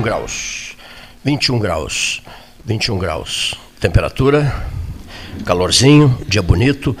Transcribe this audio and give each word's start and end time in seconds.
21 0.00 0.02
graus. 0.02 0.76
21 1.24 1.58
graus. 1.58 2.22
21 2.64 2.98
graus. 2.98 3.54
Temperatura, 3.78 4.64
calorzinho, 5.44 6.18
dia 6.26 6.42
bonito, 6.42 6.96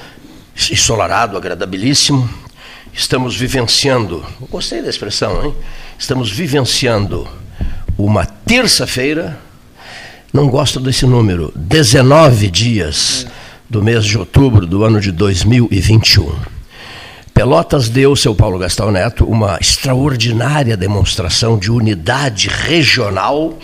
ensolarado, 0.70 1.36
agradabilíssimo. 1.36 2.28
Estamos 2.92 3.36
vivenciando, 3.36 4.24
gostei 4.50 4.82
da 4.82 4.90
expressão, 4.90 5.44
hein? 5.44 5.54
Estamos 5.98 6.30
vivenciando 6.30 7.28
uma 7.96 8.26
terça-feira, 8.26 9.38
não 10.32 10.48
gosto 10.48 10.80
desse 10.80 11.06
número, 11.06 11.52
19 11.54 12.50
dias 12.50 13.26
do 13.68 13.82
mês 13.82 14.04
de 14.04 14.18
outubro 14.18 14.66
do 14.66 14.84
ano 14.84 15.00
de 15.00 15.12
2021. 15.12 16.59
Pelotas 17.40 17.88
deu, 17.88 18.14
seu 18.14 18.34
Paulo 18.34 18.58
Gastão 18.58 18.90
Neto, 18.90 19.24
uma 19.24 19.56
extraordinária 19.58 20.76
demonstração 20.76 21.58
de 21.58 21.72
unidade 21.72 22.50
regional 22.50 23.58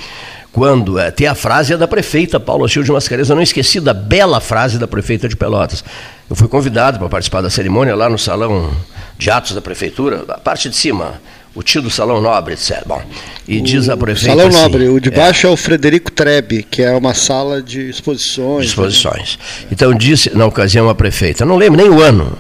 quando 0.51 0.99
é, 0.99 1.11
tem 1.11 1.27
a 1.27 1.35
frase 1.35 1.75
é 1.75 1.77
da 1.77 1.87
prefeita 1.87 2.41
Paula 2.41 2.71
Silva 2.71 2.87
de 2.87 2.93
Mascarenhas. 2.93 3.29
Eu 3.29 3.37
não 3.37 3.43
esqueci 3.43 3.79
da 3.79 3.93
bela 3.93 4.41
frase 4.41 4.79
da 4.79 4.89
prefeita 4.89 5.29
de 5.29 5.37
Pelotas. 5.37 5.85
Eu 6.31 6.35
fui 6.35 6.49
convidado 6.49 6.99
para 6.99 7.07
participar 7.11 7.43
da 7.43 7.51
cerimônia 7.51 7.95
lá 7.95 8.09
no 8.09 8.17
salão 8.19 8.75
de 9.19 9.31
atos 9.31 9.53
da 9.53 9.61
prefeitura, 9.61 10.25
a 10.27 10.39
parte 10.39 10.71
de 10.71 10.77
cima, 10.77 11.21
o 11.55 11.63
tio 11.63 11.83
do 11.83 11.91
Salão 11.91 12.19
Nobre, 12.23 12.55
etc. 12.55 12.83
Bom, 12.87 13.03
e 13.47 13.59
o 13.59 13.63
diz 13.63 13.91
a 13.91 13.97
prefeita. 13.99 14.35
Salão 14.37 14.49
assim, 14.49 14.57
Nobre, 14.57 14.89
o 14.89 14.99
de 14.99 15.11
baixo 15.11 15.47
é, 15.47 15.51
é, 15.51 15.53
o 15.53 15.57
Frederico 15.57 16.11
Trebe, 16.11 16.63
que 16.63 16.83
é 16.83 16.97
uma 16.97 17.13
sala 17.13 17.61
de 17.61 17.91
exposições. 17.91 18.69
Exposições. 18.69 19.39
Né? 19.61 19.69
Então 19.73 19.93
disse, 19.93 20.35
na 20.35 20.47
ocasião, 20.47 20.89
a 20.89 20.95
prefeita, 20.95 21.45
não 21.45 21.59
lembro 21.59 21.79
nem 21.79 21.91
o 21.91 22.01
ano 22.01 22.39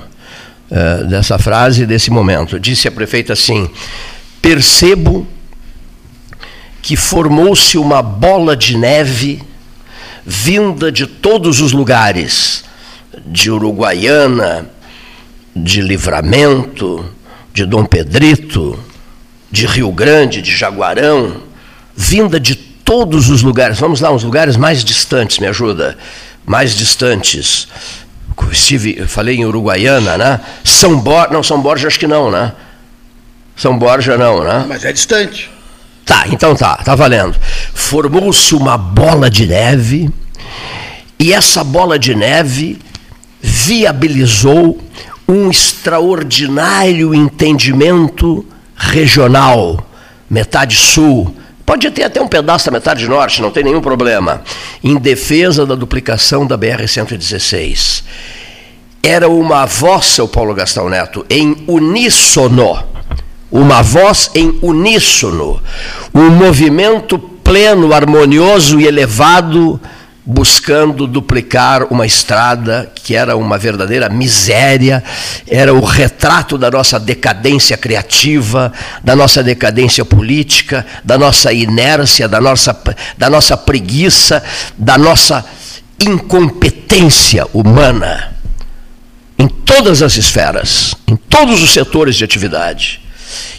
uh, 0.70 1.06
dessa 1.06 1.38
frase, 1.38 1.86
desse 1.86 2.10
momento, 2.10 2.58
disse 2.58 2.88
a 2.88 2.92
prefeita 2.92 3.32
assim: 3.32 3.68
percebo 4.40 5.26
que 6.82 6.96
formou-se 6.96 7.76
uma 7.76 8.02
bola 8.02 8.56
de 8.56 8.76
neve 8.76 9.42
vinda 10.24 10.90
de 10.90 11.06
todos 11.06 11.60
os 11.60 11.72
lugares, 11.72 12.64
de 13.26 13.50
Uruguaiana, 13.50 14.68
de 15.54 15.80
Livramento, 15.80 17.04
de 17.52 17.64
Dom 17.64 17.84
Pedrito, 17.84 18.78
de 19.50 19.66
Rio 19.66 19.90
Grande, 19.90 20.42
de 20.42 20.54
Jaguarão, 20.54 21.42
vinda 21.96 22.38
de 22.38 22.54
todos 22.54 23.30
os 23.30 23.42
lugares. 23.42 23.78
Vamos 23.78 24.00
lá, 24.00 24.12
uns 24.12 24.22
lugares 24.22 24.56
mais 24.56 24.84
distantes, 24.84 25.38
me 25.38 25.46
ajuda. 25.46 25.96
Mais 26.44 26.74
distantes. 26.76 27.66
Estive, 28.50 29.06
falei 29.06 29.36
em 29.36 29.44
Uruguaiana, 29.44 30.16
né? 30.16 30.40
São 30.64 30.98
Borja, 30.98 31.32
não, 31.32 31.42
São 31.42 31.60
Borja 31.60 31.88
acho 31.88 31.98
que 31.98 32.06
não, 32.06 32.30
né? 32.30 32.52
São 33.56 33.78
Borja 33.78 34.16
não, 34.16 34.44
né? 34.44 34.64
Mas 34.68 34.84
é 34.84 34.92
distante. 34.92 35.50
Tá, 36.04 36.24
então 36.28 36.54
tá, 36.54 36.76
tá 36.76 36.94
valendo. 36.94 37.36
Formou-se 37.74 38.54
uma 38.54 38.78
bola 38.78 39.28
de 39.28 39.46
neve 39.46 40.10
e 41.18 41.32
essa 41.32 41.64
bola 41.64 41.98
de 41.98 42.14
neve 42.14 42.78
viabilizou 43.40 44.78
um 45.28 45.50
extraordinário 45.50 47.14
entendimento 47.14 48.46
regional, 48.76 49.84
metade 50.30 50.76
sul, 50.76 51.34
pode 51.66 51.90
ter 51.90 52.04
até 52.04 52.22
um 52.22 52.28
pedaço 52.28 52.66
da 52.66 52.72
metade 52.72 53.06
norte, 53.08 53.42
não 53.42 53.50
tem 53.50 53.64
nenhum 53.64 53.80
problema, 53.80 54.40
em 54.82 54.96
defesa 54.96 55.66
da 55.66 55.74
duplicação 55.74 56.46
da 56.46 56.56
BR-116. 56.56 58.04
Era 59.02 59.28
uma 59.28 59.66
voz, 59.66 60.06
seu 60.06 60.28
Paulo 60.28 60.54
Gastão 60.54 60.88
Neto, 60.88 61.26
em 61.28 61.64
uníssono. 61.66 62.82
Uma 63.50 63.80
voz 63.80 64.30
em 64.34 64.58
uníssono, 64.60 65.62
um 66.12 66.30
movimento 66.30 67.18
pleno, 67.18 67.94
harmonioso 67.94 68.80
e 68.80 68.86
elevado, 68.86 69.80
buscando 70.26 71.06
duplicar 71.06 71.84
uma 71.84 72.04
estrada 72.04 72.90
que 72.92 73.14
era 73.14 73.36
uma 73.36 73.56
verdadeira 73.56 74.08
miséria, 74.08 75.02
era 75.46 75.72
o 75.72 75.84
retrato 75.84 76.58
da 76.58 76.68
nossa 76.68 76.98
decadência 76.98 77.76
criativa, 77.76 78.72
da 79.04 79.14
nossa 79.14 79.40
decadência 79.40 80.04
política, 80.04 80.84
da 81.04 81.16
nossa 81.16 81.52
inércia, 81.52 82.26
da 82.26 82.40
nossa, 82.40 82.76
da 83.16 83.30
nossa 83.30 83.56
preguiça, 83.56 84.42
da 84.76 84.98
nossa 84.98 85.44
incompetência 86.00 87.46
humana, 87.54 88.32
em 89.38 89.46
todas 89.46 90.02
as 90.02 90.16
esferas, 90.16 90.96
em 91.06 91.14
todos 91.14 91.62
os 91.62 91.72
setores 91.72 92.16
de 92.16 92.24
atividade. 92.24 93.00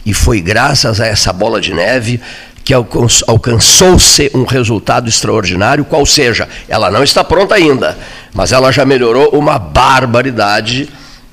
E 0.05 0.13
foi 0.13 0.41
graças 0.41 0.99
a 0.99 1.07
essa 1.07 1.31
bola 1.31 1.61
de 1.61 1.73
neve 1.73 2.19
que 2.67 2.73
alcançou-se 2.73 4.29
um 4.33 4.43
resultado 4.43 5.07
extraordinário, 5.07 5.85
qual 5.85 6.05
seja, 6.05 6.49
ela 6.67 6.91
não 6.91 7.01
está 7.01 7.23
pronta 7.23 7.55
ainda, 7.55 7.97
mas 8.33 8.51
ela 8.51 8.73
já 8.73 8.83
melhorou 8.83 9.29
uma 9.29 9.57
barbaridade 9.57 10.89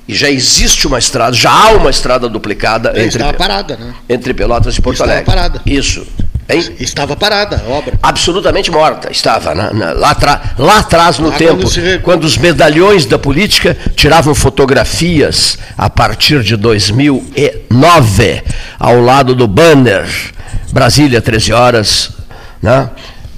e 0.07 0.15
já 0.15 0.29
existe 0.29 0.87
uma 0.87 0.97
estrada, 0.97 1.33
já 1.35 1.51
há 1.51 1.71
uma 1.71 1.89
estrada 1.89 2.29
duplicada 2.29 2.93
entre, 2.95 3.21
parada, 3.33 3.75
né? 3.75 3.93
entre 4.07 4.33
Pelotas 4.33 4.77
e 4.77 4.81
Porto 4.81 4.95
estava 4.95 5.11
Alegre. 5.11 5.25
Parada. 5.25 5.61
Isso. 5.65 6.07
Hein? 6.47 6.73
Estava 6.79 7.17
parada 7.17 7.61
a 7.67 7.69
obra. 7.69 7.99
Absolutamente 8.01 8.71
morta, 8.71 9.11
estava. 9.11 9.53
Na, 9.53 9.73
na, 9.73 9.91
lá, 9.91 10.15
lá, 10.57 10.79
atrás 10.79 11.19
no 11.19 11.27
lá 11.31 11.35
tempo, 11.35 11.57
quando, 11.57 11.67
se... 11.67 11.99
quando, 12.01 12.23
os 12.23 12.37
medalhões 12.37 13.05
da 13.05 13.19
política 13.19 13.75
tiravam 13.93 14.33
fotografias 14.33 15.57
a 15.77 15.89
partir 15.89 16.43
de 16.43 16.55
2009, 16.55 18.41
ao 18.79 19.01
lado 19.01 19.35
do 19.35 19.49
banner, 19.49 20.33
Brasília, 20.71 21.21
13 21.21 21.53
horas. 21.53 22.11
Né? 22.61 22.89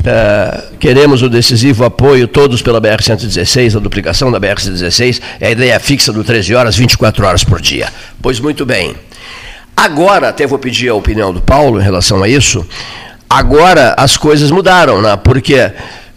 É, 0.05 0.63
queremos 0.79 1.21
o 1.21 1.29
decisivo 1.29 1.83
apoio, 1.83 2.27
todos 2.27 2.61
pela 2.61 2.79
BR-116, 2.79 3.75
a 3.75 3.79
duplicação 3.79 4.31
da 4.31 4.39
BR-116, 4.39 5.21
é 5.39 5.47
a 5.47 5.51
ideia 5.51 5.79
fixa 5.79 6.13
do 6.13 6.23
13 6.23 6.55
horas, 6.55 6.75
24 6.77 7.25
horas 7.25 7.43
por 7.43 7.59
dia. 7.59 7.89
Pois 8.21 8.39
muito 8.39 8.65
bem. 8.65 8.95
Agora, 9.75 10.29
até 10.29 10.47
vou 10.47 10.57
pedir 10.57 10.89
a 10.89 10.95
opinião 10.95 11.33
do 11.33 11.41
Paulo 11.41 11.79
em 11.79 11.83
relação 11.83 12.23
a 12.23 12.29
isso. 12.29 12.65
Agora 13.29 13.93
as 13.97 14.15
coisas 14.15 14.49
mudaram, 14.49 15.01
né? 15.01 15.17
porque 15.17 15.55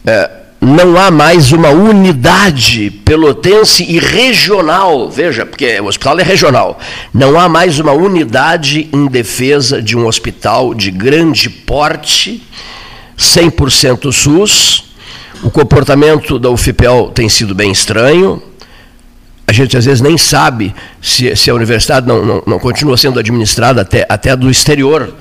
é, 0.06 0.30
não 0.60 0.96
há 0.98 1.10
mais 1.10 1.52
uma 1.52 1.70
unidade 1.70 2.90
pelotense 3.04 3.84
e 3.84 3.98
regional. 3.98 5.08
Veja, 5.10 5.46
porque 5.46 5.80
o 5.80 5.86
hospital 5.86 6.20
é 6.20 6.22
regional. 6.22 6.78
Não 7.12 7.38
há 7.38 7.48
mais 7.48 7.78
uma 7.78 7.92
unidade 7.92 8.88
em 8.92 9.06
defesa 9.06 9.80
de 9.80 9.96
um 9.96 10.06
hospital 10.06 10.74
de 10.74 10.90
grande 10.90 11.48
porte, 11.48 12.42
100% 13.18 14.12
SUS. 14.12 14.84
O 15.42 15.50
comportamento 15.50 16.38
da 16.38 16.50
UFPEL 16.50 17.10
tem 17.14 17.28
sido 17.28 17.54
bem 17.54 17.72
estranho 17.72 18.42
a 19.50 19.52
gente 19.52 19.76
às 19.76 19.84
vezes 19.84 20.00
nem 20.00 20.16
sabe 20.16 20.72
se, 21.02 21.34
se 21.34 21.50
a 21.50 21.54
universidade 21.54 22.06
não, 22.06 22.24
não, 22.24 22.42
não, 22.46 22.58
continua 22.60 22.96
sendo 22.96 23.18
administrada 23.18 23.80
até, 23.82 24.06
até 24.08 24.36
do 24.36 24.48
exterior, 24.48 25.12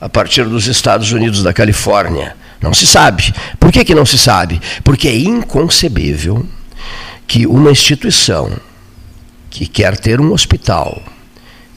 a 0.00 0.08
partir 0.08 0.44
dos 0.44 0.66
Estados 0.66 1.12
Unidos 1.12 1.40
da 1.40 1.52
Califórnia. 1.52 2.34
Não 2.60 2.72
se 2.72 2.86
sabe. 2.86 3.34
Por 3.58 3.70
que, 3.70 3.84
que 3.84 3.94
não 3.94 4.06
se 4.06 4.18
sabe? 4.18 4.60
Porque 4.82 5.08
é 5.08 5.16
inconcebível 5.16 6.46
que 7.26 7.46
uma 7.46 7.70
instituição 7.70 8.50
que 9.50 9.66
quer 9.66 9.96
ter 9.96 10.20
um 10.20 10.32
hospital 10.32 11.02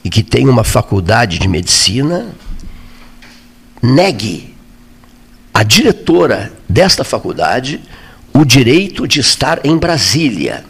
e 0.04 0.10
que 0.10 0.22
tem 0.22 0.48
uma 0.48 0.64
faculdade 0.64 1.38
de 1.38 1.48
medicina 1.48 2.28
negue 3.82 4.54
à 5.52 5.62
diretora 5.62 6.52
desta 6.68 7.04
faculdade 7.04 7.80
o 8.32 8.44
direito 8.44 9.08
de 9.08 9.20
estar 9.20 9.60
em 9.64 9.76
Brasília 9.76 10.64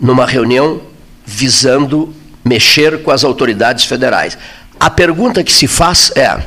numa 0.00 0.26
reunião 0.26 0.80
visando 1.24 2.14
mexer 2.44 3.02
com 3.02 3.10
as 3.10 3.24
autoridades 3.24 3.84
federais. 3.84 4.36
A 4.78 4.90
pergunta 4.90 5.42
que 5.42 5.52
se 5.52 5.66
faz 5.66 6.12
é: 6.14 6.44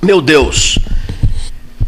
meu 0.00 0.20
Deus, 0.20 0.78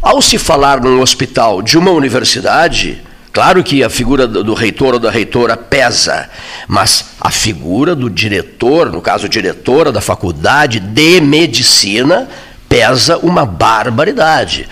ao 0.03 0.21
se 0.21 0.37
falar 0.37 0.81
num 0.81 0.99
hospital 0.99 1.61
de 1.61 1.77
uma 1.77 1.91
universidade, 1.91 3.01
claro 3.31 3.63
que 3.63 3.81
a 3.81 3.89
figura 3.89 4.27
do 4.27 4.53
reitor 4.53 4.95
ou 4.95 4.99
da 4.99 5.09
reitora 5.09 5.55
pesa, 5.55 6.29
mas 6.67 7.05
a 7.21 7.31
figura 7.31 7.95
do 7.95 8.09
diretor, 8.09 8.91
no 8.91 9.01
caso, 9.01 9.29
diretora 9.29 9.93
da 9.93 10.01
faculdade 10.01 10.81
de 10.81 11.21
medicina, 11.21 12.27
pesa 12.67 13.17
uma 13.19 13.45
barbaridade. 13.45 14.67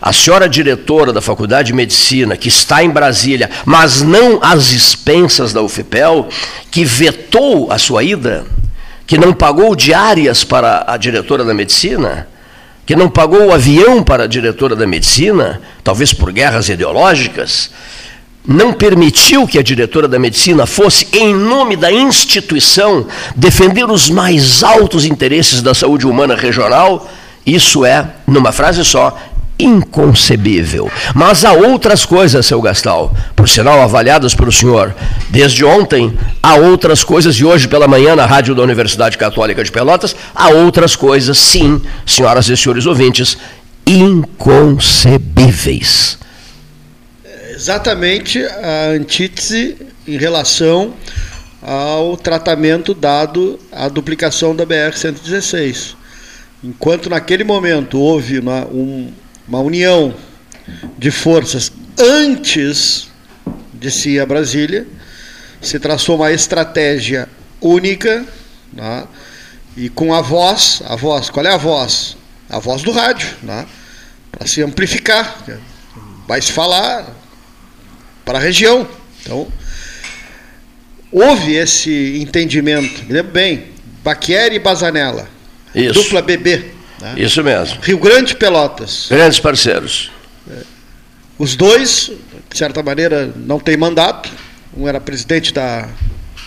A 0.00 0.14
senhora 0.14 0.48
diretora 0.48 1.12
da 1.12 1.20
Faculdade 1.20 1.66
de 1.66 1.74
Medicina, 1.74 2.34
que 2.34 2.48
está 2.48 2.82
em 2.82 2.88
Brasília, 2.88 3.50
mas 3.66 4.00
não 4.00 4.38
às 4.42 4.72
expensas 4.72 5.52
da 5.52 5.60
UFPEL, 5.60 6.26
que 6.70 6.86
vetou 6.86 7.70
a 7.70 7.76
sua 7.76 8.02
ida, 8.02 8.46
que 9.06 9.18
não 9.18 9.34
pagou 9.34 9.76
diárias 9.76 10.42
para 10.42 10.84
a 10.86 10.96
diretora 10.96 11.44
da 11.44 11.52
medicina, 11.52 12.26
que 12.90 12.96
não 12.96 13.08
pagou 13.08 13.46
o 13.46 13.52
avião 13.52 14.02
para 14.02 14.24
a 14.24 14.26
diretora 14.26 14.74
da 14.74 14.84
medicina, 14.84 15.62
talvez 15.84 16.12
por 16.12 16.32
guerras 16.32 16.68
ideológicas, 16.68 17.70
não 18.44 18.72
permitiu 18.72 19.46
que 19.46 19.60
a 19.60 19.62
diretora 19.62 20.08
da 20.08 20.18
medicina 20.18 20.66
fosse, 20.66 21.06
em 21.12 21.32
nome 21.32 21.76
da 21.76 21.92
instituição, 21.92 23.06
defender 23.36 23.88
os 23.88 24.10
mais 24.10 24.64
altos 24.64 25.04
interesses 25.04 25.62
da 25.62 25.72
saúde 25.72 26.04
humana 26.04 26.34
regional 26.34 27.08
Isso 27.46 27.84
é, 27.84 28.06
numa 28.26 28.50
frase 28.50 28.84
só, 28.84 29.16
inconcebível. 29.60 30.90
Mas 31.14 31.44
há 31.44 31.52
outras 31.52 32.04
coisas, 32.04 32.44
seu 32.46 32.60
Gastal, 32.60 33.14
por 33.36 33.48
sinal 33.48 33.80
avaliadas 33.80 34.34
pelo 34.34 34.50
senhor 34.50 34.92
desde 35.28 35.64
ontem, 35.64 36.18
há 36.42 36.56
outras 36.56 37.04
coisas, 37.04 37.36
e 37.36 37.44
hoje 37.44 37.68
pela 37.68 37.86
manhã 37.86 38.16
na 38.16 38.26
rádio 38.26 38.52
da 38.54 38.62
Universidade 38.62 39.16
Católica 39.16 39.62
de 39.62 39.70
Pelotas, 39.70 40.16
há 40.34 40.48
outras 40.48 40.96
coisas, 40.96 41.38
sim, 41.38 41.80
senhoras 42.04 42.48
e 42.48 42.56
senhores 42.56 42.86
ouvintes, 42.86 43.38
inconcebíveis. 43.86 46.18
Exatamente 47.54 48.44
a 48.44 48.88
antítese 48.96 49.76
em 50.06 50.16
relação 50.16 50.94
ao 51.62 52.16
tratamento 52.16 52.94
dado 52.94 53.58
à 53.70 53.86
duplicação 53.88 54.56
da 54.56 54.64
BR-116. 54.64 55.94
Enquanto 56.62 57.10
naquele 57.10 57.44
momento 57.44 57.98
houve 57.98 58.38
uma, 58.38 58.64
um, 58.66 59.12
uma 59.50 59.58
união 59.58 60.14
de 60.96 61.10
forças 61.10 61.72
antes 61.98 63.08
de 63.74 63.90
se 63.90 64.10
ir 64.10 64.20
a 64.20 64.26
Brasília, 64.26 64.86
se 65.60 65.80
traçou 65.80 66.14
uma 66.14 66.30
estratégia 66.30 67.28
única, 67.60 68.24
né? 68.72 69.08
e 69.76 69.88
com 69.88 70.14
a 70.14 70.20
voz, 70.20 70.80
a 70.86 70.94
voz, 70.94 71.30
qual 71.30 71.44
é 71.44 71.52
a 71.52 71.56
voz? 71.56 72.16
A 72.48 72.60
voz 72.60 72.82
do 72.82 72.92
rádio, 72.92 73.28
né? 73.42 73.66
para 74.30 74.46
se 74.46 74.62
amplificar, 74.62 75.44
vai 76.28 76.40
se 76.40 76.52
falar 76.52 77.12
para 78.24 78.38
a 78.38 78.40
região. 78.40 78.88
Então, 79.20 79.48
houve 81.10 81.56
esse 81.56 82.20
entendimento, 82.22 83.04
me 83.04 83.14
lembro 83.14 83.32
bem, 83.32 83.66
Baquieri 84.04 84.54
e 84.54 84.60
Bazanella, 84.60 85.28
Isso. 85.74 85.94
dupla 85.94 86.22
BB, 86.22 86.79
né? 87.00 87.14
Isso 87.16 87.42
mesmo. 87.42 87.80
Rio 87.80 87.98
Grande 87.98 88.32
e 88.32 88.36
Pelotas. 88.36 89.06
Grandes 89.10 89.40
parceiros. 89.40 90.10
É. 90.50 90.62
Os 91.38 91.56
dois, 91.56 92.10
de 92.50 92.58
certa 92.58 92.82
maneira, 92.82 93.32
não 93.36 93.58
têm 93.58 93.76
mandato. 93.76 94.30
Um 94.76 94.86
era 94.86 95.00
presidente 95.00 95.52
da 95.52 95.88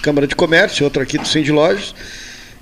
Câmara 0.01 0.27
de 0.27 0.35
Comércio, 0.35 0.83
outro 0.83 1.01
aqui 1.01 1.17
do 1.17 1.27
Cindy 1.27 1.51
Lojas. 1.51 1.95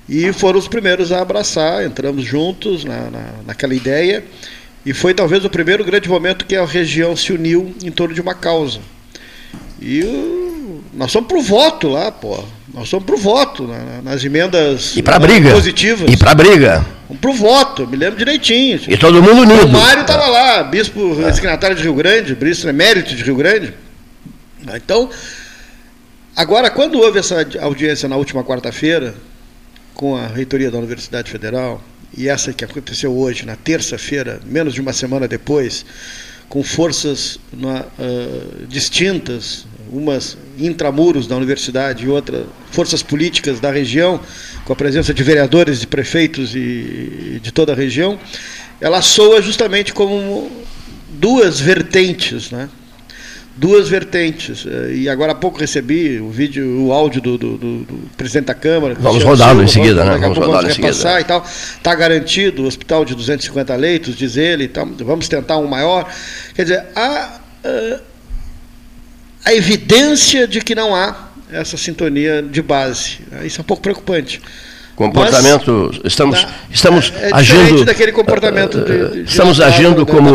E 0.08 0.32
foram 0.34 0.58
os 0.58 0.68
primeiros 0.68 1.12
a 1.12 1.22
abraçar, 1.22 1.86
entramos 1.86 2.24
juntos 2.24 2.84
na, 2.84 3.10
na, 3.10 3.34
naquela 3.48 3.76
ideia. 3.76 4.24
E 4.86 4.94
foi 4.94 5.14
talvez 5.14 5.46
o 5.46 5.50
primeiro 5.50 5.84
grande 5.84 6.10
momento 6.10 6.46
que 6.46 6.56
a 6.56 6.66
região 6.66 7.16
se 7.16 7.32
uniu 7.32 7.76
em 7.84 7.92
torno 7.92 8.14
de 8.14 8.22
uma 8.22 8.34
causa. 8.34 8.80
E 9.80 10.04
o, 10.04 10.51
nós 10.94 11.12
somos 11.12 11.28
pro 11.28 11.42
voto 11.42 11.88
lá, 11.88 12.12
pô. 12.12 12.44
Nós 12.74 12.88
somos 12.88 13.06
pro 13.06 13.18
voto, 13.18 13.68
na, 13.68 14.02
nas 14.02 14.24
emendas 14.24 14.96
e 14.96 15.04
pra 15.04 15.20
briga. 15.20 15.52
positivas. 15.52 16.12
E 16.12 16.18
para 16.18 16.34
briga. 16.34 16.86
Vamos 17.08 17.20
pro 17.20 17.34
voto, 17.34 17.86
me 17.88 17.98
lembro 17.98 18.18
direitinho. 18.18 18.80
E 18.88 18.98
todo 18.98 19.22
mundo 19.22 19.42
unido. 19.42 19.66
O 19.66 19.70
Mário 19.70 20.02
estava 20.02 20.28
lá, 20.28 20.64
bispo 20.64 21.22
é. 21.22 21.34
signatário 21.34 21.76
de 21.76 21.84
Rio 21.84 21.94
Grande, 21.94 22.34
bispo 22.34 22.68
emérito 22.68 23.14
de 23.14 23.24
Rio 23.24 23.36
Grande. 23.36 23.74
Então, 24.74 25.10
agora, 26.36 26.70
quando 26.70 27.00
houve 27.00 27.20
essa 27.20 27.46
audiência 27.60 28.08
na 28.08 28.16
última 28.16 28.44
quarta-feira, 28.44 29.16
com 29.94 30.16
a 30.16 30.28
reitoria 30.28 30.72
da 30.72 30.78
Universidade 30.78 31.30
Federal, 31.30 31.82
e 32.18 32.30
essa 32.30 32.54
que 32.54 32.64
aconteceu 32.64 33.14
hoje, 33.14 33.46
na 33.46 33.56
terça-feira, 33.56 34.40
menos 34.46 34.74
de 34.74 34.82
uma 34.82 34.94
semana 34.94 35.28
depois, 35.28 35.86
com 36.48 36.64
forças 36.64 37.38
uh, 37.54 38.66
distintas, 38.68 39.66
umas 39.92 40.38
intramuros 40.58 41.28
da 41.28 41.36
universidade 41.36 42.06
e 42.06 42.10
outras 42.10 42.46
forças 42.72 43.04
políticas 43.04 43.60
da 43.60 43.72
região, 43.72 44.20
com 44.64 44.74
a 44.74 44.76
presença 44.76 45.14
de 45.14 45.22
vereadores, 45.22 45.82
de 45.82 45.88
prefeitos 45.88 46.56
e 46.56 47.40
de 47.42 47.52
toda 47.52 47.74
a 47.74 47.76
região, 47.76 48.18
ela 48.80 49.02
soa 49.02 49.42
justamente 49.42 49.94
como 49.94 50.50
duas 51.10 51.60
vertentes, 51.60 52.52
né? 52.52 52.70
duas 53.56 53.90
vertentes. 53.90 54.66
Eh, 54.66 54.94
e 54.96 55.10
agora 55.10 55.34
há 55.34 55.36
pouco 55.36 55.60
recebi 55.60 56.20
o 56.20 56.30
vídeo, 56.30 56.86
o 56.86 56.92
áudio 56.92 57.22
do, 57.22 57.38
do, 57.38 57.58
do, 57.58 57.78
do 57.80 58.10
presidente 58.18 58.46
da 58.46 58.54
Câmara. 58.54 58.96
Vamos 59.00 59.24
rodá-lo 59.24 59.62
em 59.62 59.68
seguida, 59.68 60.04
né? 60.04 60.18
Vamos 60.18 60.38
rodá-lo 60.38 60.68
em 60.68 60.74
seguida. 60.74 61.20
E 61.20 61.24
tal. 61.24 61.44
Está 61.44 61.94
garantido 61.94 62.64
o 62.64 62.66
hospital 62.66 63.06
de 63.06 63.14
250 63.14 63.76
leitos, 63.76 64.16
diz 64.16 64.38
ele. 64.38 64.66
Então, 64.66 64.92
vamos 65.00 65.28
tentar 65.28 65.58
um 65.58 65.68
maior. 65.68 66.12
Quer 66.56 66.64
dizer, 66.64 66.86
há 66.96 67.40
uh, 67.64 68.11
a 69.46 69.54
evidência 69.54 70.48
de 70.48 70.62
que 70.62 70.76
não 70.76 70.96
há 70.96 71.16
essa 71.52 71.78
sintonia 71.78 72.42
de 72.42 72.62
base. 72.62 73.20
Isso 73.44 73.60
é 73.60 73.62
um 73.62 73.66
pouco 73.66 73.84
preocupante. 73.84 74.42
Comportamento, 74.96 75.90
Mas, 75.92 76.02
estamos, 76.12 76.48
estamos 76.70 77.14
é, 77.16 77.30
é 77.30 77.34
agindo. 77.34 77.86
daquele 77.86 78.12
comportamento 78.12 78.78
de, 78.80 79.10
de 79.10 79.20
eh, 79.22 79.24
estamos 79.24 79.60
agindo 79.60 80.06
como, 80.06 80.30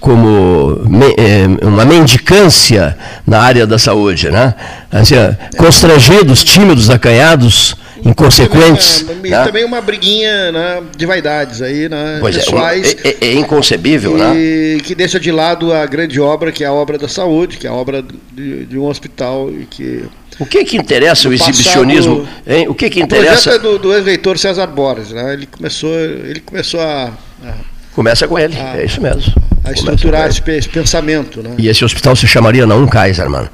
como 0.00 0.82
me, 0.88 1.14
é, 1.16 1.46
uma 1.64 1.84
mendicância 1.84 2.96
na 3.24 3.40
área 3.40 3.66
da 3.66 3.78
saúde, 3.78 4.30
né? 4.30 4.54
Assim, 4.90 5.14
constrangidos, 5.56 6.42
tímidos, 6.42 6.90
acanhados, 6.90 7.76
inconsequentes. 8.04 9.04
E 9.24 9.30
né? 9.30 9.44
também 9.44 9.64
uma 9.64 9.80
briguinha 9.80 10.52
né, 10.52 10.82
de 10.96 11.06
vaidades 11.06 11.62
aí, 11.62 11.88
né, 11.88 12.18
pois 12.20 12.36
pessoais. 12.36 12.96
É, 13.04 13.08
é, 13.08 13.16
é 13.28 13.34
inconcebível, 13.34 14.16
e, 14.16 14.20
né? 14.20 14.80
Que 14.82 14.94
deixa 14.94 15.18
de 15.18 15.30
lado 15.30 15.72
a 15.72 15.86
grande 15.86 16.20
obra, 16.20 16.52
que 16.52 16.64
é 16.64 16.66
a 16.66 16.72
obra 16.72 16.98
da 16.98 17.08
saúde, 17.08 17.56
que 17.56 17.66
é 17.66 17.70
a 17.70 17.74
obra 17.74 18.04
de, 18.32 18.66
de 18.66 18.78
um 18.78 18.86
hospital 18.86 19.50
e 19.50 19.66
que 19.66 20.04
o 20.38 20.46
que 20.46 20.64
que 20.64 20.76
interessa 20.76 21.28
o 21.28 21.34
exibicionismo? 21.34 22.26
Hein? 22.46 22.66
O 22.66 22.74
que 22.74 22.88
que 22.88 23.00
interessa? 23.00 23.50
O 23.50 23.52
projeto 23.52 23.56
é 23.56 23.58
do, 23.58 23.78
do 23.78 23.94
ex-reitor 23.94 24.38
César 24.38 24.66
Borges, 24.68 25.10
né? 25.10 25.34
Ele 25.34 25.44
começou, 25.44 25.94
ele 25.94 26.40
começou 26.40 26.80
a, 26.80 27.12
a 27.44 27.54
Começa 27.92 28.28
com 28.28 28.38
ele, 28.38 28.56
a, 28.56 28.78
é 28.78 28.84
isso 28.84 29.00
mesmo. 29.00 29.34
A 29.64 29.72
estruturar 29.72 30.28
esse, 30.28 30.42
esse, 30.52 30.68
pensamento, 30.68 31.42
né? 31.42 31.54
E 31.58 31.68
esse 31.68 31.84
hospital 31.84 32.14
se 32.14 32.26
chamaria 32.26 32.64
não 32.64 32.86
Kaiser, 32.86 33.28
mano. 33.28 33.48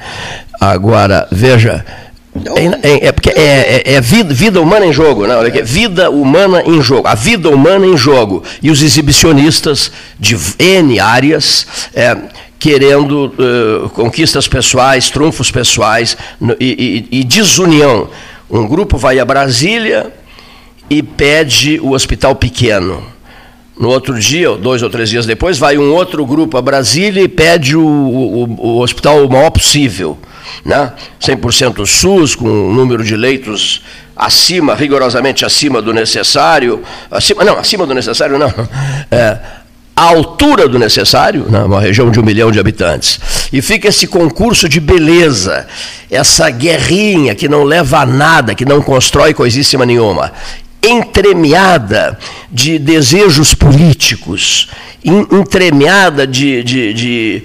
Agora, 0.60 1.26
veja, 1.32 1.84
é, 2.54 2.88
é, 2.88 3.06
é, 3.06 3.12
porque 3.12 3.30
é, 3.30 3.82
é, 3.84 3.94
é 3.94 4.00
vida, 4.00 4.32
vida, 4.32 4.60
humana 4.60 4.86
em 4.86 4.92
jogo, 4.92 5.26
né? 5.26 5.36
Olha 5.36 5.48
aqui, 5.48 5.62
vida 5.62 6.10
humana 6.10 6.62
em 6.64 6.80
jogo, 6.82 7.06
a 7.06 7.14
vida 7.14 7.48
humana 7.48 7.86
em 7.86 7.96
jogo. 7.96 8.42
E 8.62 8.70
os 8.70 8.82
exibicionistas 8.82 9.90
de 10.18 10.36
N 10.58 10.98
áreas 11.00 11.66
é, 11.94 12.16
querendo 12.58 13.32
uh, 13.38 13.88
conquistas 13.90 14.48
pessoais, 14.48 15.10
trunfos 15.10 15.50
pessoais 15.50 16.16
e, 16.58 17.06
e, 17.10 17.20
e 17.20 17.24
desunião. 17.24 18.08
Um 18.50 18.66
grupo 18.66 18.96
vai 18.96 19.18
a 19.18 19.24
Brasília 19.24 20.12
e 20.88 21.02
pede 21.02 21.80
o 21.80 21.92
hospital 21.92 22.34
pequeno. 22.34 23.15
No 23.78 23.88
outro 23.88 24.18
dia, 24.18 24.56
dois 24.56 24.82
ou 24.82 24.88
três 24.88 25.10
dias 25.10 25.26
depois, 25.26 25.58
vai 25.58 25.76
um 25.76 25.92
outro 25.92 26.24
grupo 26.24 26.56
a 26.56 26.62
Brasília 26.62 27.22
e 27.22 27.28
pede 27.28 27.76
o, 27.76 27.84
o, 27.84 28.44
o 28.58 28.80
hospital 28.80 29.26
o 29.26 29.30
maior 29.30 29.50
possível. 29.50 30.18
Né? 30.64 30.92
100% 31.20 31.84
SUS, 31.84 32.34
com 32.34 32.48
um 32.48 32.72
número 32.72 33.04
de 33.04 33.14
leitos 33.14 33.82
acima, 34.16 34.74
rigorosamente 34.74 35.44
acima 35.44 35.82
do 35.82 35.92
necessário. 35.92 36.82
Acima, 37.10 37.44
não, 37.44 37.58
acima 37.58 37.86
do 37.86 37.94
necessário 37.94 38.38
não. 38.38 38.52
É, 39.10 39.38
à 39.94 40.02
altura 40.02 40.68
do 40.68 40.78
necessário, 40.78 41.46
numa 41.48 41.80
né, 41.80 41.86
região 41.86 42.10
de 42.10 42.20
um 42.20 42.22
milhão 42.22 42.50
de 42.50 42.60
habitantes. 42.60 43.18
E 43.50 43.62
fica 43.62 43.88
esse 43.88 44.06
concurso 44.06 44.68
de 44.68 44.78
beleza, 44.78 45.66
essa 46.10 46.50
guerrinha 46.50 47.34
que 47.34 47.48
não 47.48 47.64
leva 47.64 48.00
a 48.00 48.06
nada, 48.06 48.54
que 48.54 48.66
não 48.66 48.82
constrói 48.82 49.32
coisíssima 49.32 49.86
nenhuma, 49.86 50.32
entremeada 50.82 52.18
de 52.50 52.78
desejos 52.78 53.54
políticos, 53.54 54.68
entremeada 55.04 56.26
de, 56.26 56.62
de, 56.62 56.94
de 56.94 57.42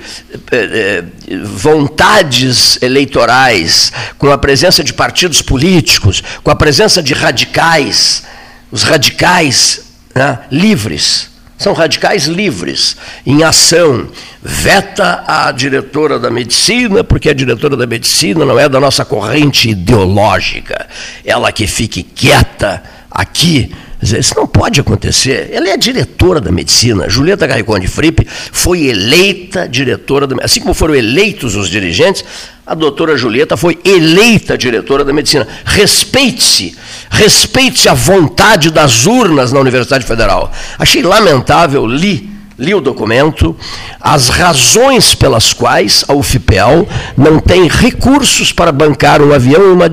eh, 0.52 1.04
eh, 1.30 1.38
vontades 1.44 2.82
eleitorais, 2.82 3.92
com 4.18 4.32
a 4.32 4.38
presença 4.38 4.84
de 4.84 4.94
partidos 4.94 5.42
políticos, 5.42 6.24
com 6.44 6.52
a 6.52 6.56
presença 6.56 7.02
de 7.02 7.14
radicais, 7.14 8.24
os 8.72 8.84
radicais 8.84 9.82
né, 10.16 10.40
livres 10.52 11.32
são 11.62 11.74
radicais 11.74 12.26
livres, 12.26 12.98
em 13.24 13.44
ação. 13.44 14.08
Veta 14.42 15.24
a 15.28 15.52
diretora 15.52 16.18
da 16.18 16.32
medicina, 16.32 17.04
porque 17.04 17.30
a 17.30 17.36
diretora 17.36 17.78
da 17.78 17.86
medicina 17.86 18.44
não 18.44 18.58
é 18.58 18.68
da 18.68 18.80
nossa 18.80 19.06
corrente 19.06 19.70
ideológica. 19.70 20.88
Ela 21.24 21.52
que 21.52 21.68
fique 21.68 22.02
quieta 22.02 22.82
aqui. 23.12 23.72
Isso 24.02 24.34
não 24.36 24.48
pode 24.48 24.80
acontecer. 24.80 25.50
Ela 25.52 25.70
é 25.70 25.78
diretora 25.78 26.42
da 26.42 26.52
medicina. 26.52 27.08
Julieta 27.08 27.46
Garriconde 27.46 27.88
Fripp 27.88 28.28
foi 28.52 28.86
eleita 28.86 29.70
diretora 29.70 30.26
da 30.26 30.44
Assim 30.44 30.60
como 30.60 30.74
foram 30.74 30.96
eleitos 30.96 31.56
os 31.56 31.70
dirigentes, 31.70 32.26
a 32.66 32.74
doutora 32.74 33.16
Julieta 33.16 33.56
foi 33.56 33.78
eleita 33.86 34.58
diretora 34.58 35.04
da 35.04 35.14
medicina. 35.14 35.48
Respeite-se, 35.66 36.76
respeite-se 37.12 37.90
a 37.90 37.94
vontade 37.94 38.72
das 38.72 39.06
urnas 39.06 39.52
na 39.52 39.60
Universidade 39.60 40.06
Federal. 40.06 40.52
Achei 40.80 41.04
lamentável, 41.04 41.86
li 41.86 42.31
li 42.62 42.76
o 42.76 42.80
documento, 42.80 43.56
as 44.00 44.30
razões 44.30 45.16
pelas 45.16 45.52
quais 45.52 46.06
a 46.08 46.14
UFPEL 46.14 46.88
não 47.18 47.40
tem 47.40 47.68
recursos 47.68 48.54
para 48.54 48.72
bancar 48.72 49.20
um 49.20 49.34
avião 49.34 49.64
e 49.64 49.72
uma, 49.72 49.90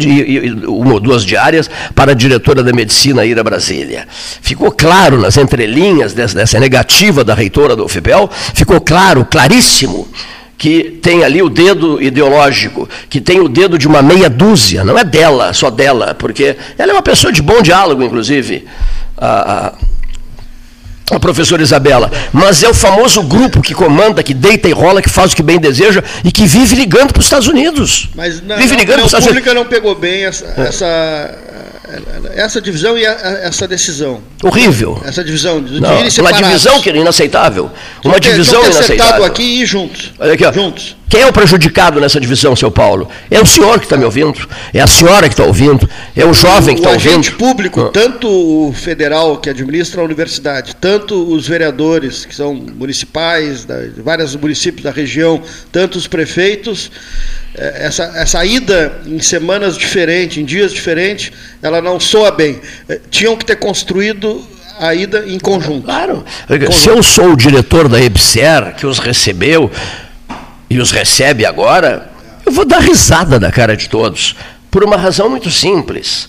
uma 0.69 0.93
ou 0.93 1.01
duas 1.01 1.25
diárias 1.25 1.71
para 1.95 2.13
a 2.13 2.15
diretora 2.15 2.63
da 2.63 2.71
medicina 2.71 3.25
ir 3.25 3.39
a 3.39 3.43
Brasília. 3.43 4.07
Ficou 4.43 4.71
claro 4.71 5.19
nas 5.19 5.39
entrelinhas 5.39 6.13
dessa, 6.13 6.35
dessa 6.35 6.61
negativa 6.61 7.25
da 7.25 7.33
reitora 7.33 7.75
da 7.75 7.83
UFPEL, 7.83 8.29
ficou 8.53 8.81
claro, 8.83 9.25
claríssimo, 9.25 10.07
que 10.59 10.99
tem 11.01 11.25
ali 11.25 11.41
o 11.41 11.49
dedo 11.49 12.03
ideológico, 12.03 12.87
que 13.09 13.21
tem 13.21 13.41
o 13.41 13.49
dedo 13.49 13.79
de 13.79 13.89
uma 13.89 14.03
meia 14.03 14.29
dúzia, 14.29 14.85
não 14.85 14.99
é 14.99 15.05
dela, 15.05 15.55
só 15.55 15.71
dela, 15.71 16.15
porque 16.15 16.55
ela 16.77 16.93
é 16.93 16.95
uma 16.95 17.03
pessoa 17.03 17.33
de 17.33 17.41
bom 17.41 17.63
diálogo, 17.63 18.03
inclusive. 18.03 18.67
A, 19.17 19.69
a, 19.69 19.73
a 21.17 21.21
professora 21.21 21.63
Isabela, 21.63 22.11
mas 22.33 22.63
é 22.63 22.69
o 22.69 22.75
famoso 22.75 23.23
grupo 23.23 23.61
que 23.61 23.75
comanda, 23.75 24.23
que 24.23 24.35
deita 24.35 24.69
e 24.69 24.73
rola, 24.73 25.03
que 25.03 25.09
faz 25.09 25.33
o 25.33 25.37
que 25.37 25.43
bem 25.43 25.59
deseja 25.59 26.03
e 26.25 26.31
que 26.31 26.47
vive 26.47 26.77
ligando 26.77 27.13
para 27.13 27.21
os 27.21 27.27
Estados 27.27 27.49
Unidos. 27.49 28.09
Mas 28.15 28.43
na, 28.43 28.57
vive 28.57 28.77
ligando 28.77 29.05
a 29.05 29.21
pública 29.21 29.55
não 29.55 29.65
pegou 29.65 29.95
bem 29.95 30.25
essa, 30.25 30.45
é. 30.57 30.63
essa 30.63 31.39
essa 32.35 32.61
divisão 32.61 32.97
e 32.97 33.07
a, 33.07 33.13
essa 33.43 33.67
decisão. 33.67 34.21
Horrível. 34.43 35.01
Essa 35.05 35.25
divisão 35.25 35.63
de 35.63 35.81
Não, 35.81 36.01
Uma 36.21 36.33
divisão 36.33 36.81
que 36.81 36.91
é 36.91 36.97
inaceitável. 36.97 37.71
Uma 38.05 38.21
divisão 38.21 38.63
inaceitável. 38.65 39.25
aqui 39.25 39.43
e 39.43 39.63
ir 39.63 39.67
juntos. 39.67 40.13
Olha 40.19 40.35
aqui, 40.35 40.45
ó. 40.45 40.53
Juntos. 40.53 40.97
Quem 41.09 41.23
é 41.23 41.27
o 41.27 41.33
prejudicado 41.33 41.99
nessa 42.01 42.21
divisão, 42.21 42.55
seu 42.55 42.71
Paulo? 42.71 43.09
É 43.31 43.41
o 43.41 43.47
senhor 43.47 43.79
que 43.79 43.87
está 43.87 43.97
me 43.97 44.05
ouvindo, 44.05 44.47
é 44.75 44.81
a 44.81 44.87
senhora 44.87 45.27
que 45.27 45.33
está 45.33 45.45
ouvindo, 45.45 45.89
é 46.15 46.25
o 46.25 46.35
jovem 46.35 46.75
que 46.75 46.81
está 46.83 46.91
ouvindo. 46.91 47.09
O 47.09 47.13
agente 47.15 47.33
público, 47.33 47.81
ah. 47.81 47.91
tanto 47.91 48.29
o 48.29 48.75
federal 48.75 49.39
que 49.39 49.49
administra 49.49 50.03
a 50.03 50.05
universidade, 50.05 50.77
tanto 50.77 51.15
os 51.35 51.49
vereadores 51.49 52.27
que 52.27 52.35
são 52.35 52.55
municipais, 52.55 53.65
de 53.65 54.03
vários 54.03 54.37
municípios 54.37 54.83
da 54.85 54.91
região, 54.91 55.41
tanto 55.73 55.97
os 55.97 56.07
prefeitos, 56.07 56.91
é, 57.48 57.48
essa, 57.59 58.05
essa 58.17 58.45
ida 58.45 58.93
em 59.07 59.19
semanas 59.21 59.77
diferentes, 59.77 60.39
em 60.39 60.45
dias 60.45 60.73
diferentes, 60.73 61.33
ela 61.63 61.83
não 61.83 61.99
soa 61.99 62.31
bem. 62.31 62.61
É, 62.89 63.01
tinham 63.11 63.37
que 63.37 63.45
ter 63.45 63.57
construído 63.57 64.47
a 64.79 64.95
ida 64.95 65.25
em 65.27 65.39
conjunto. 65.39 65.85
Claro. 65.85 66.25
Conjunto. 66.47 66.73
Se 66.73 66.89
eu 66.89 67.03
sou 67.03 67.33
o 67.33 67.37
diretor 67.37 67.89
da 67.89 68.01
EBSER, 68.01 68.75
que 68.77 68.87
os 68.87 68.99
recebeu, 68.99 69.71
e 70.71 70.79
os 70.79 70.91
recebe 70.91 71.47
agora, 71.47 72.11
eu 72.45 72.53
vou 72.53 72.65
dar 72.65 72.81
risada 72.81 73.41
na 73.41 73.51
cara 73.51 73.77
de 73.77 73.89
todos. 73.89 74.37
Por 74.71 74.85
uma 74.85 74.97
razão 74.97 75.29
muito 75.29 75.51
simples. 75.51 76.29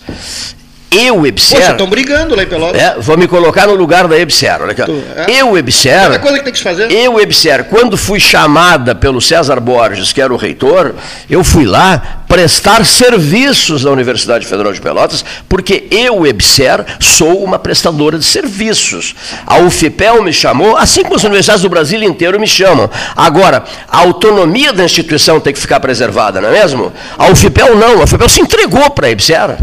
Eu, 0.92 1.26
Ebser. 1.26 1.60
Vocês 1.60 1.70
estão 1.72 1.88
brigando 1.88 2.36
lá 2.36 2.44
em 2.44 2.48
Pelotas. 2.48 2.82
É, 2.82 2.96
vou 3.00 3.16
me 3.16 3.28
colocar 3.28 3.68
no 3.68 3.76
lugar 3.76 4.08
da 4.08 4.18
Ebser. 4.18 4.60
Olha 4.62 4.72
aqui. 4.72 4.84
Tu, 4.84 5.04
é? 5.16 5.40
Eu, 5.40 5.56
Ebser. 5.56 6.12
É 6.12 6.18
coisa 6.18 6.40
que 6.40 6.44
tem 6.44 6.54
que 6.54 6.64
fazer. 6.64 6.92
Eu, 6.92 7.20
Ebser, 7.20 7.66
quando 7.66 7.96
fui 7.96 8.20
chamada 8.20 8.96
pelo 8.96 9.22
César 9.22 9.60
Borges, 9.60 10.12
que 10.12 10.20
era 10.20 10.34
o 10.34 10.38
reitor, 10.38 10.96
eu 11.30 11.44
fui 11.44 11.66
lá 11.66 12.22
prestar 12.28 12.84
serviços 12.86 13.84
na 13.84 13.92
Universidade 13.92 14.46
Federal 14.46 14.74
de 14.74 14.82
Pelotas, 14.82 15.24
porque 15.48 15.88
eu, 15.92 16.26
Ebser, 16.26 16.84
sou 17.00 17.44
uma 17.44 17.60
prestadora 17.60 18.18
de 18.18 18.26
serviços. 18.26 19.16
A 19.46 19.60
UFPEL 19.60 20.24
me 20.24 20.34
chamou, 20.34 20.76
assim 20.76 21.04
como 21.04 21.16
as 21.16 21.24
universidades 21.24 21.62
do 21.62 21.70
Brasil 21.70 22.02
inteiro 22.02 22.40
me 22.40 22.48
chamam. 22.48 22.90
Agora, 23.16 23.64
a 23.88 24.00
autonomia 24.00 24.74
da 24.74 24.84
instituição 24.84 25.40
tem 25.40 25.54
que 25.54 25.60
ficar 25.60 25.80
preservada, 25.80 26.42
não 26.42 26.50
é 26.50 26.52
mesmo? 26.52 26.92
A 27.16 27.30
UFPEL 27.30 27.76
não, 27.76 28.02
a 28.02 28.04
UFPEL 28.06 28.30
se 28.30 28.42
entregou 28.42 28.90
para 28.90 29.08
a 29.08 29.12
Ebser. 29.12 29.58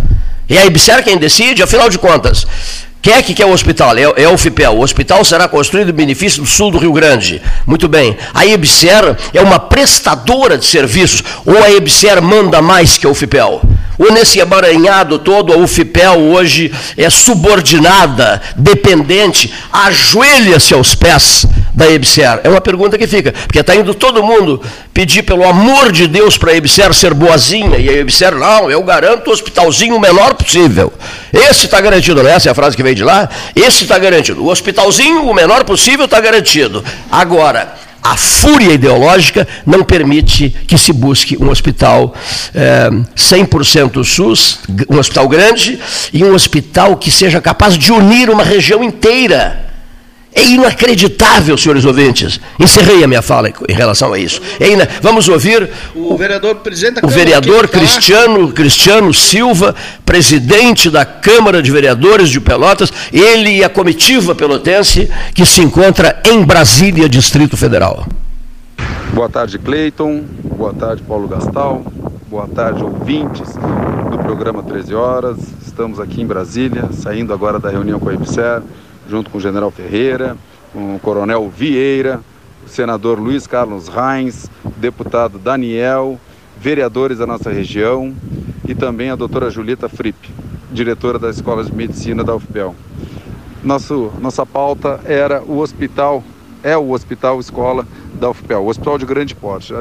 E 0.48 0.56
a 0.56 0.64
IBSER 0.64 1.02
quem 1.02 1.16
decide, 1.16 1.62
afinal 1.62 1.88
de 1.88 1.98
contas, 1.98 2.46
quem 3.02 3.14
é 3.14 3.22
que 3.22 3.34
quer 3.34 3.46
o 3.46 3.52
hospital? 3.52 3.96
É, 3.96 4.24
é 4.24 4.28
o 4.28 4.36
FIPEL. 4.36 4.72
O 4.72 4.82
hospital 4.82 5.24
será 5.24 5.46
construído 5.46 5.90
em 5.90 5.94
benefício 5.94 6.42
do 6.42 6.48
sul 6.48 6.70
do 6.72 6.78
Rio 6.78 6.92
Grande. 6.92 7.40
Muito 7.64 7.88
bem. 7.88 8.16
A 8.34 8.44
IBSER 8.44 9.16
é 9.32 9.40
uma 9.40 9.60
prestadora 9.60 10.58
de 10.58 10.66
serviços. 10.66 11.22
Ou 11.44 11.56
a 11.62 11.70
IBSER 11.70 12.20
manda 12.20 12.60
mais 12.60 12.98
que 12.98 13.06
a 13.06 13.10
UFIPEL? 13.10 13.62
Ou 13.98 14.12
nesse 14.12 14.38
emaranhado 14.38 15.18
todo, 15.18 15.52
a 15.52 15.56
UFIPEL 15.56 16.18
hoje 16.18 16.72
é 16.96 17.08
subordinada, 17.08 18.42
dependente, 18.56 19.52
ajoelha-se 19.72 20.74
aos 20.74 20.94
pés 20.94 21.46
da 21.72 21.90
EBSER? 21.90 22.40
É 22.44 22.48
uma 22.48 22.60
pergunta 22.60 22.98
que 22.98 23.06
fica, 23.06 23.32
porque 23.32 23.60
está 23.60 23.74
indo 23.74 23.94
todo 23.94 24.22
mundo 24.22 24.60
pedir, 24.92 25.22
pelo 25.22 25.46
amor 25.46 25.92
de 25.92 26.06
Deus, 26.06 26.36
para 26.38 26.52
a 26.52 26.56
EBSER 26.56 26.92
ser 26.94 27.14
boazinha, 27.14 27.78
e 27.78 27.88
a 27.88 27.92
EBSER, 27.92 28.34
não, 28.34 28.70
eu 28.70 28.82
garanto 28.82 29.28
o 29.28 29.32
hospitalzinho 29.32 29.96
o 29.96 30.00
menor 30.00 30.34
possível. 30.34 30.92
Esse 31.32 31.66
está 31.66 31.80
garantido, 31.80 32.22
não 32.22 32.30
é 32.30 32.34
essa 32.34 32.48
é 32.48 32.52
a 32.52 32.54
frase 32.54 32.76
que 32.76 32.82
veio 32.82 32.94
de 32.94 33.04
lá? 33.04 33.28
Esse 33.54 33.84
está 33.84 33.98
garantido. 33.98 34.42
O 34.42 34.48
hospitalzinho 34.48 35.24
o 35.24 35.34
menor 35.34 35.64
possível 35.64 36.04
está 36.04 36.20
garantido. 36.20 36.84
Agora, 37.10 37.74
a 38.12 38.16
fúria 38.16 38.72
ideológica 38.72 39.48
não 39.66 39.82
permite 39.82 40.50
que 40.66 40.78
se 40.78 40.92
busque 40.92 41.36
um 41.42 41.50
hospital 41.50 42.14
é, 42.54 42.88
100% 43.16 44.04
SUS, 44.04 44.60
um 44.88 44.98
hospital 44.98 45.28
grande, 45.28 45.80
e 46.12 46.22
um 46.22 46.32
hospital 46.32 46.96
que 46.96 47.10
seja 47.10 47.40
capaz 47.40 47.76
de 47.76 47.92
unir 47.92 48.30
uma 48.30 48.44
região 48.44 48.84
inteira. 48.84 49.65
É 50.36 50.44
inacreditável, 50.44 51.56
senhores 51.56 51.86
ouvintes. 51.86 52.38
Encerrei 52.60 53.02
a 53.02 53.06
minha 53.06 53.22
fala 53.22 53.48
em 53.48 53.72
relação 53.72 54.12
a 54.12 54.18
isso. 54.18 54.38
É 54.60 54.68
ina... 54.70 54.86
Vamos 55.00 55.26
ouvir 55.30 55.70
o, 55.94 56.12
o 56.12 56.16
vereador 56.16 56.56
presidente 56.56 57.00
da 57.00 57.06
O 57.06 57.10
vereador 57.10 57.66
Cristiano, 57.66 58.52
Cristiano 58.52 59.14
Silva, 59.14 59.74
presidente 60.04 60.90
da 60.90 61.06
Câmara 61.06 61.62
de 61.62 61.70
Vereadores 61.70 62.28
de 62.28 62.38
Pelotas, 62.38 62.92
ele 63.10 63.56
e 63.56 63.64
a 63.64 63.70
comitiva 63.70 64.34
pelotense 64.34 65.10
que 65.34 65.46
se 65.46 65.62
encontra 65.62 66.20
em 66.26 66.44
Brasília, 66.44 67.08
Distrito 67.08 67.56
Federal. 67.56 68.06
Boa 69.14 69.30
tarde, 69.30 69.58
Cleiton. 69.58 70.22
Boa 70.54 70.74
tarde, 70.74 71.02
Paulo 71.02 71.26
Gastal. 71.28 71.82
Boa 72.28 72.46
tarde, 72.46 72.84
ouvintes 72.84 73.54
do 74.10 74.18
programa 74.18 74.62
13 74.62 74.94
Horas. 74.94 75.38
Estamos 75.66 75.98
aqui 75.98 76.20
em 76.20 76.26
Brasília, 76.26 76.90
saindo 76.92 77.32
agora 77.32 77.58
da 77.58 77.70
reunião 77.70 77.98
com 77.98 78.10
a 78.10 78.14
IBSER 78.14 78.62
junto 79.08 79.30
com 79.30 79.38
o 79.38 79.40
general 79.40 79.70
Ferreira, 79.70 80.36
com 80.72 80.96
o 80.96 81.00
coronel 81.00 81.48
Vieira, 81.48 82.20
o 82.64 82.68
senador 82.68 83.18
Luiz 83.18 83.46
Carlos 83.46 83.88
Reins, 83.88 84.50
deputado 84.76 85.38
Daniel, 85.38 86.20
vereadores 86.58 87.18
da 87.18 87.26
nossa 87.26 87.50
região 87.50 88.14
e 88.66 88.74
também 88.74 89.10
a 89.10 89.16
doutora 89.16 89.50
Julita 89.50 89.88
Fripp, 89.88 90.30
diretora 90.72 91.18
da 91.18 91.30
Escola 91.30 91.62
de 91.62 91.74
Medicina 91.74 92.24
da 92.24 92.34
UFPEL. 92.34 92.74
Nosso, 93.62 94.12
nossa 94.20 94.44
pauta 94.44 95.00
era 95.04 95.42
o 95.42 95.58
hospital, 95.58 96.22
é 96.62 96.76
o 96.76 96.90
hospital 96.90 97.38
escola 97.40 97.86
da 98.14 98.30
UFPEL, 98.30 98.62
o 98.62 98.68
hospital 98.68 98.98
de 98.98 99.06
grande 99.06 99.34
porte, 99.34 99.72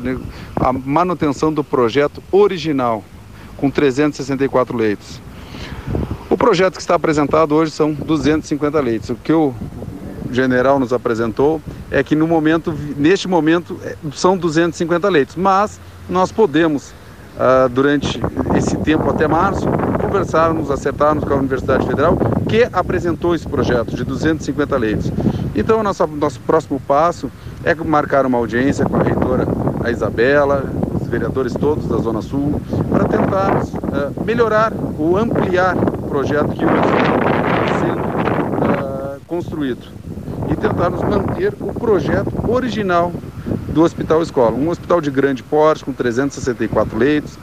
a 0.55 0.74
manutenção 0.74 1.51
do 1.51 1.63
projeto 1.63 2.22
original, 2.32 3.03
com 3.58 3.70
364 3.70 4.75
leitos. 4.77 5.22
O 6.36 6.38
projeto 6.38 6.74
que 6.75 6.82
está 6.82 6.96
apresentado 6.96 7.56
hoje 7.56 7.72
são 7.72 7.94
250 7.94 8.77
leitos. 8.82 9.10
O 9.10 9.15
que 9.15 9.32
o 9.32 9.54
general 10.30 10.77
nos 10.77 10.92
apresentou 10.92 11.62
é 11.89 12.04
que 12.04 12.13
no 12.13 12.27
momento, 12.27 12.77
neste 12.98 13.25
momento, 13.25 13.80
é, 13.82 13.96
são 14.12 14.38
250 14.38 15.08
leitos, 15.08 15.38
mas 15.38 15.80
nós 16.10 16.34
podemos, 16.34 16.89
uh, 17.38 17.70
durante 17.70 18.20
esse 18.54 18.75
tempo 18.80 19.10
até 19.10 19.30
março, 19.30 19.65
conversarmos, 20.01 20.70
acertarmos 20.70 21.24
com 21.24 21.34
a 21.34 21.38
Universidade 21.38 21.88
Federal, 21.88 22.18
que 22.50 22.68
apresentou 22.74 23.34
esse 23.34 23.48
projeto 23.48 23.96
de 23.96 24.04
250 24.04 24.75
leitos. 24.75 25.10
Então, 25.56 25.82
nosso, 25.82 26.06
nosso 26.06 26.42
próximo 26.42 26.82
passo 26.86 27.32
é 27.63 27.74
marcar 27.74 28.25
uma 28.25 28.38
audiência 28.38 28.84
com 28.84 28.98
a 28.98 29.04
reitora 29.04 29.48
a 29.82 29.89
Isabela, 29.89 30.65
os 31.00 31.08
vereadores 31.08 31.54
todos 31.54 31.88
da 31.88 31.96
Zona 31.96 32.22
Sul, 32.22 32.62
para 32.89 33.06
tentarmos 33.06 33.70
uh, 33.70 34.25
melhorar 34.25 34.74
ou 35.00 35.15
ampliar 35.18 35.77
projeto 36.15 36.48
que 36.53 36.63
hoje 36.63 36.79
está 36.79 37.79
sendo 37.81 38.00
uh, 38.00 39.19
construído 39.27 39.86
e 40.50 40.55
tentarmos 40.55 41.01
manter 41.01 41.53
o 41.60 41.74
projeto 41.74 42.31
original 42.50 43.12
do 43.74 43.84
Hospital 43.84 44.22
Escola. 44.22 44.55
Um 44.55 44.69
hospital 44.69 45.01
de 45.01 45.12
grande 45.12 45.43
porte, 45.43 45.84
com 45.84 45.91
364 45.91 46.98
leitos, 46.98 47.38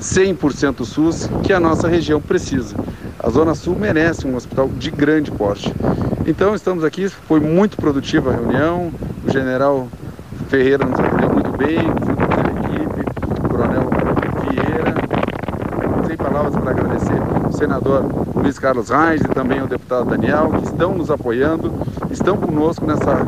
100% 0.00 0.86
SUS, 0.86 1.28
que 1.42 1.52
a 1.52 1.60
nossa 1.60 1.86
região 1.86 2.18
precisa. 2.18 2.74
A 3.18 3.28
Zona 3.28 3.54
Sul 3.54 3.76
merece 3.78 4.26
um 4.26 4.36
hospital 4.36 4.68
de 4.68 4.90
grande 4.90 5.30
porte. 5.30 5.70
Então 6.26 6.54
estamos 6.54 6.82
aqui, 6.82 7.10
foi 7.10 7.40
muito 7.40 7.76
produtiva 7.76 8.30
a 8.30 8.36
reunião, 8.36 8.90
o 9.28 9.30
general 9.30 9.86
Ferreira 10.48 10.86
nos 10.86 10.98
atendeu 10.98 11.28
muito 11.28 11.50
bem, 11.58 11.76
junto 11.76 12.26
com 12.26 12.40
a 12.40 12.70
equipe, 12.70 13.00
o 13.44 13.48
coronel 13.50 13.90
Vieira. 14.40 14.94
Sem 16.06 16.16
palavras 16.16 16.54
para 16.54 16.70
agradecer 16.70 17.43
senador 17.54 18.04
Luiz 18.34 18.58
Carlos 18.58 18.90
Reis 18.90 19.20
e 19.20 19.28
também 19.28 19.62
o 19.62 19.66
deputado 19.66 20.10
Daniel, 20.10 20.50
que 20.50 20.64
estão 20.64 20.94
nos 20.94 21.10
apoiando, 21.10 21.72
estão 22.10 22.36
conosco 22.36 22.84
nessa, 22.84 23.24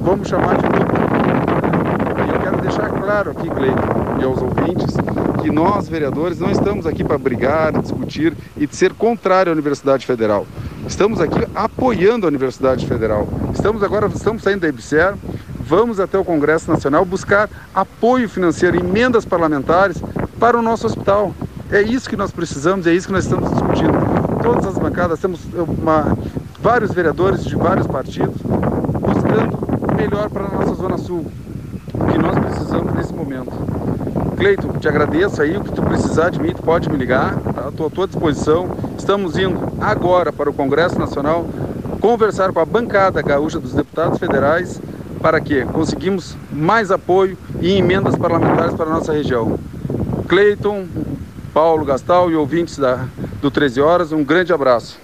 vamos 0.00 0.28
chamar 0.28 0.56
de 0.56 0.66
luta. 0.66 2.24
E 2.26 2.30
eu 2.34 2.40
quero 2.40 2.60
deixar 2.62 2.88
claro 2.90 3.30
aqui, 3.32 3.48
Cleiton, 3.50 4.20
e 4.20 4.24
aos 4.24 4.40
ouvintes, 4.40 4.96
que 5.42 5.50
nós, 5.50 5.88
vereadores, 5.88 6.38
não 6.38 6.50
estamos 6.50 6.86
aqui 6.86 7.02
para 7.02 7.18
brigar, 7.18 7.72
discutir 7.72 8.34
e 8.56 8.66
ser 8.70 8.92
contrário 8.92 9.50
à 9.50 9.54
Universidade 9.54 10.06
Federal. 10.06 10.46
Estamos 10.86 11.20
aqui 11.20 11.46
apoiando 11.54 12.26
a 12.26 12.28
Universidade 12.28 12.86
Federal. 12.86 13.28
Estamos 13.52 13.82
agora, 13.82 14.06
estamos 14.06 14.42
saindo 14.42 14.60
da 14.60 14.68
IBSER, 14.68 15.14
vamos 15.60 16.00
até 16.00 16.16
o 16.18 16.24
Congresso 16.24 16.70
Nacional 16.70 17.04
buscar 17.04 17.48
apoio 17.74 18.28
financeiro, 18.28 18.78
emendas 18.78 19.24
parlamentares 19.24 20.02
para 20.38 20.58
o 20.58 20.62
nosso 20.62 20.86
hospital. 20.86 21.34
É 21.70 21.82
isso 21.82 22.08
que 22.08 22.16
nós 22.16 22.30
precisamos, 22.30 22.86
é 22.86 22.94
isso 22.94 23.06
que 23.06 23.12
nós 23.12 23.24
estamos 23.24 23.50
discutindo. 23.50 23.92
Todas 24.42 24.66
as 24.66 24.78
bancadas, 24.78 25.20
temos 25.20 25.40
uma, 25.54 26.16
vários 26.62 26.92
vereadores 26.92 27.44
de 27.44 27.54
vários 27.54 27.86
partidos 27.86 28.36
buscando 28.40 29.94
melhor 29.94 30.30
para 30.30 30.46
a 30.46 30.48
nossa 30.48 30.74
Zona 30.74 30.96
Sul, 30.96 31.26
o 31.92 32.06
que 32.06 32.16
nós 32.16 32.38
precisamos 32.38 32.94
nesse 32.94 33.12
momento. 33.12 33.52
Cleito, 34.38 34.66
te 34.78 34.88
agradeço 34.88 35.42
aí, 35.42 35.58
o 35.58 35.60
que 35.60 35.72
tu 35.72 35.82
precisar 35.82 36.30
de 36.30 36.40
mim, 36.40 36.54
tu 36.54 36.62
pode 36.62 36.88
me 36.88 36.96
ligar, 36.96 37.36
tá? 37.36 37.68
Estou 37.68 37.88
à 37.88 37.90
tua 37.90 38.06
disposição. 38.06 38.70
Estamos 38.96 39.36
indo 39.36 39.58
agora 39.78 40.32
para 40.32 40.48
o 40.48 40.54
Congresso 40.54 40.98
Nacional 40.98 41.44
conversar 42.00 42.50
com 42.52 42.60
a 42.60 42.64
bancada 42.64 43.20
gaúcha 43.20 43.58
dos 43.58 43.74
deputados 43.74 44.18
federais 44.18 44.80
para 45.20 45.40
que 45.40 45.64
conseguimos 45.66 46.36
mais 46.50 46.90
apoio 46.90 47.36
e 47.60 47.76
emendas 47.76 48.16
parlamentares 48.16 48.74
para 48.74 48.86
a 48.86 48.94
nossa 48.94 49.12
região. 49.12 49.58
Cleiton, 50.28 50.86
Paulo 51.58 51.84
Gastal 51.84 52.30
e 52.30 52.36
ouvintes 52.36 52.78
da, 52.78 53.08
do 53.42 53.50
13 53.50 53.80
Horas, 53.80 54.12
um 54.12 54.22
grande 54.22 54.52
abraço. 54.52 54.96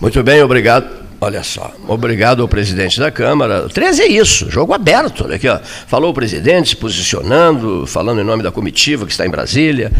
Muito 0.00 0.20
bem, 0.20 0.42
obrigado. 0.42 1.04
Olha 1.20 1.44
só, 1.44 1.72
obrigado 1.86 2.42
ao 2.42 2.48
presidente 2.48 2.98
da 2.98 3.08
Câmara. 3.08 3.68
13 3.68 4.02
é 4.02 4.08
isso, 4.08 4.50
jogo 4.50 4.72
aberto. 4.72 5.22
Olha 5.22 5.36
aqui, 5.36 5.46
ó. 5.46 5.60
Falou 5.86 6.10
o 6.10 6.12
presidente 6.12 6.70
se 6.70 6.76
posicionando, 6.76 7.86
falando 7.86 8.20
em 8.20 8.24
nome 8.24 8.42
da 8.42 8.50
comitiva 8.50 9.06
que 9.06 9.12
está 9.12 9.24
em 9.24 9.30
Brasília. 9.30 9.92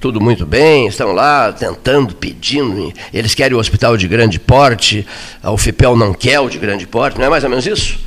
Tudo 0.00 0.18
muito 0.18 0.46
bem, 0.46 0.86
estão 0.86 1.12
lá 1.12 1.52
tentando, 1.52 2.14
pedindo. 2.14 2.90
Eles 3.12 3.34
querem 3.34 3.54
o 3.54 3.60
hospital 3.60 3.98
de 3.98 4.08
grande 4.08 4.40
porte, 4.40 5.06
a 5.42 5.52
UFIPEL 5.52 5.94
não 5.94 6.14
quer 6.14 6.40
o 6.40 6.48
de 6.48 6.56
grande 6.56 6.86
porte, 6.86 7.18
não 7.18 7.26
é 7.26 7.28
mais 7.28 7.44
ou 7.44 7.50
menos 7.50 7.66
isso? 7.66 7.98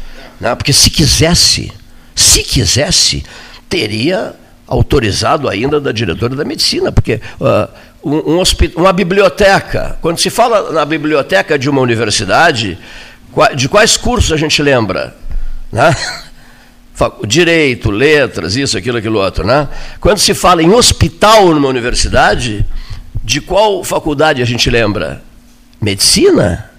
Não, 0.41 0.55
porque 0.55 0.73
se 0.73 0.89
quisesse, 0.89 1.71
se 2.15 2.41
quisesse, 2.41 3.23
teria 3.69 4.33
autorizado 4.67 5.47
ainda 5.47 5.79
da 5.79 5.91
diretora 5.91 6.35
da 6.35 6.43
medicina, 6.43 6.91
porque 6.91 7.21
uh, 7.39 7.69
um, 8.03 8.39
um 8.39 8.43
uma 8.75 8.93
biblioteca, 8.93 9.97
quando 10.01 10.19
se 10.19 10.29
fala 10.29 10.71
na 10.71 10.85
biblioteca 10.85 11.57
de 11.57 11.69
uma 11.69 11.81
universidade, 11.81 12.77
de 13.55 13.67
quais 13.67 13.97
cursos 13.97 14.31
a 14.31 14.37
gente 14.37 14.61
lembra? 14.61 15.15
Né? 15.71 15.95
Direito, 17.27 17.91
letras, 17.91 18.55
isso, 18.55 18.77
aquilo, 18.77 18.97
aquilo 18.97 19.19
outro. 19.19 19.45
Né? 19.45 19.67
Quando 19.99 20.19
se 20.19 20.33
fala 20.33 20.63
em 20.63 20.71
hospital 20.71 21.53
numa 21.53 21.67
universidade, 21.67 22.65
de 23.23 23.41
qual 23.41 23.83
faculdade 23.83 24.41
a 24.41 24.45
gente 24.45 24.69
lembra? 24.69 25.21
Medicina? 25.81 26.69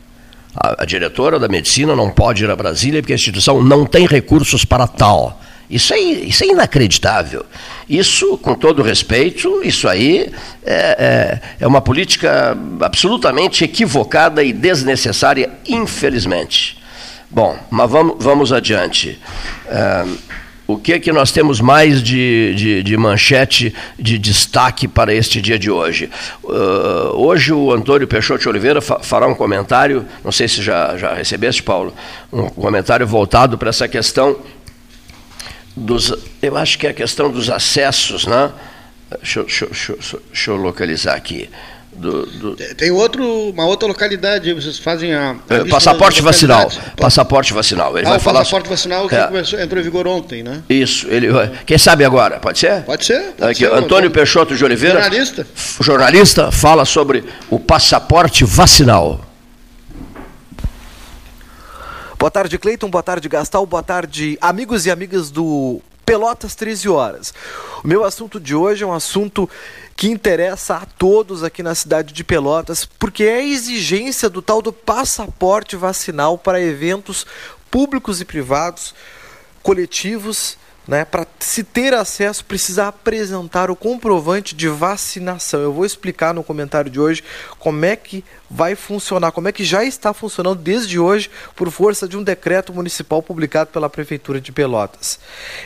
A, 0.57 0.83
a 0.83 0.87
diretora 0.87 1.39
da 1.39 1.49
medicina 1.49 1.95
não 1.95 2.11
pode 2.11 2.45
ir 2.45 2.51
a 2.51 2.57
Brasília 2.57 3.03
porque 3.03 3.13
a 3.13 3.17
instituição 3.17 3.63
não 3.63 3.85
tem 3.85 4.07
recursos 4.07 4.65
para 4.65 4.87
tal. 4.87 5.41
Isso 5.69 5.93
é, 5.95 5.99
isso 5.99 6.45
é 6.45 6.49
inacreditável. 6.49 7.45
Isso, 7.89 8.37
com 8.39 8.55
todo 8.55 8.83
respeito, 8.83 9.61
isso 9.63 9.89
aí 9.89 10.33
é, 10.65 10.75
é, 10.75 11.41
é 11.61 11.67
uma 11.67 11.81
política 11.81 12.57
absolutamente 12.81 13.65
equivocada 13.65 14.43
e 14.43 14.53
desnecessária, 14.53 15.51
infelizmente. 15.69 16.79
Bom, 17.31 17.57
mas 17.71 17.91
vamos, 17.91 18.17
vamos 18.19 18.53
adiante. 18.53 19.19
O 20.67 20.77
que 20.77 20.95
é 20.95 20.99
que 20.99 21.13
nós 21.13 21.31
temos 21.31 21.61
mais 21.61 22.03
de, 22.03 22.53
de, 22.57 22.83
de, 22.83 22.97
manchete, 22.97 23.73
de 23.97 24.19
destaque 24.19 24.89
para 24.89 25.15
este 25.15 25.41
dia 25.41 25.57
de 25.57 25.71
hoje? 25.71 26.11
Uh, 26.43 27.15
hoje 27.15 27.53
o 27.53 27.73
Antônio 27.73 28.09
Peixoto 28.09 28.49
Oliveira 28.49 28.81
fa 28.81 28.99
fará 28.99 29.29
um 29.29 29.35
comentário, 29.35 30.05
não 30.25 30.33
sei 30.33 30.49
se 30.49 30.61
já, 30.61 30.97
já 30.97 31.15
recebeste, 31.15 31.63
Paulo, 31.63 31.95
um 32.33 32.49
comentário 32.49 33.07
voltado 33.07 33.57
para 33.57 33.69
essa 33.69 33.87
questão 33.87 34.37
dos, 35.77 36.13
eu 36.41 36.57
acho 36.57 36.79
que 36.79 36.87
é 36.87 36.91
a 36.91 36.95
questão 36.95 37.31
dos 37.31 37.51
acessos, 37.51 38.27
né? 38.27 38.51
Deixa, 39.23 39.43
deixa, 39.43 39.67
deixa, 39.67 39.97
deixa 40.29 40.51
eu 40.51 40.57
localizar 40.57 41.15
aqui. 41.15 41.49
Do, 41.93 42.27
do... 42.27 42.57
Tem 42.57 42.91
outro, 42.91 43.51
uma 43.51 43.65
outra 43.65 43.89
localidade, 43.89 44.53
vocês 44.53 44.79
fazem 44.79 45.15
a. 45.15 45.37
a 45.49 45.55
é, 45.55 45.65
passaporte 45.65 46.21
vacinal. 46.21 46.71
Passaporte 46.95 47.55
vacinal. 47.55 47.97
Ele 47.97 48.07
ah, 48.07 48.11
vai 48.11 48.19
o 48.19 48.21
falar 48.21 48.41
passaporte 48.41 48.69
vacinal 48.69 49.09
que 49.09 49.15
é. 49.15 49.27
começou, 49.27 49.59
entrou 49.59 49.81
em 49.81 49.85
vigor 49.85 50.07
ontem, 50.07 50.43
né? 50.43 50.63
Isso. 50.69 51.07
Ele, 51.09 51.29
quem 51.65 51.79
sabe 51.79 52.05
agora? 52.05 52.39
Pode 52.39 52.59
ser? 52.59 52.83
Pode 52.83 53.05
ser. 53.05 53.33
Pode 53.39 53.51
Aqui, 53.51 53.61
ser 53.61 53.73
Antônio 53.73 54.11
Peixoto 54.11 54.55
de 54.55 54.63
Oliveira. 54.63 55.01
Jornalista. 55.01 55.47
Jornalista, 55.81 56.53
fala 56.53 56.85
sobre 56.85 57.25
o 57.49 57.59
passaporte 57.59 58.45
vacinal. 58.45 59.21
Boa 62.19 62.31
tarde, 62.31 62.59
Cleiton. 62.59 62.89
Boa 62.89 63.03
tarde, 63.03 63.29
Gastal. 63.29 63.67
Boa 63.67 63.83
tarde, 63.83 64.39
amigos 64.41 64.87
e 64.87 64.91
amigas 64.91 65.31
do 65.31 65.83
Pelotas 66.07 66.55
13 66.55 66.89
Horas. 66.89 67.35
O 67.85 67.87
meu 67.87 68.05
assunto 68.05 68.41
de 68.41 68.55
hoje 68.55 68.83
é 68.83 68.87
um 68.87 68.95
assunto 68.95 69.49
que 69.95 70.09
interessa 70.09 70.77
a 70.77 70.87
todos 70.87 71.45
aqui 71.45 71.63
na 71.63 71.75
cidade 71.75 72.15
de 72.15 72.25
Pelotas, 72.25 72.87
porque 72.87 73.25
é 73.25 73.37
a 73.37 73.45
exigência 73.45 74.31
do 74.31 74.41
tal 74.41 74.63
do 74.63 74.73
passaporte 74.73 75.77
vacinal 75.77 76.39
para 76.39 76.59
eventos 76.59 77.27
públicos 77.71 78.19
e 78.19 78.25
privados, 78.25 78.95
coletivos 79.63 80.57
né? 80.87 81.05
Para 81.05 81.27
se 81.41 81.65
ter 81.65 81.93
acesso, 81.95 82.45
precisa 82.45 82.89
apresentar 82.89 83.71
o 83.71 83.77
comprovante 83.77 84.55
de 84.55 84.69
vacinação. 84.69 85.61
Eu 85.61 85.73
vou 85.73 85.85
explicar 85.85 86.33
no 86.33 86.45
comentário 86.45 86.91
de 86.91 87.01
hoje 87.01 87.25
como 87.59 87.85
é 87.85 87.97
que 87.97 88.25
vai 88.49 88.75
funcionar, 88.75 89.33
como 89.33 89.49
é 89.49 89.53
que 89.53 89.65
já 89.65 89.85
está 89.85 90.15
funcionando 90.15 90.61
desde 90.61 90.99
hoje 90.99 91.31
por 91.55 91.71
força 91.71 92.07
de 92.07 92.17
um 92.17 92.23
decreto 92.23 92.73
municipal 92.73 93.23
publicado 93.23 93.71
pela 93.71 93.91
Prefeitura 93.91 94.41
de 94.41 94.53
Pelotas. 94.53 95.19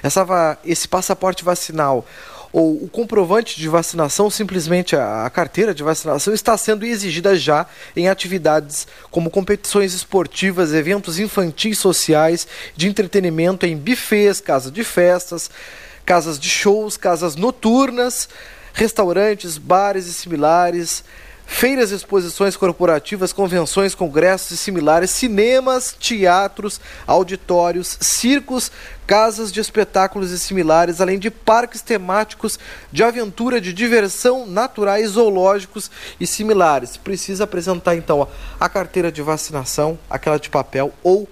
Essa, 0.03 0.59
esse 0.65 0.89
passaporte 0.89 1.45
vacinal 1.45 2.07
ou 2.53 2.83
o 2.83 2.89
comprovante 2.89 3.59
de 3.59 3.69
vacinação, 3.69 4.29
simplesmente 4.29 4.97
a, 4.97 5.25
a, 5.25 5.31
carteira 5.31 5.73
de 5.73 5.83
vacinação, 5.83 6.35
está 6.35 6.57
sendo 6.57 6.85
exigida 6.85 7.37
já 7.37 7.67
em 7.95 8.09
atividades 8.09 8.87
como 9.11 9.31
competições 9.31 9.95
esportivas, 9.95 10.73
eventos 10.73 11.19
infantis 11.19 11.79
sociais, 11.79 12.47
de 12.77 12.89
entretenimento 12.89 13.67
em 13.67 13.77
bufês, 13.77 14.41
casas 14.41 14.73
de 14.73 14.83
festas, 14.83 15.51
casas 16.05 16.39
de 16.39 16.49
shows, 16.49 16.97
casas 16.97 17.37
noturnas, 17.37 18.29
restaurantes, 18.73 19.57
bares 19.57 20.07
e 20.07 20.13
similares 20.13 21.05
feiras, 21.51 21.91
exposições 21.91 22.57
corporativas, 22.57 23.33
convenções, 23.33 23.93
congressos 23.93 24.53
e 24.53 24.57
similares, 24.57 25.11
cinemas, 25.11 25.93
teatros, 25.93 26.81
auditórios, 27.07 27.99
circos, 28.01 28.71
casas 29.05 29.53
de 29.53 29.61
espetáculos 29.61 30.31
e 30.31 30.39
similares, 30.39 31.01
além 31.01 31.19
de 31.19 31.29
parques 31.29 31.83
temáticos 31.83 32.59
de 32.93 33.03
aventura, 33.03 33.61
de 33.61 33.75
diversão, 33.75 34.47
naturais, 34.47 35.11
zoológicos 35.11 35.91
e 36.21 36.27
similares. 36.27 36.97
Precisa 36.97 37.45
apresentar 37.45 37.97
então 37.97 38.27
a 38.59 38.69
carteira 38.69 39.11
de 39.11 39.21
vacinação, 39.21 39.99
aquela 40.09 40.39
de 40.39 40.49
papel 40.49 40.95
ou 41.03 41.29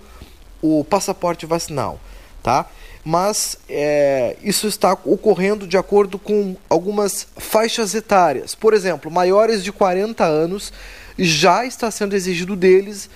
o 0.61 0.85
passaporte 0.85 1.47
vacinal, 1.47 2.01
tá? 2.43 2.67
Mas 3.09 3.57
é, 3.71 4.37
isso 4.43 4.69
está 4.69 4.93
ocorrendo 4.93 5.67
de 5.67 5.79
acordo 5.79 6.19
com 6.19 6.55
algumas 6.69 7.27
faixas 7.39 7.95
etárias. 7.95 8.55
Por 8.55 8.75
exemplo, 8.75 9.11
maiores 9.11 9.65
de 9.65 9.73
40 9.73 10.23
anos 10.27 10.71
já 11.19 11.65
está 11.65 11.91
sendo 11.91 12.15
exigido 12.15 12.55
deles 12.55 13.09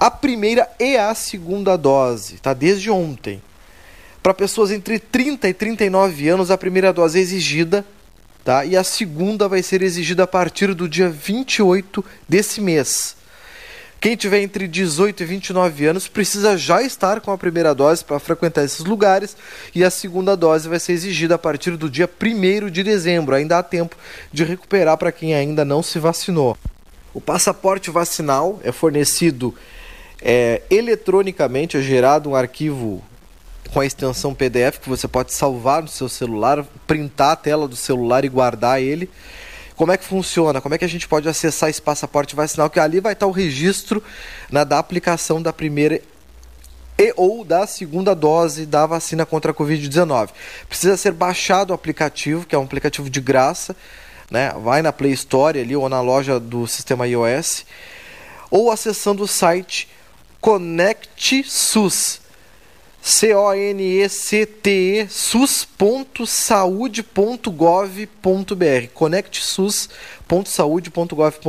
a 0.00 0.10
primeira 0.10 0.68
e 0.80 0.96
a 0.96 1.14
segunda 1.14 1.76
dose, 1.76 2.38
tá? 2.38 2.52
Desde 2.52 2.90
ontem. 2.90 3.40
Para 4.20 4.34
pessoas 4.34 4.72
entre 4.72 4.98
30 4.98 5.48
e 5.48 5.54
39 5.54 6.28
anos, 6.28 6.50
a 6.50 6.58
primeira 6.58 6.92
dose 6.92 7.20
é 7.20 7.22
exigida, 7.22 7.86
tá? 8.44 8.64
E 8.64 8.76
a 8.76 8.82
segunda 8.82 9.46
vai 9.46 9.62
ser 9.62 9.80
exigida 9.80 10.24
a 10.24 10.26
partir 10.26 10.74
do 10.74 10.88
dia 10.88 11.08
28 11.08 12.04
desse 12.28 12.60
mês. 12.60 13.14
Quem 14.00 14.16
tiver 14.16 14.40
entre 14.40 14.66
18 14.66 15.22
e 15.22 15.26
29 15.26 15.84
anos 15.84 16.08
precisa 16.08 16.56
já 16.56 16.82
estar 16.82 17.20
com 17.20 17.30
a 17.30 17.36
primeira 17.36 17.74
dose 17.74 18.02
para 18.02 18.18
frequentar 18.18 18.64
esses 18.64 18.80
lugares 18.80 19.36
e 19.74 19.84
a 19.84 19.90
segunda 19.90 20.34
dose 20.34 20.66
vai 20.70 20.80
ser 20.80 20.92
exigida 20.92 21.34
a 21.34 21.38
partir 21.38 21.76
do 21.76 21.90
dia 21.90 22.08
1 22.08 22.70
de 22.70 22.82
dezembro. 22.82 23.34
Ainda 23.34 23.58
há 23.58 23.62
tempo 23.62 23.94
de 24.32 24.42
recuperar 24.42 24.96
para 24.96 25.12
quem 25.12 25.34
ainda 25.34 25.66
não 25.66 25.82
se 25.82 25.98
vacinou. 25.98 26.56
O 27.12 27.20
passaporte 27.20 27.90
vacinal 27.90 28.58
é 28.64 28.72
fornecido 28.72 29.54
é, 30.22 30.62
eletronicamente, 30.70 31.76
é 31.76 31.82
gerado 31.82 32.30
um 32.30 32.34
arquivo 32.34 33.04
com 33.70 33.80
a 33.80 33.86
extensão 33.86 34.34
PDF 34.34 34.78
que 34.78 34.88
você 34.88 35.06
pode 35.06 35.34
salvar 35.34 35.82
no 35.82 35.88
seu 35.88 36.08
celular, 36.08 36.64
printar 36.86 37.32
a 37.32 37.36
tela 37.36 37.68
do 37.68 37.76
celular 37.76 38.24
e 38.24 38.30
guardar 38.30 38.80
ele. 38.80 39.10
Como 39.80 39.92
é 39.92 39.96
que 39.96 40.04
funciona? 40.04 40.60
Como 40.60 40.74
é 40.74 40.78
que 40.78 40.84
a 40.84 40.88
gente 40.88 41.08
pode 41.08 41.26
acessar 41.26 41.70
esse 41.70 41.80
passaporte 41.80 42.36
vacinal? 42.36 42.68
Que 42.68 42.78
ali 42.78 43.00
vai 43.00 43.14
estar 43.14 43.26
o 43.26 43.30
registro 43.30 44.04
né, 44.52 44.62
da 44.62 44.78
aplicação 44.78 45.40
da 45.40 45.54
primeira 45.54 46.02
e 46.98 47.14
ou 47.16 47.46
da 47.46 47.66
segunda 47.66 48.14
dose 48.14 48.66
da 48.66 48.84
vacina 48.84 49.24
contra 49.24 49.52
a 49.52 49.54
Covid-19. 49.54 50.28
Precisa 50.68 50.98
ser 50.98 51.12
baixado 51.12 51.70
o 51.70 51.72
aplicativo, 51.72 52.44
que 52.44 52.54
é 52.54 52.58
um 52.58 52.64
aplicativo 52.64 53.08
de 53.08 53.22
graça, 53.22 53.74
né? 54.30 54.52
Vai 54.62 54.82
na 54.82 54.92
Play 54.92 55.12
Store 55.12 55.58
ali 55.58 55.74
ou 55.74 55.88
na 55.88 56.02
loja 56.02 56.38
do 56.38 56.66
sistema 56.66 57.08
iOS, 57.08 57.64
ou 58.50 58.70
acessando 58.70 59.22
o 59.22 59.26
site 59.26 59.88
Connect 68.94 69.42
SUS. 69.42 69.88
C-O-N-E-C-T-E 70.28 70.68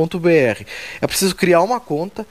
sus.saude.gov.br 0.00 0.64
É 1.00 1.06
preciso 1.06 1.36
criar 1.36 1.62
uma 1.62 1.78
conta 1.78 2.26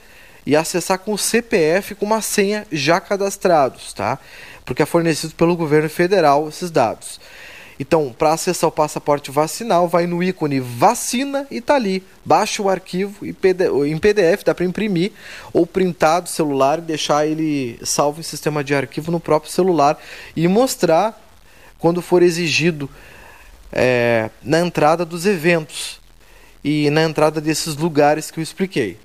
e 0.46 0.56
acessar 0.56 1.00
com 1.00 1.14
o 1.14 1.18
CPF 1.18 1.96
com 1.96 2.06
uma 2.06 2.22
senha 2.22 2.66
já 2.72 3.00
cadastrados, 3.00 3.94
tá? 3.94 4.18
Porque 4.66 4.82
é 4.82 4.86
fornecido 4.86 5.36
pelo 5.36 5.56
governo 5.56 5.90
federal 5.90 6.50
esses 6.50 6.72
dados. 6.72 7.20
Então, 7.82 8.14
para 8.16 8.34
acessar 8.34 8.68
o 8.68 8.72
passaporte 8.72 9.32
vacinal, 9.32 9.88
vai 9.88 10.06
no 10.06 10.22
ícone 10.22 10.60
vacina 10.60 11.48
e 11.50 11.60
tá 11.60 11.74
ali. 11.74 12.04
Baixa 12.24 12.62
o 12.62 12.70
arquivo 12.70 13.26
em 13.26 13.34
PDF, 13.98 14.44
dá 14.46 14.54
para 14.54 14.66
imprimir 14.66 15.12
ou 15.52 15.66
printar 15.66 16.22
do 16.22 16.30
celular 16.30 16.78
e 16.78 16.84
deixar 16.84 17.26
ele 17.26 17.80
salvo 17.84 18.20
em 18.20 18.24
sistema 18.24 18.64
de 18.64 18.76
arquivo 18.76 19.12
no 19.12 19.20
próprio 19.20 19.52
celular 19.52 19.98
e 20.36 20.48
mostrar 20.48 21.20
quando 21.80 22.04
for 22.04 22.22
exigido 22.22 22.88
é, 23.72 24.30
na 24.44 24.60
entrada 24.60 25.04
dos 25.04 25.26
eventos 25.26 26.00
e 26.64 26.88
na 26.92 27.02
entrada 27.02 27.42
desses 27.42 27.76
lugares 27.76 28.30
que 28.30 28.40
eu 28.40 28.44
expliquei. 28.44 29.00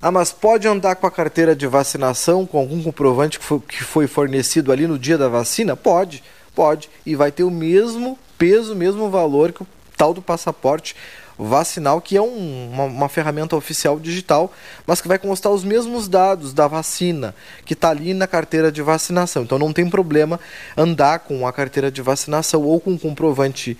Ah, 0.00 0.10
mas 0.10 0.32
pode 0.32 0.66
andar 0.66 0.96
com 0.96 1.06
a 1.06 1.10
carteira 1.10 1.54
de 1.54 1.66
vacinação, 1.66 2.46
com 2.46 2.56
algum 2.56 2.82
comprovante 2.82 3.38
que 3.38 3.44
foi, 3.44 3.60
que 3.60 3.84
foi 3.84 4.06
fornecido 4.06 4.72
ali 4.72 4.86
no 4.86 4.98
dia 4.98 5.18
da 5.18 5.28
vacina? 5.28 5.76
Pode, 5.76 6.24
pode. 6.54 6.88
E 7.04 7.14
vai 7.14 7.30
ter 7.30 7.44
o 7.44 7.50
mesmo 7.50 8.18
peso, 8.42 8.72
o 8.72 8.76
mesmo 8.76 9.08
valor 9.08 9.52
que 9.52 9.62
o 9.62 9.66
tal 9.96 10.12
do 10.12 10.20
passaporte 10.20 10.96
vacinal, 11.38 12.00
que 12.00 12.16
é 12.16 12.20
um, 12.20 12.70
uma, 12.72 12.84
uma, 12.86 13.08
ferramenta 13.08 13.54
oficial 13.54 14.00
digital, 14.00 14.52
mas 14.84 15.00
que 15.00 15.06
vai 15.06 15.16
constar 15.16 15.52
os 15.52 15.62
mesmos 15.62 16.08
dados 16.08 16.52
da 16.52 16.66
vacina 16.66 17.36
que 17.64 17.72
está 17.72 17.90
ali 17.90 18.12
na 18.12 18.26
carteira 18.26 18.72
de 18.72 18.82
vacinação. 18.82 19.44
Então 19.44 19.60
não 19.60 19.72
tem 19.72 19.88
problema 19.88 20.40
andar 20.76 21.20
com 21.20 21.46
a 21.46 21.52
carteira 21.52 21.88
de 21.88 22.02
vacinação 22.02 22.64
ou 22.64 22.80
com 22.80 22.90
um 22.90 22.98
comprovante 22.98 23.78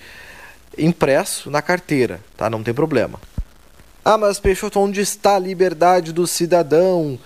impresso 0.77 1.51
na 1.51 1.61
carteira, 1.61 2.21
tá? 2.37 2.49
Não 2.49 2.63
tem 2.63 2.73
problema. 2.73 3.19
Ah, 4.05 4.17
mas 4.17 4.39
Peixoto, 4.39 4.79
onde 4.79 5.01
está 5.01 5.35
a 5.35 5.39
liberdade 5.39 6.13
do 6.13 6.25
cidadão? 6.25 7.19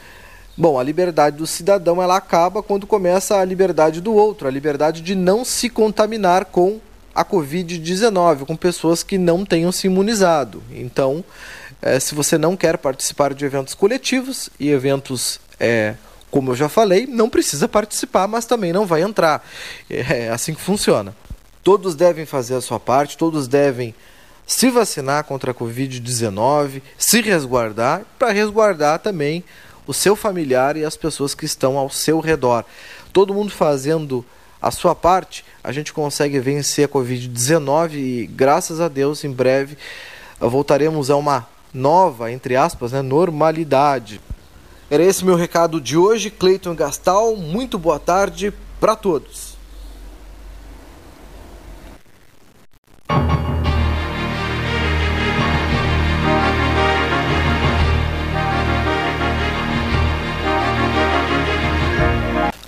Bom, 0.57 0.79
a 0.79 0.81
liberdade 0.81 1.37
do 1.37 1.45
cidadão 1.45 2.01
ela 2.01 2.17
acaba 2.17 2.63
quando 2.63 2.87
começa 2.87 3.37
a 3.37 3.45
liberdade 3.45 4.01
do 4.01 4.11
outro, 4.11 4.47
a 4.47 4.51
liberdade 4.51 5.01
de 5.01 5.13
não 5.13 5.45
se 5.45 5.69
contaminar 5.69 6.45
com 6.45 6.81
a 7.17 7.25
Covid-19, 7.25 8.45
com 8.45 8.55
pessoas 8.55 9.01
que 9.01 9.17
não 9.17 9.43
tenham 9.43 9.71
se 9.71 9.87
imunizado. 9.87 10.61
Então, 10.71 11.25
é, 11.81 11.99
se 11.99 12.13
você 12.13 12.37
não 12.37 12.55
quer 12.55 12.77
participar 12.77 13.33
de 13.33 13.43
eventos 13.43 13.73
coletivos 13.73 14.51
e 14.59 14.69
eventos, 14.69 15.39
é, 15.59 15.95
como 16.29 16.51
eu 16.51 16.55
já 16.55 16.69
falei, 16.69 17.07
não 17.07 17.27
precisa 17.27 17.67
participar, 17.67 18.27
mas 18.27 18.45
também 18.45 18.71
não 18.71 18.85
vai 18.85 19.01
entrar. 19.01 19.43
É 19.89 20.29
assim 20.29 20.53
que 20.53 20.61
funciona. 20.61 21.15
Todos 21.63 21.95
devem 21.95 22.23
fazer 22.23 22.53
a 22.53 22.61
sua 22.61 22.79
parte, 22.79 23.17
todos 23.17 23.47
devem 23.47 23.95
se 24.45 24.69
vacinar 24.69 25.23
contra 25.23 25.49
a 25.49 25.55
Covid-19, 25.55 26.83
se 26.99 27.19
resguardar, 27.21 28.03
para 28.19 28.31
resguardar 28.31 28.99
também 28.99 29.43
o 29.87 29.93
seu 29.93 30.15
familiar 30.15 30.77
e 30.77 30.85
as 30.85 30.95
pessoas 30.95 31.33
que 31.33 31.45
estão 31.45 31.79
ao 31.79 31.89
seu 31.89 32.19
redor. 32.19 32.63
Todo 33.11 33.33
mundo 33.33 33.51
fazendo 33.51 34.23
a 34.61 34.71
sua 34.71 34.95
parte, 34.95 35.45
a 35.63 35.71
gente 35.71 35.93
consegue 35.93 36.39
vencer 36.39 36.85
a 36.85 36.89
Covid-19 36.89 37.93
e, 37.93 38.27
graças 38.27 38.79
a 38.79 38.87
Deus, 38.87 39.23
em 39.23 39.31
breve 39.31 39.77
voltaremos 40.39 41.09
a 41.09 41.15
uma 41.15 41.47
nova, 41.73 42.31
entre 42.31 42.55
aspas, 42.55 42.91
né, 42.91 43.01
normalidade. 43.01 44.21
Era 44.89 45.03
esse 45.03 45.25
meu 45.25 45.35
recado 45.35 45.81
de 45.81 45.97
hoje, 45.97 46.29
Cleiton 46.29 46.75
Gastal. 46.75 47.35
Muito 47.35 47.77
boa 47.77 47.99
tarde 47.99 48.53
para 48.79 48.95
todos. 48.95 49.57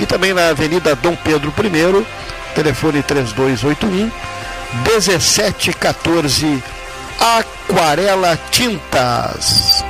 e 0.00 0.06
também 0.06 0.32
na 0.32 0.48
Avenida 0.48 0.96
Dom 0.96 1.14
Pedro 1.14 1.52
I, 1.58 2.06
telefone 2.54 3.02
3281 3.02 4.10
1714 4.84 6.62
Aquarela 7.18 8.38
Tintas. 8.50 9.84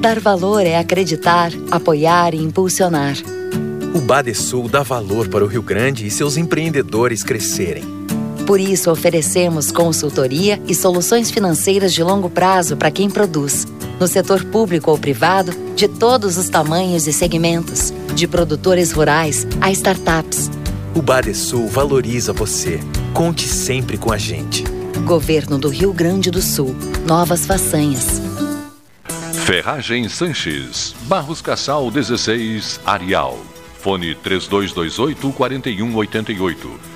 Dar 0.00 0.20
valor 0.20 0.64
é 0.64 0.76
acreditar, 0.76 1.50
apoiar 1.70 2.34
e 2.34 2.36
impulsionar. 2.36 3.16
O 3.94 4.00
Badesul 4.00 4.68
dá 4.68 4.82
valor 4.82 5.28
para 5.28 5.42
o 5.42 5.48
Rio 5.48 5.62
Grande 5.62 6.06
e 6.06 6.10
seus 6.10 6.36
empreendedores 6.36 7.24
crescerem. 7.24 7.84
Por 8.46 8.60
isso, 8.60 8.90
oferecemos 8.90 9.72
consultoria 9.72 10.62
e 10.68 10.74
soluções 10.74 11.30
financeiras 11.30 11.92
de 11.92 12.02
longo 12.02 12.30
prazo 12.30 12.76
para 12.76 12.90
quem 12.90 13.10
produz 13.10 13.66
no 13.98 14.06
setor 14.06 14.44
público 14.44 14.90
ou 14.90 14.98
privado, 14.98 15.52
de 15.74 15.88
todos 15.88 16.36
os 16.36 16.48
tamanhos 16.48 17.06
e 17.06 17.12
segmentos, 17.12 17.92
de 18.14 18.26
produtores 18.26 18.92
rurais 18.92 19.46
a 19.60 19.70
startups. 19.70 20.50
O 20.94 21.02
Badesul 21.02 21.68
valoriza 21.68 22.32
você. 22.32 22.80
Conte 23.12 23.46
sempre 23.46 23.98
com 23.98 24.12
a 24.12 24.18
gente. 24.18 24.64
Governo 25.04 25.58
do 25.58 25.68
Rio 25.68 25.92
Grande 25.92 26.30
do 26.30 26.40
Sul. 26.40 26.74
Novas 27.06 27.46
façanhas. 27.46 28.20
Ferragem 29.44 30.08
Sanches. 30.08 30.94
Barros 31.02 31.40
Cassal 31.40 31.90
16, 31.90 32.80
Arial. 32.84 33.38
Fone 33.78 34.14
3228 34.14 35.32
4188. 35.32 36.95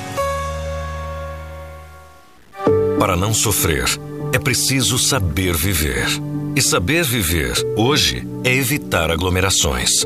Para 3.01 3.17
não 3.17 3.33
sofrer, 3.33 3.85
é 4.31 4.37
preciso 4.37 4.99
saber 4.99 5.55
viver. 5.57 6.05
E 6.55 6.61
saber 6.61 7.03
viver, 7.03 7.53
hoje, 7.75 8.27
é 8.43 8.53
evitar 8.53 9.09
aglomerações, 9.09 10.05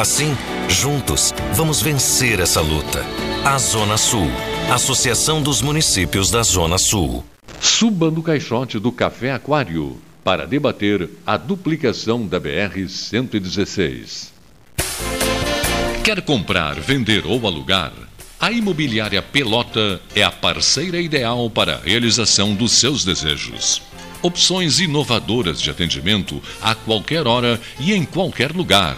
Assim, 0.01 0.35
juntos, 0.67 1.31
vamos 1.53 1.79
vencer 1.79 2.39
essa 2.39 2.59
luta. 2.59 3.05
A 3.45 3.55
Zona 3.59 3.97
Sul. 3.97 4.31
Associação 4.73 5.43
dos 5.43 5.61
Municípios 5.61 6.31
da 6.31 6.41
Zona 6.41 6.79
Sul. 6.79 7.23
Suba 7.59 8.09
no 8.09 8.23
caixote 8.23 8.79
do 8.79 8.91
Café 8.91 9.31
Aquário 9.31 10.01
para 10.23 10.47
debater 10.47 11.07
a 11.23 11.37
duplicação 11.37 12.25
da 12.25 12.41
BR-116. 12.41 14.29
Quer 16.03 16.23
comprar, 16.23 16.79
vender 16.79 17.27
ou 17.27 17.45
alugar? 17.45 17.93
A 18.39 18.51
Imobiliária 18.51 19.21
Pelota 19.21 20.01
é 20.15 20.23
a 20.23 20.31
parceira 20.31 20.99
ideal 20.99 21.47
para 21.47 21.75
a 21.75 21.79
realização 21.79 22.55
dos 22.55 22.71
seus 22.71 23.05
desejos. 23.05 23.83
Opções 24.23 24.79
inovadoras 24.79 25.61
de 25.61 25.69
atendimento 25.69 26.41
a 26.59 26.73
qualquer 26.73 27.27
hora 27.27 27.61
e 27.79 27.93
em 27.93 28.03
qualquer 28.03 28.51
lugar. 28.51 28.97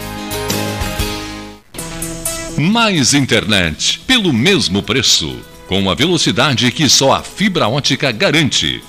Mais 2.61 3.15
internet 3.15 3.99
pelo 4.05 4.31
mesmo 4.31 4.83
preço, 4.83 5.35
com 5.67 5.89
a 5.89 5.95
velocidade 5.95 6.71
que 6.71 6.87
só 6.87 7.13
a 7.13 7.23
fibra 7.23 7.67
ótica 7.67 8.11
garante. 8.11 8.83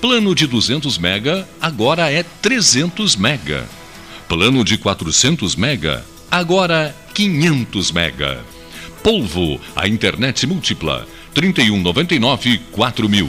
Plano 0.00 0.34
de 0.34 0.46
200 0.46 0.96
mega 0.96 1.46
agora 1.60 2.10
é 2.10 2.22
300 2.22 3.16
mega. 3.16 3.68
Plano 4.26 4.64
de 4.64 4.78
400 4.78 5.56
mega 5.56 6.02
agora 6.30 6.96
500 7.12 7.92
mega. 7.92 8.42
Polvo, 9.02 9.60
a 9.76 9.86
internet 9.86 10.46
múltipla, 10.46 11.06
3199 11.34 12.62
4000. 12.72 13.28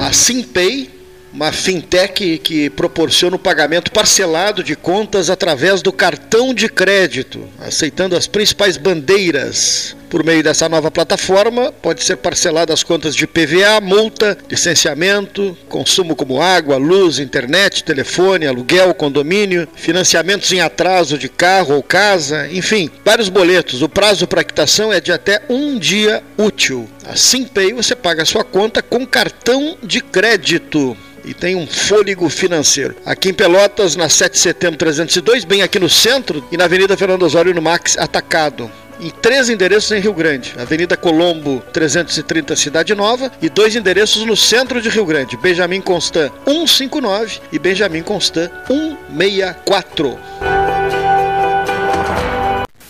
A 0.00 0.12
Simpay 0.12 0.95
uma 1.36 1.52
fintech 1.52 2.38
que 2.38 2.70
proporciona 2.70 3.36
o 3.36 3.38
pagamento 3.38 3.92
parcelado 3.92 4.64
de 4.64 4.74
contas 4.74 5.28
através 5.28 5.82
do 5.82 5.92
cartão 5.92 6.54
de 6.54 6.66
crédito, 6.66 7.46
aceitando 7.60 8.16
as 8.16 8.26
principais 8.26 8.78
bandeiras. 8.78 9.94
Por 10.08 10.24
meio 10.24 10.42
dessa 10.42 10.66
nova 10.66 10.90
plataforma, 10.90 11.70
pode 11.72 12.02
ser 12.02 12.16
parcelado 12.16 12.72
as 12.72 12.82
contas 12.82 13.14
de 13.14 13.26
PVA, 13.26 13.82
multa, 13.82 14.38
licenciamento, 14.48 15.54
consumo 15.68 16.16
como 16.16 16.40
água, 16.40 16.78
luz, 16.78 17.18
internet, 17.18 17.84
telefone, 17.84 18.46
aluguel, 18.46 18.94
condomínio, 18.94 19.68
financiamentos 19.74 20.50
em 20.52 20.60
atraso 20.60 21.18
de 21.18 21.28
carro 21.28 21.74
ou 21.74 21.82
casa, 21.82 22.48
enfim, 22.50 22.90
vários 23.04 23.28
boletos. 23.28 23.82
O 23.82 23.90
prazo 23.90 24.26
para 24.26 24.44
quitação 24.44 24.90
é 24.90 25.02
de 25.02 25.12
até 25.12 25.42
um 25.50 25.78
dia 25.78 26.22
útil. 26.38 26.88
Assim, 27.04 27.44
Pay 27.44 27.74
você 27.74 27.94
paga 27.94 28.22
a 28.22 28.26
sua 28.26 28.42
conta 28.42 28.80
com 28.80 29.04
cartão 29.04 29.76
de 29.82 30.00
crédito 30.00 30.96
e 31.26 31.34
tem 31.34 31.56
um 31.56 31.66
fôlego 31.66 32.28
financeiro. 32.30 32.94
Aqui 33.04 33.28
em 33.30 33.34
Pelotas, 33.34 33.96
na 33.96 34.08
7 34.08 34.32
de 34.32 34.38
setembro 34.38 34.78
302, 34.78 35.44
bem 35.44 35.60
aqui 35.60 35.78
no 35.78 35.90
centro, 35.90 36.42
e 36.50 36.56
na 36.56 36.64
Avenida 36.64 36.96
Fernando 36.96 37.24
Osório, 37.24 37.52
no 37.52 37.60
Max 37.60 37.98
Atacado 37.98 38.70
em 39.00 39.10
três 39.10 39.48
endereços 39.48 39.92
em 39.92 40.00
Rio 40.00 40.14
Grande: 40.14 40.54
Avenida 40.58 40.96
Colombo 40.96 41.62
330, 41.72 42.56
Cidade 42.56 42.94
Nova, 42.94 43.30
e 43.40 43.48
dois 43.48 43.76
endereços 43.76 44.24
no 44.24 44.36
centro 44.36 44.80
de 44.80 44.88
Rio 44.88 45.04
Grande: 45.04 45.36
Benjamin 45.36 45.80
Constant 45.80 46.32
159 46.44 47.40
e 47.52 47.58
Benjamin 47.58 48.02
Constant 48.02 48.50
164. 48.66 50.18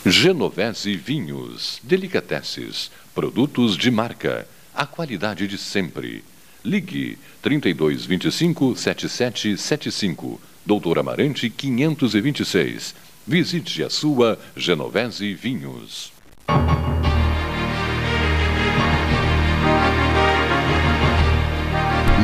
Genovese 0.05 0.95
Vinhos, 0.97 1.81
Delicateces, 1.83 2.93
produtos 3.13 3.77
de 3.77 3.91
marca, 3.91 4.47
a 4.73 4.87
qualidade 4.87 5.49
de 5.49 5.59
sempre. 5.59 6.23
Ligue 6.67 7.17
3225 7.43 8.75
7775, 8.77 10.41
Doutor 10.67 10.99
Amarante 10.99 11.49
526. 11.49 12.93
Visite 13.25 13.85
a 13.85 13.89
sua 13.89 14.37
Genovese 14.57 15.33
Vinhos. 15.33 16.13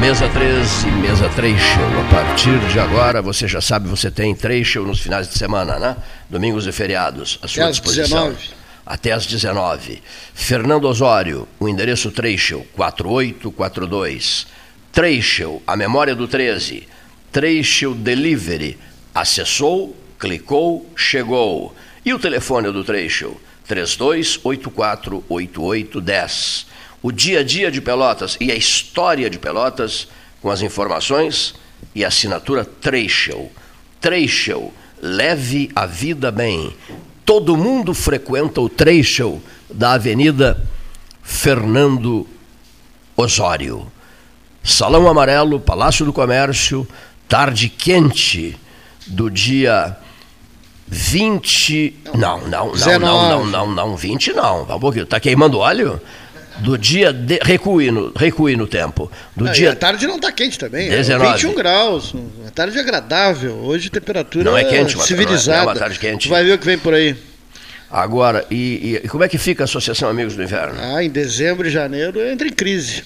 Mesa 0.01 0.29
13, 0.29 0.87
mesa 1.01 1.29
3 1.29 1.61
show. 1.61 1.85
A 2.01 2.11
partir 2.11 2.59
de 2.73 2.81
agora, 2.81 3.23
você 3.23 3.47
já 3.47 3.61
sabe, 3.61 3.89
você 3.89 4.11
tem 4.11 4.35
3 4.35 4.67
show 4.67 4.85
nos 4.85 4.99
finais 4.99 5.29
de 5.29 5.39
semana, 5.39 5.79
né? 5.79 5.97
Domingos 6.29 6.67
e 6.67 6.73
feriados, 6.73 7.39
à 7.41 7.47
sua 7.47 7.71
disposição. 7.71 8.31
19. 8.33 8.62
Até 8.85 9.13
às 9.13 9.27
19. 9.27 10.03
Fernando 10.35 10.87
Osório, 10.87 11.47
o 11.59 11.69
endereço 11.69 12.11
Treichel, 12.11 12.67
4842. 12.75 14.47
Treichel, 14.91 15.63
a 15.67 15.77
memória 15.77 16.15
do 16.15 16.27
13. 16.27 16.89
Treichel 17.31 17.95
Delivery. 17.95 18.79
Acessou, 19.15 19.95
clicou, 20.19 20.91
chegou. 20.97 21.75
E 22.05 22.13
o 22.13 22.19
telefone 22.19 22.73
do 22.73 22.83
Treichel? 22.83 23.41
32848810. 23.69 26.67
O 27.03 27.11
dia 27.11 27.41
a 27.41 27.43
dia 27.43 27.71
de 27.71 27.81
Pelotas 27.81 28.37
e 28.41 28.53
a 28.53 28.55
história 28.55 29.31
de 29.31 29.39
Pelotas 29.39 30.09
com 30.41 30.51
as 30.51 30.61
informações 30.61 31.55
e 31.95 32.05
assinatura 32.05 32.65
Treichel. 32.65 33.51
Treichel, 34.01 34.73
leve 35.01 35.71
a 35.75 35.87
vida 35.87 36.31
bem. 36.31 36.75
Todo 37.25 37.57
mundo 37.57 37.95
frequenta 37.95 38.61
o 38.61 38.69
Treichel 38.69 39.41
da 39.71 39.93
Avenida 39.93 40.63
Fernando 41.23 42.27
Osório. 43.17 43.87
Salão 44.65 45.09
Amarelo, 45.09 45.59
Palácio 45.59 46.05
do 46.05 46.13
Comércio, 46.13 46.87
tarde 47.29 47.69
quente 47.69 48.57
do 49.07 49.31
dia 49.31 49.97
20. 50.87 52.01
Não, 52.15 52.41
não, 52.43 52.73
não, 52.73 52.99
não, 52.99 53.29
não, 53.29 53.47
não, 53.47 53.71
não, 53.71 53.97
20 53.97 54.33
não. 54.33 54.65
Vamos 54.65 54.77
um 54.77 54.81
pouquinho. 54.81 55.07
Tá 55.07 55.19
queimando 55.19 55.59
óleo? 55.59 56.01
Do 56.59 56.77
dia. 56.79 57.13
De, 57.13 57.39
recue, 57.43 57.91
no, 57.91 58.13
recue 58.15 58.57
no 58.57 58.67
tempo. 58.67 59.11
Do 59.35 59.49
Ah, 59.49 59.53
dia. 59.53 59.73
a 59.73 59.77
tarde 59.77 60.07
não 60.07 60.17
está 60.17 60.31
quente 60.31 60.59
também. 60.59 60.89
19. 60.89 61.25
É 61.27 61.33
21 61.33 61.55
graus. 61.55 62.15
A 62.47 62.51
tarde 62.51 62.79
é 62.79 62.81
agradável. 62.81 63.55
Hoje 63.63 63.91
temperatura 63.91 64.45
Não 64.45 64.57
é 64.57 64.65
quente, 64.65 65.01
civilizada. 65.03 65.59
não 65.59 65.65
é 65.65 65.73
uma 65.73 65.79
tarde 65.79 65.99
quente. 65.99 66.29
Tu 66.29 66.31
vai 66.31 66.45
ver 66.45 66.53
o 66.53 66.59
que 66.59 66.67
vem 66.67 66.79
por 66.79 66.95
aí. 66.95 67.17
Agora, 67.91 68.47
e, 68.51 69.01
e 69.05 69.09
como 69.09 69.23
é 69.23 69.29
que 69.29 69.37
fica 69.37 69.65
a 69.65 69.67
Associação 69.67 70.09
Amigos 70.09 70.35
do 70.35 70.43
Inverno? 70.43 70.79
Ah, 70.81 71.05
em 71.05 71.11
dezembro 71.11 71.67
e 71.67 71.71
janeiro 71.71 72.21
entra 72.27 72.49
em 72.49 72.53
crise. 72.53 73.05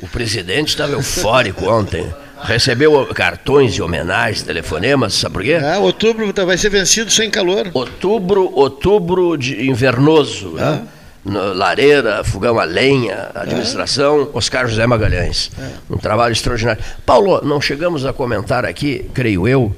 O 0.00 0.06
presidente 0.06 0.68
estava 0.68 0.92
eufórico 0.92 1.66
ontem. 1.66 2.06
Recebeu 2.42 3.06
cartões 3.06 3.72
de 3.72 3.80
homenagens, 3.82 4.42
telefonemas, 4.42 5.14
sabe 5.14 5.32
por 5.32 5.42
quê? 5.42 5.54
Ah, 5.54 5.78
outubro 5.78 6.30
vai 6.44 6.58
ser 6.58 6.68
vencido 6.68 7.10
sem 7.10 7.30
calor. 7.30 7.70
Outubro, 7.72 8.50
outubro 8.54 9.36
de 9.36 9.66
invernoso, 9.68 10.50
né? 10.50 10.82
Lareira, 11.24 12.22
fogão 12.22 12.58
a 12.58 12.64
lenha, 12.64 13.30
administração, 13.34 14.28
Oscar 14.34 14.68
José 14.68 14.86
Magalhães. 14.86 15.50
Um 15.88 15.96
trabalho 15.96 16.32
extraordinário. 16.32 16.82
Paulo, 17.06 17.40
não 17.42 17.60
chegamos 17.60 18.04
a 18.04 18.12
comentar 18.12 18.64
aqui, 18.66 19.10
creio 19.14 19.48
eu. 19.48 19.74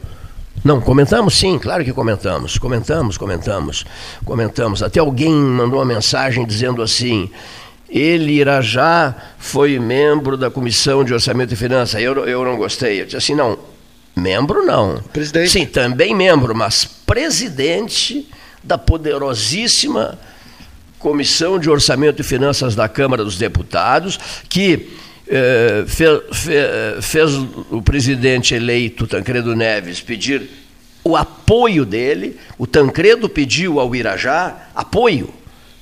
Não, 0.64 0.80
comentamos 0.80 1.38
sim, 1.38 1.58
claro 1.58 1.84
que 1.84 1.92
comentamos. 1.92 2.58
Comentamos, 2.58 3.16
comentamos, 3.16 3.84
comentamos. 4.24 4.82
Até 4.82 4.98
alguém 4.98 5.32
mandou 5.32 5.78
uma 5.78 5.84
mensagem 5.84 6.44
dizendo 6.44 6.82
assim. 6.82 7.30
Ele, 7.88 8.32
Irajá, 8.32 9.14
foi 9.38 9.78
membro 9.78 10.36
da 10.36 10.50
Comissão 10.50 11.04
de 11.04 11.14
Orçamento 11.14 11.54
e 11.54 11.56
Finanças. 11.56 12.02
Eu, 12.02 12.26
eu 12.26 12.44
não 12.44 12.56
gostei. 12.56 13.00
Eu 13.00 13.04
disse 13.04 13.16
assim, 13.18 13.34
não, 13.36 13.56
membro 14.16 14.66
não. 14.66 15.00
Presidente. 15.12 15.50
Sim, 15.50 15.64
também 15.64 16.12
membro, 16.12 16.52
mas 16.52 16.84
presidente 16.84 18.28
da 18.64 18.76
poderosíssima 18.76 20.18
Comissão 21.10 21.56
de 21.56 21.70
Orçamento 21.70 22.20
e 22.20 22.24
Finanças 22.24 22.74
da 22.74 22.88
Câmara 22.88 23.22
dos 23.22 23.38
Deputados, 23.38 24.18
que 24.48 24.88
eh, 25.28 25.84
fe- 25.86 26.20
fe- 26.32 27.00
fez 27.00 27.32
o 27.70 27.80
presidente 27.80 28.56
eleito 28.56 29.06
Tancredo 29.06 29.54
Neves 29.54 30.00
pedir 30.00 30.50
o 31.04 31.16
apoio 31.16 31.84
dele, 31.84 32.36
o 32.58 32.66
Tancredo 32.66 33.28
pediu 33.28 33.78
ao 33.78 33.94
Irajá 33.94 34.66
apoio. 34.74 35.32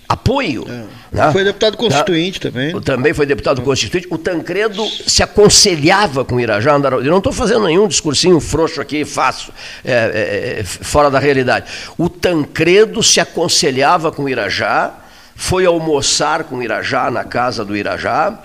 Apoio. 0.07 0.67
né? 1.11 1.33
Foi 1.33 1.43
deputado 1.43 1.79
constituinte 1.79 2.39
também. 2.39 2.79
Também 2.83 3.15
foi 3.15 3.25
deputado 3.25 3.63
constituinte. 3.63 4.07
O 4.11 4.19
Tancredo 4.19 4.85
se 5.07 5.23
aconselhava 5.23 6.23
com 6.23 6.35
o 6.35 6.41
Irajá. 6.41 6.73
Eu 6.75 7.05
não 7.05 7.17
estou 7.17 7.33
fazendo 7.33 7.65
nenhum 7.65 7.89
discursinho 7.89 8.39
frouxo 8.41 8.79
aqui, 8.79 9.07
fácil, 9.07 9.55
é, 9.83 9.91
é, 9.93 10.61
é, 10.61 10.65
fora 10.65 11.11
da 11.11 11.19
realidade. 11.19 11.65
O 11.97 12.11
Tancredo 12.11 13.03
se 13.03 13.19
aconselhava 13.21 14.13
com 14.13 14.25
o 14.25 14.29
Irajá, 14.29 14.99
foi 15.35 15.67
almoçar 15.67 16.45
com 16.45 16.57
o 16.57 16.63
Irajá 16.63 17.11
na 17.11 17.25
casa 17.25 17.65
do 17.65 17.77
Irajá. 17.77 18.39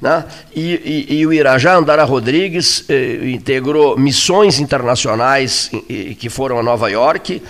Né? 0.00 0.24
E, 0.54 1.06
e- 1.08 1.14
e 1.20 1.26
o 1.26 1.32
Irajá 1.32 1.76
Andara 1.76 2.02
Rodrigues 2.02 2.84
eh, 2.88 3.20
integrou 3.30 3.96
missões 3.96 4.58
internacionais 4.58 5.70
eh, 5.88 6.14
que 6.18 6.28
foram 6.28 6.58
a 6.58 6.62
Nova 6.62 6.90
York, 6.90 7.40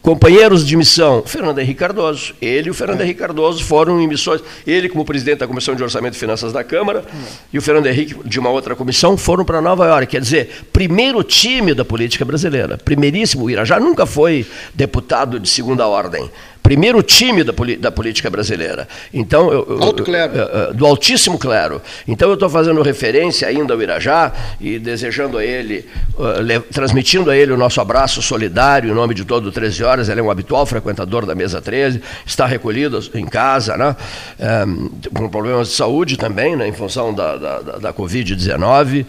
Companheiros 0.00 0.64
de 0.66 0.76
missão, 0.76 1.22
Fernando 1.26 1.58
Henrique 1.58 1.80
Cardoso. 1.80 2.32
Ele 2.40 2.68
e 2.68 2.70
o 2.70 2.74
Fernando 2.74 3.02
Henrique 3.02 3.18
Cardoso 3.20 3.62
foram 3.64 4.00
em 4.00 4.06
missões. 4.06 4.40
Ele, 4.66 4.88
como 4.88 5.04
presidente 5.04 5.38
da 5.40 5.46
Comissão 5.46 5.74
de 5.74 5.82
Orçamento 5.82 6.14
e 6.14 6.18
Finanças 6.18 6.52
da 6.52 6.64
Câmara, 6.64 7.04
e 7.52 7.58
o 7.58 7.62
Fernando 7.62 7.86
Henrique, 7.88 8.16
de 8.24 8.38
uma 8.40 8.48
outra 8.48 8.74
comissão, 8.74 9.18
foram 9.18 9.44
para 9.44 9.60
Nova 9.60 9.86
York. 9.86 10.06
Quer 10.06 10.20
dizer, 10.20 10.66
primeiro 10.72 11.22
time 11.22 11.74
da 11.74 11.84
política 11.84 12.24
brasileira. 12.24 12.78
Primeiríssimo. 12.78 13.44
O 13.44 13.50
Irajá 13.50 13.78
nunca 13.78 14.06
foi 14.06 14.46
deputado 14.72 15.38
de 15.38 15.48
segunda 15.48 15.86
ordem. 15.86 16.30
Primeiro 16.68 17.02
time 17.02 17.42
da, 17.42 17.54
da 17.80 17.90
política 17.90 18.28
brasileira. 18.28 18.86
Então, 19.12 19.50
eu, 19.50 19.66
eu- 19.70 19.82
Alto 19.82 20.02
clero. 20.02 20.38
eh, 20.38 20.50
eh, 20.52 20.72
do 20.74 20.84
altíssimo 20.84 21.38
clero. 21.38 21.80
Então 22.06 22.28
eu 22.28 22.34
estou 22.34 22.50
fazendo 22.50 22.82
referência 22.82 23.48
ainda 23.48 23.72
ao 23.72 23.80
Irajá 23.80 24.30
e 24.60 24.78
desejando 24.78 25.38
a 25.38 25.44
ele, 25.44 25.86
eh, 26.20 26.42
le- 26.42 26.60
transmitindo 26.60 27.30
a 27.30 27.36
ele 27.36 27.52
o 27.52 27.56
nosso 27.56 27.80
abraço 27.80 28.20
solidário 28.20 28.90
em 28.90 28.94
nome 28.94 29.14
de 29.14 29.24
todo 29.24 29.46
o 29.46 29.50
13 29.50 29.82
horas. 29.82 30.10
Ele 30.10 30.20
é 30.20 30.22
um 30.22 30.30
habitual 30.30 30.66
frequentador 30.66 31.24
da 31.24 31.34
mesa 31.34 31.58
13, 31.62 32.02
está 32.26 32.44
recolhido 32.44 33.00
em 33.14 33.24
casa, 33.24 33.74
né? 33.78 33.96
Com 35.14 35.26
problemas 35.30 35.68
de 35.68 35.74
saúde 35.74 36.18
também, 36.18 36.54
né? 36.54 36.68
em 36.68 36.72
função 36.74 37.14
da, 37.14 37.36
da, 37.36 37.60
da- 37.60 37.78
da 37.78 37.92
Covid-19. 37.94 39.06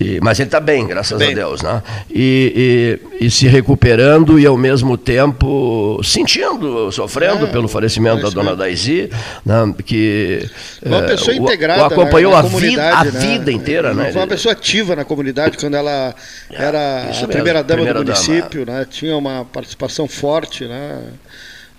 E- 0.00 0.18
Mas 0.20 0.40
ele 0.40 0.48
está 0.48 0.58
bem, 0.58 0.86
graças 0.88 1.16
Bem. 1.18 1.30
a 1.32 1.34
Deus. 1.34 1.62
Né? 1.62 1.82
E, 2.10 2.98
e- 3.20 3.26
e 3.26 3.30
se 3.30 3.46
recuperando 3.46 4.40
e 4.40 4.46
ao 4.46 4.56
mesmo 4.56 4.96
tempo 4.96 6.00
sentindo, 6.02 6.79
sofrendo 6.92 7.46
É, 7.46 7.50
pelo 7.50 7.66
falecimento 7.68 8.22
da 8.22 8.30
dona 8.30 8.54
Daisy, 8.56 9.10
né, 9.44 9.74
que 9.84 10.48
Uma 10.84 10.98
eh, 10.98 11.06
pessoa 11.08 11.36
o- 11.36 11.40
integrada 11.42 11.82
o 11.82 11.86
acompanhou 11.86 12.32
na, 12.32 12.38
a, 12.38 12.42
vida, 12.42 12.94
a 12.98 13.04
né? 13.04 13.10
vida 13.10 13.50
inteira, 13.52 13.92
né? 13.94 14.12
Foi 14.12 14.20
uma 14.22 14.26
pessoa 14.28 14.52
ativa 14.52 14.94
na 14.94 15.04
comunidade 15.04 15.56
quando 15.58 15.74
ela 15.74 16.14
era 16.50 17.08
isso 17.10 17.24
a 17.24 17.28
primeira 17.28 17.62
dama 17.62 17.76
primeira 17.82 17.98
do 18.00 18.04
dama. 18.04 18.18
município, 18.18 18.64
né? 18.64 18.86
Tinha 18.88 19.16
uma 19.16 19.44
participação 19.44 20.06
forte, 20.06 20.64
né? 20.64 20.98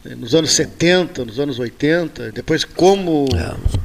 Nos 0.04 0.34
anos 0.34 0.54
70, 0.54 1.24
nos 1.26 1.40
anos 1.40 1.60
80, 1.60 2.32
depois 2.32 2.64
como 2.64 3.28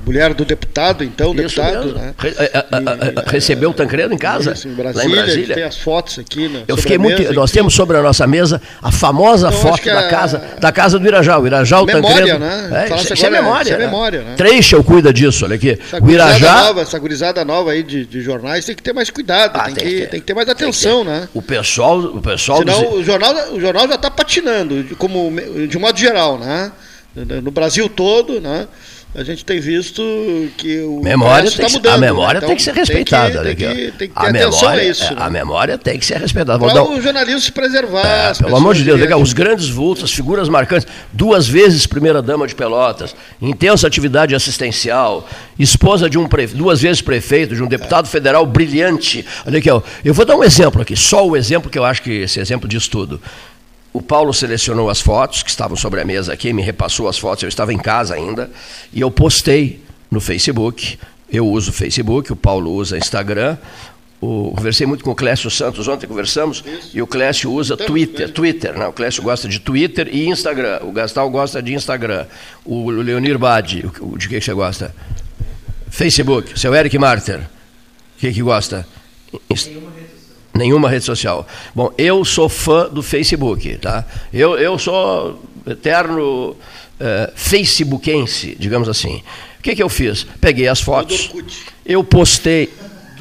mulher 0.05 0.33
do 0.33 0.47
deputado, 0.47 1.05
então 1.05 1.33
É. 1.37 1.45
Isso 1.45 1.57
deputado, 1.61 1.93
né? 1.95 2.15
Re- 2.19 2.35
eh, 2.39 2.51
eh, 2.55 2.65
eh, 2.73 3.23
recebeu 3.27 3.69
o 3.69 3.75
Tancredo 3.75 4.15
em 4.15 4.17
casa, 4.17 4.53
Isso, 4.53 4.67
em 4.67 4.71
lá 4.71 4.77
Brasília, 4.77 5.03
em 5.05 5.13
a 5.13 5.17
gente 5.17 5.27
Brasília. 5.35 5.55
tem 5.57 5.65
as 5.65 5.77
fotos 5.77 6.19
aqui, 6.19 6.49
né? 6.49 6.63
Eu 6.67 6.79
fiquei 6.79 6.97
a 6.97 6.99
muito. 6.99 7.19
mesa, 7.21 7.35
Nós 7.35 7.51
temos 7.51 7.75
sobre 7.75 7.99
a 7.99 8.03
nossa 8.03 8.27
mesa 8.27 8.63
a 8.83 8.91
famosa 8.91 9.49
Então, 9.49 9.61
foto 9.61 9.85
da 9.85 9.99
a- 10.01 10.09
casa, 10.09 10.43
da 10.59 10.73
casa 10.73 10.99
do 10.99 11.07
Irajá. 11.07 11.39
O 11.39 11.47
Irajá, 11.47 11.83
o 11.83 11.85
Memória, 11.85 12.17
Tancredo. 12.17 12.39
né? 12.39 12.87
É, 12.91 12.95
isso, 12.97 13.13
isso 13.13 13.27
é 13.27 13.31
memória. 13.31 13.63
isso 13.65 13.75
é 13.75 13.79
né? 13.79 13.85
memória, 13.85 14.23
né? 14.23 14.35
Treichel 14.37 14.83
cuida 14.83 15.13
disso, 15.13 15.45
olha 15.45 15.57
aqui. 15.57 15.79
Essa 15.79 15.99
O 15.99 16.01
gurizada 16.01 16.39
Irajá. 16.39 16.63
nova, 16.63 16.81
essa 16.81 16.99
gurizada 16.99 17.45
nova 17.45 17.73
aí 17.73 17.83
de, 17.83 18.07
de 18.07 18.23
jornais 18.23 18.65
tem 18.65 18.75
que 18.75 18.83
ter 18.83 18.95
mais 18.95 19.11
cuidado, 19.11 19.53
Ah, 19.59 19.65
tem, 19.65 19.75
tem 19.75 19.85
que, 19.85 19.95
ter. 20.01 20.07
tem 20.09 20.21
que 20.21 20.27
ter 20.27 20.35
mais 20.35 20.49
atenção, 20.49 21.05
né? 21.05 21.29
O 21.35 21.43
pessoal, 21.43 21.99
o 21.99 22.23
pessoal 22.23 22.61
Senão 22.61 22.81
dos- 22.83 23.01
o 23.01 23.05
jornal, 23.05 23.35
o 23.53 23.61
jornal 23.61 23.87
já 23.87 23.97
está 23.97 24.11
patinando, 24.11 24.83
de- 24.83 24.95
como, 24.95 25.31
de 25.69 25.79
modo 25.79 26.06
geral, 26.07 26.39
né? 26.39 26.73
No 27.43 27.51
Brasil 27.51 27.89
todo, 27.89 28.41
né? 28.41 28.69
A 29.15 29.25
gente 29.25 29.47
tem 29.47 29.59
visto 29.59 30.03
que 30.59 30.81
o 30.81 31.01
Memória 31.03 31.51
tem 31.51 31.61
tá 31.61 31.67
que, 31.69 31.73
mudando, 31.73 31.95
a 31.95 31.99
né? 31.99 32.07
memória 32.09 32.37
Então, 32.37 32.49
tem 32.49 32.57
que 32.59 32.63
ser 32.63 32.75
respeitada. 32.75 33.43
Tem 33.43 33.57
que, 33.57 33.65
tem 33.65 33.75
que, 33.75 33.93
tem 33.93 34.09
que 34.11 34.15
ter 34.15 34.27
a 34.29 34.31
memória, 34.31 34.83
a 34.83 34.85
isso. 34.85 35.05
é, 35.05 35.11
né? 35.15 35.17
a 35.21 35.31
memória 35.31 35.79
tem 35.79 35.99
que 35.99 36.05
ser 36.05 36.19
respeitada. 36.19 36.59
Para 36.59 36.75
dar 36.75 36.83
um- 36.83 36.99
o 36.99 37.01
jornalismo 37.01 37.41
se 37.41 37.51
preservar. 37.51 38.05
É, 38.07 38.35
pelo 38.35 38.55
amor 38.55 38.75
de 38.75 38.85
Deus, 38.85 38.99
de- 38.99 39.03
legal, 39.05 39.19
os 39.23 39.33
grandes 39.33 39.71
vultos, 39.71 40.05
as 40.05 40.13
figuras 40.13 40.51
marcantes, 40.51 40.87
duas 41.15 41.49
vezes 41.49 41.87
primeira-dama 41.87 42.47
de 42.47 42.55
Pelotas, 42.55 43.17
intensa 43.41 43.87
atividade 43.87 44.35
assistencial, 44.35 45.27
esposa 45.59 46.11
de 46.11 46.19
um 46.19 46.29
prefe... 46.29 46.55
duas 46.55 46.83
vezes 46.83 47.01
prefeito, 47.01 47.55
de 47.55 47.63
um 47.63 47.67
deputado 47.69 48.07
federal 48.09 48.45
brilhante. 48.45 49.25
Olha 49.47 49.59
aqui, 49.61 49.71
ó, 49.71 49.81
eu 50.05 50.13
vou 50.13 50.27
dar 50.27 50.37
um 50.37 50.45
exemplo 50.45 50.83
aqui, 50.83 50.95
só 50.95 51.27
o 51.27 51.35
exemplo 51.35 51.71
que 51.71 51.79
eu 51.79 51.85
acho 51.87 52.03
que 52.03 52.11
esse 52.11 52.39
exemplo 52.39 52.69
diz 52.69 52.87
tudo. 52.87 53.19
O 53.97 54.03
Paulo 54.03 54.31
selecionou 54.35 54.91
as 54.91 55.01
fotos 55.01 55.43
que 55.43 55.49
estavam 55.49 55.75
sobre 55.75 56.03
a 56.03 56.05
mesa 56.05 56.31
aqui, 56.31 56.53
me 56.53 56.61
repassou 56.61 57.09
as 57.09 57.17
fotos, 57.19 57.45
eu 57.45 57.49
estava 57.49 57.73
em 57.73 57.79
casa 57.79 58.15
ainda, 58.15 58.51
e 58.93 59.01
eu 59.01 59.11
postei 59.11 59.81
no 60.11 60.21
Facebook. 60.21 60.99
Eu 61.33 61.49
uso 61.49 61.71
o 61.71 61.73
Facebook, 61.73 62.31
o 62.31 62.37
Paulo 62.37 62.73
usa 62.73 62.99
Instagram. 62.99 63.57
O, 64.21 64.49
o, 64.49 64.53
conversei 64.53 64.87
muito 64.87 65.03
com 65.03 65.13
o 65.13 65.15
Clécio 65.15 65.51
Santos 65.51 65.89
ontem, 65.89 66.07
conversamos, 66.07 66.63
Isso. 66.67 66.91
e 66.93 67.01
o 67.01 67.07
Clécio 67.07 67.51
usa 67.51 67.75
Twitter, 67.75 68.31
Twitter, 68.31 68.77
né? 68.77 68.87
O 68.87 68.93
Clécio 68.93 69.23
gosta 69.23 69.49
de 69.49 69.61
Twitter 69.61 70.11
e 70.13 70.29
Instagram. 70.29 70.81
O 70.83 70.93
Gastal 70.93 71.31
gosta 71.31 71.63
de 71.63 71.73
Instagram. 71.73 72.27
O 72.67 72.91
Leonir 72.91 73.39
Badi, 73.39 73.83
de 74.19 74.29
que 74.29 74.39
você 74.39 74.53
gosta? 74.53 74.95
Facebook. 75.89 76.61
Seu 76.61 76.75
Eric 76.75 76.99
Marter, 76.99 77.39
o 77.39 78.19
que, 78.19 78.31
que 78.31 78.43
gosta? 78.43 78.87
Social. 79.51 79.86
Nenhuma 80.57 80.89
rede 80.89 81.05
social. 81.05 81.47
Bom, 81.75 81.93
eu 81.99 82.25
sou 82.25 82.49
fã 82.49 82.89
do 82.89 83.03
Facebook, 83.03 83.77
tá? 83.79 84.05
Eu, 84.33 84.59
eu 84.59 84.79
sou 84.79 85.43
eterno 85.67 86.51
uh, 86.51 86.57
facebookense, 87.35 88.57
digamos 88.59 88.89
assim. 88.89 89.23
O 89.59 89.63
que, 89.63 89.75
que 89.75 89.83
eu 89.83 89.89
fiz? 89.89 90.27
Peguei 90.41 90.69
as 90.69 90.81
fotos, 90.81 91.31
eu 91.85 92.03
postei 92.05 92.71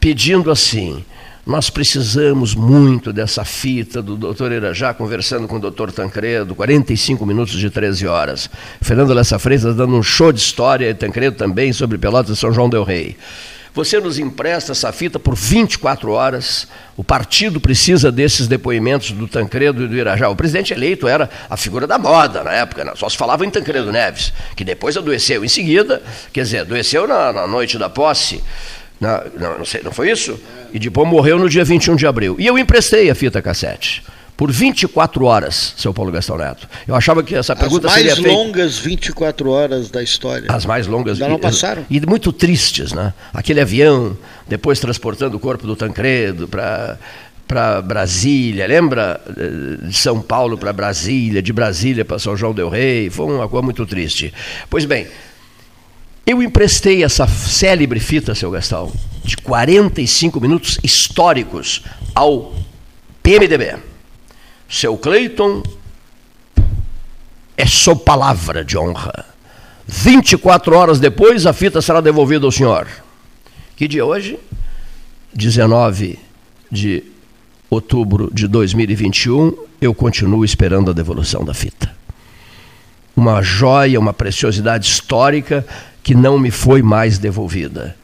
pedindo 0.00 0.50
assim: 0.50 1.04
nós 1.46 1.70
precisamos 1.70 2.54
muito 2.54 3.12
dessa 3.12 3.44
fita 3.44 4.02
do 4.02 4.16
doutor 4.16 4.50
Irajá 4.50 4.92
conversando 4.94 5.46
com 5.46 5.56
o 5.56 5.60
doutor 5.60 5.92
Tancredo, 5.92 6.54
45 6.54 7.24
minutos 7.24 7.58
de 7.58 7.70
13 7.70 8.06
horas. 8.06 8.50
Fernando 8.80 9.12
Lessa 9.12 9.38
Freitas 9.38 9.76
dando 9.76 9.94
um 9.94 10.02
show 10.02 10.32
de 10.32 10.40
história, 10.40 10.90
e 10.90 10.94
Tancredo 10.94 11.36
também, 11.36 11.72
sobre 11.72 11.98
Pelotas 11.98 12.36
e 12.36 12.40
São 12.40 12.52
João 12.52 12.68
del 12.68 12.82
Rei. 12.82 13.16
Você 13.76 14.00
nos 14.00 14.18
empresta 14.18 14.72
essa 14.72 14.90
fita 14.90 15.18
por 15.18 15.34
24 15.34 16.10
horas. 16.10 16.66
O 16.96 17.04
partido 17.04 17.60
precisa 17.60 18.10
desses 18.10 18.48
depoimentos 18.48 19.10
do 19.10 19.28
Tancredo 19.28 19.84
e 19.84 19.86
do 19.86 19.94
Irajá. 19.94 20.30
O 20.30 20.34
presidente 20.34 20.72
eleito 20.72 21.06
era 21.06 21.28
a 21.50 21.58
figura 21.58 21.86
da 21.86 21.98
moda 21.98 22.42
na 22.42 22.52
época, 22.52 22.86
né? 22.86 22.92
só 22.96 23.06
se 23.06 23.18
falava 23.18 23.44
em 23.44 23.50
Tancredo 23.50 23.92
Neves, 23.92 24.32
que 24.56 24.64
depois 24.64 24.96
adoeceu 24.96 25.44
em 25.44 25.48
seguida, 25.48 26.02
quer 26.32 26.44
dizer, 26.44 26.60
adoeceu 26.60 27.06
na, 27.06 27.34
na 27.34 27.46
noite 27.46 27.76
da 27.76 27.90
posse. 27.90 28.42
Na, 28.98 29.22
não, 29.38 29.58
não, 29.58 29.64
sei, 29.66 29.82
não 29.82 29.92
foi 29.92 30.10
isso? 30.10 30.40
E 30.72 30.78
depois 30.78 31.06
morreu 31.06 31.38
no 31.38 31.46
dia 31.46 31.62
21 31.62 31.96
de 31.96 32.06
abril. 32.06 32.34
E 32.38 32.46
eu 32.46 32.56
emprestei 32.58 33.10
a 33.10 33.14
fita 33.14 33.42
cassete 33.42 34.02
por 34.36 34.52
24 34.52 35.24
horas, 35.24 35.74
seu 35.78 35.94
Paulo 35.94 36.12
Gastão 36.12 36.36
Neto. 36.36 36.68
Eu 36.86 36.94
achava 36.94 37.22
que 37.22 37.34
essa 37.34 37.56
pergunta 37.56 37.88
seria 37.88 38.12
As 38.12 38.18
mais 38.18 38.34
longas 38.34 38.78
24 38.78 39.50
horas 39.50 39.88
da 39.88 40.02
história. 40.02 40.46
As 40.48 40.66
mais 40.66 40.86
longas. 40.86 41.16
Já 41.16 41.28
não 41.28 41.38
passaram? 41.38 41.86
E, 41.88 41.96
e 41.96 42.06
muito 42.06 42.32
tristes, 42.32 42.92
né? 42.92 43.14
Aquele 43.32 43.60
avião, 43.60 44.16
depois 44.46 44.78
transportando 44.78 45.36
o 45.36 45.40
corpo 45.40 45.66
do 45.66 45.74
Tancredo 45.74 46.46
para 46.46 46.98
para 47.46 47.80
Brasília, 47.80 48.66
lembra 48.66 49.20
de 49.84 49.96
São 49.96 50.20
Paulo 50.20 50.58
para 50.58 50.72
Brasília, 50.72 51.40
de 51.40 51.52
Brasília 51.52 52.04
para 52.04 52.18
São 52.18 52.36
João 52.36 52.52
del 52.52 52.68
Rei, 52.68 53.08
foi 53.08 53.26
uma 53.26 53.48
coisa 53.48 53.64
muito 53.64 53.86
triste. 53.86 54.34
Pois 54.68 54.84
bem, 54.84 55.06
eu 56.26 56.42
emprestei 56.42 57.04
essa 57.04 57.24
célebre 57.28 58.00
fita, 58.00 58.34
seu 58.34 58.50
Gastão, 58.50 58.92
de 59.22 59.36
45 59.36 60.40
minutos 60.40 60.80
históricos 60.82 61.84
ao 62.12 62.52
PMDB. 63.22 63.76
Seu 64.68 64.96
Cleiton, 64.96 65.62
é 67.56 67.66
só 67.66 67.94
palavra 67.94 68.64
de 68.64 68.76
honra. 68.76 69.24
24 69.86 70.76
horas 70.76 70.98
depois, 70.98 71.46
a 71.46 71.52
fita 71.52 71.80
será 71.80 72.00
devolvida 72.00 72.44
ao 72.44 72.52
senhor. 72.52 72.88
Que 73.76 73.86
dia 73.86 74.00
é 74.00 74.04
hoje? 74.04 74.38
19 75.32 76.18
de 76.70 77.04
outubro 77.70 78.30
de 78.32 78.48
2021, 78.48 79.52
eu 79.80 79.94
continuo 79.94 80.44
esperando 80.44 80.90
a 80.90 80.94
devolução 80.94 81.44
da 81.44 81.54
fita. 81.54 81.94
Uma 83.16 83.42
joia, 83.42 84.00
uma 84.00 84.12
preciosidade 84.12 84.86
histórica 84.86 85.64
que 86.02 86.14
não 86.14 86.38
me 86.38 86.50
foi 86.50 86.82
mais 86.82 87.18
devolvida. 87.18 87.96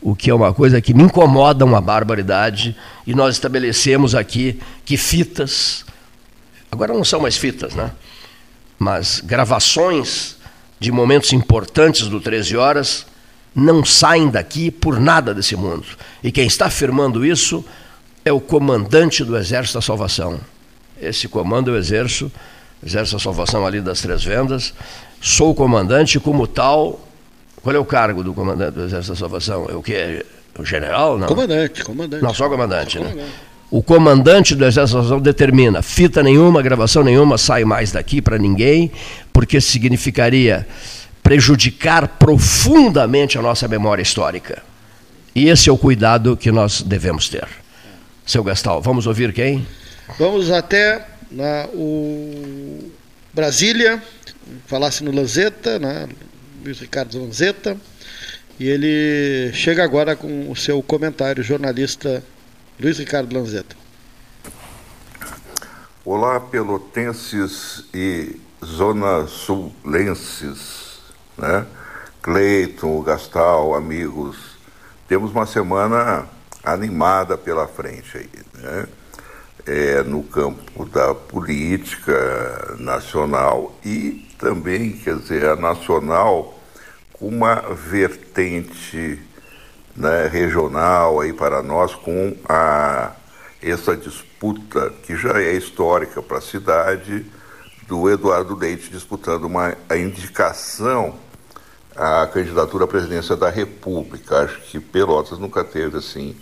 O 0.00 0.14
que 0.14 0.30
é 0.30 0.34
uma 0.34 0.52
coisa 0.52 0.80
que 0.80 0.94
me 0.94 1.02
incomoda 1.02 1.64
uma 1.64 1.80
barbaridade, 1.80 2.76
e 3.06 3.14
nós 3.14 3.34
estabelecemos 3.34 4.14
aqui 4.14 4.60
que 4.84 4.96
fitas 4.96 5.84
Agora 6.70 6.92
não 6.92 7.04
são 7.04 7.20
mais 7.20 7.36
fitas, 7.36 7.74
né? 7.74 7.90
Mas 8.78 9.20
gravações 9.20 10.36
de 10.78 10.92
momentos 10.92 11.32
importantes 11.32 12.06
do 12.06 12.20
13 12.20 12.56
Horas 12.56 13.06
não 13.54 13.84
saem 13.84 14.28
daqui 14.28 14.70
por 14.70 15.00
nada 15.00 15.34
desse 15.34 15.56
mundo. 15.56 15.86
E 16.22 16.30
quem 16.30 16.46
está 16.46 16.66
afirmando 16.66 17.24
isso 17.24 17.64
é 18.24 18.32
o 18.32 18.40
comandante 18.40 19.24
do 19.24 19.36
Exército 19.36 19.78
da 19.78 19.82
Salvação. 19.82 20.38
Esse 21.00 21.26
comando 21.28 21.70
eu 21.70 21.76
exerço, 21.76 22.30
Exército 22.84 23.16
da 23.16 23.22
Salvação 23.22 23.66
ali 23.66 23.80
das 23.80 24.00
Três 24.00 24.22
Vendas. 24.24 24.72
Sou 25.20 25.50
o 25.50 25.54
comandante 25.54 26.20
como 26.20 26.46
tal. 26.46 27.00
Qual 27.62 27.74
é 27.74 27.78
o 27.78 27.84
cargo 27.84 28.22
do 28.22 28.32
comandante 28.32 28.72
do 28.72 28.84
Exército 28.84 29.14
da 29.14 29.18
Salvação? 29.18 29.66
É 29.68 29.74
o 29.74 29.82
que? 29.82 30.24
O 30.58 30.64
general? 30.64 31.18
Não. 31.18 31.26
Comandante, 31.26 31.84
comandante. 31.84 32.22
Não, 32.22 32.34
só 32.34 32.48
comandante, 32.48 32.98
só 32.98 33.04
né? 33.04 33.28
O 33.70 33.82
comandante 33.82 34.54
do 34.54 34.64
Exército 34.64 34.96
Nacional 34.96 35.20
determina, 35.20 35.82
fita 35.82 36.22
nenhuma, 36.22 36.62
gravação 36.62 37.04
nenhuma 37.04 37.36
sai 37.36 37.64
mais 37.64 37.92
daqui 37.92 38.22
para 38.22 38.38
ninguém, 38.38 38.90
porque 39.30 39.60
significaria 39.60 40.66
prejudicar 41.22 42.08
profundamente 42.08 43.36
a 43.36 43.42
nossa 43.42 43.68
memória 43.68 44.02
histórica. 44.02 44.62
E 45.34 45.48
esse 45.50 45.68
é 45.68 45.72
o 45.72 45.76
cuidado 45.76 46.34
que 46.34 46.50
nós 46.50 46.80
devemos 46.80 47.28
ter. 47.28 47.46
Seu 48.24 48.42
Gastal, 48.42 48.80
vamos 48.80 49.06
ouvir 49.06 49.34
quem? 49.34 49.66
Vamos 50.18 50.50
até 50.50 51.06
na, 51.30 51.66
o 51.74 52.90
Brasília, 53.34 54.02
falasse 54.66 55.04
no 55.04 55.12
Lanzetta, 55.12 55.78
né? 55.78 56.08
Luiz 56.64 56.80
Ricardo 56.80 57.20
Lanzetta, 57.20 57.76
e 58.58 58.66
ele 58.66 59.52
chega 59.52 59.84
agora 59.84 60.16
com 60.16 60.50
o 60.50 60.56
seu 60.56 60.82
comentário, 60.82 61.42
jornalista 61.42 62.22
Luiz 62.80 62.96
Ricardo 62.96 63.34
Lanzetta. 63.34 63.74
Olá, 66.04 66.38
pelotenses 66.38 67.84
e 67.92 68.40
zona 68.64 69.26
sulenses, 69.26 71.00
né? 71.36 71.66
Cleiton, 72.22 73.02
Gastal, 73.02 73.74
amigos. 73.74 74.36
Temos 75.08 75.32
uma 75.32 75.44
semana 75.44 76.28
animada 76.62 77.36
pela 77.36 77.66
frente 77.66 78.16
aí, 78.16 78.30
né? 78.54 78.86
É, 79.66 80.02
no 80.04 80.22
campo 80.22 80.84
da 80.84 81.12
política 81.16 82.76
nacional 82.78 83.76
e 83.84 84.24
também, 84.38 84.92
quer 84.92 85.16
dizer, 85.16 85.46
a 85.46 85.56
nacional 85.56 86.56
com 87.12 87.26
uma 87.26 87.56
vertente 87.74 89.20
né, 89.98 90.28
regional 90.28 91.20
aí 91.20 91.32
para 91.32 91.60
nós 91.60 91.94
com 91.94 92.36
a 92.48 93.12
essa 93.60 93.96
disputa 93.96 94.92
que 95.02 95.16
já 95.16 95.42
é 95.42 95.52
histórica 95.52 96.22
para 96.22 96.38
a 96.38 96.40
cidade 96.40 97.26
do 97.88 98.08
Eduardo 98.08 98.54
Leite 98.54 98.90
disputando 98.90 99.44
uma 99.44 99.76
a 99.88 99.96
indicação 99.96 101.16
à 101.96 102.28
candidatura 102.32 102.84
à 102.84 102.86
presidência 102.86 103.34
da 103.34 103.50
República. 103.50 104.44
Acho 104.44 104.60
que 104.60 104.78
Pelotas 104.78 105.38
nunca 105.38 105.64
teve 105.64 105.98
assim 105.98 106.36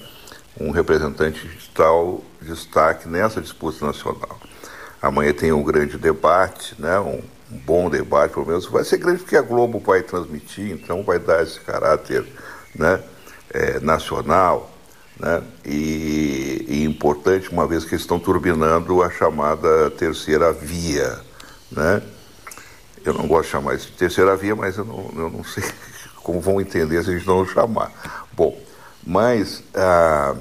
um 0.61 0.71
representante 0.71 1.49
de 1.49 1.69
tal 1.71 2.23
destaque 2.43 3.09
nessa 3.09 3.41
disputa 3.41 3.87
nacional. 3.87 4.39
Amanhã 5.01 5.33
tem 5.33 5.53
um 5.53 5.63
grande 5.63 5.97
debate, 5.97 6.75
né? 6.79 6.99
um, 6.99 7.23
um 7.51 7.59
bom 7.59 7.89
debate, 7.89 8.35
pelo 8.35 8.47
menos. 8.47 8.67
Vai 8.67 8.85
ser 8.85 8.99
grande 8.99 9.21
porque 9.21 9.37
a 9.37 9.43
Globo 9.43 9.79
vai 9.79 10.03
transmitir, 10.03 10.73
então 10.73 11.03
vai 11.03 11.19
dar 11.19 11.43
esse 11.43 11.61
caráter 11.61 12.27
né? 12.75 13.03
É, 13.51 13.81
nacional 13.81 14.77
né? 15.19 15.43
E, 15.65 16.67
e, 16.69 16.85
importante, 16.85 17.51
uma 17.51 17.67
vez 17.67 17.85
que 17.85 17.95
estão 17.95 18.19
turbinando 18.19 19.03
a 19.03 19.11
chamada 19.11 19.91
terceira 19.91 20.53
via. 20.53 21.19
Né? 21.71 22.03
Eu 23.05 23.15
não 23.15 23.27
gosto 23.27 23.45
de 23.45 23.51
chamar 23.53 23.75
isso 23.75 23.87
de 23.87 23.97
terceira 23.97 24.37
via, 24.37 24.55
mas 24.55 24.77
eu 24.77 24.85
não, 24.85 25.11
eu 25.17 25.31
não 25.31 25.45
sei 25.45 25.65
como 26.23 26.41
vão 26.41 26.61
entender 26.61 27.03
se 27.03 27.11
a 27.11 27.15
gente 27.15 27.27
não 27.27 27.47
chamar. 27.47 27.91
Bom, 28.33 28.59
mas 29.07 29.63
ah, 29.75 30.35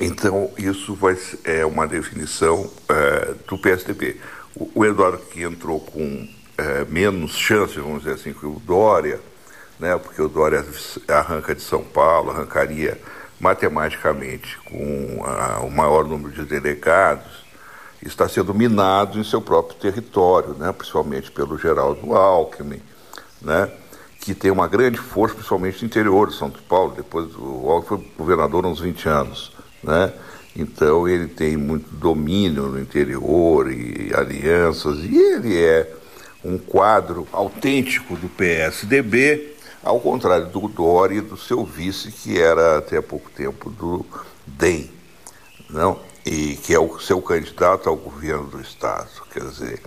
então 0.00 0.50
isso 0.58 0.94
vai, 0.94 1.16
é 1.44 1.64
uma 1.64 1.86
definição 1.86 2.68
é, 2.88 3.34
do 3.46 3.56
PSDB. 3.56 4.16
O, 4.54 4.70
o, 4.74 4.84
Eduardo 4.84 5.18
que 5.18 5.42
entrou 5.42 5.78
com 5.78 6.28
é, 6.58 6.84
menos 6.86 7.36
chances, 7.36 7.76
vamos 7.76 8.02
dizer 8.02 8.14
assim, 8.14 8.32
que 8.32 8.44
o 8.44 8.60
Dória, 8.66 9.20
né, 9.82 9.98
porque 9.98 10.22
o 10.22 10.28
Dória 10.28 10.64
arranca 11.08 11.56
de 11.56 11.60
São 11.60 11.82
Paulo, 11.82 12.30
arrancaria 12.30 13.00
matematicamente 13.40 14.56
com 14.58 15.24
a, 15.26 15.58
o 15.58 15.70
maior 15.72 16.04
número 16.04 16.32
de 16.32 16.44
delegados, 16.44 17.42
está 18.00 18.28
sendo 18.28 18.54
minado 18.54 19.18
em 19.18 19.24
seu 19.24 19.40
próprio 19.40 19.76
território, 19.76 20.54
né, 20.54 20.70
principalmente 20.70 21.32
pelo 21.32 21.58
Geraldo 21.58 22.14
Alckmin, 22.14 22.80
né, 23.40 23.68
que 24.20 24.34
tem 24.34 24.52
uma 24.52 24.68
grande 24.68 24.98
força, 24.98 25.34
principalmente 25.34 25.82
no 25.82 25.86
interior 25.86 26.28
de 26.28 26.36
São 26.36 26.48
Paulo. 26.48 26.94
Depois 26.96 27.34
o 27.36 27.68
Alckmin 27.68 27.98
foi 27.98 28.12
governador 28.16 28.64
há 28.64 28.68
uns 28.68 28.78
20 28.78 29.08
anos. 29.08 29.52
Né? 29.82 30.12
Então 30.54 31.08
ele 31.08 31.26
tem 31.26 31.56
muito 31.56 31.92
domínio 31.92 32.68
no 32.68 32.78
interior 32.78 33.68
e 33.68 34.12
alianças, 34.14 34.98
e 35.00 35.16
ele 35.16 35.60
é 35.60 35.92
um 36.44 36.56
quadro 36.56 37.26
autêntico 37.32 38.14
do 38.14 38.28
PSDB, 38.28 39.52
ao 39.82 40.00
contrário 40.00 40.46
do 40.46 40.68
Dori 40.68 41.16
e 41.16 41.20
do 41.20 41.36
seu 41.36 41.64
vice, 41.64 42.10
que 42.12 42.40
era 42.40 42.78
até 42.78 42.98
há 42.98 43.02
pouco 43.02 43.30
tempo 43.30 43.70
do 43.70 44.04
DEM, 44.46 44.90
não? 45.68 45.98
e 46.24 46.56
que 46.56 46.72
é 46.72 46.78
o 46.78 46.98
seu 47.00 47.20
candidato 47.20 47.88
ao 47.88 47.96
governo 47.96 48.44
do 48.44 48.60
Estado. 48.60 49.08
Quer 49.32 49.44
dizer, 49.44 49.80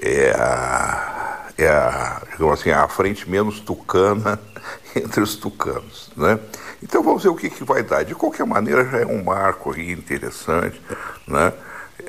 é 0.00 0.30
a, 0.30 1.48
é 1.58 1.68
a, 1.68 2.22
digamos 2.30 2.60
assim, 2.60 2.70
a 2.70 2.88
frente 2.88 3.28
menos 3.28 3.60
tucana 3.60 4.40
entre 4.96 5.20
os 5.20 5.36
tucanos. 5.36 6.10
Né? 6.16 6.38
Então 6.82 7.02
vamos 7.02 7.22
ver 7.22 7.28
o 7.28 7.36
que, 7.36 7.50
que 7.50 7.64
vai 7.64 7.82
dar. 7.82 8.04
De 8.04 8.14
qualquer 8.14 8.46
maneira, 8.46 8.84
já 8.88 9.00
é 9.00 9.06
um 9.06 9.22
marco 9.22 9.74
aí 9.74 9.92
interessante 9.92 10.80
né? 11.26 11.52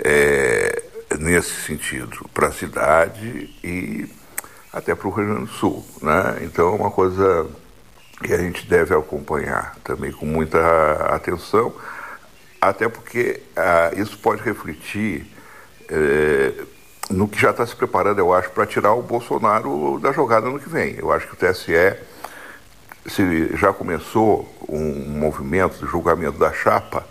É, 0.04 0.84
nesse 1.18 1.62
sentido, 1.62 2.30
para 2.34 2.48
a 2.48 2.52
cidade 2.52 3.56
e 3.64 4.08
até 4.72 4.94
para 4.96 5.08
o 5.08 5.12
Rio 5.12 5.26
Grande 5.26 5.46
do 5.46 5.54
Sul. 5.54 5.86
Né? 6.02 6.40
Então 6.42 6.70
é 6.70 6.72
uma 6.72 6.92
coisa 6.92 7.48
que 8.24 8.34
a 8.34 8.38
gente 8.38 8.68
deve 8.68 8.96
acompanhar 8.96 9.76
também 9.84 10.12
com 10.12 10.26
muita 10.26 10.60
atenção, 11.14 11.74
até 12.60 12.90
porque 12.90 13.42
ah, 13.56 13.92
isso 13.96 14.18
pode 14.18 14.42
refletir 14.42 15.28
eh, 15.90 16.54
no 17.10 17.28
que 17.28 17.40
já 17.40 17.52
está 17.52 17.66
se 17.66 17.76
preparando, 17.76 18.20
eu 18.20 18.34
acho, 18.34 18.50
para 18.52 18.66
tirar 18.66 18.94
o 18.94 19.02
Bolsonaro 19.02 20.00
da 20.02 20.12
jogada 20.12 20.50
no 20.50 20.60
que 20.60 20.68
vem. 20.68 20.96
Eu 20.98 21.12
acho 21.12 21.28
que 21.28 21.34
o 21.34 21.38
TSE 21.38 21.72
se 23.08 23.56
já 23.56 23.72
começou 23.72 24.54
um 24.68 25.10
movimento 25.10 25.78
de 25.78 25.90
julgamento 25.90 26.38
da 26.38 26.52
chapa, 26.52 27.06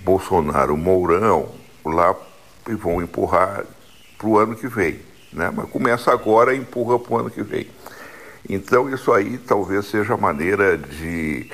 Bolsonaro, 0.00 0.76
Mourão, 0.76 1.48
lá 1.84 2.14
e 2.68 2.74
vão 2.74 3.00
empurrar 3.00 3.64
para 4.16 4.26
o 4.26 4.38
ano 4.38 4.56
que 4.56 4.66
vem 4.66 5.00
né? 5.32 5.50
mas 5.54 5.68
começa 5.70 6.12
agora 6.12 6.54
e 6.54 6.58
empurra 6.58 6.98
para 6.98 7.14
o 7.14 7.18
ano 7.18 7.30
que 7.30 7.42
vem. 7.42 7.68
Então, 8.48 8.88
isso 8.88 9.12
aí 9.12 9.38
talvez 9.38 9.86
seja 9.86 10.14
a 10.14 10.16
maneira 10.16 10.78
de 10.78 11.50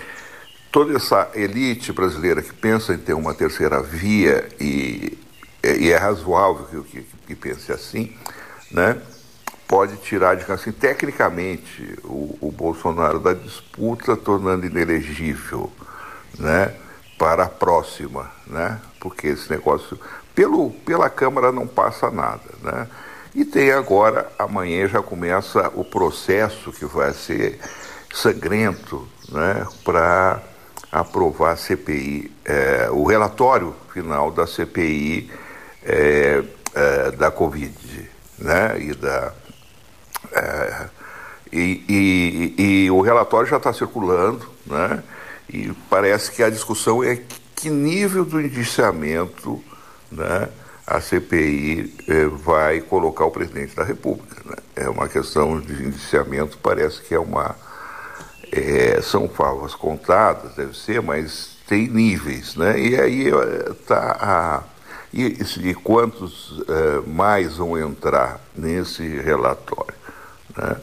toda 0.71 0.97
essa 0.97 1.31
elite 1.35 1.93
brasileira 1.93 2.43
que 2.43 2.53
pensa 2.53 2.95
em 2.95 2.99
ter 2.99 3.15
uma 3.15 3.35
terceira 3.35 3.81
via 3.81 4.49
e, 4.61 5.17
e 5.63 5.91
é 5.91 5.97
razoável 5.97 6.85
que, 6.85 7.03
que, 7.03 7.07
que, 7.27 7.35
pense 7.35 7.73
assim, 7.73 8.13
né? 8.71 9.01
pode 9.67 9.97
tirar, 9.99 10.37
digamos 10.37 10.61
assim, 10.61 10.73
tecnicamente 10.73 11.99
o, 12.05 12.39
o 12.41 12.53
Bolsonaro 12.53 13.19
da 13.19 13.33
disputa, 13.33 14.17
tornando 14.17 14.67
inelegível 14.67 15.73
né? 16.39 16.75
para 17.19 17.45
a 17.45 17.49
próxima, 17.49 18.31
né? 18.47 18.81
porque 19.01 19.29
esse 19.29 19.51
negócio, 19.51 19.99
pelo, 20.35 20.71
pela 20.71 21.09
Câmara 21.09 21.51
não 21.51 21.67
passa 21.67 22.11
nada. 22.11 22.51
Né? 22.63 22.89
E 23.35 23.45
tem 23.45 23.73
agora, 23.73 24.31
amanhã 24.39 24.87
já 24.87 25.03
começa 25.03 25.69
o 25.75 25.85
processo 25.85 26.73
que 26.73 26.85
vai 26.85 27.13
ser 27.13 27.59
sangrento 28.13 29.09
né, 29.29 29.67
para 29.85 30.41
aprovar 30.93 31.53
a 31.53 31.57
CPI, 31.57 32.31
é, 32.45 32.89
o 32.93 33.05
relatório 33.05 33.75
final 33.93 34.31
da 34.31 34.47
CPI 34.47 35.33
é, 35.83 36.45
é, 36.75 37.11
da 37.11 37.31
Covid 37.33 38.09
né, 38.39 38.81
e 38.81 38.95
da. 38.95 39.33
É, 40.33 40.89
e, 41.53 41.85
e, 41.89 42.63
e, 42.63 42.91
o 42.91 43.01
relatório 43.01 43.49
já 43.49 43.59
está 43.59 43.73
circulando, 43.73 44.49
né? 44.67 45.03
E 45.49 45.73
parece 45.89 46.33
que 46.33 46.43
a 46.43 46.51
discussão 46.51 47.05
é 47.05 47.21
que 47.55 47.71
nível 47.71 48.25
do 48.25 48.41
indiciamento, 48.41 49.63
né? 50.11 50.49
A 50.87 51.01
CPI 51.01 51.95
eh, 52.09 52.27
vai 52.27 52.81
colocar 52.81 53.25
o 53.25 53.31
presidente 53.31 53.75
da 53.75 53.85
República. 53.85 54.37
Né? 54.45 54.57
É 54.77 54.89
uma 54.89 55.09
questão 55.09 55.61
de 55.61 55.73
indiciamento, 55.83 56.59
parece 56.59 57.03
que 57.03 57.15
é 57.15 57.19
uma. 57.19 57.57
É, 58.53 59.01
são 59.03 59.29
favas 59.29 59.75
contadas, 59.75 60.55
deve 60.55 60.77
ser, 60.77 61.03
mas 61.03 61.57
tem 61.67 61.89
níveis, 61.89 62.55
né? 62.55 62.79
E 62.79 63.01
aí 63.01 63.29
está 63.71 64.17
a. 64.21 64.63
E, 65.13 65.43
e 65.63 65.75
quantos 65.75 66.63
eh, 66.69 67.03
mais 67.07 67.57
vão 67.57 67.79
entrar 67.79 68.41
nesse 68.55 69.07
relatório? 69.21 69.95
Né? 70.57 70.77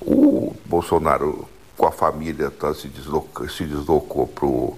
O 0.00 0.54
Bolsonaro, 0.66 1.48
com 1.76 1.86
a 1.86 1.92
família, 1.92 2.50
tá, 2.50 2.74
se, 2.74 2.88
desloca, 2.88 3.48
se 3.48 3.64
deslocou 3.64 4.26
para 4.26 4.46
o 4.46 4.76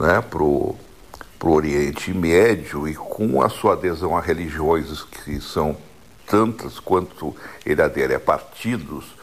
né, 0.00 0.20
pro, 0.20 0.74
para 1.38 1.48
o 1.48 1.54
Oriente 1.54 2.12
Médio 2.12 2.88
e 2.88 2.94
com 2.94 3.42
a 3.42 3.48
sua 3.48 3.74
adesão 3.74 4.16
a 4.16 4.20
religiões 4.20 5.02
que 5.02 5.40
são 5.40 5.76
tantas 6.26 6.80
quanto 6.80 7.34
ele 7.64 7.80
adere 7.80 8.14
a 8.14 8.20
partidos, 8.20 9.14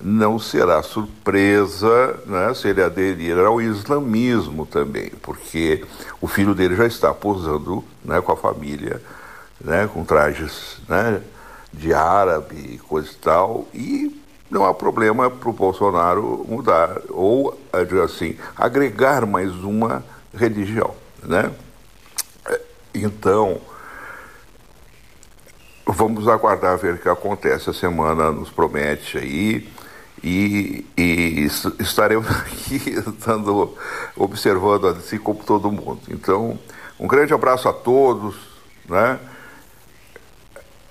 não 0.00 0.38
será 0.38 0.82
surpresa 0.82 2.18
né, 2.26 2.52
se 2.54 2.68
ele 2.68 2.82
aderir 2.82 3.38
ao 3.38 3.60
islamismo 3.60 4.66
também, 4.66 5.10
porque 5.22 5.84
o 6.20 6.26
filho 6.26 6.54
dele 6.54 6.76
já 6.76 6.86
está 6.86 7.12
posando 7.14 7.82
né, 8.04 8.20
com 8.20 8.32
a 8.32 8.36
família, 8.36 9.02
né, 9.60 9.88
com 9.92 10.04
trajes 10.04 10.78
né, 10.88 11.20
de 11.72 11.92
árabe 11.94 12.56
e 12.74 12.78
coisa 12.78 13.10
e 13.10 13.16
tal, 13.16 13.66
e 13.72 14.22
não 14.50 14.64
há 14.64 14.72
problema 14.72 15.30
para 15.30 15.48
o 15.48 15.52
Bolsonaro 15.52 16.44
mudar, 16.48 17.00
ou, 17.08 17.58
assim, 18.04 18.36
agregar 18.56 19.26
mais 19.26 19.50
uma 19.50 20.04
religião 20.34 20.94
né? 21.26 21.52
Então, 22.94 23.60
vamos 25.84 26.26
aguardar 26.28 26.78
ver 26.78 26.94
o 26.94 26.98
que 26.98 27.08
acontece. 27.08 27.68
A 27.70 27.74
semana 27.74 28.30
nos 28.30 28.50
promete 28.50 29.18
aí 29.18 29.68
e, 30.22 30.86
e 30.96 31.46
estaremos 31.78 32.28
aqui 32.40 32.96
observando 34.16 34.86
assim 34.88 35.18
como 35.18 35.44
todo 35.44 35.70
mundo. 35.70 36.00
Então, 36.08 36.58
um 36.98 37.06
grande 37.06 37.34
abraço 37.34 37.68
a 37.68 37.72
todos, 37.72 38.36
né? 38.88 39.18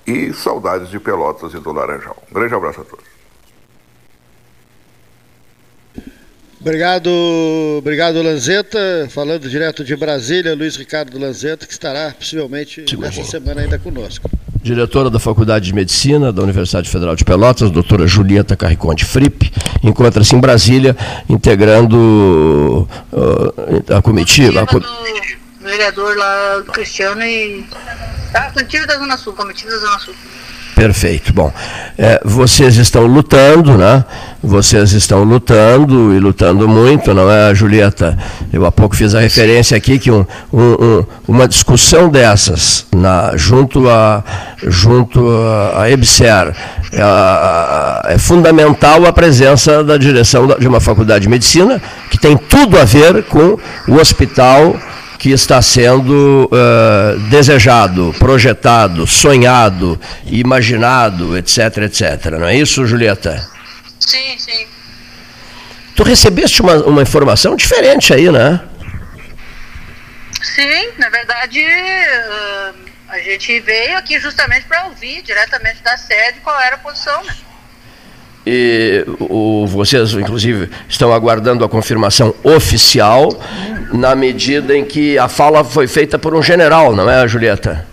E 0.05 0.31
saudades 0.33 0.89
de 0.89 0.99
Pelotas 0.99 1.53
e 1.53 1.59
do 1.59 1.71
Laranjal. 1.71 2.15
Um 2.29 2.33
grande 2.35 2.53
abraço 2.53 2.81
a 2.81 2.83
todos. 2.83 3.14
Obrigado, 6.65 7.11
obrigado 7.77 8.23
Lanzetta. 8.23 9.07
Falando 9.11 9.47
direto 9.47 9.83
de 9.83 9.95
Brasília, 9.95 10.55
Luiz 10.55 10.75
Ricardo 10.75 11.19
Lanzetta, 11.19 11.67
que 11.67 11.71
estará 11.71 12.11
possivelmente 12.17 12.83
Sim, 12.89 12.97
nesta 12.97 13.23
semana 13.23 13.61
ainda 13.61 13.77
conosco. 13.77 14.27
Diretora 14.63 15.11
da 15.11 15.19
Faculdade 15.19 15.65
de 15.65 15.75
Medicina 15.75 16.33
da 16.33 16.41
Universidade 16.41 16.89
Federal 16.89 17.15
de 17.15 17.23
Pelotas, 17.23 17.69
doutora 17.69 18.07
Julieta 18.07 18.57
Carriconte 18.57 19.05
Fripp, 19.05 19.53
encontra-se 19.83 20.35
em 20.35 20.39
Brasília, 20.39 20.97
integrando 21.29 22.89
uh, 23.13 23.95
a 23.95 24.01
comitiva. 24.01 24.61
A 24.61 24.65
do 24.65 24.87
vereador 25.61 26.17
lá 26.17 26.63
do 26.65 26.71
Cristiano 26.71 27.21
e. 27.21 27.63
Tá, 28.31 28.49
Comitiva 28.51 28.87
da 28.87 28.97
Zona 28.97 29.17
Sul, 29.17 29.33
Comitiva 29.33 29.69
da 29.69 29.77
Zona 29.77 29.99
Sul. 29.99 30.15
Perfeito. 30.75 31.31
Bom, 31.33 31.53
é, 31.97 32.19
vocês 32.25 32.75
estão 32.75 33.05
lutando, 33.05 33.77
né? 33.77 34.03
Vocês 34.43 34.91
estão 34.91 35.23
lutando 35.23 36.13
e 36.13 36.19
lutando 36.19 36.67
muito, 36.67 37.13
não 37.13 37.31
é, 37.31 37.55
Julieta? 37.55 38.17
Eu 38.51 38.65
há 38.65 38.71
pouco 38.71 38.93
fiz 38.93 39.15
a 39.15 39.21
referência 39.21 39.77
aqui 39.77 39.97
que 39.97 40.11
um, 40.11 40.25
um, 40.51 40.61
um, 40.61 41.05
uma 41.29 41.47
discussão 41.47 42.09
dessas, 42.09 42.85
na, 42.93 43.37
junto 43.37 43.89
a, 43.89 44.21
junto 44.67 45.25
a, 45.77 45.89
EBSER, 45.89 46.53
é, 46.91 48.13
é, 48.13 48.17
fundamental 48.17 49.05
a 49.05 49.13
presença 49.13 49.81
da 49.81 49.95
direção 49.95 50.45
de 50.59 50.67
uma 50.67 50.81
faculdade 50.81 51.23
de 51.23 51.29
medicina, 51.29 51.81
que 52.11 52.17
tem 52.17 52.35
tudo 52.35 52.77
a 52.77 52.83
ver 52.83 53.23
com 53.23 53.57
o 53.87 53.95
hospital 53.95 54.75
que 55.25 55.31
está 55.31 55.59
sendo 55.59 56.47
uh, 56.51 57.19
desejado, 57.31 58.13
projetado, 58.19 59.07
sonhado, 59.07 59.99
imaginado, 60.27 61.35
etc, 61.35 61.77
etc. 61.77 62.25
Não 62.39 62.45
é 62.45 62.55
isso, 62.55 62.85
Julieta? 62.85 63.43
Sim, 63.99 64.37
sim. 64.37 64.67
Tu 65.95 66.03
recebeste 66.03 66.61
uma, 66.61 66.75
uma 66.75 67.01
informação 67.01 67.55
diferente 67.55 68.13
aí, 68.13 68.31
né? 68.31 68.61
Sim, 70.43 70.91
na 70.99 71.09
verdade, 71.09 71.59
uh, 71.59 72.75
a 73.09 73.17
gente 73.17 73.59
veio 73.61 73.97
aqui 73.97 74.19
justamente 74.19 74.67
para 74.67 74.85
ouvir 74.85 75.23
diretamente 75.23 75.81
da 75.81 75.97
sede 75.97 76.39
qual 76.41 76.61
era 76.61 76.75
a 76.75 76.77
posição, 76.77 77.23
né? 77.23 77.35
E 78.45 79.03
o, 79.19 79.65
vocês, 79.67 80.13
inclusive, 80.13 80.69
estão 80.87 81.11
aguardando 81.11 81.65
a 81.65 81.69
confirmação 81.69 82.35
oficial, 82.43 83.29
na 83.91 84.15
medida 84.15 84.77
em 84.77 84.85
que 84.85 85.17
a 85.17 85.27
fala 85.27 85.63
foi 85.63 85.87
feita 85.87 86.19
por 86.19 86.35
um 86.35 86.43
general, 86.43 86.95
não 86.95 87.09
é, 87.09 87.27
Julieta? 87.27 87.87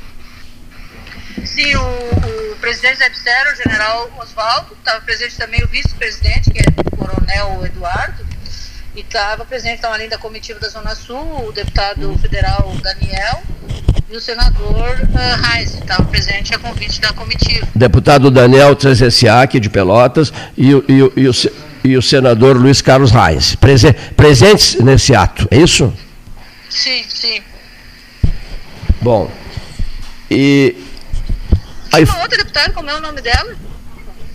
Sim, 1.44 1.74
o, 1.76 2.52
o 2.52 2.56
presidente 2.56 2.98
da 2.98 3.06
EBSER, 3.06 3.52
o 3.52 3.56
general 3.56 4.10
Oswaldo, 4.20 4.76
estava 4.78 5.00
presente 5.00 5.36
também 5.36 5.62
o 5.64 5.68
vice-presidente, 5.68 6.50
que 6.50 6.58
é 6.58 6.64
o 6.86 6.96
coronel 6.96 7.64
Eduardo, 7.64 8.24
e 8.94 9.00
estava 9.00 9.44
presente, 9.46 9.78
então, 9.78 9.92
além 9.92 10.08
da 10.08 10.18
comitiva 10.18 10.60
da 10.60 10.68
Zona 10.68 10.94
Sul, 10.94 11.48
o 11.48 11.52
deputado 11.52 12.18
federal 12.18 12.74
Daniel, 12.82 13.42
e 14.12 14.16
o 14.16 14.20
senador 14.20 15.00
uh, 15.00 15.42
Reis, 15.42 15.74
estava 15.74 16.04
presente 16.04 16.54
a 16.54 16.58
convite 16.58 17.00
da 17.00 17.14
comitiva. 17.14 17.66
Deputado 17.74 18.30
Daniel 18.30 18.76
Trezessiak, 18.76 19.58
de 19.58 19.70
Pelotas, 19.70 20.30
e, 20.54 20.74
o, 20.74 20.84
e, 20.86 21.02
o, 21.02 21.12
e, 21.16 21.28
o, 21.28 21.32
e 21.82 21.96
o 21.96 22.02
senador 22.02 22.58
Luiz 22.58 22.82
Carlos 22.82 23.10
Reis, 23.10 23.54
prese, 23.54 23.90
presentes 24.14 24.74
nesse 24.80 25.14
ato, 25.14 25.48
é 25.50 25.56
isso? 25.56 25.90
Sim, 26.68 27.02
sim. 27.08 27.40
Bom, 29.00 29.30
e... 30.30 30.76
Aí... 31.90 32.04
Uma 32.04 32.20
outra 32.20 32.36
deputada, 32.36 32.70
como 32.74 32.90
é 32.90 32.94
o 32.94 33.00
nome 33.00 33.22
dela? 33.22 33.56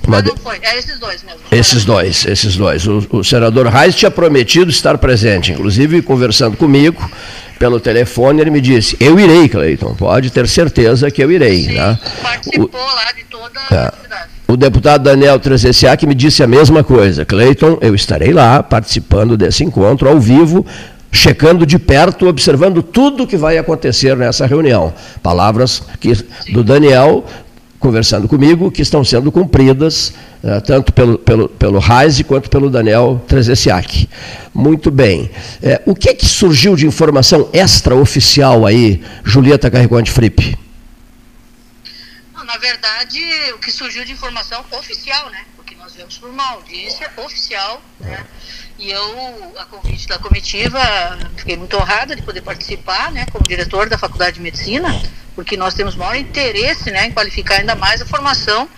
Mas 0.08 0.24
não 0.24 0.38
foi, 0.38 0.58
é 0.62 0.78
esses 0.80 0.98
dois 0.98 1.22
mesmo. 1.22 1.42
Esses 1.52 1.86
dois, 1.86 2.26
esses 2.26 2.56
dois. 2.56 2.88
O, 2.88 3.06
o 3.12 3.24
senador 3.24 3.68
Reis 3.68 3.94
tinha 3.94 4.10
prometido 4.10 4.72
estar 4.72 4.98
presente, 4.98 5.52
inclusive 5.52 6.02
conversando 6.02 6.56
comigo, 6.56 7.12
pelo 7.58 7.80
telefone, 7.80 8.42
ele 8.42 8.50
me 8.50 8.62
disse: 8.62 8.96
Eu 9.00 9.20
irei, 9.20 9.50
Cleiton, 9.50 9.96
pode 9.96 10.30
ter 10.30 10.48
certeza 10.48 11.10
que 11.12 11.24
eu 11.24 11.32
irei. 11.32 11.64
Sim, 11.64 11.74
né? 11.74 12.00
participou 12.22 12.70
o, 12.74 12.96
lá 12.96 13.12
de 13.12 13.24
toda 13.26 13.60
a 13.60 13.76
é, 13.76 13.88
atividade. 13.88 14.30
O 14.48 14.56
deputado 14.56 15.04
Daniel 15.04 15.40
Trezessiak 15.40 16.06
me 16.08 16.16
disse 16.16 16.42
a 16.42 16.48
mesma 16.48 16.84
coisa: 16.84 17.26
Cleiton, 17.26 17.78
eu 17.82 17.94
estarei 17.94 18.32
lá 18.32 18.64
participando 18.64 19.36
desse 19.36 19.64
encontro 19.64 20.08
ao 20.08 20.20
vivo, 20.20 20.66
checando 21.12 21.66
de 21.66 21.78
perto, 21.78 22.28
observando 22.28 22.82
tudo 22.82 23.24
o 23.24 23.28
que 23.28 23.38
vai 23.38 23.58
acontecer 23.58 24.16
nessa 24.16 24.46
reunião. 24.46 24.94
Palavras 25.22 25.84
que, 26.00 26.14
do 26.52 26.64
Daniel 26.64 27.26
conversando 27.80 28.28
comigo 28.28 28.72
que 28.72 28.82
estão 28.82 29.04
sendo 29.04 29.32
cumpridas 29.32 30.14
uh, 30.44 30.62
tanto 30.62 30.92
pelo, 30.94 31.18
pelo, 31.18 31.50
pelo 31.50 31.80
Reise 31.80 32.24
quanto 32.24 32.50
pelo 32.50 32.70
Daniel 32.70 33.24
Trezessiak. 33.28 34.10
Muito 34.54 34.90
bem. 34.90 35.30
É, 35.62 35.82
o 35.86 35.96
que, 35.96 36.10
é 36.10 36.14
que 36.14 36.26
surgiu 36.26 36.76
de 36.76 36.86
informação 36.86 37.50
extraoficial 37.54 38.66
aí, 38.66 39.04
Julieta 39.24 39.70
Carregante 39.70 40.12
Fripp? 40.12 40.58
Na 42.46 42.58
verdade, 42.58 43.20
o 43.54 43.60
que 43.60 43.72
surgiu 43.72 44.06
de 44.06 44.14
informação 44.14 44.64
oficial, 44.72 45.30
né? 45.30 45.44
Porque 45.56 45.76
nós 45.76 45.94
viemos 45.94 46.18
por 46.18 46.30
uma 46.30 46.52
audiência 46.52 47.12
oficial, 47.18 47.82
né? 48.00 48.26
E 48.80 48.92
eu, 48.92 49.54
a 49.58 49.66
convite 49.66 50.08
da 50.08 50.20
comitiva, 50.20 50.80
fiquei 51.36 51.58
muito 51.58 51.76
honrada 51.76 52.16
de 52.16 52.22
poder 52.22 52.42
participar, 52.42 53.12
né, 53.12 53.26
como 53.32 53.44
diretor 53.44 53.90
da 53.90 53.98
Faculdade 53.98 54.36
de 54.36 54.42
Medicina, 54.42 55.02
porque 55.34 55.58
nós 55.58 55.74
temos 55.74 55.96
maior 55.96 56.16
interesse, 56.16 56.92
né, 56.92 57.08
em 57.08 57.12
qualificar 57.12 57.56
ainda 57.56 57.74
mais 57.74 58.04
a 58.04 58.06
formação 58.06 58.70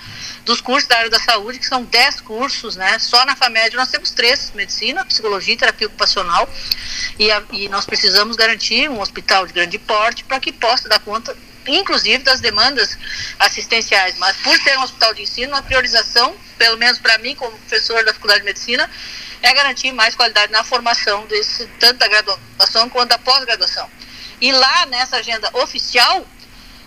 dos 0.49 0.61
cursos 0.61 0.87
da 0.87 0.97
área 0.97 1.11
da 1.11 1.19
saúde, 1.19 1.59
que 1.59 1.65
são 1.65 1.83
10 1.83 2.21
cursos, 2.21 2.75
né? 2.75 2.97
Só 2.97 3.23
na 3.23 3.35
FAMED 3.35 3.75
nós 3.75 3.89
temos 3.89 4.09
três, 4.09 4.51
medicina, 4.55 5.05
psicologia 5.05 5.53
e 5.53 5.57
terapia 5.57 5.85
ocupacional, 5.85 6.49
e, 7.19 7.31
a, 7.31 7.43
e 7.51 7.69
nós 7.69 7.85
precisamos 7.85 8.35
garantir 8.35 8.89
um 8.89 8.99
hospital 8.99 9.45
de 9.45 9.53
grande 9.53 9.77
porte 9.77 10.23
para 10.23 10.39
que 10.39 10.51
possa 10.51 10.89
dar 10.89 10.99
conta, 11.01 11.37
inclusive, 11.67 12.23
das 12.23 12.39
demandas 12.39 12.97
assistenciais. 13.37 14.17
Mas 14.17 14.37
por 14.37 14.57
ser 14.57 14.75
um 14.79 14.81
hospital 14.81 15.13
de 15.13 15.21
ensino, 15.21 15.55
a 15.55 15.61
priorização, 15.61 16.35
pelo 16.57 16.77
menos 16.77 16.97
para 16.97 17.19
mim, 17.19 17.35
como 17.35 17.55
professor 17.59 18.03
da 18.03 18.11
Faculdade 18.11 18.39
de 18.39 18.45
Medicina, 18.47 18.89
é 19.43 19.53
garantir 19.53 19.91
mais 19.91 20.15
qualidade 20.15 20.51
na 20.51 20.63
formação 20.63 21.27
desse, 21.27 21.67
tanto 21.79 21.99
da 21.99 22.07
graduação 22.07 22.89
quanto 22.89 23.09
da 23.09 23.19
pós-graduação. 23.19 23.87
E 24.41 24.51
lá 24.51 24.87
nessa 24.87 25.17
agenda 25.17 25.47
oficial, 25.53 26.25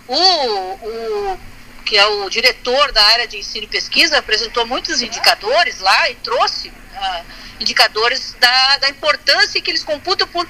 o, 0.05 0.17
o 0.17 1.52
que 1.85 1.97
é 1.97 2.05
o 2.05 2.29
diretor 2.29 2.91
da 2.91 3.03
área 3.07 3.27
de 3.27 3.37
ensino 3.37 3.65
e 3.65 3.67
pesquisa, 3.67 4.17
apresentou 4.17 4.65
muitos 4.65 5.01
indicadores 5.01 5.79
lá 5.79 6.09
e 6.09 6.15
trouxe 6.15 6.69
uh, 6.69 7.25
indicadores 7.59 8.35
da, 8.39 8.77
da 8.77 8.89
importância 8.89 9.61
que 9.61 9.69
eles 9.69 9.83
computam 9.83 10.27
por 10.27 10.47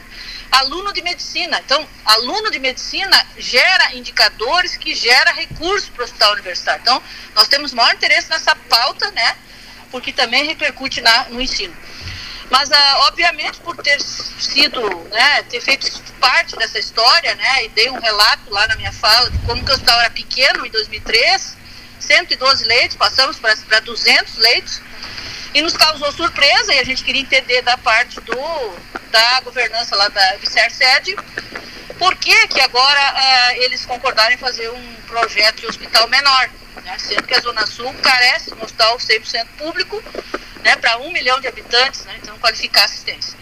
aluno 0.51 0.93
de 0.93 1.01
medicina. 1.01 1.59
Então, 1.65 1.87
aluno 2.05 2.51
de 2.51 2.59
medicina 2.59 3.27
gera 3.37 3.95
indicadores 3.95 4.77
que 4.77 4.93
gera 4.93 5.31
recursos 5.31 5.89
para 5.89 6.01
o 6.01 6.05
hospital 6.05 6.33
universitário. 6.33 6.81
Então, 6.81 7.01
nós 7.35 7.47
temos 7.47 7.73
maior 7.73 7.93
interesse 7.93 8.29
nessa 8.29 8.55
pauta, 8.55 9.09
né? 9.11 9.35
Porque 9.91 10.11
também 10.11 10.45
repercute 10.45 11.01
na, 11.01 11.25
no 11.29 11.41
ensino. 11.41 11.75
Mas, 12.49 12.71
ah, 12.71 13.07
obviamente, 13.07 13.59
por 13.59 13.75
ter 13.77 13.99
sido, 14.01 14.81
né, 15.09 15.43
ter 15.43 15.61
feito 15.61 15.89
parte 16.19 16.55
dessa 16.55 16.79
história, 16.79 17.33
né, 17.35 17.65
e 17.65 17.69
dei 17.69 17.89
um 17.89 17.99
relato 17.99 18.49
lá 18.49 18.67
na 18.67 18.75
minha 18.75 18.91
fala 18.91 19.29
de 19.29 19.37
como 19.39 19.63
que 19.63 19.71
o 19.71 19.73
hospital 19.73 19.99
era 19.99 20.09
pequeno 20.09 20.65
em 20.65 20.69
2003, 20.69 21.57
112 21.99 22.65
leitos, 22.65 22.97
passamos 22.97 23.39
para 23.39 23.79
200 23.79 24.37
leitos, 24.37 24.81
e 25.53 25.61
nos 25.61 25.75
causou 25.75 26.11
surpresa, 26.11 26.73
e 26.73 26.79
a 26.79 26.83
gente 26.83 27.03
queria 27.03 27.21
entender 27.21 27.61
da 27.61 27.77
parte 27.77 28.19
do, 28.21 28.35
da 29.11 29.41
governança 29.41 29.95
lá 29.95 30.07
da 30.09 30.37
Vicer 30.37 30.71
Sede, 30.71 31.15
por 31.99 32.15
que 32.15 32.47
que 32.47 32.61
agora 32.61 32.99
ah, 32.99 33.57
eles 33.57 33.85
concordaram 33.85 34.33
em 34.33 34.37
fazer 34.37 34.69
um 34.69 34.95
projeto 35.07 35.61
de 35.61 35.67
hospital 35.67 36.07
menor, 36.07 36.49
né, 36.83 36.97
sendo 36.99 37.23
que 37.23 37.33
a 37.33 37.39
Zona 37.39 37.65
Sul 37.65 37.93
carece 38.01 38.51
de 38.51 38.59
um 38.59 38.63
hospital 38.63 38.97
100% 38.97 39.45
público, 39.57 40.03
né, 40.63 40.75
para 40.77 40.97
um 40.97 41.11
milhão 41.11 41.39
de 41.39 41.47
habitantes, 41.47 42.03
né, 42.05 42.17
então 42.21 42.37
qualificar 42.39 42.85
assistência. 42.85 43.37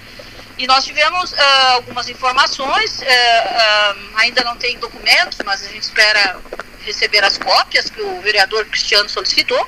E 0.57 0.67
nós 0.67 0.85
tivemos 0.85 1.31
uh, 1.31 1.37
algumas 1.73 2.07
informações, 2.07 2.99
uh, 2.99 4.17
ainda 4.17 4.43
não 4.43 4.55
tem 4.57 4.77
documentos, 4.77 5.39
mas 5.43 5.63
a 5.65 5.69
gente 5.69 5.81
espera 5.81 6.39
receber 6.81 7.23
as 7.23 7.37
cópias 7.37 7.89
que 7.89 8.01
o 8.01 8.21
vereador 8.21 8.65
Cristiano 8.65 9.09
solicitou, 9.09 9.67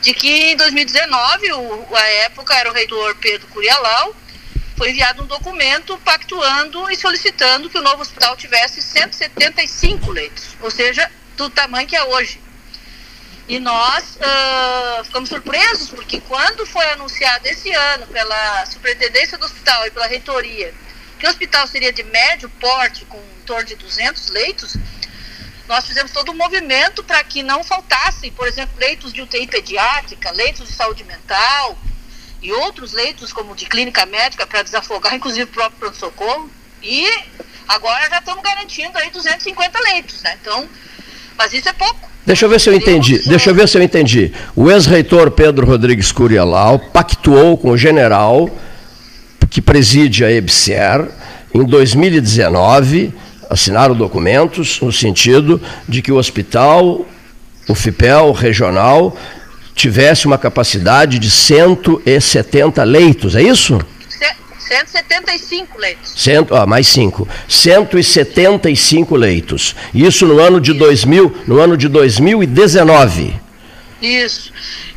de 0.00 0.14
que 0.14 0.52
em 0.52 0.56
2019, 0.56 1.52
o, 1.52 1.88
a 1.94 2.06
época 2.24 2.54
era 2.54 2.70
o 2.70 2.72
reitor 2.72 3.16
Pedro 3.16 3.46
Curialau, 3.48 4.14
foi 4.78 4.90
enviado 4.90 5.24
um 5.24 5.26
documento 5.26 5.98
pactuando 6.04 6.88
e 6.88 6.96
solicitando 6.96 7.68
que 7.68 7.76
o 7.76 7.82
novo 7.82 8.00
hospital 8.00 8.36
tivesse 8.36 8.80
175 8.80 10.12
leitos, 10.12 10.56
ou 10.60 10.70
seja, 10.70 11.10
do 11.36 11.50
tamanho 11.50 11.88
que 11.88 11.96
é 11.96 12.04
hoje. 12.04 12.40
E 13.48 13.58
nós 13.58 14.16
uh, 14.16 15.04
ficamos 15.04 15.28
surpresos, 15.28 15.90
porque 15.90 16.20
quando 16.20 16.64
foi 16.64 16.88
anunciado 16.90 17.48
esse 17.48 17.72
ano 17.72 18.06
pela 18.06 18.66
Superintendência 18.66 19.36
do 19.36 19.46
Hospital 19.46 19.86
e 19.86 19.90
pela 19.90 20.06
Reitoria 20.06 20.72
que 21.18 21.26
o 21.26 21.28
hospital 21.28 21.66
seria 21.66 21.92
de 21.92 22.04
médio 22.04 22.48
porte, 22.60 23.04
com 23.06 23.18
em 23.18 23.44
torno 23.44 23.64
de 23.64 23.74
200 23.74 24.28
leitos, 24.28 24.76
nós 25.66 25.84
fizemos 25.84 26.12
todo 26.12 26.30
um 26.30 26.36
movimento 26.36 27.02
para 27.02 27.24
que 27.24 27.42
não 27.42 27.64
faltassem, 27.64 28.30
por 28.30 28.46
exemplo, 28.46 28.78
leitos 28.78 29.12
de 29.12 29.22
UTI 29.22 29.48
pediátrica, 29.48 30.30
leitos 30.30 30.68
de 30.68 30.74
saúde 30.74 31.02
mental 31.02 31.76
e 32.42 32.52
outros 32.52 32.92
leitos 32.92 33.32
como 33.32 33.54
de 33.54 33.66
clínica 33.66 34.06
médica 34.06 34.46
para 34.46 34.62
desafogar, 34.62 35.14
inclusive 35.16 35.44
o 35.44 35.48
próprio 35.48 35.78
pronto-socorro. 35.78 36.50
E 36.82 37.06
agora 37.66 38.08
já 38.08 38.18
estamos 38.18 38.42
garantindo 38.42 38.96
aí 38.98 39.10
250 39.10 39.78
leitos, 39.80 40.22
né? 40.22 40.36
Então, 40.40 40.68
mas 41.36 41.52
isso 41.52 41.68
é 41.68 41.72
pouco. 41.72 42.08
Deixa 42.24 42.44
eu 42.44 42.48
ver 42.48 42.60
se 42.60 42.68
eu 42.68 42.74
entendi. 42.74 43.18
Deixa 43.26 43.50
eu 43.50 43.54
ver 43.54 43.68
se 43.68 43.78
eu 43.78 43.82
entendi. 43.82 44.32
O 44.54 44.70
ex-reitor 44.70 45.30
Pedro 45.30 45.66
Rodrigues 45.66 46.12
Curialau 46.12 46.78
pactuou 46.78 47.56
com 47.56 47.70
o 47.70 47.76
general 47.76 48.50
que 49.50 49.62
preside 49.62 50.24
a 50.24 50.30
EBSER 50.30 51.08
em 51.54 51.64
2019 51.64 53.14
assinaram 53.48 53.94
documentos 53.94 54.80
no 54.80 54.92
sentido 54.92 55.60
de 55.88 56.02
que 56.02 56.12
o 56.12 56.16
hospital, 56.16 57.06
o 57.66 57.74
FIPEL 57.74 58.32
regional, 58.32 59.16
tivesse 59.78 60.26
uma 60.26 60.36
capacidade 60.36 61.18
de 61.18 61.30
170 61.30 62.82
leitos, 62.84 63.36
é 63.36 63.42
isso? 63.42 63.78
175 64.68 65.78
leitos. 65.78 66.12
Cento, 66.14 66.54
ah, 66.54 66.66
mais 66.66 66.86
5. 66.88 67.26
175 67.48 69.16
leitos. 69.16 69.74
Isso 69.94 70.26
no 70.26 70.38
ano 70.38 70.60
de 70.60 70.74
2000, 70.74 71.44
no 71.46 71.58
ano 71.58 71.74
de 71.74 71.88
2019. 71.88 73.34
Isso. 74.02 74.52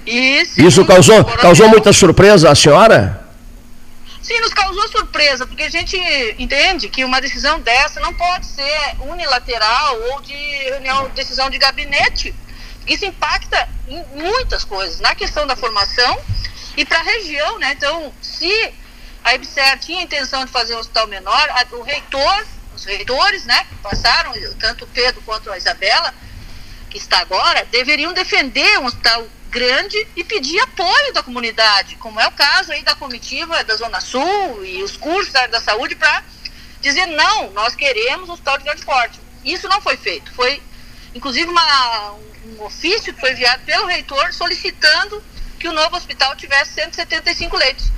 Isso, 0.06 0.62
Isso 0.62 0.86
causou, 0.86 1.24
causou 1.24 1.70
muita 1.70 1.94
surpresa 1.94 2.52
à 2.52 2.56
senhora? 2.56 3.22
Sim, 4.22 4.40
nos 4.40 4.54
causou 4.54 4.88
surpresa, 4.90 5.48
porque 5.48 5.64
a 5.64 5.70
gente 5.70 5.98
entende 6.38 6.90
que 6.90 7.04
uma 7.04 7.22
decisão 7.22 7.60
dessa 7.60 8.00
não 8.00 8.14
pode 8.14 8.46
ser 8.46 8.96
unilateral 9.00 10.00
ou 10.12 10.22
de 10.22 10.34
reunião, 10.34 11.10
decisão 11.16 11.50
de 11.50 11.58
gabinete. 11.58 12.34
Isso 12.92 13.06
impacta 13.06 13.70
em 13.88 14.04
muitas 14.20 14.66
coisas, 14.66 15.00
na 15.00 15.16
questão 15.16 15.48
da 15.48 15.56
formação 15.56 16.22
e 16.76 16.84
para 16.84 17.00
a 17.00 17.04
região, 17.04 17.58
né? 17.58 17.72
Então, 17.72 18.14
se 18.22 18.74
a 19.24 19.34
EBSER 19.34 19.80
tinha 19.80 20.00
a 20.00 20.04
intenção 20.04 20.44
de 20.44 20.52
fazer 20.52 20.76
um 20.76 20.80
hospital 20.80 21.08
menor, 21.08 21.50
a, 21.52 21.66
o 21.76 21.84
reitor, 21.84 22.46
os 22.76 22.84
reitores, 22.84 23.46
né, 23.46 23.64
que 23.70 23.76
passaram, 23.76 24.34
tanto 24.60 24.84
o 24.84 24.88
Pedro 24.88 25.22
quanto 25.22 25.50
a 25.50 25.58
Isabela, 25.58 26.14
que 26.90 26.98
está 26.98 27.20
agora, 27.20 27.66
deveriam 27.72 28.12
defender 28.12 28.78
um 28.80 28.86
hospital 28.86 29.26
grande 29.50 29.98
e 30.18 30.24
pedir 30.26 30.60
apoio 30.60 31.14
da 31.14 31.24
comunidade, 31.24 31.96
como 31.96 32.20
é 32.20 32.28
o 32.28 32.32
caso 32.32 32.74
aí 32.74 32.84
da 32.84 32.96
comitiva 32.96 33.64
da 33.64 33.76
Zona 33.78 34.02
Sul 34.02 34.66
e 34.66 34.84
os 34.84 34.98
cursos 34.98 35.32
da 35.32 35.48
da 35.48 35.62
saúde 35.62 35.96
para 35.96 36.24
dizer 36.82 37.06
não, 37.06 37.52
nós 37.52 37.74
queremos 37.74 38.28
um 38.28 38.34
hospital 38.34 38.58
de 38.58 38.66
grande 38.66 38.84
porte. 38.84 39.18
Isso 39.46 39.70
não 39.70 39.82
foi 39.82 39.96
feito. 39.96 40.34
Foi, 40.34 40.62
inclusive, 41.14 41.50
uma, 41.50 42.16
um 42.46 42.64
ofício 42.64 43.14
que 43.14 43.20
foi 43.20 43.32
enviado 43.32 43.64
pelo 43.64 43.88
reitor 43.88 44.34
solicitando 44.34 45.24
que 45.60 45.68
o 45.68 45.74
novo 45.74 45.96
hospital 45.96 46.36
tivesse 46.36 46.74
175 46.74 47.56
leitos. 47.58 47.92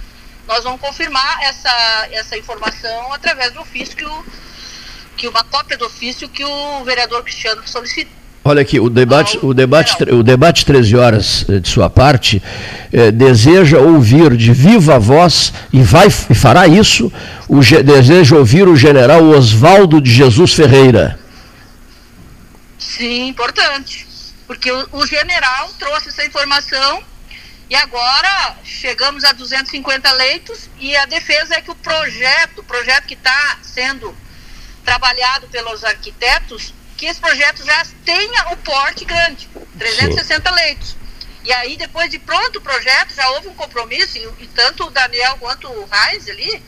Nós 0.48 0.64
vamos 0.64 0.82
confirmar 0.82 1.40
essa, 1.44 2.08
essa 2.12 2.38
informação 2.38 3.14
através 3.14 3.52
do 3.54 3.62
ofício 3.62 3.96
que 3.96 4.06
o 4.06 4.26
que 5.16 5.28
uma 5.28 5.44
cópia 5.44 5.78
do 5.78 5.86
ofício 5.86 6.28
que 6.28 6.44
o 6.44 6.84
vereador 6.84 7.24
Cristiano 7.24 7.62
solicitou 7.68 8.24
Olha 8.46 8.62
aqui, 8.62 8.78
o 8.78 8.90
debate, 8.90 9.40
o 9.42 9.54
debate, 9.54 10.04
o 10.12 10.22
debate 10.22 10.66
13 10.66 10.98
horas 10.98 11.46
eh, 11.48 11.60
de 11.60 11.70
sua 11.70 11.90
parte 11.90 12.44
eh, 12.92 13.10
deseja 13.10 13.78
ouvir 13.80 14.36
de 14.36 14.52
viva 14.52 15.00
voz 15.00 15.54
e 15.72 15.82
vai 15.82 16.08
e 16.08 16.36
fará 16.36 16.68
isso. 16.68 17.10
O, 17.48 17.62
deseja 17.62 18.36
ouvir 18.36 18.68
o 18.68 18.76
general 18.76 19.24
Oswaldo 19.30 20.02
de 20.02 20.12
Jesus 20.12 20.54
Ferreira. 20.54 21.18
Sim, 22.78 23.30
importante, 23.30 24.06
porque 24.48 24.72
o, 24.72 24.90
o 24.92 25.08
general 25.08 25.70
trouxe 25.80 26.10
essa 26.10 26.26
informação 26.26 27.04
e 27.70 27.76
agora 27.76 28.58
chegamos 28.64 29.24
a 29.24 29.32
250 29.32 30.12
leitos 30.14 30.70
e 30.80 30.96
a 30.96 31.06
defesa 31.06 31.56
é 31.56 31.62
que 31.62 31.72
o 31.72 31.76
projeto, 31.76 32.60
o 32.60 32.64
projeto 32.64 33.06
que 33.06 33.14
está 33.14 33.58
sendo 33.62 34.16
trabalhado 34.84 35.48
pelos 35.48 35.84
arquitetos 35.84 36.74
que 36.98 37.06
esse 37.06 37.20
projeto 37.20 37.66
já 37.66 37.86
tenha 38.06 38.54
o 38.54 38.58
porte 38.58 39.04
grande, 39.06 39.50
360 39.78 40.50
Sim. 40.50 40.56
leitos. 40.56 40.96
E 41.44 41.52
aí, 41.52 41.76
depois 41.76 42.10
de 42.10 42.20
pronto 42.20 42.60
o 42.60 42.62
projeto, 42.62 43.14
já 43.14 43.28
houve 43.32 43.50
um 43.50 43.56
compromisso, 43.56 44.18
e, 44.18 44.44
e 44.44 44.48
tanto 44.48 44.86
o 44.86 44.90
Daniel 44.90 45.36
quanto 45.38 45.68
o 45.68 45.86
Reis 45.86 46.30
ali, 46.30 46.64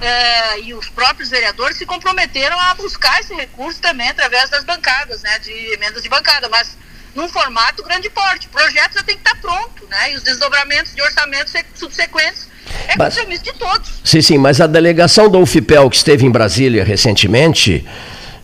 é, 0.00 0.60
e 0.60 0.74
os 0.74 0.88
próprios 0.90 1.30
vereadores 1.30 1.78
se 1.78 1.86
comprometeram 1.86 2.58
a 2.58 2.74
buscar 2.74 3.20
esse 3.20 3.32
recurso 3.34 3.80
também 3.80 4.08
através 4.08 4.50
das 4.50 4.64
bancadas, 4.64 5.22
né, 5.22 5.38
de 5.38 5.52
emendas 5.72 6.02
de 6.02 6.08
bancada, 6.08 6.48
mas 6.48 6.76
num 7.14 7.28
formato 7.28 7.82
grande 7.82 8.10
porte. 8.10 8.46
O 8.46 8.50
projeto 8.50 8.94
já 8.94 9.02
tem 9.02 9.16
que 9.16 9.22
estar 9.22 9.40
pronto, 9.40 9.86
né, 9.88 10.12
e 10.12 10.16
os 10.16 10.22
desdobramentos 10.22 10.94
de 10.94 11.02
orçamentos 11.02 11.52
subsequentes 11.74 12.48
é 12.88 12.96
mas, 12.96 13.14
compromisso 13.14 13.44
de 13.44 13.52
todos. 13.54 14.00
Sim, 14.04 14.22
sim, 14.22 14.38
mas 14.38 14.60
a 14.60 14.66
delegação 14.66 15.30
da 15.30 15.38
UFIPEL 15.38 15.88
que 15.90 15.96
esteve 15.96 16.26
em 16.26 16.30
Brasília 16.30 16.84
recentemente 16.84 17.86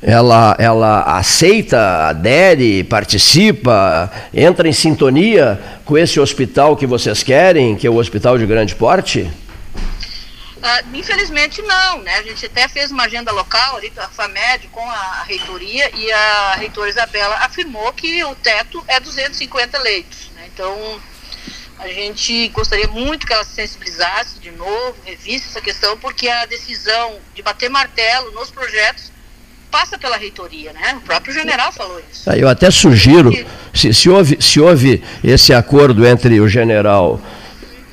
ela, 0.03 0.57
ela 0.59 1.03
aceita, 1.19 2.09
adere, 2.09 2.83
participa, 2.85 4.11
entra 4.33 4.67
em 4.67 4.73
sintonia 4.73 5.61
com 5.85 5.99
esse 5.99 6.19
hospital 6.19 6.75
que 6.75 6.87
vocês 6.87 7.23
querem, 7.23 7.77
que 7.77 7.87
é 7.87 7.91
o 7.91 7.97
hospital 7.97 8.39
de 8.39 8.47
grande 8.47 8.75
porte? 8.75 9.31
Uh, 10.61 10.97
infelizmente 10.97 11.63
não, 11.63 12.03
né? 12.03 12.17
A 12.17 12.23
gente 12.23 12.45
até 12.45 12.69
fez 12.69 12.91
uma 12.91 13.05
agenda 13.05 13.33
local 13.33 13.77
ali 13.77 13.91
a 13.97 14.09
FAMED, 14.09 14.69
com 14.69 14.89
a 14.91 15.25
reitoria, 15.27 15.91
e 15.97 16.13
a 16.13 16.55
reitora 16.57 16.91
Isabela 16.91 17.35
afirmou 17.37 17.91
que 17.95 18.23
o 18.25 18.35
teto 18.35 18.85
é 18.87 19.01
250 19.01 19.79
leitos. 19.79 20.31
Né? 20.35 20.51
Então, 20.53 21.01
a 21.79 21.89
gente 21.89 22.49
gostaria 22.49 22.87
muito 22.89 23.27
que 23.27 23.33
ela 23.33 23.43
se 23.43 23.55
sensibilizasse 23.55 24.39
de 24.39 24.51
novo, 24.51 24.97
revisse 25.03 25.49
essa 25.49 25.63
questão, 25.63 25.97
porque 25.97 26.29
a 26.29 26.45
decisão 26.45 27.19
de 27.35 27.43
bater 27.43 27.71
martelo 27.71 28.31
nos 28.33 28.51
projetos 28.51 29.11
passa 29.71 29.97
pela 29.97 30.17
reitoria, 30.17 30.73
né? 30.73 30.95
O 30.99 31.01
próprio 31.01 31.33
general 31.33 31.73
falou 31.73 32.03
isso. 32.11 32.29
Eu 32.31 32.49
até 32.49 32.71
sugiro, 32.71 33.31
se, 33.73 33.95
se, 33.95 34.11
houve, 34.11 34.37
se 34.43 34.61
houve 34.61 35.03
esse 35.25 35.55
acordo 35.55 36.07
entre 36.07 36.41
o 36.41 36.49
general 36.49 37.21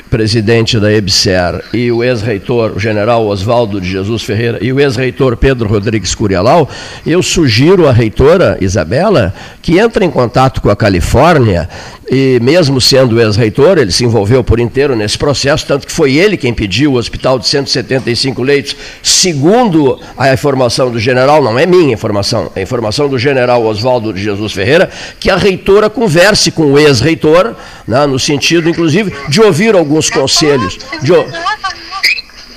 presidente 0.10 0.80
da 0.80 0.92
EBSER 0.92 1.64
e 1.74 1.92
o 1.92 2.04
ex-reitor, 2.04 2.74
o 2.76 2.80
general 2.80 3.28
Oswaldo 3.28 3.80
de 3.80 3.90
Jesus 3.90 4.24
Ferreira, 4.24 4.58
e 4.62 4.72
o 4.72 4.80
ex-reitor 4.80 5.38
Pedro 5.38 5.68
Rodrigues 5.68 6.16
Curialau, 6.16 6.70
eu 7.06 7.22
sugiro 7.22 7.88
à 7.88 7.92
reitora 7.92 8.58
Isabela 8.62 9.34
que 9.62 9.78
entre 9.78 10.06
em 10.06 10.10
contato 10.10 10.62
com 10.62 10.70
a 10.70 10.76
Califórnia 10.76 11.68
e 12.10 12.40
mesmo 12.42 12.80
sendo 12.80 13.20
ex-reitor, 13.20 13.78
ele 13.78 13.92
se 13.92 14.06
envolveu 14.06 14.42
por 14.44 14.60
inteiro 14.60 14.96
nesse 14.96 15.18
processo, 15.18 15.66
tanto 15.66 15.86
que 15.86 15.92
foi 15.92 16.16
ele 16.16 16.38
quem 16.38 16.54
pediu 16.54 16.94
o 16.94 16.96
hospital 16.96 17.38
de 17.38 17.48
175 17.48 18.42
leitos, 18.42 18.76
segundo 19.04 20.00
a 20.18 20.32
informação 20.32 20.90
do 20.90 21.00
general, 21.00 21.44
não 21.44 21.60
é 21.60 21.66
minha 21.66 21.94
informação, 21.94 22.50
é 22.56 22.62
a 22.62 22.64
informação 22.64 23.10
do 23.10 23.20
general 23.20 23.66
Oswaldo 23.66 24.14
de 24.14 24.24
Jesus 24.24 24.54
Ferreira, 24.54 24.90
que 25.20 25.30
a 25.30 25.36
reitora 25.36 25.90
converse 25.90 26.50
com 26.50 26.72
o 26.72 26.80
ex-reitor, 26.80 27.56
né, 27.86 28.06
no 28.06 28.18
sentido, 28.18 28.70
inclusive, 28.70 29.14
de 29.28 29.42
ouvir 29.42 29.76
alguns 29.98 30.10
conselhos. 30.10 30.78
De, 31.02 31.12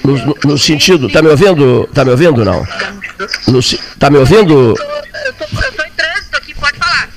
no, 0.05 0.17
no, 0.17 0.37
no, 0.45 0.59
sentido, 0.59 1.07
está 1.07 1.23
me 1.23 1.29
ouvindo? 1.29 1.85
Está 1.85 2.05
me 2.05 2.11
ouvindo 2.11 2.45
não? 2.45 2.67
Está 3.59 4.11
me 4.11 4.19
ouvindo? 4.19 4.75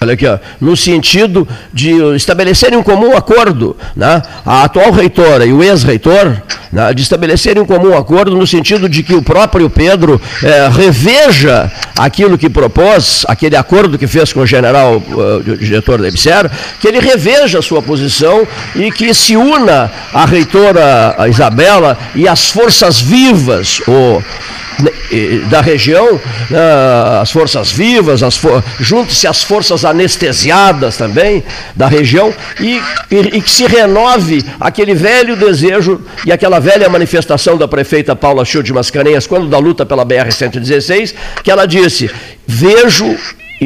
Olha 0.04 0.16
aqui, 0.16 0.28
ó, 0.28 0.38
no 0.60 0.76
sentido 0.76 1.48
de 1.74 1.94
estabelecerem 2.14 2.78
um 2.78 2.84
comum 2.84 3.16
acordo, 3.16 3.78
né? 3.96 4.22
a 4.46 4.66
atual 4.66 4.92
reitora 4.92 5.46
e 5.46 5.54
o 5.54 5.64
ex-reitor, 5.64 6.42
né? 6.74 6.94
de 6.94 7.02
estabelecerem 7.02 7.64
um 7.64 7.66
comum 7.66 7.98
acordo 7.98 8.36
no 8.36 8.46
sentido 8.46 8.90
de 8.90 9.02
que 9.02 9.14
o 9.14 9.22
próprio 9.22 9.70
Pedro 9.70 10.20
é, 10.44 10.68
reveja 10.68 11.72
aquilo 11.98 12.38
que 12.38 12.50
propôs, 12.50 13.26
aquele 13.30 13.56
acordo 13.56 13.98
que 13.98 14.06
fez 14.06 14.34
com 14.34 14.42
o 14.42 14.46
general 14.46 14.98
uh, 14.98 15.58
diretor 15.58 16.02
da 16.02 16.10
EBSER, 16.10 16.52
que 16.82 16.88
ele 16.90 17.00
reveja 17.00 17.60
a 17.60 17.62
sua 17.62 17.82
posição 17.82 18.46
e 18.76 18.92
que 18.92 19.14
se 19.14 19.38
una 19.38 19.90
à 20.14 20.26
reitora 20.26 21.16
a 21.18 21.30
Isabela 21.30 21.98
e 22.14 22.28
às 22.28 22.50
forças 22.50 23.00
vivas, 23.00 23.80
o 23.88 24.22
da 25.50 25.62
região, 25.62 26.20
né, 26.50 26.60
as 27.22 27.32
forças 27.32 27.72
vivas, 27.72 28.24
as 28.24 28.38
for, 28.38 28.64
junte-se 28.80 29.28
às 29.28 29.44
forças 29.44 29.86
anestesiadas 29.86 30.98
também 30.98 31.44
da 31.76 31.88
região 31.88 32.34
e, 32.60 32.82
e, 33.12 33.42
que 33.42 33.50
se 33.50 33.66
renove 33.66 34.44
aquele 34.60 34.94
velho 34.94 35.36
desejo 35.36 36.02
e 36.26 36.32
aquela 36.32 36.60
velha 36.60 36.90
manifestação 36.90 37.58
da 37.58 37.68
prefeita 37.68 38.16
Paula 38.16 38.44
Schultz 38.46 38.68
de 38.68 38.74
Mascarenhas, 38.74 39.28
quando 39.28 39.48
da 39.48 39.58
luta 39.58 39.86
pela 39.86 40.06
BR-116, 40.06 41.14
que 41.44 41.52
ela 41.52 41.66
disse: 41.66 42.10
vejo 42.48 43.18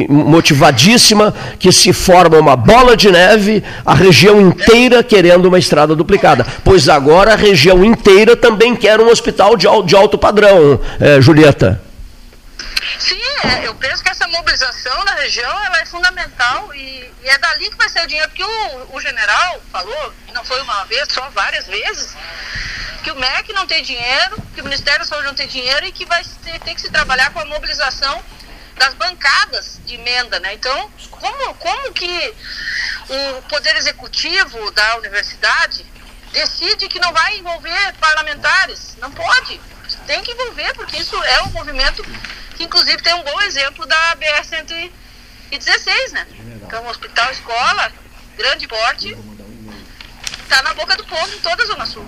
motivadíssima, 0.08 1.34
que 1.58 1.72
se 1.72 1.92
forma 1.92 2.38
uma 2.38 2.56
bola 2.56 2.96
de 2.96 3.10
neve, 3.10 3.64
a 3.84 3.94
região 3.94 4.40
inteira 4.40 5.02
querendo 5.02 5.46
uma 5.46 5.58
estrada 5.58 5.96
duplicada. 5.96 6.46
Pois 6.62 6.88
agora 6.88 7.32
a 7.32 7.36
região 7.36 7.84
inteira 7.84 8.36
também 8.36 8.76
quer 8.76 9.00
um 9.00 9.08
hospital 9.08 9.56
de, 9.56 9.66
alto 9.66 10.18
padrão, 10.18 10.80
é, 11.00 11.20
Julieta. 11.20 11.80
Sim, 12.98 13.20
é, 13.44 13.66
eu 13.66 13.74
penso 13.74 14.02
que 14.02 14.10
essa 14.10 14.26
mobilização 14.28 15.04
na 15.04 15.14
região 15.14 15.50
ela 15.64 15.80
é 15.80 15.86
fundamental 15.86 16.74
e, 16.74 17.10
e, 17.22 17.28
é 17.28 17.38
dali 17.38 17.70
que 17.70 17.76
vai 17.76 17.88
ser 17.88 18.02
o 18.04 18.06
dinheiro, 18.06 18.28
porque 18.28 18.44
o, 18.44 18.96
o 18.96 19.00
general 19.00 19.60
falou, 19.72 20.12
não 20.34 20.44
foi 20.44 20.60
uma 20.62 20.84
vez, 20.84 21.06
só 21.10 21.28
várias 21.30 21.66
vezes, 21.66 22.14
que 23.02 23.10
o 23.10 23.16
MEC 23.16 23.52
não 23.52 23.66
tem 23.66 23.82
dinheiro, 23.82 24.42
que 24.54 24.60
o 24.60 24.64
Ministério 24.64 25.00
da 25.00 25.04
Saúde 25.04 25.26
não 25.26 25.34
tem 25.34 25.46
dinheiro 25.46 25.86
e 25.86 25.92
que 25.92 26.04
vai 26.06 26.22
ter, 26.44 26.58
ter 26.60 26.74
que 26.74 26.80
se 26.80 26.90
trabalhar 26.90 27.30
com 27.30 27.40
a 27.40 27.44
mobilização 27.44 28.22
das 28.78 28.94
bancadas 28.94 29.80
de 29.84 29.94
emenda, 29.94 30.40
né? 30.40 30.54
Então, 30.54 30.90
como, 31.10 31.54
como 31.54 31.92
que 31.92 32.34
o 33.08 33.42
Poder 33.42 33.76
Executivo 33.76 34.70
da 34.70 34.96
universidade 34.96 35.84
decide 36.32 36.88
que 36.88 37.00
não 37.00 37.12
vai 37.12 37.38
envolver 37.38 37.94
parlamentares? 38.00 38.96
Não 39.00 39.10
pode. 39.10 39.60
Tem 40.06 40.22
que 40.22 40.32
envolver, 40.32 40.72
porque 40.74 40.96
isso 40.96 41.16
é 41.22 41.42
um 41.42 41.50
movimento 41.50 42.02
que 42.56 42.64
inclusive 42.64 43.02
tem 43.02 43.14
um 43.14 43.22
bom 43.22 43.40
exemplo 43.42 43.86
da 43.86 44.16
BR-116, 44.16 46.12
né? 46.12 46.26
Um 46.82 46.88
hospital 46.88 47.30
escola, 47.30 47.92
grande 48.36 48.66
porte, 48.66 49.16
está 50.42 50.62
na 50.62 50.74
boca 50.74 50.96
do 50.96 51.04
povo 51.04 51.34
em 51.34 51.38
toda 51.40 51.62
a 51.62 51.66
Zona 51.66 51.86
Sul. 51.86 52.06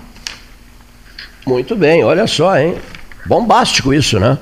Muito 1.45 1.75
bem, 1.75 2.03
olha 2.03 2.27
só, 2.27 2.57
hein? 2.57 2.81
Bombástico 3.25 3.93
isso, 3.93 4.19
né? 4.19 4.37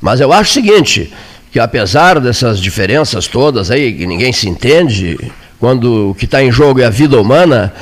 Mas 0.00 0.20
eu 0.20 0.32
acho 0.32 0.50
o 0.50 0.54
seguinte, 0.54 1.14
que 1.54 1.60
apesar 1.60 2.18
dessas 2.18 2.58
diferenças 2.58 3.28
todas 3.28 3.70
aí, 3.70 3.92
que 3.92 4.08
ninguém 4.08 4.32
se 4.32 4.48
entende, 4.48 5.16
quando 5.60 6.10
o 6.10 6.14
que 6.16 6.24
está 6.24 6.42
em 6.42 6.50
jogo 6.50 6.80
é 6.80 6.84
a 6.84 6.90
vida 6.90 7.16
humana, 7.16 7.72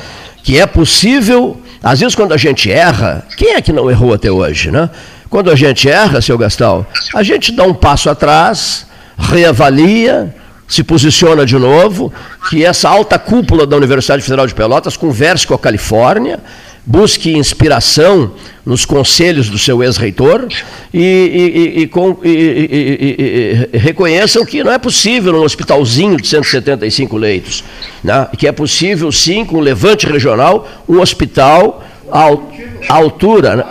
que 0.42 0.60
é 0.60 0.66
possível, 0.66 1.58
às 1.82 1.98
vezes 1.98 2.14
quando 2.14 2.34
a 2.34 2.36
gente 2.36 2.70
erra, 2.70 3.26
quem 3.34 3.54
é 3.54 3.62
que 3.62 3.72
não 3.72 3.90
errou 3.90 4.12
até 4.12 4.30
hoje, 4.30 4.70
né? 4.70 4.90
Quando 5.30 5.50
a 5.50 5.54
gente 5.56 5.88
erra, 5.88 6.20
seu 6.20 6.36
Gastal, 6.36 6.86
a 7.14 7.22
gente 7.22 7.50
dá 7.50 7.64
um 7.64 7.72
passo 7.72 8.10
atrás, 8.10 8.86
reavalia, 9.16 10.36
se 10.68 10.84
posiciona 10.84 11.46
de 11.46 11.56
novo, 11.56 12.12
que 12.50 12.62
essa 12.62 12.90
alta 12.90 13.18
cúpula 13.18 13.66
da 13.66 13.74
Universidade 13.74 14.22
Federal 14.22 14.46
de 14.46 14.54
Pelotas 14.54 14.98
converse 14.98 15.46
com 15.46 15.54
a 15.54 15.58
Califórnia, 15.58 16.40
busque 16.84 17.32
inspiração 17.32 18.34
nos 18.64 18.84
conselhos 18.84 19.48
do 19.48 19.58
seu 19.58 19.82
ex-reitor 19.82 20.48
e, 20.92 21.80
e, 21.82 21.90
e, 22.24 23.68
e, 23.74 23.78
reconheçam 23.78 24.44
que 24.44 24.62
não 24.62 24.72
é 24.72 24.78
possível 24.78 25.34
um 25.34 25.42
hospitalzinho 25.42 26.16
de 26.16 26.26
175 26.26 27.16
leitos, 27.16 27.64
né? 28.02 28.28
que 28.36 28.46
é 28.46 28.52
possível 28.52 29.10
sim, 29.12 29.44
com 29.44 29.58
um 29.58 29.60
levante 29.60 30.06
regional, 30.06 30.68
um 30.88 31.00
hospital 31.00 31.84
à 32.10 32.94
altura. 32.94 33.56
Né? 33.56 33.64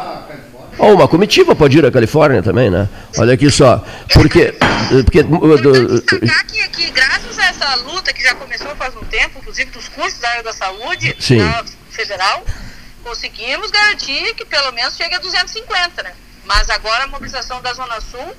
Ou 0.78 0.96
uma 0.96 1.08
comitiva 1.08 1.54
pode 1.56 1.78
ir 1.78 1.86
à 1.86 1.92
Califórnia 1.92 2.42
também, 2.42 2.72
né? 2.72 2.90
Olha 3.20 3.36
aqui 3.36 3.52
só. 3.52 3.86
Porque. 4.12 4.52
porque 5.06 5.22
do, 5.22 6.02
que, 6.02 6.70
que, 6.70 6.90
graças 6.90 7.38
a 7.38 7.46
essa 7.46 7.76
luta 7.76 8.12
que 8.12 8.24
já 8.24 8.34
começou 8.34 8.76
faz 8.76 8.96
um 8.96 9.06
tempo, 9.06 9.38
inclusive 9.40 9.70
dos 9.70 9.88
cursos 9.90 10.20
da 10.20 10.30
área 10.30 10.44
da 10.44 10.54
saúde 10.54 11.16
Sim. 11.20 11.38
federal, 11.92 12.44
conseguimos 13.02 13.70
garantir 13.72 14.34
que 14.36 14.46
pelo 14.46 14.72
menos 14.72 14.96
chegue 14.96 15.16
a 15.16 15.20
250, 15.20 16.04
né? 16.04 16.14
Mas 16.46 16.70
agora 16.70 17.04
a 17.04 17.08
mobilização 17.08 17.62
da 17.62 17.74
Zona 17.74 18.00
Sul 18.02 18.36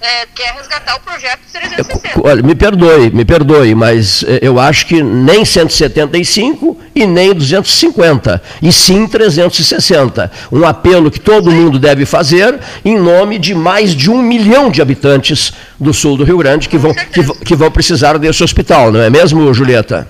é, 0.00 0.26
quer 0.34 0.52
resgatar 0.54 0.96
o 0.96 1.00
projeto 1.00 1.40
de 1.46 1.52
360. 1.52 2.20
Olha, 2.22 2.42
me 2.42 2.54
perdoe, 2.54 3.10
me 3.10 3.24
perdoe, 3.24 3.74
mas 3.74 4.22
é, 4.24 4.40
eu 4.42 4.58
acho 4.60 4.86
que 4.86 5.02
nem 5.02 5.44
175 5.44 6.78
e 6.94 7.06
nem 7.06 7.32
250, 7.32 8.42
e 8.60 8.72
sim 8.72 9.06
360. 9.06 10.30
Um 10.52 10.66
apelo 10.66 11.10
que 11.10 11.20
todo 11.20 11.50
mundo 11.50 11.78
deve 11.78 12.04
fazer 12.04 12.58
em 12.84 12.98
nome 12.98 13.38
de 13.38 13.54
mais 13.54 13.94
de 13.94 14.10
um 14.10 14.20
milhão 14.20 14.70
de 14.70 14.82
habitantes 14.82 15.52
do 15.80 15.94
sul 15.94 16.16
do 16.16 16.24
Rio 16.24 16.38
Grande 16.38 16.68
que 16.68 16.76
vão, 16.76 16.92
que, 16.94 17.44
que 17.44 17.56
vão 17.56 17.70
precisar 17.70 18.18
desse 18.18 18.44
hospital, 18.44 18.92
não 18.92 19.00
é 19.00 19.08
mesmo, 19.08 19.52
Julieta? 19.54 20.06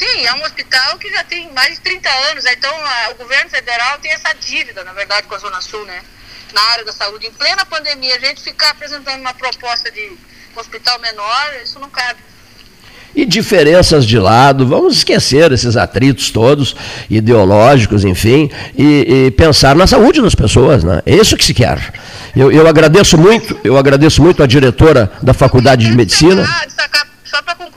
Sim, 0.00 0.24
é 0.24 0.32
um 0.32 0.42
hospital 0.42 0.96
que 0.96 1.10
já 1.10 1.22
tem 1.24 1.52
mais 1.52 1.74
de 1.74 1.80
30 1.82 2.08
anos, 2.30 2.44
né? 2.44 2.54
então 2.56 2.74
a, 2.74 3.10
o 3.10 3.16
governo 3.16 3.50
federal 3.50 3.98
tem 3.98 4.10
essa 4.10 4.32
dívida, 4.32 4.82
na 4.82 4.94
verdade, 4.94 5.26
com 5.26 5.34
a 5.34 5.38
Zona 5.38 5.60
Sul, 5.60 5.84
né? 5.84 6.00
Na 6.54 6.62
área 6.72 6.86
da 6.86 6.92
saúde. 6.92 7.26
Em 7.26 7.30
plena 7.30 7.66
pandemia, 7.66 8.16
a 8.16 8.18
gente 8.18 8.42
ficar 8.42 8.70
apresentando 8.70 9.20
uma 9.20 9.34
proposta 9.34 9.90
de 9.90 10.12
hospital 10.56 10.98
menor, 11.00 11.52
isso 11.62 11.78
não 11.78 11.90
cabe. 11.90 12.18
E 13.14 13.26
diferenças 13.26 14.06
de 14.06 14.18
lado, 14.18 14.66
vamos 14.66 14.96
esquecer 14.96 15.52
esses 15.52 15.76
atritos 15.76 16.30
todos, 16.30 16.74
ideológicos, 17.10 18.02
enfim, 18.02 18.50
e, 18.78 19.26
e 19.26 19.30
pensar 19.32 19.76
na 19.76 19.86
saúde 19.86 20.22
das 20.22 20.34
pessoas, 20.34 20.82
né? 20.82 21.02
É 21.04 21.14
isso 21.14 21.36
que 21.36 21.44
se 21.44 21.52
quer. 21.52 21.92
Eu, 22.34 22.50
eu 22.50 22.66
agradeço 22.66 23.18
muito, 23.18 23.60
eu 23.62 23.76
agradeço 23.76 24.22
muito 24.22 24.42
a 24.42 24.46
diretora 24.46 25.12
da 25.20 25.34
Faculdade 25.34 25.84
de 25.84 25.94
Medicina. 25.94 26.42
Destacar 26.64 27.04
para 27.04 27.09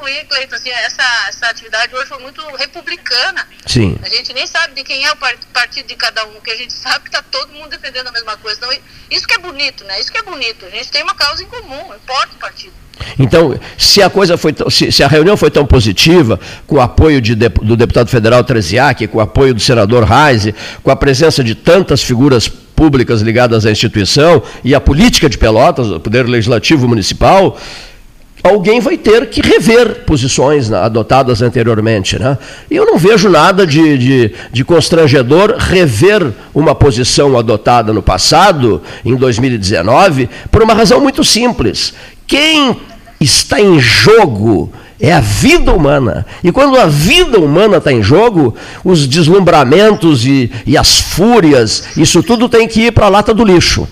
concluir, 0.03 0.25
Cleiton, 0.25 0.55
assim, 0.55 0.69
essa, 0.69 1.03
essa 1.29 1.47
atividade 1.47 1.95
hoje 1.95 2.07
foi 2.07 2.19
muito 2.19 2.41
republicana. 2.57 3.47
Sim. 3.65 3.97
A 4.03 4.09
gente 4.09 4.33
nem 4.33 4.45
sabe 4.45 4.75
de 4.75 4.83
quem 4.83 5.05
é 5.05 5.11
o 5.11 5.15
partido 5.53 5.87
de 5.87 5.95
cada 5.95 6.25
um, 6.25 6.41
que 6.41 6.51
a 6.51 6.55
gente 6.55 6.73
sabe 6.75 7.03
que 7.03 7.09
está 7.09 7.21
todo 7.21 7.53
mundo 7.53 7.69
defendendo 7.69 8.07
a 8.07 8.11
mesma 8.11 8.35
coisa. 8.37 8.57
Então, 8.57 8.71
isso 9.09 9.25
que 9.25 9.33
é 9.33 9.37
bonito, 9.37 9.83
né? 9.85 9.99
Isso 9.99 10.11
que 10.11 10.17
é 10.17 10.23
bonito. 10.23 10.65
A 10.65 10.69
gente 10.69 10.91
tem 10.91 11.03
uma 11.03 11.15
causa 11.15 11.41
em 11.41 11.47
comum, 11.47 11.87
não 11.87 11.95
importa 11.95 12.35
o 12.35 12.39
partido. 12.39 12.73
Então, 13.17 13.59
se 13.77 14.01
a 14.01 14.09
coisa 14.09 14.37
foi, 14.37 14.53
se, 14.69 14.91
se, 14.91 15.03
a 15.03 15.07
reunião 15.07 15.35
foi 15.35 15.49
tão 15.49 15.65
positiva, 15.65 16.39
com 16.67 16.75
o 16.75 16.81
apoio 16.81 17.19
de, 17.19 17.35
do 17.35 17.75
deputado 17.75 18.07
federal 18.07 18.43
Treziak, 18.43 19.07
com 19.07 19.17
o 19.17 19.21
apoio 19.21 19.53
do 19.53 19.59
senador 19.59 20.03
Reise, 20.03 20.53
com 20.83 20.91
a 20.91 20.95
presença 20.95 21.43
de 21.43 21.55
tantas 21.55 22.03
figuras 22.03 22.47
públicas 22.47 23.21
ligadas 23.21 23.65
à 23.65 23.71
instituição 23.71 24.43
e 24.63 24.75
à 24.75 24.81
política 24.81 25.27
de 25.27 25.37
Pelotas, 25.37 25.89
o 25.89 25.99
poder 25.99 26.27
legislativo 26.27 26.87
municipal, 26.87 27.57
alguém 28.43 28.81
vai 28.81 28.97
ter 28.97 29.29
que 29.29 29.41
rever 29.41 30.03
posições 30.05 30.71
adotadas 30.71 31.41
anteriormente. 31.41 32.19
Né? 32.19 32.37
E 32.69 32.75
eu 32.75 32.85
não 32.85 32.97
vejo 32.97 33.29
nada 33.29 33.65
de, 33.65 33.97
de, 33.97 34.31
de, 34.51 34.63
constrangedor 34.65 35.55
rever 35.57 36.33
uma 36.53 36.75
posição 36.75 37.37
adotada 37.37 37.93
no 37.93 38.03
passado, 38.03 38.81
em 39.05 39.15
2019, 39.15 40.29
por 40.51 40.61
uma 40.61 40.73
razão 40.73 40.99
muito 40.99 41.23
simples. 41.23 41.93
Quem 42.27 42.75
está 43.19 43.61
em 43.61 43.79
jogo 43.79 44.71
é 44.99 45.13
a 45.13 45.21
vida 45.21 45.73
humana. 45.73 46.25
E 46.43 46.51
quando 46.51 46.77
a 46.77 46.85
vida 46.85 47.39
humana 47.39 47.77
está 47.77 47.91
em 47.91 48.03
jogo, 48.03 48.53
os 48.83 49.07
deslumbramentos 49.07 50.25
e, 50.25 50.51
e 50.65 50.77
as 50.77 50.99
fúrias, 50.99 51.97
isso 51.97 52.21
tudo 52.21 52.49
tem 52.49 52.67
que 52.67 52.87
ir 52.87 52.91
para 52.91 53.05
a 53.05 53.09
lata 53.09 53.33
do 53.33 53.43
lixo. 53.43 53.87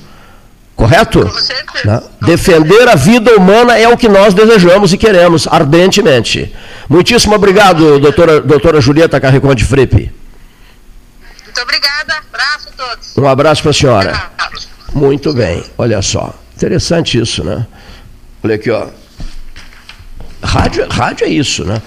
Correto? 0.82 1.32
Né? 1.86 2.01
Defender 2.23 2.89
a 2.89 2.95
vida 2.95 3.36
humana 3.36 3.77
é 3.77 3.88
o 3.88 3.95
que 3.95 4.09
nós 4.09 4.34
desejamos 4.34 4.91
e 4.91 4.97
queremos 4.97 5.47
ardentemente. 5.47 6.51
Muitíssimo 6.89 7.36
obrigado, 7.36 7.99
doutora, 7.99 8.41
doutora 8.41 8.82
Julieta 8.82 9.21
Carreconde 9.21 9.63
Fripe. 9.63 10.11
Muito 11.45 11.61
obrigada. 11.61 12.15
Abraço 12.34 12.69
a 12.69 12.71
todos. 12.71 13.15
Um 13.15 13.27
abraço 13.27 13.61
para 13.61 13.69
a 13.69 13.73
senhora. 13.75 14.32
Muito 14.91 15.32
bem. 15.34 15.63
Olha 15.77 16.01
só. 16.01 16.34
Interessante 16.55 17.19
isso, 17.19 17.43
né? 17.43 17.67
Olha 18.43 18.55
aqui, 18.55 18.71
ó. 18.71 18.88
Rádio, 20.43 20.88
rádio 20.89 21.27
é 21.27 21.29
isso, 21.29 21.63
né? 21.63 21.79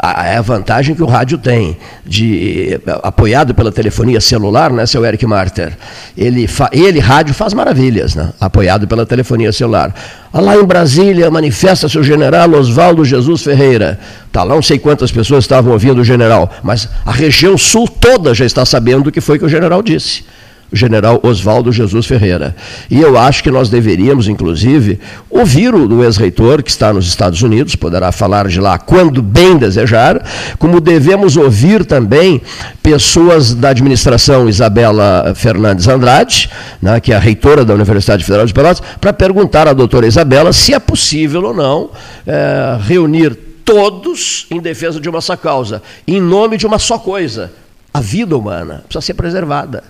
É 0.00 0.36
a 0.36 0.40
vantagem 0.40 0.94
que 0.94 1.02
o 1.02 1.06
rádio 1.06 1.36
tem, 1.36 1.76
de, 2.04 2.80
apoiado 3.02 3.54
pela 3.54 3.70
telefonia 3.70 4.20
celular, 4.20 4.72
né, 4.72 4.86
seu 4.86 5.04
Eric 5.04 5.26
Marter? 5.26 5.76
Ele, 6.16 6.48
ele 6.72 6.98
rádio, 6.98 7.34
faz 7.34 7.52
maravilhas, 7.52 8.14
né, 8.14 8.32
apoiado 8.40 8.86
pela 8.86 9.04
telefonia 9.04 9.52
celular. 9.52 9.94
Ah, 10.32 10.40
lá 10.40 10.56
em 10.56 10.64
Brasília, 10.64 11.30
manifesta-se 11.30 11.98
o 11.98 12.02
general 12.02 12.50
Oswaldo 12.52 13.04
Jesus 13.04 13.42
Ferreira. 13.42 13.98
Tá 14.32 14.42
lá, 14.42 14.54
não 14.54 14.62
sei 14.62 14.78
quantas 14.78 15.12
pessoas 15.12 15.44
estavam 15.44 15.72
ouvindo 15.72 16.00
o 16.00 16.04
general, 16.04 16.50
mas 16.62 16.88
a 17.04 17.12
região 17.12 17.58
sul 17.58 17.86
toda 17.86 18.32
já 18.34 18.46
está 18.46 18.64
sabendo 18.64 19.08
o 19.08 19.12
que 19.12 19.20
foi 19.20 19.38
que 19.38 19.44
o 19.44 19.48
general 19.48 19.82
disse 19.82 20.24
o 20.72 20.76
general 20.76 21.20
Oswaldo 21.22 21.70
Jesus 21.70 22.06
Ferreira. 22.06 22.56
E 22.90 23.00
eu 23.00 23.18
acho 23.18 23.42
que 23.42 23.50
nós 23.50 23.68
deveríamos, 23.68 24.26
inclusive, 24.26 24.98
ouvir 25.28 25.74
o 25.74 26.02
ex-reitor, 26.02 26.62
que 26.62 26.70
está 26.70 26.92
nos 26.92 27.06
Estados 27.06 27.42
Unidos, 27.42 27.76
poderá 27.76 28.10
falar 28.10 28.48
de 28.48 28.58
lá 28.58 28.78
quando 28.78 29.20
bem 29.22 29.58
desejar, 29.58 30.24
como 30.58 30.80
devemos 30.80 31.36
ouvir 31.36 31.84
também 31.84 32.40
pessoas 32.82 33.54
da 33.54 33.68
administração 33.68 34.48
Isabela 34.48 35.34
Fernandes 35.36 35.86
Andrade, 35.86 36.50
né, 36.80 36.98
que 37.00 37.12
é 37.12 37.16
a 37.16 37.18
reitora 37.18 37.64
da 37.64 37.74
Universidade 37.74 38.24
Federal 38.24 38.46
de 38.46 38.54
Pelotas, 38.54 38.82
para 39.00 39.12
perguntar 39.12 39.68
à 39.68 39.72
doutora 39.72 40.06
Isabela 40.06 40.52
se 40.52 40.72
é 40.72 40.78
possível 40.78 41.44
ou 41.44 41.54
não 41.54 41.90
é, 42.26 42.78
reunir 42.86 43.36
todos 43.64 44.46
em 44.50 44.60
defesa 44.60 44.98
de 44.98 45.08
uma 45.08 45.20
só 45.20 45.36
causa, 45.36 45.82
em 46.06 46.20
nome 46.20 46.56
de 46.56 46.66
uma 46.66 46.78
só 46.78 46.98
coisa, 46.98 47.52
a 47.92 48.00
vida 48.00 48.36
humana 48.36 48.84
precisa 48.88 49.02
ser 49.02 49.14
preservada 49.14 49.84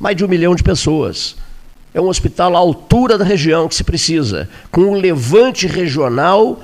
mais 0.00 0.16
de 0.16 0.24
um 0.24 0.28
milhão 0.28 0.54
de 0.54 0.62
pessoas. 0.62 1.36
É 1.92 2.00
um 2.00 2.08
hospital 2.08 2.56
à 2.56 2.58
altura 2.58 3.18
da 3.18 3.24
região 3.24 3.68
que 3.68 3.74
se 3.74 3.84
precisa, 3.84 4.48
com 4.70 4.80
um 4.80 4.94
levante 4.94 5.66
regional, 5.66 6.62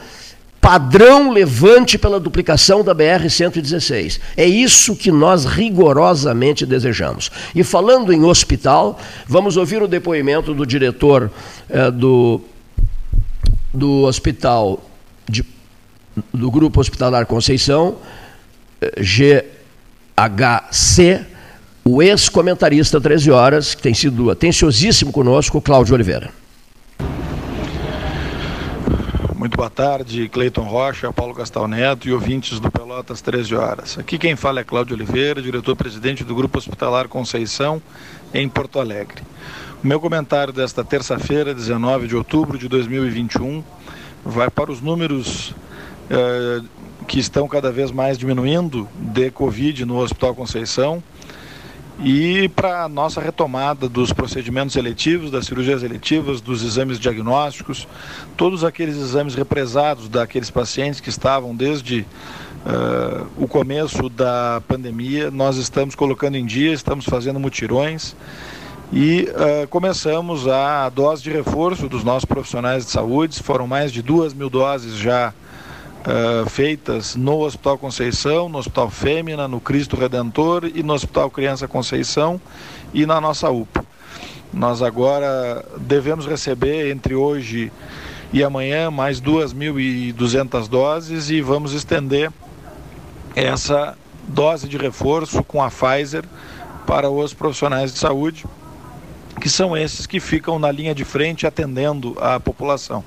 padrão 0.60 1.30
levante 1.30 1.98
pela 1.98 2.18
duplicação 2.18 2.82
da 2.82 2.94
BR-116. 2.94 4.18
É 4.36 4.46
isso 4.46 4.96
que 4.96 5.12
nós 5.12 5.44
rigorosamente 5.44 6.64
desejamos. 6.64 7.30
E 7.54 7.62
falando 7.62 8.12
em 8.12 8.24
hospital, 8.24 8.98
vamos 9.28 9.56
ouvir 9.56 9.82
o 9.82 9.88
depoimento 9.88 10.54
do 10.54 10.64
diretor 10.64 11.30
eh, 11.68 11.90
do, 11.90 12.40
do 13.72 14.02
hospital, 14.04 14.82
de, 15.28 15.44
do 16.32 16.50
Grupo 16.50 16.80
Hospitalar 16.80 17.26
Conceição, 17.26 17.98
eh, 18.80 18.92
GHC, 20.16 21.26
o 21.88 22.02
ex-comentarista 22.02 23.00
13 23.00 23.30
Horas, 23.30 23.72
que 23.72 23.80
tem 23.80 23.94
sido 23.94 24.28
atenciosíssimo 24.28 25.12
conosco, 25.12 25.60
Cláudio 25.60 25.94
Oliveira. 25.94 26.30
Muito 29.36 29.56
boa 29.56 29.70
tarde, 29.70 30.28
Cleiton 30.28 30.64
Rocha, 30.64 31.12
Paulo 31.12 31.32
Gastal 31.32 31.68
Neto 31.68 32.08
e 32.08 32.12
ouvintes 32.12 32.58
do 32.58 32.72
Pelotas 32.72 33.20
13 33.20 33.54
Horas. 33.54 33.98
Aqui 33.98 34.18
quem 34.18 34.34
fala 34.34 34.58
é 34.58 34.64
Cláudio 34.64 34.96
Oliveira, 34.96 35.40
diretor-presidente 35.40 36.24
do 36.24 36.34
Grupo 36.34 36.58
Hospitalar 36.58 37.06
Conceição, 37.06 37.80
em 38.34 38.48
Porto 38.48 38.80
Alegre. 38.80 39.22
Meu 39.80 40.00
comentário 40.00 40.52
desta 40.52 40.82
terça-feira, 40.82 41.54
19 41.54 42.08
de 42.08 42.16
outubro 42.16 42.58
de 42.58 42.66
2021, 42.66 43.62
vai 44.24 44.50
para 44.50 44.72
os 44.72 44.80
números 44.80 45.54
eh, 46.10 46.62
que 47.06 47.20
estão 47.20 47.46
cada 47.46 47.70
vez 47.70 47.92
mais 47.92 48.18
diminuindo 48.18 48.88
de 48.96 49.30
Covid 49.30 49.84
no 49.84 49.98
Hospital 49.98 50.34
Conceição 50.34 51.00
e 51.98 52.48
para 52.50 52.84
a 52.84 52.88
nossa 52.88 53.20
retomada 53.20 53.88
dos 53.88 54.12
procedimentos 54.12 54.76
eletivos, 54.76 55.30
das 55.30 55.46
cirurgias 55.46 55.82
eletivas, 55.82 56.40
dos 56.40 56.62
exames 56.62 56.98
diagnósticos, 56.98 57.88
todos 58.36 58.64
aqueles 58.64 58.96
exames 58.96 59.34
represados 59.34 60.08
daqueles 60.08 60.50
pacientes 60.50 61.00
que 61.00 61.08
estavam 61.08 61.54
desde 61.56 62.00
uh, 62.00 63.26
o 63.38 63.48
começo 63.48 64.10
da 64.10 64.62
pandemia, 64.68 65.30
nós 65.30 65.56
estamos 65.56 65.94
colocando 65.94 66.36
em 66.36 66.44
dia, 66.44 66.72
estamos 66.72 67.06
fazendo 67.06 67.40
mutirões 67.40 68.14
e 68.92 69.28
uh, 69.30 69.66
começamos 69.68 70.46
a 70.46 70.88
dose 70.90 71.22
de 71.22 71.30
reforço 71.30 71.88
dos 71.88 72.04
nossos 72.04 72.26
profissionais 72.26 72.84
de 72.84 72.90
saúde, 72.90 73.42
foram 73.42 73.66
mais 73.66 73.90
de 73.90 74.02
duas 74.02 74.34
mil 74.34 74.50
doses 74.50 74.96
já 74.96 75.32
uh, 76.06 76.48
feitas 76.48 77.16
no 77.16 77.40
Hospital 77.40 77.76
Conceição, 77.76 78.48
no 78.48 78.58
Hospital 78.58 78.88
Fêmea, 78.88 79.48
no 79.48 79.60
Cristo 79.60 79.96
Redentor 79.96 80.70
e 80.72 80.82
no 80.82 80.94
Hospital 80.94 81.30
Criança 81.30 81.66
Conceição 81.66 82.40
e 82.94 83.04
na 83.04 83.20
nossa 83.20 83.50
UPA. 83.50 83.84
Nós 84.52 84.80
agora 84.80 85.64
devemos 85.78 86.26
receber 86.26 86.90
entre 86.90 87.14
hoje 87.14 87.72
e 88.32 88.42
amanhã 88.42 88.90
mais 88.90 89.20
2.200 89.20 90.68
doses 90.68 91.30
e 91.30 91.40
vamos 91.40 91.72
estender 91.72 92.30
essa 93.34 93.96
dose 94.28 94.68
de 94.68 94.76
reforço 94.76 95.42
com 95.44 95.62
a 95.62 95.70
Pfizer 95.70 96.24
para 96.86 97.10
os 97.10 97.34
profissionais 97.34 97.92
de 97.92 97.98
saúde, 97.98 98.44
que 99.40 99.48
são 99.48 99.76
esses 99.76 100.06
que 100.06 100.20
ficam 100.20 100.58
na 100.58 100.70
linha 100.70 100.94
de 100.94 101.04
frente 101.04 101.46
atendendo 101.46 102.16
a 102.18 102.40
população. 102.40 103.04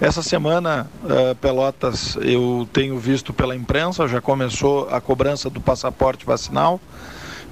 Essa 0.00 0.22
semana, 0.22 0.88
uh, 1.02 1.34
Pelotas, 1.34 2.16
eu 2.20 2.68
tenho 2.72 2.96
visto 3.00 3.32
pela 3.32 3.56
imprensa, 3.56 4.06
já 4.06 4.20
começou 4.20 4.88
a 4.90 5.00
cobrança 5.00 5.50
do 5.50 5.60
passaporte 5.60 6.24
vacinal. 6.24 6.80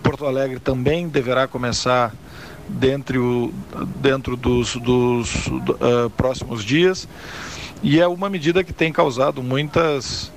Porto 0.01 0.25
Alegre 0.25 0.61
também 0.61 1.09
deverá 1.09 1.49
começar 1.49 2.15
dentro, 2.69 3.53
dentro 3.97 4.37
dos, 4.37 4.77
dos 4.77 5.49
uh, 5.49 6.09
próximos 6.17 6.65
dias. 6.65 7.09
E 7.83 7.99
é 7.99 8.07
uma 8.07 8.31
medida 8.31 8.63
que 8.63 8.73
tem 8.73 8.93
causado 8.93 9.43
muitas, 9.43 10.31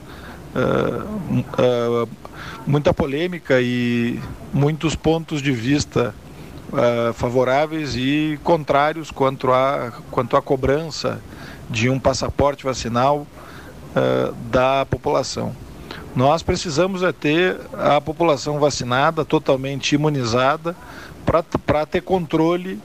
uh, 0.56 2.10
muita 2.66 2.92
polêmica 2.92 3.62
e 3.62 4.20
muitos 4.52 4.96
pontos 4.96 5.44
de 5.44 5.52
vista 5.52 6.16
favoráveis 7.16 7.96
e 7.96 8.40
contrários 8.44 9.10
quanto 9.10 9.52
à, 9.52 9.92
quanto 10.12 10.38
à 10.38 10.42
cobrança 10.42 11.20
de 11.70 11.90
um 11.90 12.00
passaporte 12.00 12.64
vacinal 12.64 13.28
uh, 13.96 14.34
da 14.50 14.86
população. 14.86 15.56
Nós 16.16 16.42
precisamos 16.42 17.04
é 17.04 17.12
ter 17.12 17.58
a 17.78 18.02
população 18.02 18.60
vacinada, 18.60 19.24
totalmente 19.24 19.94
imunizada, 19.94 20.76
para 21.66 21.86
ter 21.86 22.02
controle 22.02 22.80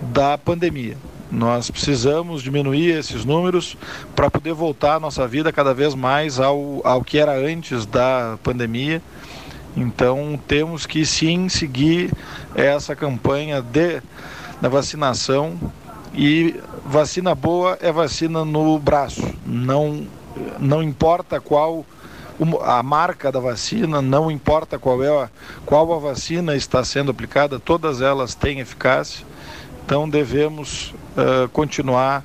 da 0.00 0.36
pandemia. 0.36 0.96
Nós 1.30 1.70
precisamos 1.70 2.42
diminuir 2.42 2.90
esses 2.90 3.24
números 3.24 3.76
para 4.14 4.30
poder 4.30 4.52
voltar 4.52 4.96
a 4.96 5.00
nossa 5.00 5.26
vida 5.26 5.52
cada 5.52 5.74
vez 5.74 5.94
mais 5.94 6.38
ao, 6.38 6.80
ao 6.84 7.02
que 7.02 7.18
era 7.18 7.36
antes 7.36 7.84
da 7.84 8.38
pandemia. 8.42 9.02
Então 9.76 10.40
temos 10.46 10.86
que 10.86 11.04
sim 11.04 11.48
seguir 11.48 12.10
essa 12.54 12.96
campanha 12.96 13.60
de, 13.60 14.02
da 14.60 14.68
vacinação 14.68 15.58
e 16.14 16.54
vacina 16.88 17.34
boa 17.34 17.78
é 17.80 17.92
vacina 17.92 18.44
no 18.44 18.78
braço. 18.78 19.22
Não, 19.46 20.06
não 20.58 20.82
importa 20.82 21.38
qual 21.40 21.84
a 22.62 22.82
marca 22.82 23.30
da 23.30 23.40
vacina, 23.40 24.00
não 24.00 24.30
importa 24.30 24.78
qual 24.78 25.02
é 25.02 25.08
a, 25.08 25.28
qual 25.66 25.92
a 25.92 25.98
vacina 25.98 26.56
está 26.56 26.82
sendo 26.84 27.10
aplicada, 27.10 27.58
todas 27.58 28.00
elas 28.00 28.34
têm 28.34 28.60
eficácia. 28.60 29.26
Então 29.84 30.08
devemos 30.08 30.94
uh, 31.16 31.48
continuar 31.50 32.24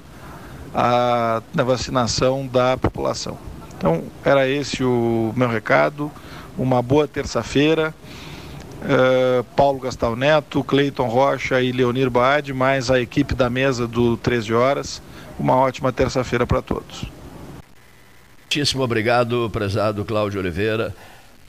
a, 0.74 1.42
na 1.54 1.64
vacinação 1.64 2.48
da 2.48 2.78
população. 2.78 3.38
Então 3.78 4.04
era 4.24 4.48
esse 4.48 4.84
o 4.84 5.34
meu 5.36 5.50
recado. 5.50 6.12
Uma 6.58 6.82
boa 6.82 7.08
terça-feira. 7.08 7.94
Uh, 8.84 9.44
Paulo 9.56 9.80
Gastal 9.80 10.14
Neto, 10.14 10.62
Cleiton 10.62 11.08
Rocha 11.08 11.62
e 11.62 11.72
Leonir 11.72 12.10
Baade, 12.10 12.54
mais 12.54 12.92
a 12.92 13.00
equipe 13.00 13.34
da 13.34 13.50
mesa 13.50 13.88
do 13.88 14.18
13 14.18 14.54
Horas. 14.54 15.02
Uma 15.40 15.56
ótima 15.56 15.94
terça-feira 15.94 16.46
para 16.46 16.62
todos. 16.62 17.06
Muitíssimo 18.42 18.84
obrigado, 18.84 19.50
prezado 19.52 20.04
Cláudio 20.04 20.40
Oliveira, 20.40 20.94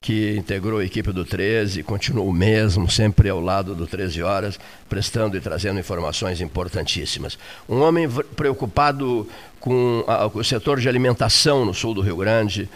que 0.01 0.37
integrou 0.37 0.79
a 0.79 0.85
equipe 0.85 1.13
do 1.13 1.25
13, 1.25 1.83
continuou 1.83 2.33
mesmo, 2.33 2.89
sempre 2.89 3.29
ao 3.29 3.41
lado 3.41 3.75
do 3.75 3.87
13 3.87 4.23
Horas, 4.23 4.59
prestando 4.89 5.37
e 5.37 5.41
trazendo 5.41 5.81
informações 5.81 6.41
importantíssimas. 6.41 7.37
Um 7.69 7.81
homem 7.81 8.09
preocupado 8.37 9.29
com, 9.59 10.05
a, 10.07 10.31
com 10.31 10.39
o 10.39 10.45
setor 10.45 10.79
de 10.79 10.89
alimentação 10.89 11.65
no 11.65 11.75
sul 11.75 11.95
do 11.95 12.01
Rio 12.01 12.17
Grande, 12.17 12.71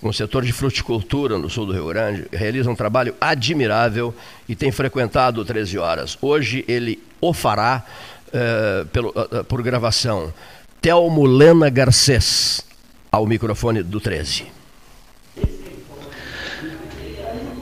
com 0.00 0.08
o 0.08 0.14
setor 0.14 0.44
de 0.44 0.52
fruticultura 0.52 1.36
no 1.36 1.50
sul 1.50 1.66
do 1.66 1.72
Rio 1.72 1.88
Grande, 1.88 2.26
realiza 2.32 2.70
um 2.70 2.74
trabalho 2.74 3.14
admirável 3.20 4.14
e 4.48 4.56
tem 4.56 4.72
frequentado 4.72 5.44
13 5.44 5.78
horas. 5.78 6.16
Hoje 6.22 6.64
ele 6.66 7.02
o 7.20 7.34
fará 7.34 7.84
uh, 8.28 8.86
pelo, 8.86 9.10
uh, 9.10 9.44
por 9.44 9.62
gravação. 9.62 10.32
Telmo 10.80 11.26
Lena 11.26 11.68
Garcês, 11.68 12.64
ao 13.12 13.26
microfone 13.26 13.82
do 13.82 14.00
13. 14.00 14.46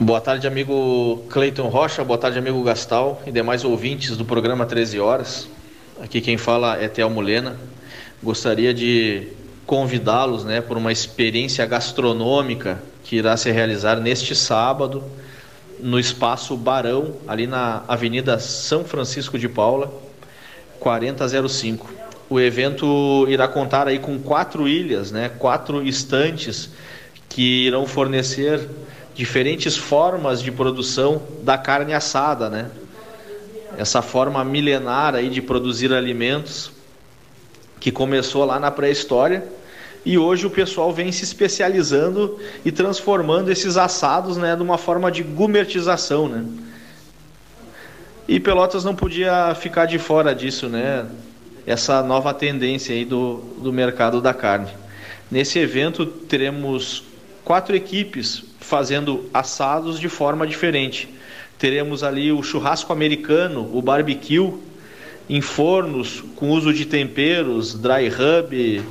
Boa 0.00 0.20
tarde, 0.20 0.46
amigo 0.46 1.24
Cleiton 1.28 1.66
Rocha, 1.66 2.04
boa 2.04 2.16
tarde, 2.18 2.38
amigo 2.38 2.62
Gastal 2.62 3.20
e 3.26 3.32
demais 3.32 3.64
ouvintes 3.64 4.16
do 4.16 4.24
programa 4.24 4.64
13 4.64 5.00
Horas. 5.00 5.48
Aqui 6.00 6.20
quem 6.20 6.36
fala 6.36 6.80
é 6.80 6.86
Telmo 6.86 7.20
Lena. 7.20 7.58
Gostaria 8.22 8.72
de 8.72 9.26
convidá-los 9.68 10.46
né, 10.46 10.62
por 10.62 10.78
uma 10.78 10.90
experiência 10.90 11.66
gastronômica 11.66 12.82
que 13.04 13.16
irá 13.16 13.36
se 13.36 13.50
realizar 13.50 13.96
neste 13.96 14.34
sábado 14.34 15.04
no 15.78 16.00
espaço 16.00 16.56
Barão, 16.56 17.16
ali 17.28 17.46
na 17.46 17.82
Avenida 17.86 18.38
São 18.38 18.82
Francisco 18.82 19.38
de 19.38 19.46
Paula, 19.46 19.92
4005. 20.80 21.86
O 22.30 22.40
evento 22.40 23.26
irá 23.28 23.46
contar 23.46 23.86
aí 23.86 23.98
com 23.98 24.18
quatro 24.18 24.66
ilhas, 24.66 25.12
né, 25.12 25.30
quatro 25.38 25.86
estantes 25.86 26.70
que 27.28 27.66
irão 27.66 27.86
fornecer 27.86 28.66
diferentes 29.14 29.76
formas 29.76 30.42
de 30.42 30.50
produção 30.50 31.20
da 31.42 31.58
carne 31.58 31.92
assada, 31.92 32.48
né? 32.48 32.70
Essa 33.76 34.00
forma 34.00 34.42
milenar 34.44 35.14
aí 35.14 35.28
de 35.28 35.42
produzir 35.42 35.92
alimentos 35.92 36.70
que 37.78 37.92
começou 37.92 38.46
lá 38.46 38.58
na 38.58 38.70
pré-história 38.70 39.57
e 40.04 40.16
hoje 40.16 40.46
o 40.46 40.50
pessoal 40.50 40.92
vem 40.92 41.12
se 41.12 41.24
especializando 41.24 42.38
e 42.64 42.72
transformando 42.72 43.50
esses 43.50 43.76
assados 43.76 44.36
né, 44.36 44.54
de 44.54 44.62
uma 44.62 44.78
forma 44.78 45.10
de 45.10 45.22
gumertização. 45.22 46.28
Né? 46.28 46.44
E 48.26 48.38
Pelotas 48.38 48.84
não 48.84 48.94
podia 48.94 49.54
ficar 49.54 49.86
de 49.86 49.98
fora 49.98 50.34
disso, 50.34 50.68
né? 50.68 51.06
essa 51.68 52.02
nova 52.02 52.32
tendência 52.32 52.94
aí 52.94 53.04
do, 53.04 53.42
do 53.58 53.70
mercado 53.70 54.22
da 54.22 54.32
carne. 54.32 54.70
Nesse 55.30 55.58
evento 55.58 56.06
teremos 56.06 57.04
quatro 57.44 57.76
equipes 57.76 58.42
fazendo 58.58 59.28
assados 59.34 60.00
de 60.00 60.08
forma 60.08 60.46
diferente. 60.46 61.08
Teremos 61.58 62.02
ali 62.02 62.32
o 62.32 62.42
churrasco 62.42 62.92
americano, 62.92 63.68
o 63.74 63.82
barbecue, 63.82 64.54
em 65.28 65.42
fornos 65.42 66.24
com 66.36 66.50
uso 66.50 66.72
de 66.72 66.86
temperos, 66.86 67.74
dry 67.74 68.08
rub, 68.08 68.82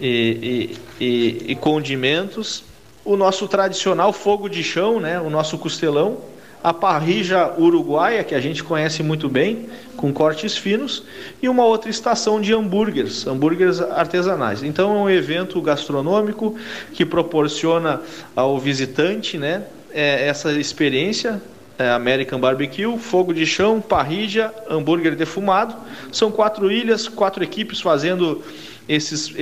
e, 0.00 0.76
e, 1.00 1.44
e, 1.48 1.54
condimentos, 1.54 2.64
o 3.04 3.16
nosso 3.16 3.46
tradicional 3.46 4.12
fogo 4.12 4.48
de 4.48 4.62
chão, 4.62 5.00
né, 5.00 5.20
o 5.20 5.28
nosso 5.28 5.58
costelão, 5.58 6.18
a 6.62 6.74
parrija 6.74 7.54
uruguaia, 7.58 8.22
que 8.22 8.34
a 8.34 8.40
gente 8.40 8.62
conhece 8.62 9.02
muito 9.02 9.28
bem, 9.28 9.68
com 9.96 10.12
cortes 10.12 10.56
finos, 10.56 11.04
e 11.42 11.48
uma 11.48 11.64
outra 11.64 11.90
estação 11.90 12.40
de 12.40 12.52
hambúrgueres, 12.52 13.26
hambúrgueres 13.26 13.80
artesanais. 13.80 14.62
Então 14.62 14.90
é 14.96 15.00
um 15.00 15.10
evento 15.10 15.60
gastronômico 15.60 16.56
que 16.92 17.04
proporciona 17.04 18.00
ao 18.36 18.58
visitante 18.58 19.38
né, 19.38 19.64
é, 19.92 20.28
essa 20.28 20.52
experiência 20.52 21.40
é, 21.80 21.88
American 21.88 22.38
Barbecue, 22.38 22.98
fogo 22.98 23.32
de 23.32 23.46
chão, 23.46 23.80
parrija, 23.80 24.52
hambúrguer 24.68 25.16
defumado. 25.16 25.74
São 26.12 26.30
quatro 26.30 26.70
ilhas, 26.70 27.08
quatro 27.08 27.42
equipes 27.42 27.80
fazendo 27.80 28.42
esses, 28.90 29.32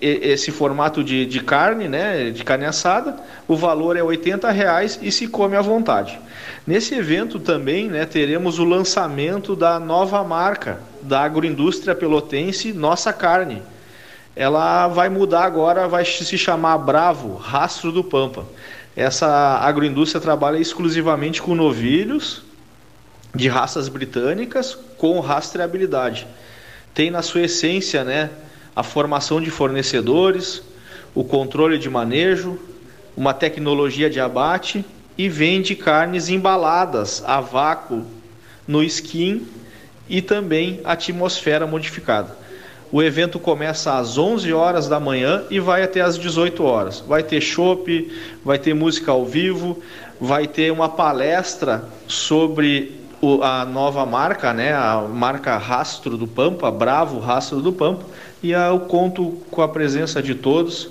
esse 0.00 0.52
formato 0.52 1.02
de, 1.02 1.26
de 1.26 1.40
carne, 1.40 1.88
né, 1.88 2.30
de 2.30 2.44
carne 2.44 2.64
assada. 2.64 3.16
O 3.48 3.56
valor 3.56 3.96
é 3.96 4.00
R$ 4.00 4.52
reais 4.52 4.96
e 5.02 5.10
se 5.10 5.26
come 5.26 5.56
à 5.56 5.60
vontade. 5.60 6.20
Nesse 6.64 6.94
evento 6.94 7.40
também 7.40 7.88
né, 7.88 8.06
teremos 8.06 8.60
o 8.60 8.64
lançamento 8.64 9.56
da 9.56 9.80
nova 9.80 10.22
marca 10.22 10.78
da 11.02 11.20
agroindústria 11.20 11.96
pelotense 11.96 12.72
Nossa 12.72 13.12
Carne. 13.12 13.60
Ela 14.36 14.86
vai 14.86 15.08
mudar 15.08 15.46
agora, 15.46 15.88
vai 15.88 16.04
se 16.04 16.38
chamar 16.38 16.78
Bravo, 16.78 17.34
Rastro 17.34 17.90
do 17.90 18.04
Pampa. 18.04 18.46
Essa 18.94 19.58
agroindústria 19.58 20.20
trabalha 20.20 20.58
exclusivamente 20.58 21.42
com 21.42 21.56
novilhos 21.56 22.42
de 23.34 23.48
raças 23.48 23.88
britânicas 23.88 24.78
com 24.96 25.18
rastreabilidade. 25.18 26.24
Tem 26.94 27.10
na 27.10 27.20
sua 27.20 27.40
essência, 27.42 28.04
né, 28.04 28.30
a 28.74 28.82
formação 28.82 29.40
de 29.40 29.50
fornecedores, 29.50 30.62
o 31.14 31.22
controle 31.22 31.78
de 31.78 31.90
manejo, 31.90 32.58
uma 33.16 33.34
tecnologia 33.34 34.08
de 34.08 34.18
abate 34.18 34.84
e 35.16 35.28
vende 35.28 35.74
carnes 35.74 36.28
embaladas 36.28 37.22
a 37.26 37.40
vácuo 37.40 38.04
no 38.66 38.82
skin 38.82 39.46
e 40.08 40.22
também 40.22 40.80
atmosfera 40.84 41.66
modificada. 41.66 42.36
O 42.90 43.02
evento 43.02 43.38
começa 43.38 43.96
às 43.96 44.18
11 44.18 44.52
horas 44.52 44.86
da 44.86 45.00
manhã 45.00 45.44
e 45.50 45.58
vai 45.58 45.82
até 45.82 46.02
às 46.02 46.18
18 46.18 46.62
horas. 46.62 47.00
Vai 47.00 47.22
ter 47.22 47.40
chopp, 47.40 48.12
vai 48.44 48.58
ter 48.58 48.74
música 48.74 49.12
ao 49.12 49.24
vivo, 49.24 49.82
vai 50.20 50.46
ter 50.46 50.70
uma 50.70 50.90
palestra 50.90 51.84
sobre 52.06 53.00
a 53.42 53.64
nova 53.64 54.04
marca, 54.04 54.52
né, 54.52 54.74
a 54.74 55.00
marca 55.00 55.56
Rastro 55.56 56.16
do 56.16 56.26
Pampa, 56.26 56.70
Bravo 56.70 57.18
Rastro 57.18 57.62
do 57.62 57.72
Pampa, 57.72 58.04
e 58.42 58.52
eu 58.52 58.80
conto 58.80 59.38
com 59.50 59.62
a 59.62 59.68
presença 59.68 60.22
de 60.22 60.34
todos. 60.34 60.88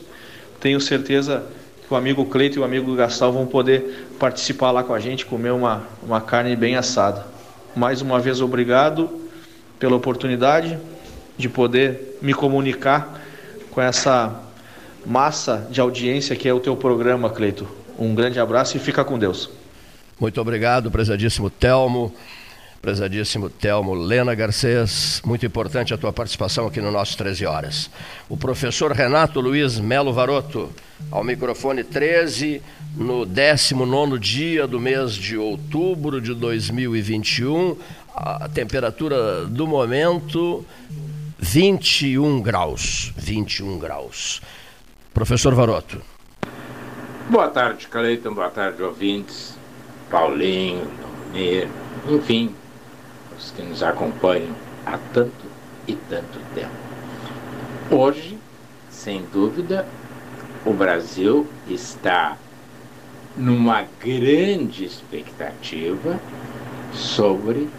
Tenho 0.60 0.80
certeza 0.80 1.44
que 1.86 1.94
o 1.94 1.98
amigo 1.98 2.26
Cleito 2.26 2.58
e 2.58 2.62
o 2.62 2.64
amigo 2.64 2.96
Gastal 2.96 3.34
vão 3.34 3.46
poder 3.46 4.08
participar 4.18 4.72
lá 4.72 4.84
com 4.84 4.94
a 4.94 5.00
gente, 5.00 5.26
comer 5.26 5.52
uma, 5.52 5.84
uma 6.02 6.22
carne 6.22 6.56
bem 6.56 6.76
assada. 6.76 7.26
Mais 7.76 8.02
uma 8.02 8.20
vez, 8.20 8.42
obrigado 8.42 9.10
pela 9.80 9.96
oportunidade 9.96 10.78
de 11.38 11.50
poder 11.50 12.18
me 12.22 12.34
comunicar 12.34 13.22
com 13.72 13.82
essa 13.82 14.40
massa 15.06 15.68
de 15.72 15.82
audiência 15.82 16.36
que 16.36 16.48
é 16.48 16.54
o 16.54 16.60
teu 16.60 16.76
programa, 16.76 17.30
Cleito. 17.30 17.68
Um 17.98 18.14
grande 18.16 18.40
abraço 18.40 18.78
e 18.78 18.80
fica 18.80 19.04
com 19.04 19.18
Deus. 19.18 19.50
Muito 20.20 20.40
obrigado, 20.40 20.92
prezadíssimo 20.92 21.50
Telmo. 21.50 22.14
Prezadíssimo 22.82 23.48
Telmo 23.48 23.94
Lena 23.94 24.34
Garcês, 24.34 25.22
muito 25.24 25.46
importante 25.46 25.94
a 25.94 25.98
tua 25.98 26.12
participação 26.12 26.66
aqui 26.66 26.82
no 26.82 26.92
nosso 26.92 27.16
13 27.16 27.46
Horas. 27.46 27.92
O 28.28 28.36
professor 28.36 28.92
Renato 28.92 29.40
Luiz 29.40 29.80
Melo 29.80 30.12
Varoto, 30.12 30.70
ao 31.12 31.24
microfone 31.24 31.84
13, 31.84 32.60
no 32.96 33.24
19 33.24 34.18
dia 34.18 34.66
do 34.66 34.80
mês 34.80 35.14
de 35.14 35.38
outubro 35.38 36.20
de 36.20 36.34
2021, 36.34 37.78
a 38.16 38.50
temperatura 38.50 39.46
do 39.46 39.68
momento 39.68 40.66
21 41.38 42.42
graus. 42.42 43.14
21 43.16 43.78
graus. 43.78 44.42
Professor 45.14 45.54
Varoto. 45.54 46.02
Boa 47.30 47.48
tarde, 47.48 47.88
Cleiton. 47.88 48.34
Boa 48.34 48.50
tarde, 48.50 48.82
ouvintes. 48.82 49.56
Paulinho, 50.10 50.90
Domir, 51.32 51.68
enfim, 52.10 52.54
os 53.42 53.52
que 53.52 53.62
nos 53.62 53.84
acompanham 53.84 54.56
há 54.86 54.98
tanto 55.14 55.46
e 55.88 55.96
tanto 55.96 56.40
tempo. 56.54 56.72
Hoje, 57.90 58.38
sem 58.90 59.24
dúvida, 59.34 59.86
o 60.66 60.72
Brasil 60.72 61.48
está 61.68 62.38
numa 63.36 63.86
grande 64.00 64.86
expectativa 64.86 66.20
sobre 66.94 67.70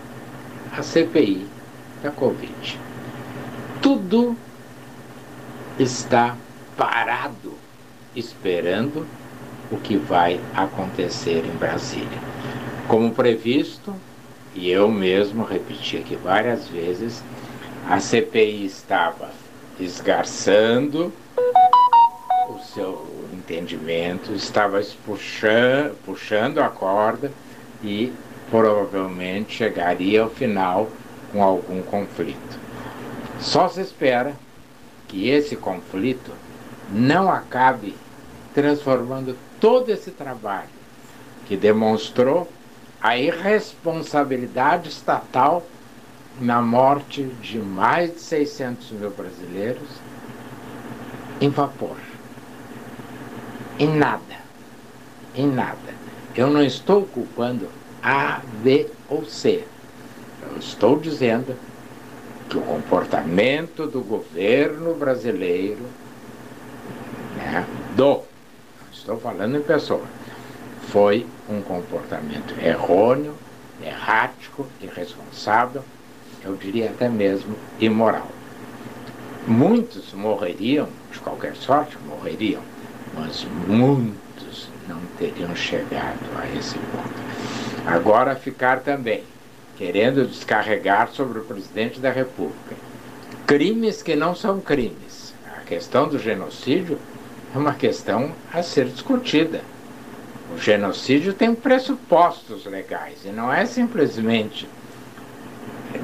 a 0.77 0.83
CPI 0.83 1.47
da 2.03 2.11
Covid 2.11 2.79
tudo 3.83 4.37
está 5.77 6.37
parado 6.77 7.55
esperando 8.15 9.05
o 9.73 9.77
que 9.77 9.97
vai 9.97 10.41
acontecer 10.55 11.45
em 11.45 11.57
Brasília. 11.59 12.19
Como 12.87 13.13
previsto, 13.13 13.93
e 14.55 14.71
eu 14.71 14.89
mesmo 14.89 15.45
repeti 15.45 15.97
aqui 15.97 16.17
várias 16.17 16.69
vezes, 16.69 17.23
a 17.89 17.99
CPI 17.99 18.67
estava 18.67 19.31
esgarçando 19.81 21.13
o 22.49 22.59
seu 22.61 23.07
entendimento, 23.33 24.33
estava 24.33 24.81
puxando, 25.05 25.97
puxando 26.05 26.59
a 26.59 26.69
corda 26.69 27.33
e 27.83 28.13
provavelmente 28.51 29.55
chegaria 29.57 30.23
ao 30.23 30.31
final 30.31 30.89
com 31.33 31.43
algum 31.43 31.83
conflito. 31.83 32.59
Só 33.41 33.69
se 33.69 33.81
espera 33.81 34.35
que 35.09 35.29
esse 35.29 35.57
conflito 35.57 36.31
não 36.91 37.31
acabe 37.31 37.97
transformando 38.55 39.37
todo 39.59 39.91
esse 39.91 40.11
trabalho 40.11 40.69
que 41.47 41.57
demonstrou 41.57 42.49
a 43.03 43.19
irresponsabilidade 43.19 44.89
estatal 44.89 45.67
na 46.41 46.63
morte 46.63 47.25
de 47.43 47.59
mais 47.59 48.15
de 48.15 48.21
600 48.21 48.93
mil 48.93 49.11
brasileiros 49.11 49.89
em 51.41 51.49
vapor. 51.49 51.97
Em 53.79 53.89
nada. 53.89 54.37
Em 55.35 55.49
nada. 55.49 55.77
Eu 56.37 56.49
não 56.49 56.63
estou 56.63 57.05
culpando 57.05 57.69
A, 58.03 58.41
B 58.63 58.89
ou 59.09 59.25
C. 59.25 59.65
Eu 60.43 60.59
estou 60.59 60.99
dizendo 60.99 61.57
que 62.49 62.57
o 62.57 62.63
comportamento 62.63 63.87
do 63.87 64.01
governo 64.01 64.95
brasileiro, 64.95 65.85
né, 67.37 67.67
do, 67.97 68.23
estou 68.93 69.19
falando 69.19 69.57
em 69.57 69.63
pessoa, 69.63 70.05
foi 70.89 71.27
um 71.49 71.61
comportamento 71.63 72.55
errôneo, 72.61 73.35
errático, 73.83 74.67
irresponsável, 74.81 75.85
eu 76.45 76.57
diria 76.57 76.91
até 76.91 77.09
mesmo 77.09 77.57
imoral. 77.81 78.29
Muitos 79.47 80.13
morreriam, 80.13 80.89
de 81.11 81.19
qualquer 81.19 81.57
sorte, 81.57 81.97
morreriam, 82.07 82.63
mas 83.15 83.47
muitos 83.67 84.69
não 84.89 85.01
teriam 85.19 85.55
chegado 85.55 86.19
a 86.39 86.49
esse 86.57 86.79
ponto. 86.79 87.87
Agora 87.87 88.37
ficar 88.37 88.81
também 88.81 89.25
querendo 89.77 90.27
descarregar 90.27 91.11
sobre 91.13 91.39
o 91.39 91.45
presidente 91.45 91.99
da 91.99 92.11
República 92.11 92.77
crimes 93.53 94.03
que 94.03 94.17
não 94.17 94.35
são 94.35 94.61
crimes. 94.61 95.35
A 95.55 95.61
questão 95.61 96.09
do 96.09 96.19
genocídio 96.19 96.99
é 97.55 97.59
uma 97.59 97.75
questão 97.75 98.33
a 98.51 98.63
ser 98.63 98.87
discutida. 98.87 99.61
O 100.51 100.59
genocídio 100.59 101.33
tem 101.33 101.55
pressupostos 101.55 102.67
legais 102.67 103.25
e 103.25 103.29
não 103.29 103.53
é 103.53 103.65
simplesmente 103.65 104.69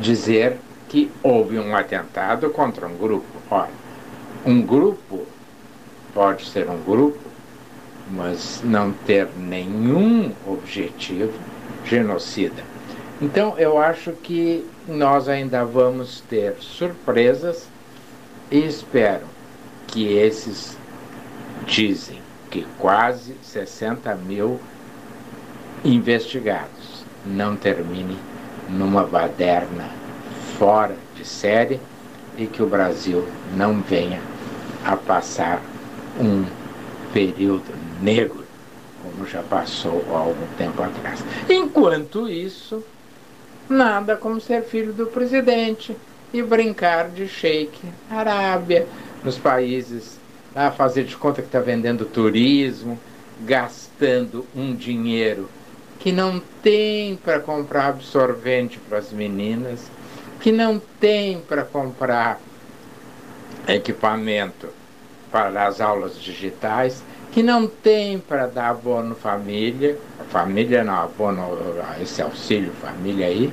dizer 0.01 0.57
que 0.89 1.11
houve 1.23 1.59
um 1.59 1.75
atentado 1.77 2.51
contra 2.51 2.87
um 2.87 2.97
grupo. 2.97 3.27
Ora, 3.51 3.71
um 4.45 4.63
grupo 4.63 5.27
pode 6.15 6.47
ser 6.47 6.69
um 6.69 6.83
grupo, 6.83 7.19
mas 8.11 8.63
não 8.65 8.93
ter 8.93 9.29
nenhum 9.37 10.33
objetivo 10.47 11.39
genocida. 11.85 12.63
Então 13.21 13.59
eu 13.59 13.79
acho 13.79 14.13
que 14.13 14.65
nós 14.87 15.29
ainda 15.29 15.65
vamos 15.65 16.21
ter 16.23 16.55
surpresas 16.61 17.69
e 18.51 18.59
espero 18.65 19.27
que 19.87 20.07
esses 20.07 20.77
dizem 21.67 22.28
que 22.51 22.67
quase 22.79 23.35
60 23.43 24.15
mil 24.15 24.61
investigados 25.85 27.05
não 27.25 27.57
termine 27.57 28.17
numa 28.69 29.05
baderna 29.05 29.91
fora 30.59 30.97
de 31.15 31.25
série 31.25 31.81
e 32.37 32.47
que 32.47 32.63
o 32.63 32.67
Brasil 32.67 33.27
não 33.57 33.81
venha 33.81 34.21
a 34.85 34.97
passar 34.97 35.61
um 36.21 36.45
período 37.13 37.73
negro, 38.01 38.45
como 39.03 39.27
já 39.27 39.43
passou 39.43 40.05
há 40.11 40.19
algum 40.19 40.47
tempo 40.57 40.83
atrás. 40.83 41.25
Enquanto 41.49 42.29
isso, 42.29 42.83
Nada 43.69 44.17
como 44.17 44.41
ser 44.41 44.63
filho 44.63 44.95
do 44.95 45.07
presidente 45.07 45.95
e 46.33 46.43
brincar 46.43 47.11
de 47.11 47.29
shake 47.29 47.79
Arábia, 48.11 48.87
nos 49.23 49.37
países, 49.37 50.18
a 50.55 50.71
fazer 50.71 51.05
de 51.05 51.17
conta 51.17 51.43
que 51.43 51.49
está 51.49 51.61
vendendo 51.61 52.05
turismo, 52.05 52.99
gastando 53.45 54.47
um 54.55 54.75
dinheiro 54.75 55.49
que 55.99 56.13
não 56.13 56.41
tem 56.63 57.17
para 57.17 57.41
comprar 57.41 57.89
absorvente 57.89 58.79
para 58.79 58.99
as 58.99 59.13
meninas, 59.13 59.91
que 60.41 60.53
não 60.53 60.81
tem 61.01 61.41
para 61.41 61.65
comprar 61.65 62.41
equipamento 63.67 64.69
para 65.31 65.67
as 65.67 65.81
aulas 65.81 66.19
digitais, 66.19 67.03
que 67.33 67.43
não 67.43 67.67
tem 67.67 68.19
para 68.19 68.47
dar 68.47 68.71
abono 68.71 69.15
família, 69.15 69.99
família 70.31 70.83
não, 70.85 71.03
abono, 71.03 71.59
esse 72.01 72.23
auxílio 72.23 72.73
família 72.81 73.27
aí, 73.27 73.53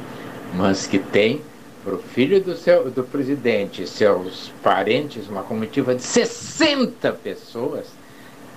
mas 0.54 0.88
que 0.88 1.00
tem 1.00 1.42
para 1.86 1.94
o 1.94 2.00
filho 2.00 2.42
do, 2.42 2.58
seu, 2.58 2.90
do 2.90 3.04
presidente 3.04 3.84
e 3.84 3.88
seus 3.88 4.52
parentes, 4.64 5.30
uma 5.30 5.44
comitiva 5.44 5.94
de 5.94 6.02
60 6.02 7.14
pessoas, 7.14 7.86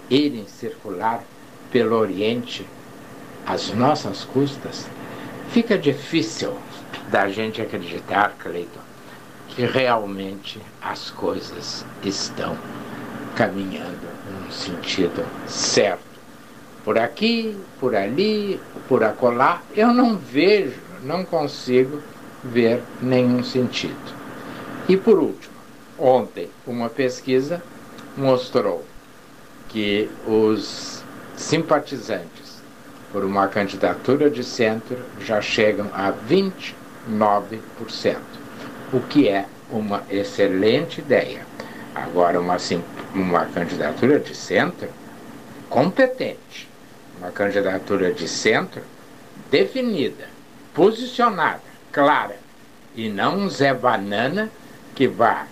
irem 0.09 0.47
circular 0.47 1.23
pelo 1.71 1.97
Oriente 1.97 2.67
às 3.47 3.71
nossas 3.75 4.25
custas, 4.25 4.87
fica 5.51 5.77
difícil 5.77 6.55
da 7.11 7.29
gente 7.29 7.61
acreditar, 7.61 8.35
Cleiton, 8.39 8.81
que 9.49 9.67
realmente 9.67 10.59
as 10.81 11.11
coisas 11.11 11.85
estão 12.03 12.57
caminhando 13.37 14.09
num 14.33 14.51
sentido 14.51 15.23
certo. 15.47 16.01
Por 16.83 16.99
aqui, 16.99 17.55
por 17.79 17.95
ali, 17.95 18.59
por 18.89 19.05
acolá, 19.05 19.61
eu 19.77 19.93
não 19.93 20.17
vejo, 20.17 20.81
não 21.03 21.27
consigo 21.27 22.01
ver 22.43 22.82
nenhum 23.01 23.43
sentido. 23.43 24.16
E 24.89 24.97
por 24.97 25.19
último, 25.19 25.55
ontem 25.98 26.48
uma 26.66 26.89
pesquisa 26.89 27.62
mostrou 28.16 28.85
que 29.69 30.09
os 30.27 31.02
simpatizantes 31.36 32.59
por 33.12 33.24
uma 33.24 33.48
candidatura 33.48 34.31
de 34.31 34.44
centro 34.44 34.98
já 35.20 35.40
chegam 35.40 35.89
a 35.94 36.12
29%, 36.12 36.74
o 38.93 39.01
que 39.01 39.28
é 39.28 39.47
uma 39.70 40.02
excelente 40.10 41.01
ideia. 41.01 41.47
Agora, 41.94 42.40
uma, 42.40 42.56
uma 43.15 43.44
candidatura 43.47 44.19
de 44.19 44.35
centro 44.35 44.89
competente, 45.69 46.69
uma 47.19 47.31
candidatura 47.31 48.12
de 48.12 48.28
centro 48.28 48.82
definida, 49.51 50.28
posicionada, 50.74 51.68
clara, 51.99 52.37
e 52.95 53.09
não 53.09 53.39
um 53.39 53.51
Zé 53.51 53.75
Banana 53.75 54.49
que 54.95 55.09
vá 55.09 55.49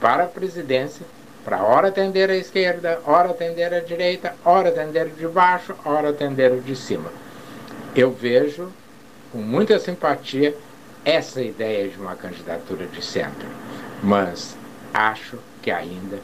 para 0.00 0.24
a 0.24 0.26
presidência 0.26 1.04
para 1.44 1.62
hora 1.62 1.88
atender 1.88 2.30
a 2.30 2.36
esquerda, 2.36 3.02
hora 3.04 3.32
atender 3.32 3.74
a 3.74 3.80
direita, 3.80 4.34
hora 4.42 4.70
atender 4.70 5.10
de 5.10 5.28
baixo, 5.28 5.74
hora 5.84 6.08
atender 6.08 6.58
de 6.62 6.74
cima. 6.74 7.12
Eu 7.94 8.10
vejo 8.10 8.72
com 9.30 9.38
muita 9.42 9.78
simpatia 9.78 10.56
essa 11.04 11.42
ideia 11.42 11.86
de 11.86 12.00
uma 12.00 12.16
candidatura 12.16 12.86
de 12.86 13.04
centro, 13.04 13.46
mas 14.02 14.56
acho 14.94 15.36
que 15.60 15.70
ainda 15.70 16.18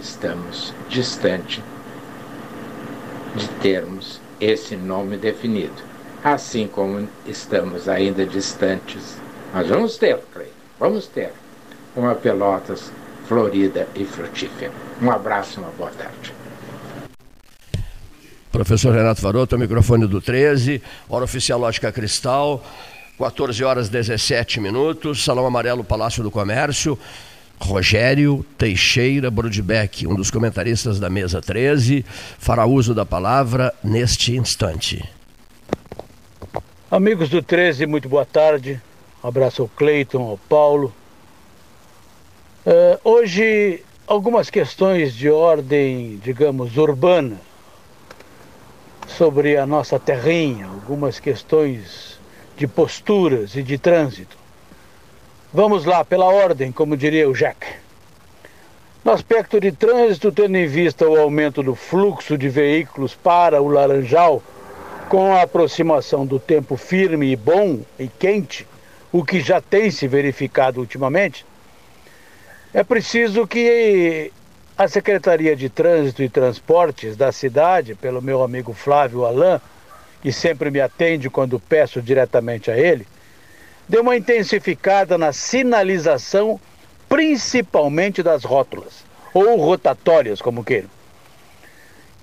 estamos 0.00 0.74
distante 0.88 1.62
de 3.36 3.46
termos 3.60 4.20
esse 4.40 4.74
nome 4.74 5.16
definido. 5.16 5.88
Assim 6.22 6.66
como 6.66 7.08
estamos 7.26 7.88
ainda 7.88 8.26
distantes, 8.26 9.19
mas 9.52 9.68
vamos 9.68 9.96
ter, 9.96 10.18
creio, 10.32 10.50
vamos 10.78 11.06
ter 11.06 11.32
uma 11.96 12.14
Pelotas 12.14 12.92
florida 13.26 13.88
e 13.94 14.04
frutífera. 14.04 14.72
Um 15.00 15.10
abraço 15.10 15.60
e 15.60 15.62
uma 15.62 15.70
boa 15.72 15.90
tarde. 15.90 16.34
Professor 18.50 18.92
Renato 18.92 19.22
Varoto, 19.22 19.56
microfone 19.56 20.06
do 20.06 20.20
13, 20.20 20.82
hora 21.08 21.24
oficial 21.24 21.58
Lógica 21.58 21.92
Cristal, 21.92 22.64
14 23.16 23.62
horas 23.62 23.88
17 23.88 24.60
minutos, 24.60 25.24
Salão 25.24 25.46
Amarelo, 25.46 25.84
Palácio 25.84 26.22
do 26.22 26.30
Comércio. 26.30 26.98
Rogério 27.60 28.44
Teixeira 28.56 29.30
Brodbeck, 29.30 30.06
um 30.06 30.14
dos 30.14 30.30
comentaristas 30.30 30.98
da 30.98 31.10
mesa 31.10 31.42
13, 31.42 32.04
fará 32.38 32.64
uso 32.64 32.94
da 32.94 33.04
palavra 33.04 33.72
neste 33.84 34.34
instante. 34.34 35.04
Amigos 36.90 37.28
do 37.28 37.42
13, 37.42 37.84
muito 37.84 38.08
boa 38.08 38.24
tarde. 38.24 38.80
Um 39.22 39.28
abraço 39.28 39.62
ao 39.62 39.68
Cleiton, 39.68 40.22
ao 40.22 40.38
Paulo. 40.38 40.94
Uh, 42.64 42.98
hoje, 43.04 43.84
algumas 44.06 44.48
questões 44.48 45.14
de 45.14 45.28
ordem, 45.28 46.18
digamos, 46.24 46.78
urbana 46.78 47.36
sobre 49.06 49.58
a 49.58 49.66
nossa 49.66 49.98
terrinha, 49.98 50.66
algumas 50.66 51.20
questões 51.20 52.18
de 52.56 52.66
posturas 52.66 53.54
e 53.56 53.62
de 53.62 53.76
trânsito. 53.76 54.38
Vamos 55.52 55.84
lá, 55.84 56.02
pela 56.02 56.26
ordem, 56.26 56.72
como 56.72 56.96
diria 56.96 57.28
o 57.28 57.34
Jack. 57.34 57.66
No 59.04 59.12
aspecto 59.12 59.60
de 59.60 59.70
trânsito, 59.72 60.32
tendo 60.32 60.56
em 60.56 60.66
vista 60.66 61.06
o 61.06 61.20
aumento 61.20 61.62
do 61.62 61.74
fluxo 61.74 62.38
de 62.38 62.48
veículos 62.48 63.14
para 63.14 63.60
o 63.60 63.68
Laranjal, 63.68 64.42
com 65.10 65.34
a 65.34 65.42
aproximação 65.42 66.24
do 66.24 66.38
tempo 66.38 66.76
firme 66.76 67.32
e 67.32 67.36
bom 67.36 67.80
e 67.98 68.08
quente, 68.08 68.66
o 69.12 69.24
que 69.24 69.40
já 69.40 69.60
tem 69.60 69.90
se 69.90 70.06
verificado 70.06 70.80
ultimamente, 70.80 71.44
é 72.72 72.84
preciso 72.84 73.46
que 73.46 74.32
a 74.78 74.86
Secretaria 74.86 75.56
de 75.56 75.68
Trânsito 75.68 76.22
e 76.22 76.28
Transportes 76.28 77.16
da 77.16 77.32
cidade, 77.32 77.94
pelo 77.94 78.22
meu 78.22 78.42
amigo 78.42 78.72
Flávio 78.72 79.24
Alain, 79.24 79.60
que 80.22 80.32
sempre 80.32 80.70
me 80.70 80.80
atende 80.80 81.28
quando 81.28 81.58
peço 81.58 82.00
diretamente 82.00 82.70
a 82.70 82.78
ele, 82.78 83.06
deu 83.88 84.02
uma 84.02 84.16
intensificada 84.16 85.18
na 85.18 85.32
sinalização, 85.32 86.60
principalmente 87.08 88.22
das 88.22 88.44
rótulas, 88.44 89.04
ou 89.34 89.56
rotatórias, 89.56 90.40
como 90.40 90.62
queiram. 90.62 90.88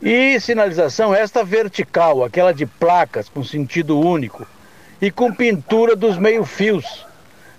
E 0.02 0.40
sinalização 0.40 1.14
esta 1.14 1.44
vertical, 1.44 2.24
aquela 2.24 2.54
de 2.54 2.66
placas 2.66 3.28
com 3.28 3.44
sentido 3.44 4.00
único 4.00 4.48
e 5.02 5.12
com 5.12 5.34
pintura 5.34 5.96
dos 5.96 6.18
meio-fios. 6.18 7.06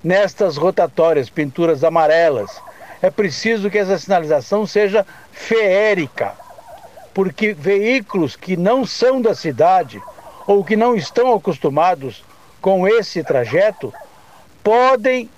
Nestas 0.02 0.56
rotatórias, 0.56 1.28
pinturas 1.28 1.82
amarelas. 1.82 2.60
É 3.02 3.10
preciso 3.10 3.70
que 3.70 3.78
essa 3.78 3.98
sinalização 3.98 4.66
seja 4.66 5.06
feérica, 5.32 6.34
porque 7.12 7.52
veículos 7.52 8.36
que 8.36 8.56
não 8.56 8.84
são 8.84 9.20
da 9.20 9.34
cidade 9.34 10.00
ou 10.46 10.64
que 10.64 10.76
não 10.76 10.94
estão 10.94 11.34
acostumados 11.34 12.24
com 12.60 12.86
esse 12.88 13.22
trajeto 13.22 13.92
podem 14.62 15.28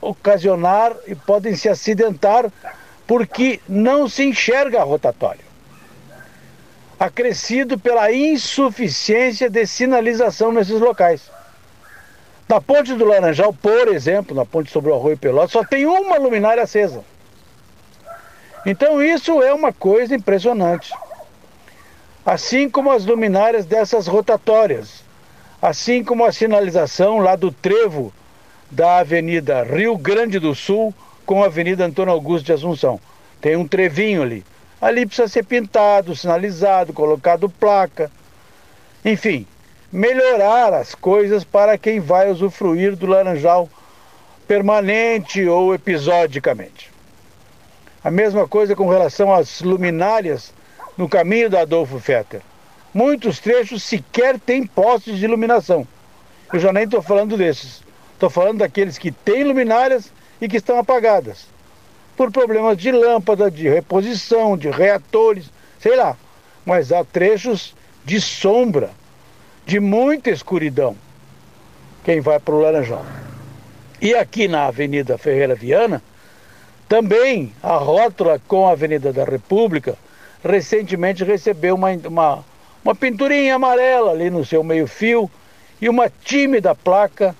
ocasionar 0.00 0.94
e 1.06 1.14
podem 1.14 1.54
se 1.54 1.68
acidentar 1.68 2.50
porque 3.06 3.60
não 3.68 4.08
se 4.08 4.24
enxerga 4.24 4.80
a 4.80 4.84
rotatória. 4.84 5.45
Acrescido 6.98 7.78
pela 7.78 8.10
insuficiência 8.12 9.50
de 9.50 9.66
sinalização 9.66 10.50
nesses 10.52 10.80
locais. 10.80 11.30
Na 12.48 12.60
ponte 12.60 12.94
do 12.94 13.04
Laranjal, 13.04 13.52
por 13.52 13.88
exemplo, 13.88 14.34
na 14.34 14.46
ponte 14.46 14.70
sobre 14.70 14.90
o 14.90 14.94
Arroio 14.94 15.18
Pelotas, 15.18 15.50
só 15.50 15.64
tem 15.64 15.84
uma 15.84 16.16
luminária 16.16 16.62
acesa. 16.62 17.04
Então 18.64 19.02
isso 19.02 19.42
é 19.42 19.52
uma 19.52 19.72
coisa 19.72 20.14
impressionante. 20.14 20.92
Assim 22.24 22.68
como 22.68 22.90
as 22.90 23.04
luminárias 23.04 23.66
dessas 23.66 24.06
rotatórias, 24.06 25.04
assim 25.60 26.02
como 26.02 26.24
a 26.24 26.32
sinalização 26.32 27.18
lá 27.18 27.36
do 27.36 27.52
trevo 27.52 28.12
da 28.70 28.98
Avenida 28.98 29.62
Rio 29.62 29.96
Grande 29.96 30.38
do 30.38 30.54
Sul 30.54 30.94
com 31.24 31.42
a 31.42 31.46
Avenida 31.46 31.84
Antônio 31.84 32.12
Augusto 32.12 32.46
de 32.46 32.52
Assunção. 32.52 33.00
Tem 33.40 33.56
um 33.56 33.66
trevinho 33.66 34.22
ali. 34.22 34.44
Ali 34.86 35.04
precisa 35.04 35.26
ser 35.26 35.44
pintado, 35.44 36.14
sinalizado, 36.14 36.92
colocado 36.92 37.50
placa. 37.50 38.08
Enfim, 39.04 39.44
melhorar 39.90 40.72
as 40.72 40.94
coisas 40.94 41.42
para 41.42 41.76
quem 41.76 41.98
vai 41.98 42.30
usufruir 42.30 42.94
do 42.94 43.04
laranjal 43.04 43.68
permanente 44.46 45.44
ou 45.44 45.74
episodicamente. 45.74 46.92
A 48.04 48.12
mesma 48.12 48.46
coisa 48.46 48.76
com 48.76 48.88
relação 48.88 49.34
às 49.34 49.60
luminárias 49.60 50.54
no 50.96 51.08
caminho 51.08 51.50
da 51.50 51.62
Adolfo 51.62 51.98
Fetter. 51.98 52.40
Muitos 52.94 53.40
trechos 53.40 53.82
sequer 53.82 54.38
têm 54.38 54.64
postes 54.64 55.18
de 55.18 55.24
iluminação. 55.24 55.84
Eu 56.52 56.60
já 56.60 56.72
nem 56.72 56.84
estou 56.84 57.02
falando 57.02 57.36
desses. 57.36 57.82
Estou 58.12 58.30
falando 58.30 58.58
daqueles 58.58 58.98
que 58.98 59.10
têm 59.10 59.42
luminárias 59.42 60.12
e 60.40 60.46
que 60.46 60.58
estão 60.58 60.78
apagadas. 60.78 61.55
Por 62.16 62.30
problemas 62.30 62.78
de 62.78 62.90
lâmpada, 62.90 63.50
de 63.50 63.68
reposição, 63.68 64.56
de 64.56 64.70
reatores, 64.70 65.50
sei 65.78 65.96
lá. 65.96 66.16
Mas 66.64 66.90
há 66.90 67.04
trechos 67.04 67.74
de 68.04 68.20
sombra, 68.20 68.90
de 69.66 69.78
muita 69.78 70.30
escuridão. 70.30 70.96
Quem 72.04 72.20
vai 72.20 72.38
para 72.38 72.54
o 72.54 72.60
Laranjal. 72.60 73.04
E 74.00 74.14
aqui 74.14 74.48
na 74.48 74.66
Avenida 74.66 75.18
Ferreira 75.18 75.54
Viana, 75.54 76.02
também 76.88 77.52
a 77.62 77.76
rótula 77.76 78.40
com 78.46 78.68
a 78.68 78.72
Avenida 78.72 79.12
da 79.12 79.24
República 79.24 79.96
recentemente 80.44 81.24
recebeu 81.24 81.74
uma, 81.74 81.90
uma, 81.90 82.44
Uma 82.84 82.94
pinturinha 82.94 83.56
amarela 83.56 84.12
ali 84.12 84.30
no 84.30 84.44
seu 84.44 84.62
meio-fio 84.62 85.28
e 85.80 85.88
uma 85.88 86.08
tímida 86.08 86.72
placa 86.72 87.34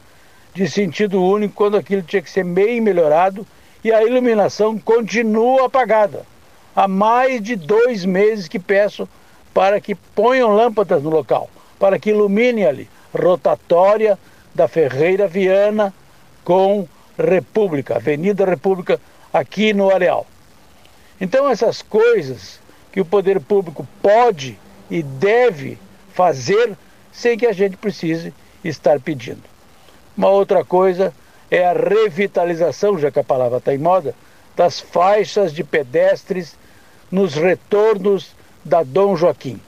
de 0.53 0.69
sentido 0.69 1.23
único 1.23 1.55
quando 1.55 1.77
aquilo 1.77 2.03
tinha 2.03 2.21
que 2.21 2.31
ser 2.31 2.45
meio 2.45 2.83
melhorado 2.83 3.47
e 3.87 3.93
a 3.93 4.03
iluminação 4.03 4.77
continua 4.77 5.67
apagada. 5.67 6.27
Há 6.75 6.89
mais 6.89 7.41
de 7.41 7.55
dois 7.55 8.05
meses 8.05 8.49
que 8.49 8.59
peço 8.59 9.09
para 9.55 9.81
que 9.81 9.95
ponham 9.95 10.57
lâmpadas 10.57 11.05
no 11.05 11.09
local, 11.09 11.49
para 11.79 11.97
que 11.97 12.11
ilumine 12.11 12.67
ali. 12.67 12.91
Rotatória 13.17 14.19
da 14.53 14.67
Ferreira 14.67 15.29
Viana 15.29 15.95
com 16.43 16.89
República, 17.17 17.95
Avenida 17.95 18.45
República, 18.45 19.01
aqui 19.33 19.73
no 19.73 19.89
Areal. 19.89 20.27
Então, 21.21 21.49
essas 21.49 21.81
coisas 21.81 22.59
que 22.91 23.01
o 23.01 23.05
poder 23.05 23.39
público 23.39 23.87
pode 24.03 24.59
e 24.91 25.01
deve 25.01 25.79
fazer 26.13 26.77
sem 27.13 27.39
que 27.39 27.47
a 27.47 27.53
gente 27.53 27.77
precise 27.77 28.35
estar 28.65 28.99
pedindo. 28.99 29.45
Uma 30.17 30.31
outra 30.31 30.65
coisa 30.65 31.15
é 31.51 31.67
a 31.67 31.73
revitalização, 31.73 32.99
já 32.99 33.11
que 33.11 33.19
a 33.19 33.25
palavra 33.25 33.59
está 33.59 33.75
em 33.75 33.79
moda, 33.79 34.15
das 34.57 34.81
faixas 34.81 35.53
de 35.53 35.63
pedestres 35.63 36.57
nos 37.11 37.35
retornos 37.35 38.35
da 38.65 38.83
Dom 38.83 39.17
Joaquim. 39.17 39.61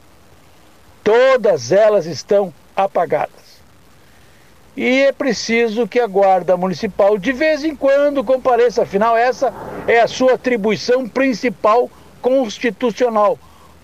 Todas 1.05 1.71
elas 1.73 2.07
estão 2.07 2.53
apagadas. 2.75 3.59
E 4.77 5.03
é 5.03 5.13
preciso 5.13 5.89
que 5.89 5.99
a 5.99 6.07
Guarda 6.07 6.57
Municipal 6.57 7.19
de 7.19 7.33
vez 7.33 7.65
em 7.65 7.75
quando 7.75 8.23
compareça, 8.23 8.83
afinal, 8.83 9.17
essa 9.17 9.53
é 9.89 10.01
a 10.01 10.07
sua 10.07 10.35
atribuição 10.35 11.09
principal 11.09 11.91
constitucional: 12.23 13.39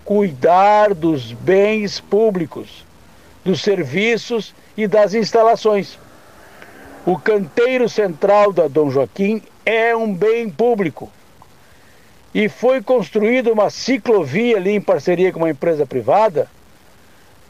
cuidar 0.05 0.93
dos 0.93 1.33
bens 1.33 1.99
públicos, 1.99 2.85
dos 3.43 3.61
serviços 3.61 4.53
e 4.77 4.87
das 4.87 5.13
instalações. 5.13 5.99
O 7.05 7.19
canteiro 7.19 7.87
central 7.87 8.51
da 8.51 8.67
Dom 8.67 8.89
Joaquim 8.89 9.39
é 9.63 9.95
um 9.95 10.11
bem 10.11 10.49
público. 10.49 11.11
E 12.33 12.49
foi 12.49 12.81
construída 12.81 13.53
uma 13.53 13.69
ciclovia 13.69 14.57
ali 14.57 14.71
em 14.71 14.81
parceria 14.81 15.31
com 15.31 15.37
uma 15.37 15.51
empresa 15.51 15.85
privada 15.85 16.49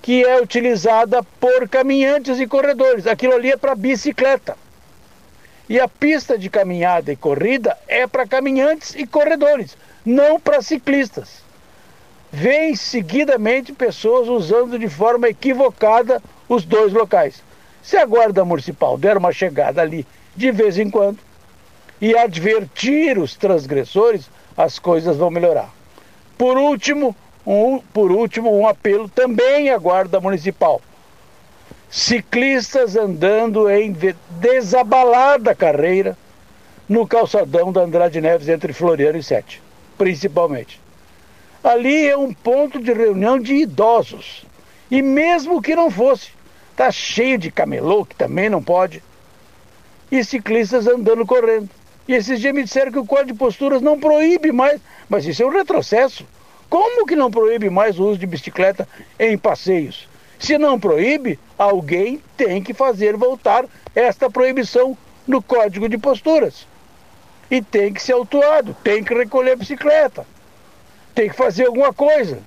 que 0.01 0.25
é 0.25 0.41
utilizada 0.41 1.23
por 1.39 1.69
caminhantes 1.69 2.37
e 2.37 2.45
corredores. 2.45 3.07
Aquilo 3.07 3.33
ali 3.33 3.49
é 3.49 3.55
para 3.55 3.73
bicicleta. 3.75 4.57
E 5.69 5.79
a 5.79 5.87
pista 5.87 6.37
de 6.37 6.49
caminhada 6.49 7.13
e 7.13 7.15
corrida 7.15 7.77
é 7.87 8.05
para 8.05 8.27
caminhantes 8.27 8.93
e 8.93 9.07
corredores, 9.07 9.77
não 10.05 10.37
para 10.37 10.61
ciclistas. 10.61 11.41
Vem 12.29 12.75
seguidamente 12.75 13.71
pessoas 13.71 14.27
usando 14.27 14.77
de 14.77 14.89
forma 14.89 15.29
equivocada 15.29 16.21
os 16.49 16.65
dois 16.65 16.91
locais. 16.91 17.44
Se 17.85 17.97
a 17.97 18.05
Guarda 18.05 18.43
Municipal 18.43 18.97
der 18.97 19.15
uma 19.15 19.31
chegada 19.31 19.79
ali 19.79 20.07
de 20.35 20.51
vez 20.51 20.79
em 20.79 20.89
quando 20.89 21.19
e 22.01 22.17
advertir 22.17 23.19
os 23.19 23.35
transgressores, 23.35 24.27
as 24.57 24.79
coisas 24.79 25.17
vão 25.17 25.29
melhorar. 25.29 25.69
Por 26.35 26.57
último, 26.57 27.15
um, 27.45 27.77
por 27.93 28.11
último, 28.11 28.51
um 28.51 28.67
apelo 28.67 29.07
também 29.07 29.69
à 29.69 29.77
Guarda 29.77 30.19
Municipal. 30.19 30.81
Ciclistas 31.87 32.95
andando 32.95 33.69
em 33.69 33.95
desabalada 34.31 35.53
carreira 35.53 36.17
no 36.89 37.05
calçadão 37.05 37.71
da 37.71 37.81
Andrade 37.81 38.19
Neves 38.19 38.49
entre 38.49 38.73
Floriano 38.73 39.19
e 39.19 39.23
Sete, 39.23 39.61
principalmente. 39.95 40.81
Ali 41.63 42.07
é 42.07 42.17
um 42.17 42.33
ponto 42.33 42.81
de 42.81 42.91
reunião 42.91 43.39
de 43.39 43.53
idosos. 43.53 44.43
E 44.89 45.03
mesmo 45.03 45.61
que 45.61 45.75
não 45.75 45.91
fosse, 45.91 46.34
está 46.75 46.91
cheio 46.91 47.37
de 47.37 47.49
camelô, 47.49 48.05
que 48.05 48.15
também 48.15 48.49
não 48.49 48.61
pode, 48.61 49.01
e 50.11 50.21
ciclistas 50.23 50.85
andando 50.85 51.25
correndo. 51.25 51.69
E 52.05 52.13
esses 52.13 52.39
dias 52.39 52.53
me 52.53 52.63
disseram 52.63 52.91
que 52.91 52.99
o 52.99 53.05
Código 53.05 53.31
de 53.31 53.39
Posturas 53.39 53.81
não 53.81 53.97
proíbe 53.97 54.51
mais, 54.51 54.79
mas 55.09 55.25
isso 55.25 55.41
é 55.41 55.45
um 55.45 55.49
retrocesso. 55.49 56.25
Como 56.69 57.05
que 57.07 57.15
não 57.15 57.31
proíbe 57.31 57.69
mais 57.69 57.97
o 57.97 58.03
uso 58.03 58.19
de 58.19 58.27
bicicleta 58.27 58.87
em 59.17 59.37
passeios? 59.37 60.07
Se 60.37 60.57
não 60.57 60.77
proíbe, 60.77 61.39
alguém 61.57 62.21
tem 62.35 62.61
que 62.61 62.73
fazer 62.73 63.15
voltar 63.15 63.65
esta 63.95 64.29
proibição 64.29 64.97
no 65.25 65.41
Código 65.41 65.87
de 65.87 65.97
Posturas. 65.97 66.67
E 67.49 67.61
tem 67.61 67.93
que 67.93 68.03
ser 68.03 68.13
autuado, 68.13 68.75
tem 68.83 69.03
que 69.03 69.13
recolher 69.13 69.51
a 69.51 69.55
bicicleta, 69.55 70.27
tem 71.15 71.29
que 71.29 71.35
fazer 71.35 71.67
alguma 71.67 71.93
coisa. 71.93 72.39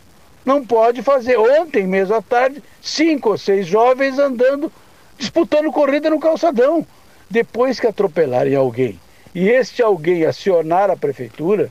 Não 0.48 0.64
pode 0.64 1.02
fazer. 1.02 1.38
Ontem 1.38 1.86
mesmo 1.86 2.14
à 2.14 2.22
tarde, 2.22 2.62
cinco 2.80 3.32
ou 3.32 3.36
seis 3.36 3.66
jovens 3.66 4.18
andando, 4.18 4.72
disputando 5.18 5.70
corrida 5.70 6.08
no 6.08 6.18
calçadão. 6.18 6.86
Depois 7.28 7.78
que 7.78 7.86
atropelarem 7.86 8.54
alguém 8.54 8.98
e 9.34 9.46
este 9.46 9.82
alguém 9.82 10.24
acionar 10.24 10.90
a 10.90 10.96
prefeitura, 10.96 11.70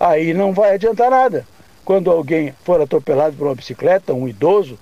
aí 0.00 0.32
não 0.32 0.54
vai 0.54 0.72
adiantar 0.72 1.10
nada 1.10 1.46
quando 1.84 2.10
alguém 2.10 2.54
for 2.64 2.80
atropelado 2.80 3.36
por 3.36 3.46
uma 3.46 3.54
bicicleta, 3.54 4.14
um 4.14 4.26
idoso, 4.26 4.78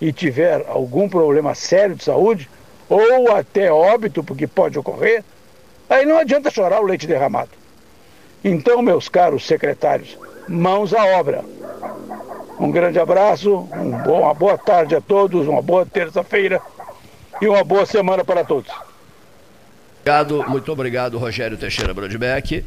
e 0.00 0.10
tiver 0.10 0.64
algum 0.66 1.10
problema 1.10 1.54
sério 1.54 1.94
de 1.94 2.04
saúde, 2.04 2.48
ou 2.88 3.32
até 3.32 3.70
óbito, 3.70 4.24
porque 4.24 4.46
pode 4.46 4.78
ocorrer, 4.78 5.22
aí 5.90 6.06
não 6.06 6.16
adianta 6.16 6.50
chorar 6.50 6.80
o 6.80 6.86
leite 6.86 7.06
derramado. 7.06 7.50
Então, 8.42 8.80
meus 8.80 9.10
caros 9.10 9.46
secretários, 9.46 10.16
mãos 10.48 10.94
à 10.94 11.04
obra. 11.18 11.44
Um 12.62 12.70
grande 12.70 12.96
abraço, 13.00 13.68
um 13.74 13.90
uma 13.90 14.32
boa 14.32 14.56
tarde 14.56 14.94
a 14.94 15.00
todos, 15.00 15.48
uma 15.48 15.60
boa 15.60 15.84
terça-feira 15.84 16.62
e 17.40 17.48
uma 17.48 17.64
boa 17.64 17.84
semana 17.84 18.24
para 18.24 18.44
todos. 18.44 18.70
Obrigado, 19.98 20.48
muito 20.48 20.70
obrigado, 20.70 21.18
Rogério 21.18 21.56
Teixeira 21.58 21.92
Brodbeck, 21.92 22.64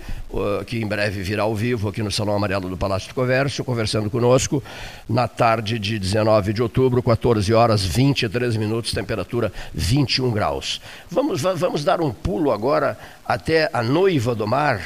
que 0.67 0.81
em 0.81 0.85
breve 0.85 1.21
virá 1.23 1.43
ao 1.43 1.55
vivo 1.55 1.87
aqui 1.87 2.03
no 2.03 2.11
Salão 2.11 2.35
Amarelo 2.35 2.67
do 2.67 2.75
Palácio 2.75 3.07
do 3.07 3.15
Comércio, 3.15 3.63
conversando 3.63 4.09
conosco 4.09 4.61
na 5.07 5.29
tarde 5.29 5.79
de 5.79 5.97
19 5.97 6.51
de 6.51 6.61
outubro, 6.61 7.01
14 7.01 7.53
horas 7.53 7.85
23 7.85 8.57
minutos, 8.57 8.91
temperatura 8.91 9.49
21 9.73 10.29
graus. 10.29 10.81
Vamos, 11.09 11.41
vamos 11.41 11.85
dar 11.85 12.01
um 12.01 12.11
pulo 12.11 12.51
agora 12.51 12.97
até 13.25 13.69
a 13.71 13.81
noiva 13.81 14.35
do 14.35 14.45
mar. 14.45 14.81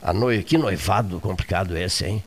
A 0.00 0.12
noiva, 0.12 0.44
que 0.44 0.56
noivado 0.56 1.18
complicado 1.18 1.76
esse, 1.76 2.04
hein? 2.04 2.22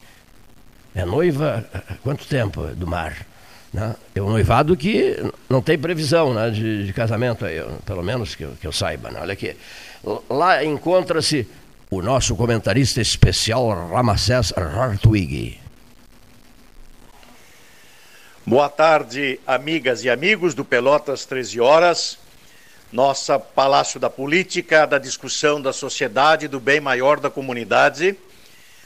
É 0.96 1.04
noiva, 1.04 1.66
quanto 2.02 2.26
tempo 2.26 2.68
do 2.68 2.88
mar? 2.88 3.28
Né? 3.74 3.94
É 4.16 4.22
um 4.22 4.30
noivado 4.30 4.78
que 4.78 5.18
não 5.50 5.62
tem 5.62 5.78
previsão 5.78 6.34
né, 6.34 6.50
de, 6.50 6.86
de 6.86 6.94
casamento, 6.94 7.46
aí, 7.46 7.62
pelo 7.86 8.02
menos 8.02 8.34
que, 8.34 8.48
que 8.62 8.66
eu 8.66 8.72
saiba. 8.72 9.12
Né? 9.12 9.20
Olha 9.22 9.34
aqui. 9.34 9.58
Lá 10.30 10.64
encontra-se 10.64 11.46
o 11.90 12.02
nosso 12.02 12.34
comentarista 12.38 13.02
especial 13.02 13.90
Ramacés 13.90 14.54
Hartwig. 14.56 15.60
Boa 18.46 18.70
tarde, 18.70 19.38
amigas 19.46 20.06
e 20.06 20.10
amigos 20.10 20.54
do 20.54 20.64
Pelotas 20.64 21.26
13 21.26 21.60
Horas. 21.60 22.18
Nossa 22.90 23.38
Palácio 23.38 24.00
da 24.00 24.10
Política, 24.10 24.86
da 24.86 24.98
discussão 24.98 25.62
da 25.62 25.74
sociedade, 25.74 26.48
do 26.48 26.62
bem 26.62 26.80
maior 26.80 27.20
da 27.20 27.30
comunidade, 27.30 28.16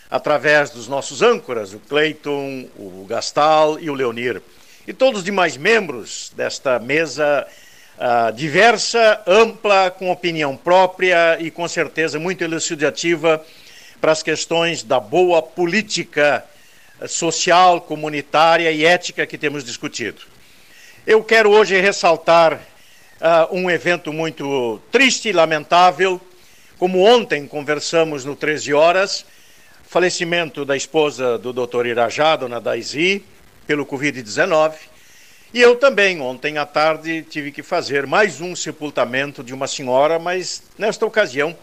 através 0.10 0.70
dos 0.70 0.88
nossos 0.88 1.22
âncoras, 1.22 1.74
o 1.74 1.80
Cleiton, 1.80 2.68
o 2.78 3.06
Gastal 3.08 3.80
e 3.80 3.90
o 3.90 3.94
Leonir 3.94 4.42
e 4.90 4.94
todos 4.94 5.20
os 5.20 5.24
demais 5.24 5.56
membros 5.56 6.32
desta 6.36 6.80
mesa 6.80 7.46
uh, 7.96 8.34
diversa, 8.34 9.22
ampla, 9.28 9.92
com 9.92 10.10
opinião 10.10 10.58
própria 10.58 11.40
e 11.40 11.52
com 11.52 11.68
certeza 11.68 12.18
muito 12.18 12.44
elucidativa 12.44 13.46
para 14.02 14.12
as 14.12 14.24
questões 14.24 14.82
da 14.82 15.00
boa 15.00 15.44
política 15.44 16.44
social, 17.08 17.82
comunitária 17.82 18.72
e 18.72 18.84
ética 18.84 19.28
que 19.28 19.38
temos 19.38 19.64
discutido. 19.64 20.24
Eu 21.06 21.24
quero 21.24 21.52
hoje 21.52 21.80
ressaltar 21.80 22.56
uh, 22.56 23.56
um 23.56 23.70
evento 23.70 24.12
muito 24.12 24.82
triste 24.92 25.30
e 25.30 25.34
lamentável. 25.34 26.20
Como 26.80 27.04
ontem 27.04 27.46
conversamos 27.46 28.26
no 28.26 28.36
13 28.36 28.74
Horas, 28.74 29.24
falecimento 29.90 30.64
da 30.64 30.78
esposa 30.78 31.36
do 31.40 31.52
Dr. 31.52 31.88
Irajá, 31.88 32.36
dona 32.36 32.62
Daisy, 32.62 33.26
pelo 33.66 33.88
Covid-19. 33.88 34.74
E 35.52 35.60
eu 35.60 35.78
também, 35.78 36.22
ontem 36.22 36.60
à 36.60 36.66
tarde, 36.66 37.24
tive 37.24 37.52
que 37.52 37.64
fazer 37.64 38.06
mais 38.06 38.40
um 38.40 38.56
sepultamento 38.56 39.44
de 39.44 39.52
uma 39.52 39.66
senhora, 39.66 40.20
mas 40.20 40.62
nesta 40.78 41.08
ocasião, 41.08 41.58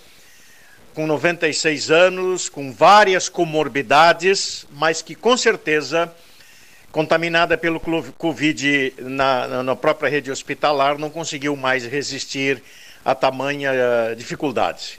com 0.92 1.06
96 1.06 1.92
anos, 1.92 2.48
com 2.48 2.72
várias 2.72 3.28
comorbidades, 3.28 4.66
mas 4.72 5.00
que 5.00 5.14
com 5.14 5.36
certeza, 5.36 6.12
contaminada 6.90 7.56
pelo 7.56 7.78
Covid 8.18 8.92
na, 9.02 9.62
na 9.62 9.76
própria 9.76 10.10
rede 10.10 10.32
hospitalar, 10.32 10.98
não 10.98 11.10
conseguiu 11.10 11.54
mais 11.54 11.86
resistir 11.86 12.60
a 13.04 13.14
tamanha 13.14 13.70
uh, 13.70 14.16
dificuldade. 14.16 14.98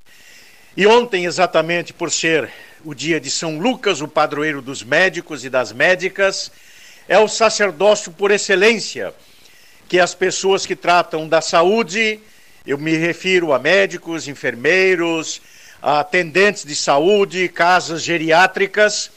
E 0.77 0.87
ontem, 0.87 1.25
exatamente 1.25 1.91
por 1.91 2.09
ser 2.09 2.49
o 2.83 2.93
dia 2.93 3.19
de 3.19 3.29
São 3.29 3.59
Lucas, 3.59 4.01
o 4.01 4.07
padroeiro 4.07 4.61
dos 4.61 4.83
médicos 4.83 5.43
e 5.43 5.49
das 5.49 5.71
médicas, 5.71 6.51
é 7.07 7.17
o 7.17 7.27
sacerdócio 7.27 8.11
por 8.11 8.31
excelência, 8.31 9.13
que 9.87 9.99
as 9.99 10.13
pessoas 10.13 10.65
que 10.65 10.75
tratam 10.75 11.27
da 11.27 11.41
saúde, 11.41 12.19
eu 12.65 12.77
me 12.77 12.95
refiro 12.95 13.53
a 13.53 13.59
médicos, 13.59 14.27
enfermeiros, 14.27 15.41
atendentes 15.81 16.65
de 16.65 16.75
saúde, 16.75 17.47
casas 17.47 18.01
geriátricas, 18.01 19.09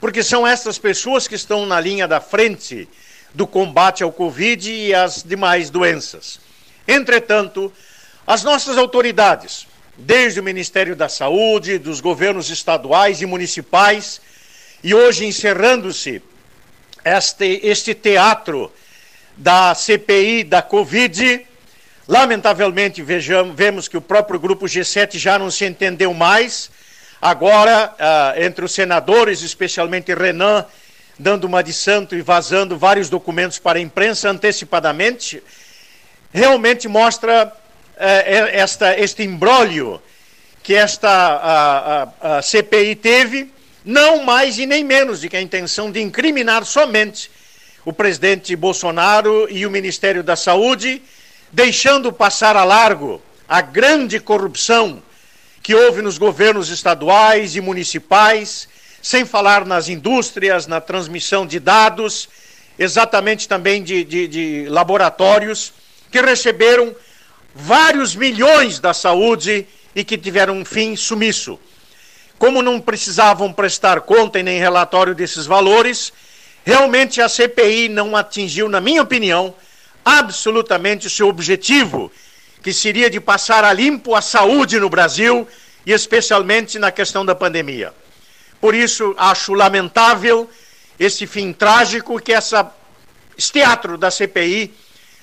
porque 0.00 0.22
são 0.22 0.46
essas 0.46 0.78
pessoas 0.78 1.28
que 1.28 1.34
estão 1.34 1.64
na 1.64 1.80
linha 1.80 2.08
da 2.08 2.20
frente 2.20 2.88
do 3.32 3.46
combate 3.46 4.02
ao 4.02 4.12
Covid 4.12 4.70
e 4.70 4.94
às 4.94 5.22
demais 5.22 5.70
doenças. 5.70 6.40
Entretanto, 6.86 7.72
as 8.26 8.42
nossas 8.42 8.76
autoridades, 8.76 9.66
desde 9.96 10.40
o 10.40 10.42
Ministério 10.42 10.94
da 10.94 11.08
Saúde, 11.08 11.78
dos 11.78 12.00
governos 12.00 12.50
estaduais 12.50 13.22
e 13.22 13.26
municipais, 13.26 14.20
e 14.82 14.94
hoje 14.94 15.24
encerrando-se 15.24 16.22
este, 17.04 17.60
este 17.62 17.94
teatro 17.94 18.70
da 19.36 19.74
CPI 19.74 20.44
da 20.44 20.60
Covid, 20.62 21.46
lamentavelmente 22.06 23.02
vemos 23.02 23.88
que 23.88 23.96
o 23.96 24.02
próprio 24.02 24.38
grupo 24.38 24.66
G7 24.66 25.18
já 25.18 25.38
não 25.38 25.50
se 25.50 25.64
entendeu 25.64 26.12
mais. 26.12 26.70
Agora, 27.20 27.94
uh, 27.94 28.42
entre 28.42 28.64
os 28.64 28.72
senadores, 28.72 29.42
especialmente 29.42 30.14
Renan, 30.14 30.64
dando 31.18 31.44
uma 31.44 31.62
de 31.62 31.72
santo 31.72 32.14
e 32.14 32.20
vazando 32.20 32.76
vários 32.76 33.08
documentos 33.08 33.58
para 33.58 33.78
a 33.78 33.82
imprensa 33.82 34.28
antecipadamente, 34.28 35.42
realmente 36.32 36.86
mostra 36.86 37.52
esta, 37.96 38.98
este 38.98 39.22
imbróglio 39.22 40.00
que 40.62 40.74
esta 40.74 42.12
CPI 42.42 42.96
teve, 42.96 43.50
não 43.84 44.24
mais 44.24 44.58
e 44.58 44.66
nem 44.66 44.84
menos 44.84 45.20
do 45.20 45.28
que 45.28 45.36
a 45.36 45.40
intenção 45.40 45.90
de 45.90 46.00
incriminar 46.00 46.64
somente 46.64 47.30
o 47.84 47.92
presidente 47.92 48.54
Bolsonaro 48.56 49.46
e 49.48 49.64
o 49.64 49.70
Ministério 49.70 50.24
da 50.24 50.34
Saúde, 50.34 51.00
deixando 51.52 52.12
passar 52.12 52.56
a 52.56 52.64
largo 52.64 53.22
a 53.48 53.60
grande 53.60 54.18
corrupção 54.18 55.00
que 55.62 55.74
houve 55.74 56.02
nos 56.02 56.18
governos 56.18 56.68
estaduais 56.68 57.54
e 57.54 57.60
municipais, 57.60 58.68
sem 59.00 59.24
falar 59.24 59.64
nas 59.64 59.88
indústrias, 59.88 60.66
na 60.66 60.80
transmissão 60.80 61.46
de 61.46 61.60
dados, 61.60 62.28
exatamente 62.76 63.46
também 63.48 63.82
de, 63.82 64.02
de, 64.02 64.26
de 64.26 64.66
laboratórios, 64.68 65.72
que 66.10 66.20
receberam 66.20 66.94
vários 67.56 68.14
milhões 68.14 68.78
da 68.78 68.92
saúde 68.92 69.66
e 69.94 70.04
que 70.04 70.18
tiveram 70.18 70.58
um 70.58 70.64
fim 70.64 70.94
sumiço. 70.94 71.58
Como 72.38 72.60
não 72.60 72.78
precisavam 72.78 73.50
prestar 73.50 74.02
conta 74.02 74.38
e 74.38 74.42
nem 74.42 74.58
relatório 74.58 75.14
desses 75.14 75.46
valores, 75.46 76.12
realmente 76.64 77.20
a 77.22 77.28
CPI 77.28 77.88
não 77.88 78.14
atingiu, 78.14 78.68
na 78.68 78.78
minha 78.78 79.02
opinião, 79.02 79.54
absolutamente 80.04 81.06
o 81.06 81.10
seu 81.10 81.28
objetivo, 81.28 82.12
que 82.62 82.74
seria 82.74 83.08
de 83.08 83.20
passar 83.20 83.64
a 83.64 83.72
limpo 83.72 84.14
a 84.14 84.20
saúde 84.20 84.78
no 84.78 84.90
Brasil 84.90 85.48
e 85.86 85.92
especialmente 85.92 86.78
na 86.78 86.90
questão 86.90 87.24
da 87.24 87.34
pandemia. 87.34 87.94
Por 88.60 88.74
isso, 88.74 89.14
acho 89.16 89.54
lamentável 89.54 90.48
esse 90.98 91.26
fim 91.26 91.54
trágico 91.54 92.20
que 92.20 92.34
essa, 92.34 92.70
esse 93.36 93.52
teatro 93.52 93.96
da 93.96 94.10
CPI 94.10 94.74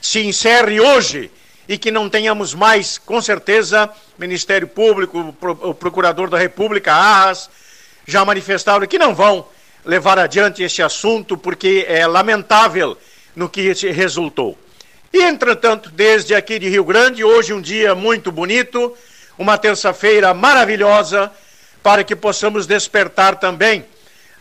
se 0.01 0.19
encerre 0.21 0.79
hoje 0.79 1.29
e 1.67 1.77
que 1.77 1.91
não 1.91 2.09
tenhamos 2.09 2.53
mais, 2.53 2.97
com 2.97 3.21
certeza, 3.21 3.89
Ministério 4.17 4.67
Público, 4.67 5.33
o 5.61 5.73
Procurador 5.73 6.29
da 6.29 6.37
República, 6.37 6.93
Arras, 6.93 7.49
já 8.05 8.25
manifestaram 8.25 8.85
que 8.85 8.99
não 8.99 9.15
vão 9.15 9.45
levar 9.85 10.19
adiante 10.19 10.63
esse 10.63 10.81
assunto, 10.81 11.37
porque 11.37 11.85
é 11.87 12.05
lamentável 12.05 12.97
no 13.35 13.49
que 13.49 13.71
resultou. 13.91 14.57
E, 15.11 15.21
entretanto, 15.21 15.89
desde 15.91 16.33
aqui 16.33 16.57
de 16.57 16.67
Rio 16.69 16.83
Grande, 16.83 17.23
hoje 17.23 17.53
um 17.53 17.61
dia 17.61 17.93
muito 17.93 18.31
bonito, 18.31 18.95
uma 19.37 19.57
terça-feira 19.57 20.33
maravilhosa, 20.33 21.31
para 21.81 22.03
que 22.03 22.15
possamos 22.15 22.65
despertar 22.65 23.35
também 23.35 23.85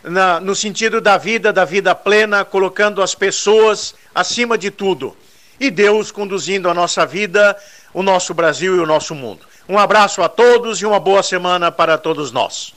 na, 0.03 0.39
no 0.39 0.55
sentido 0.55 0.99
da 0.99 1.17
vida, 1.17 1.51
da 1.51 1.65
vida 1.65 1.93
plena, 1.93 2.43
colocando 2.43 3.01
as 3.01 3.13
pessoas 3.13 3.93
acima 4.13 4.57
de 4.57 4.71
tudo. 4.71 5.15
E 5.63 5.71
Deus 5.71 6.11
conduzindo 6.11 6.69
a 6.69 6.73
nossa 6.73 7.05
vida, 7.05 7.55
o 7.93 8.03
nosso 8.03 8.33
Brasil 8.33 8.75
e 8.75 8.79
o 8.79 8.85
nosso 8.85 9.15
mundo. 9.15 9.45
Um 9.69 9.79
abraço 9.79 10.21
a 10.21 10.27
todos 10.27 10.81
e 10.81 10.85
uma 10.85 10.99
boa 10.99 11.23
semana 11.23 11.71
para 11.71 11.97
todos 11.97 12.33
nós. 12.33 12.73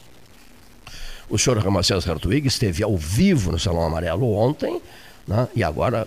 O 1.29 1.37
senhor 1.37 1.59
Ramacés 1.59 2.09
Hartwig 2.09 2.47
esteve 2.47 2.85
ao 2.85 2.97
vivo 2.97 3.51
no 3.51 3.59
Salão 3.59 3.83
Amarelo 3.83 4.33
ontem, 4.33 4.81
né? 5.27 5.49
e 5.53 5.65
agora 5.65 6.07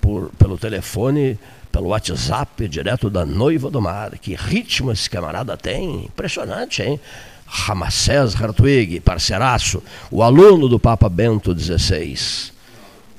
por, 0.00 0.30
pelo 0.38 0.56
telefone, 0.56 1.36
pelo 1.72 1.88
WhatsApp, 1.88 2.68
direto 2.68 3.10
da 3.10 3.26
Noiva 3.26 3.68
do 3.68 3.80
Mar. 3.80 4.16
Que 4.16 4.36
ritmo 4.36 4.92
esse 4.92 5.10
camarada 5.10 5.56
tem, 5.56 6.04
impressionante, 6.04 6.80
hein? 6.80 7.00
Ramacés 7.44 8.40
Hartwig, 8.40 9.00
parceiraço, 9.00 9.82
o 10.12 10.22
aluno 10.22 10.68
do 10.68 10.78
Papa 10.78 11.08
Bento 11.08 11.52
XVI, 11.58 12.52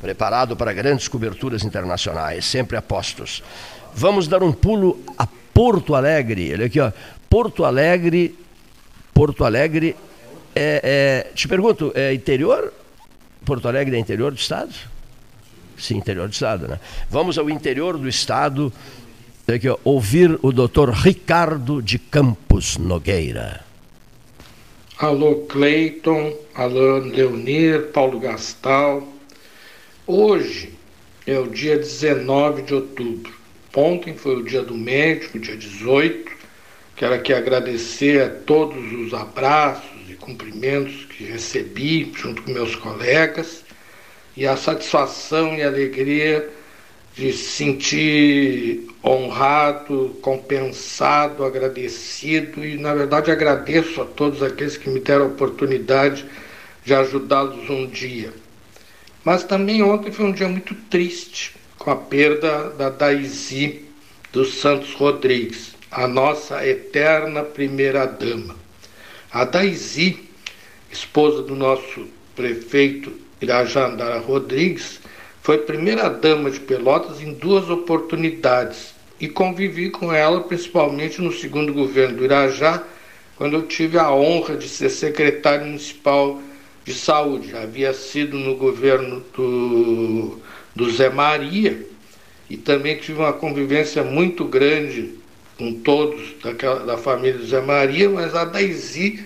preparado 0.01 0.55
para 0.55 0.73
grandes 0.73 1.07
coberturas 1.07 1.63
internacionais, 1.63 2.45
sempre 2.45 2.75
apostos. 2.75 3.43
Vamos 3.93 4.27
dar 4.27 4.41
um 4.41 4.51
pulo 4.51 4.99
a 5.17 5.27
Porto 5.53 5.93
Alegre, 5.93 6.53
olha 6.53 6.65
aqui, 6.65 6.79
ó, 6.79 6.91
Porto 7.29 7.63
Alegre, 7.63 8.35
Porto 9.13 9.45
Alegre 9.45 9.95
é, 10.55 11.27
é, 11.29 11.33
te 11.33 11.47
pergunto, 11.47 11.91
é 11.95 12.13
interior? 12.13 12.73
Porto 13.45 13.67
Alegre 13.67 13.95
é 13.95 13.99
interior 13.99 14.31
do 14.31 14.37
estado? 14.37 14.73
Sim, 15.77 15.97
interior 15.97 16.27
do 16.27 16.33
estado, 16.33 16.67
né? 16.67 16.79
Vamos 17.09 17.37
ao 17.37 17.49
interior 17.49 17.97
do 17.97 18.07
estado 18.07 18.71
aqui, 19.47 19.67
ó, 19.67 19.77
ouvir 19.83 20.39
o 20.41 20.51
doutor 20.51 20.89
Ricardo 20.89 21.81
de 21.81 21.99
Campos 21.99 22.77
Nogueira. 22.77 23.61
Alô, 24.97 25.47
Cleiton, 25.47 26.33
alô, 26.53 26.99
Leonir, 26.99 27.87
Paulo 27.91 28.19
Gastal. 28.19 29.10
Hoje 30.07 30.73
é 31.27 31.37
o 31.37 31.47
dia 31.47 31.77
19 31.77 32.63
de 32.63 32.73
outubro. 32.73 33.31
Ontem 33.75 34.15
foi 34.15 34.37
o 34.37 34.43
dia 34.43 34.63
do 34.63 34.73
médico, 34.73 35.37
dia 35.37 35.55
18. 35.55 36.31
Quero 36.95 37.13
aqui 37.13 37.31
agradecer 37.31 38.21
a 38.23 38.29
todos 38.29 38.91
os 38.93 39.13
abraços, 39.13 39.91
cumprimentos 40.19 41.05
que 41.05 41.23
recebi 41.23 42.11
junto 42.15 42.41
com 42.43 42.51
meus 42.51 42.75
colegas 42.75 43.63
e 44.35 44.45
a 44.47 44.55
satisfação 44.55 45.55
e 45.55 45.63
alegria 45.63 46.49
de 47.15 47.33
se 47.33 47.51
sentir 47.51 48.87
honrado, 49.03 50.17
compensado, 50.21 51.43
agradecido 51.43 52.63
e, 52.63 52.77
na 52.77 52.93
verdade, 52.93 53.31
agradeço 53.31 54.01
a 54.01 54.05
todos 54.05 54.41
aqueles 54.41 54.77
que 54.77 54.89
me 54.89 54.99
deram 54.99 55.25
a 55.25 55.27
oportunidade 55.27 56.25
de 56.83 56.93
ajudá-los 56.93 57.69
um 57.69 57.87
dia. 57.87 58.31
Mas 59.23 59.43
também 59.43 59.83
ontem 59.83 60.11
foi 60.11 60.25
um 60.25 60.31
dia 60.31 60.47
muito 60.47 60.73
triste, 60.89 61.55
com 61.77 61.91
a 61.91 61.95
perda 61.95 62.69
da 62.71 62.89
Daisy 62.89 63.85
dos 64.31 64.55
Santos 64.55 64.93
Rodrigues, 64.93 65.75
a 65.91 66.07
nossa 66.07 66.65
eterna 66.65 67.43
primeira-dama. 67.43 68.55
A 69.31 69.45
Daisy, 69.45 70.19
esposa 70.91 71.43
do 71.43 71.55
nosso 71.55 72.07
prefeito 72.35 73.13
Irajandara 73.41 74.19
Rodrigues, 74.19 74.99
foi 75.41 75.59
primeira-dama 75.59 76.49
de 76.49 76.59
Pelotas 76.59 77.21
em 77.21 77.33
duas 77.33 77.69
oportunidades 77.69 78.93
e 79.19 79.27
convivi 79.27 79.89
com 79.89 80.11
ela 80.11 80.41
principalmente 80.41 81.21
no 81.21 81.31
segundo 81.31 81.73
governo 81.73 82.17
do 82.17 82.23
Irajá, 82.23 82.83
quando 83.35 83.55
eu 83.55 83.63
tive 83.63 83.97
a 83.97 84.11
honra 84.11 84.55
de 84.55 84.67
ser 84.67 84.89
secretário 84.89 85.65
municipal 85.65 86.41
de 86.83 86.93
saúde. 86.93 87.55
Havia 87.55 87.93
sido 87.93 88.37
no 88.37 88.55
governo 88.55 89.23
do, 89.35 90.39
do 90.75 90.89
Zé 90.91 91.09
Maria 91.09 91.85
e 92.49 92.57
também 92.57 92.97
tive 92.97 93.19
uma 93.19 93.33
convivência 93.33 94.03
muito 94.03 94.43
grande 94.45 95.11
com 95.57 95.73
todos 95.73 96.33
daquela, 96.43 96.85
da 96.85 96.97
família 96.97 97.37
do 97.37 97.45
Zé 97.45 97.61
Maria, 97.61 98.09
mas 98.09 98.35
a 98.35 98.45
Daisy 98.45 99.23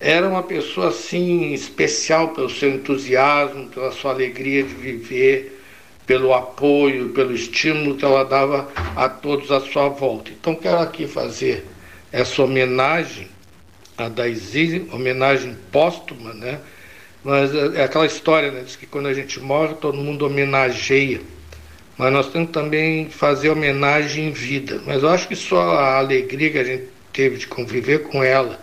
era 0.00 0.28
uma 0.28 0.42
pessoa 0.42 0.88
assim 0.88 1.52
especial 1.52 2.28
pelo 2.28 2.50
seu 2.50 2.70
entusiasmo, 2.70 3.68
pela 3.68 3.92
sua 3.92 4.12
alegria 4.12 4.62
de 4.62 4.74
viver, 4.74 5.60
pelo 6.06 6.34
apoio, 6.34 7.10
pelo 7.10 7.34
estímulo 7.34 7.96
que 7.96 8.04
ela 8.04 8.24
dava 8.24 8.68
a 8.96 9.08
todos 9.08 9.50
à 9.50 9.60
sua 9.60 9.88
volta. 9.88 10.30
Então 10.30 10.54
quero 10.54 10.78
aqui 10.78 11.06
fazer 11.06 11.64
essa 12.12 12.42
homenagem 12.42 13.28
a 13.96 14.08
Daisy, 14.08 14.86
homenagem 14.92 15.56
póstuma, 15.70 16.34
né? 16.34 16.60
Mas 17.24 17.54
é, 17.54 17.80
é 17.80 17.84
aquela 17.84 18.06
história, 18.06 18.50
né? 18.50 18.64
Que 18.78 18.86
quando 18.86 19.08
a 19.08 19.14
gente 19.14 19.40
morre, 19.40 19.74
todo 19.74 19.96
mundo 19.96 20.26
homenageia 20.26 21.20
mas 21.96 22.12
nós 22.12 22.28
temos 22.28 22.50
também 22.50 23.08
fazer 23.08 23.50
homenagem 23.50 24.28
em 24.28 24.32
vida. 24.32 24.82
Mas 24.84 25.02
eu 25.02 25.08
acho 25.08 25.28
que 25.28 25.36
só 25.36 25.76
a 25.76 25.98
alegria 25.98 26.50
que 26.50 26.58
a 26.58 26.64
gente 26.64 26.84
teve 27.12 27.36
de 27.36 27.46
conviver 27.46 28.02
com 28.02 28.22
ela 28.22 28.60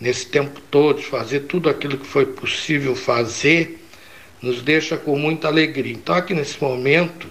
nesse 0.00 0.26
tempo 0.26 0.60
todo, 0.70 0.98
de 0.98 1.06
fazer 1.06 1.40
tudo 1.40 1.68
aquilo 1.70 1.96
que 1.96 2.06
foi 2.06 2.26
possível 2.26 2.96
fazer, 2.96 3.80
nos 4.42 4.60
deixa 4.60 4.96
com 4.96 5.16
muita 5.16 5.46
alegria. 5.46 5.92
Então, 5.92 6.16
aqui 6.16 6.34
nesse 6.34 6.60
momento, 6.60 7.28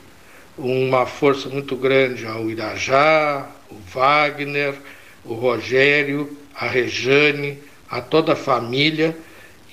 uma 0.57 1.05
força 1.05 1.49
muito 1.49 1.75
grande 1.75 2.25
ao 2.25 2.49
Irajá, 2.49 3.45
o 3.69 3.75
Wagner, 3.93 4.75
o 5.25 5.33
Rogério, 5.33 6.37
a 6.55 6.67
Rejane, 6.67 7.59
a 7.89 7.99
toda 7.99 8.31
a 8.31 8.35
família 8.35 9.15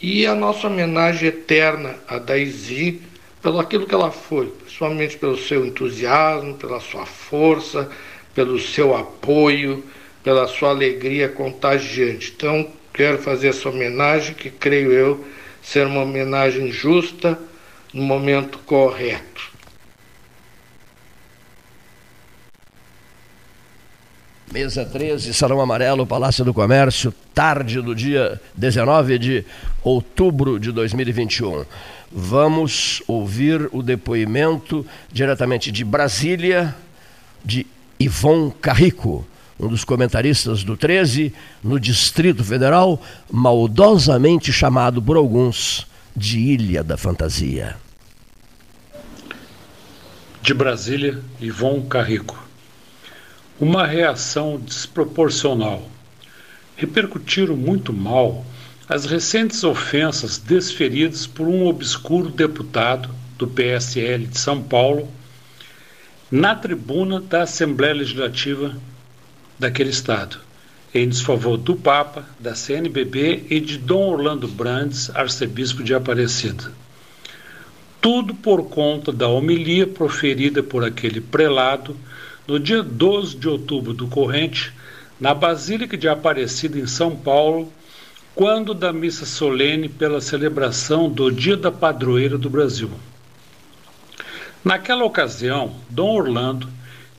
e 0.02 0.27
a 0.27 0.35
nossa 0.35 0.66
homenagem 0.66 1.28
eterna 1.28 1.97
a 2.09 2.18
Daisy 2.18 3.02
pelo 3.43 3.59
aquilo 3.59 3.86
que 3.86 3.94
ela 3.94 4.10
foi, 4.10 4.47
principalmente 4.47 5.16
pelo 5.16 5.36
seu 5.36 5.64
entusiasmo, 5.64 6.55
pela 6.55 6.81
sua 6.81 7.06
força, 7.06 7.90
pelo 8.35 8.59
seu 8.59 8.94
apoio, 8.94 9.85
pela 10.22 10.47
sua 10.47 10.70
alegria 10.70 11.28
contagiante. 11.28 12.32
Então, 12.36 12.70
quero 12.93 13.18
fazer 13.18 13.48
essa 13.48 13.68
homenagem 13.68 14.35
que 14.35 14.51
creio 14.51 14.93
eu 14.93 15.24
ser 15.62 15.86
uma 15.86 16.02
homenagem 16.02 16.70
justa 16.70 17.39
no 17.93 18.02
momento 18.02 18.59
correto. 18.60 19.49
Mesa 24.52 24.85
13, 24.85 25.32
Salão 25.32 25.60
Amarelo, 25.60 26.05
Palácio 26.05 26.44
do 26.44 26.52
Comércio, 26.52 27.14
tarde 27.32 27.81
do 27.81 27.94
dia 27.94 28.40
19 28.56 29.16
de 29.16 29.44
outubro 29.81 30.59
de 30.59 30.72
2021. 30.72 31.64
Vamos 32.10 33.01
ouvir 33.06 33.68
o 33.70 33.81
depoimento 33.81 34.85
diretamente 35.12 35.70
de 35.70 35.85
Brasília, 35.85 36.74
de 37.44 37.64
Ivon 38.01 38.51
Carrico, 38.51 39.24
um 39.59 39.68
dos 39.68 39.85
comentaristas 39.85 40.64
do 40.64 40.77
13, 40.77 41.32
no 41.62 41.78
Distrito 41.78 42.43
Federal, 42.43 43.01
maldosamente 43.31 44.52
chamado 44.52 45.01
por 45.01 45.16
alguns 45.16 45.86
de 46.16 46.40
Ilha 46.40 46.82
da 46.82 46.97
Fantasia. 46.97 47.77
De 50.43 50.52
Brasília, 50.52 51.20
Ivon 51.40 51.82
Carrico 51.82 52.49
uma 53.61 53.87
reação 53.87 54.59
desproporcional. 54.59 55.87
Repercutiram 56.77 57.55
muito 57.55 57.93
mal 57.93 58.43
as 58.89 59.05
recentes 59.05 59.62
ofensas 59.62 60.39
desferidas 60.39 61.27
por 61.27 61.47
um 61.47 61.66
obscuro 61.66 62.31
deputado 62.31 63.11
do 63.37 63.47
PSL 63.47 64.27
de 64.27 64.39
São 64.39 64.62
Paulo 64.62 65.07
na 66.31 66.55
tribuna 66.55 67.20
da 67.20 67.43
Assembleia 67.43 67.95
Legislativa 67.95 68.74
daquele 69.59 69.91
estado, 69.91 70.39
em 70.95 71.07
desfavor 71.07 71.59
do 71.59 71.77
Papa, 71.77 72.24
da 72.39 72.55
CNBB 72.55 73.45
e 73.51 73.61
de 73.61 73.77
Dom 73.77 74.11
Orlando 74.11 74.49
Brandes, 74.49 75.11
arcebispo 75.15 75.82
de 75.82 75.93
Aparecida. 75.93 76.73
Tudo 78.01 78.35
por 78.35 78.70
conta 78.70 79.12
da 79.12 79.28
homilia 79.28 79.87
proferida 79.87 80.62
por 80.62 80.82
aquele 80.82 81.20
prelado 81.20 81.95
no 82.47 82.59
dia 82.59 82.83
12 82.83 83.37
de 83.37 83.49
outubro 83.49 83.93
do 83.93 84.09
corrente, 84.09 84.73
na 85.21 85.35
Basílica 85.35 85.97
de 85.97 86.09
Aparecida, 86.09 86.79
em 86.79 86.87
São 86.87 87.15
Paulo, 87.15 87.73
quando 88.35 88.73
da 88.73 88.93
missa 88.93 89.27
solene 89.27 89.89
pela 89.89 90.21
celebração 90.21 91.09
do 91.09 91.31
Dia 91.31 91.57
da 91.57 91.71
Padroeira 91.71 92.39
do 92.39 92.49
Brasil. 92.49 92.91
Naquela 94.65 95.05
ocasião, 95.05 95.77
Dom 95.89 96.15
Orlando, 96.15 96.69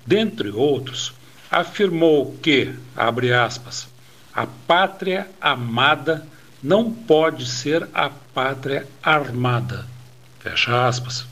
dentre 0.05 0.49
outros, 0.49 1.13
afirmou 1.49 2.35
que, 2.41 2.73
abre 2.95 3.33
aspas, 3.33 3.87
a 4.33 4.45
pátria 4.45 5.27
amada 5.39 6.25
não 6.63 6.91
pode 6.91 7.47
ser 7.47 7.87
a 7.93 8.09
pátria 8.09 8.87
armada. 9.03 9.85
Fecha 10.39 10.87
aspas 10.87 11.30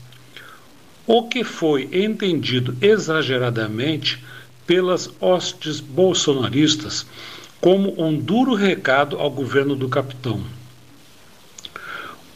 o 1.11 1.23
que 1.23 1.44
foi 1.44 1.90
entendido 1.91 2.77
exageradamente 2.80 4.23
pelas 4.68 5.10
hostes 5.19 5.80
bolsonaristas 5.80 7.03
como 7.60 7.99
um 7.99 8.15
duro 8.15 8.53
recado 8.53 9.18
ao 9.18 9.31
governo 9.31 9.76
do 9.76 9.90
capitão. 9.90 10.40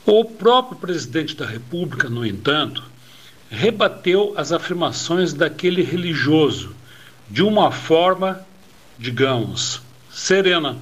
O 0.04 0.26
próprio 0.26 0.76
presidente 0.76 1.36
da 1.36 1.46
República, 1.46 2.10
no 2.10 2.26
entanto, 2.26 2.84
rebateu 3.48 4.34
as 4.36 4.52
afirmações 4.52 5.34
daquele 5.34 5.84
religioso 5.84 6.76
de 7.30 7.44
uma 7.44 7.70
forma, 7.70 8.44
digamos, 8.98 9.84
serena. 10.12 10.80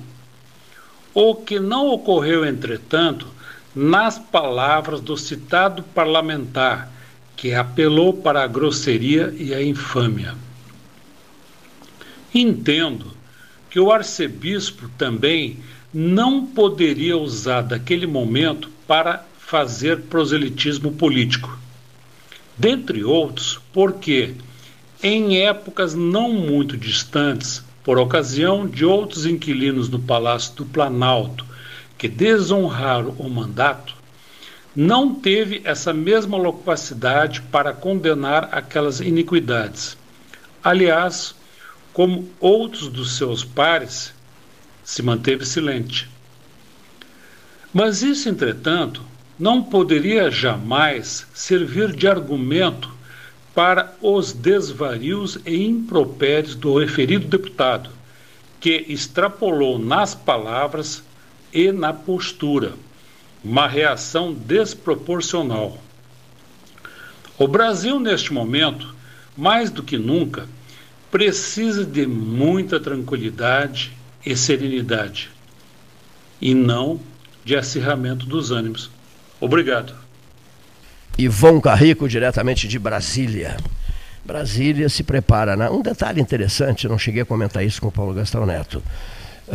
O 1.14 1.36
que 1.36 1.60
não 1.60 1.90
ocorreu, 1.90 2.46
entretanto, 2.46 3.28
nas 3.76 4.18
palavras 4.18 5.02
do 5.02 5.18
citado 5.18 5.84
parlamentar 5.94 6.90
que 7.42 7.56
apelou 7.56 8.14
para 8.14 8.44
a 8.44 8.48
grosseria 8.48 9.34
e 9.36 9.52
a 9.52 9.64
infâmia. 9.64 10.36
Entendo 12.32 13.08
que 13.68 13.80
o 13.80 13.92
arcebispo 13.92 14.88
também 14.96 15.58
não 15.92 16.46
poderia 16.46 17.18
usar 17.18 17.62
daquele 17.64 18.06
momento 18.06 18.70
para 18.86 19.26
fazer 19.40 20.02
proselitismo 20.02 20.92
político. 20.92 21.58
Dentre 22.56 23.04
outros, 23.04 23.60
porque, 23.74 24.36
em 25.02 25.40
épocas 25.40 25.96
não 25.96 26.32
muito 26.32 26.78
distantes, 26.78 27.64
por 27.84 27.98
ocasião 27.98 28.68
de 28.68 28.86
outros 28.86 29.26
inquilinos 29.26 29.90
no 29.90 29.98
Palácio 29.98 30.54
do 30.58 30.66
Planalto 30.66 31.44
que 31.98 32.08
desonraram 32.08 33.16
o 33.18 33.28
mandato, 33.28 33.96
não 34.76 35.14
teve 35.14 35.62
essa 35.66 35.92
mesma 35.92 36.38
loquacidade 36.38 37.42
para 37.42 37.74
condenar 37.74 38.50
aquelas 38.54 39.02
iniquidades. 39.02 39.98
Aliás, 40.64 41.36
como 41.92 42.30
outros 42.40 42.88
dos 42.88 43.18
seus 43.18 43.44
pares, 43.44 44.14
se 44.84 45.02
manteve 45.02 45.46
silente. 45.46 46.10
Mas 47.74 48.02
isso, 48.02 48.30
entretanto, 48.30 49.04
não 49.38 49.62
poderia 49.62 50.32
jamais 50.32 51.28
servir 51.34 51.94
de 51.94 52.08
argumento 52.08 52.90
para 53.54 53.94
os 54.02 54.32
desvarios 54.32 55.38
e 55.46 55.66
impropérios 55.66 56.56
do 56.56 56.80
referido 56.80 57.28
deputado, 57.28 57.90
que 58.62 58.86
extrapolou 58.88 59.78
nas 59.78 60.16
palavras 60.16 61.04
e 61.52 61.72
na 61.74 61.92
postura 61.92 62.74
uma 63.44 63.68
reação 63.68 64.34
desproporcional. 64.34 65.78
O 67.38 67.48
Brasil, 67.48 68.00
neste 68.00 68.32
momento, 68.32 68.94
mais 69.36 69.72
do 69.72 69.82
que 69.82 69.98
nunca, 69.98 70.48
precisa 71.10 71.84
de 71.84 72.06
muita 72.06 72.80
tranquilidade 72.80 73.92
e 74.26 74.36
serenidade, 74.36 75.32
e 76.40 76.54
não 76.54 77.00
de 77.44 77.56
acirramento 77.56 78.26
dos 78.26 78.52
ânimos. 78.52 78.92
Obrigado. 79.40 79.94
Ivon 81.18 81.60
Carrico, 81.60 82.08
diretamente 82.08 82.68
de 82.68 82.78
Brasília. 82.78 83.58
Brasília 84.24 84.88
se 84.88 85.04
prepara. 85.04 85.56
Né? 85.56 85.70
Um 85.70 85.82
detalhe 85.82 86.22
interessante, 86.22 86.88
não 86.88 86.98
cheguei 86.98 87.24
a 87.24 87.26
comentar 87.26 87.66
isso 87.66 87.82
com 87.82 87.88
o 87.88 87.92
Paulo 87.92 88.14
Gastão 88.14 88.46
Neto 88.46 88.82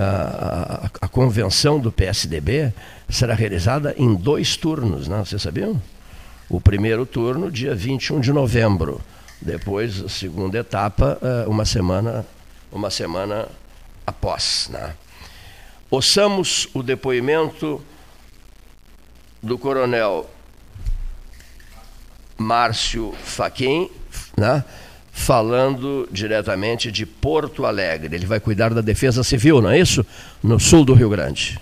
a, 0.01 1.09
convenção 1.09 1.79
do 1.79 1.91
PSDB 1.91 2.73
será 3.09 3.35
realizada 3.35 3.95
em 3.97 4.15
dois 4.15 4.57
turnos, 4.57 5.09
né? 5.09 5.19
vocês 5.25 5.41
sabiam? 5.41 5.81
O 6.49 6.61
primeiro 6.61 7.07
turno, 7.07 7.51
dia 7.51 7.75
21 7.75 8.21
de 8.21 8.33
novembro. 8.33 9.01
Depois, 9.41 10.03
a 10.03 10.09
segunda 10.09 10.59
etapa, 10.59 11.19
eh, 11.21 11.45
uma 11.49 11.65
semana, 11.65 12.25
uma 12.71 12.91
semana 12.91 13.49
após. 14.07 14.69
Né? 14.71 14.95
Ouçamos 15.91 16.69
o 16.73 16.83
depoimento 16.83 17.83
do 19.43 19.59
coronel 19.59 20.29
Márcio 22.39 23.13
Faquim, 23.25 23.91
né? 24.37 24.65
Falando 25.17 26.07
diretamente 26.13 26.93
de 26.93 27.07
Porto 27.07 27.65
Alegre. 27.65 28.15
Ele 28.15 28.27
vai 28.27 28.39
cuidar 28.39 28.75
da 28.75 28.83
defesa 28.83 29.25
civil, 29.25 29.63
não 29.63 29.71
é 29.71 29.81
isso? 29.81 30.05
No 30.43 30.61
sul 30.61 30.85
do 30.85 30.93
Rio 30.93 31.09
Grande. 31.09 31.59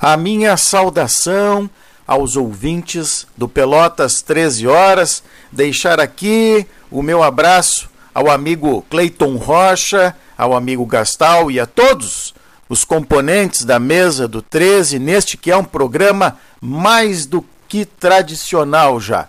A 0.00 0.16
minha 0.16 0.56
saudação 0.56 1.68
aos 2.06 2.36
ouvintes 2.36 3.26
do 3.36 3.46
Pelotas 3.46 4.22
13 4.22 4.66
Horas, 4.66 5.22
deixar 5.52 6.00
aqui 6.00 6.66
o 6.90 7.02
meu 7.02 7.22
abraço 7.22 7.90
ao 8.14 8.30
amigo 8.30 8.82
Cleiton 8.88 9.36
Rocha, 9.36 10.16
ao 10.38 10.56
amigo 10.56 10.86
Gastal 10.86 11.50
e 11.50 11.60
a 11.60 11.66
todos 11.66 12.34
os 12.66 12.82
componentes 12.82 13.62
da 13.62 13.78
mesa 13.78 14.26
do 14.26 14.40
13, 14.40 14.98
neste 14.98 15.36
que 15.36 15.50
é 15.50 15.56
um 15.56 15.64
programa 15.64 16.38
mais 16.60 17.26
do 17.26 17.44
que 17.68 17.84
tradicional 17.84 18.98
já. 18.98 19.28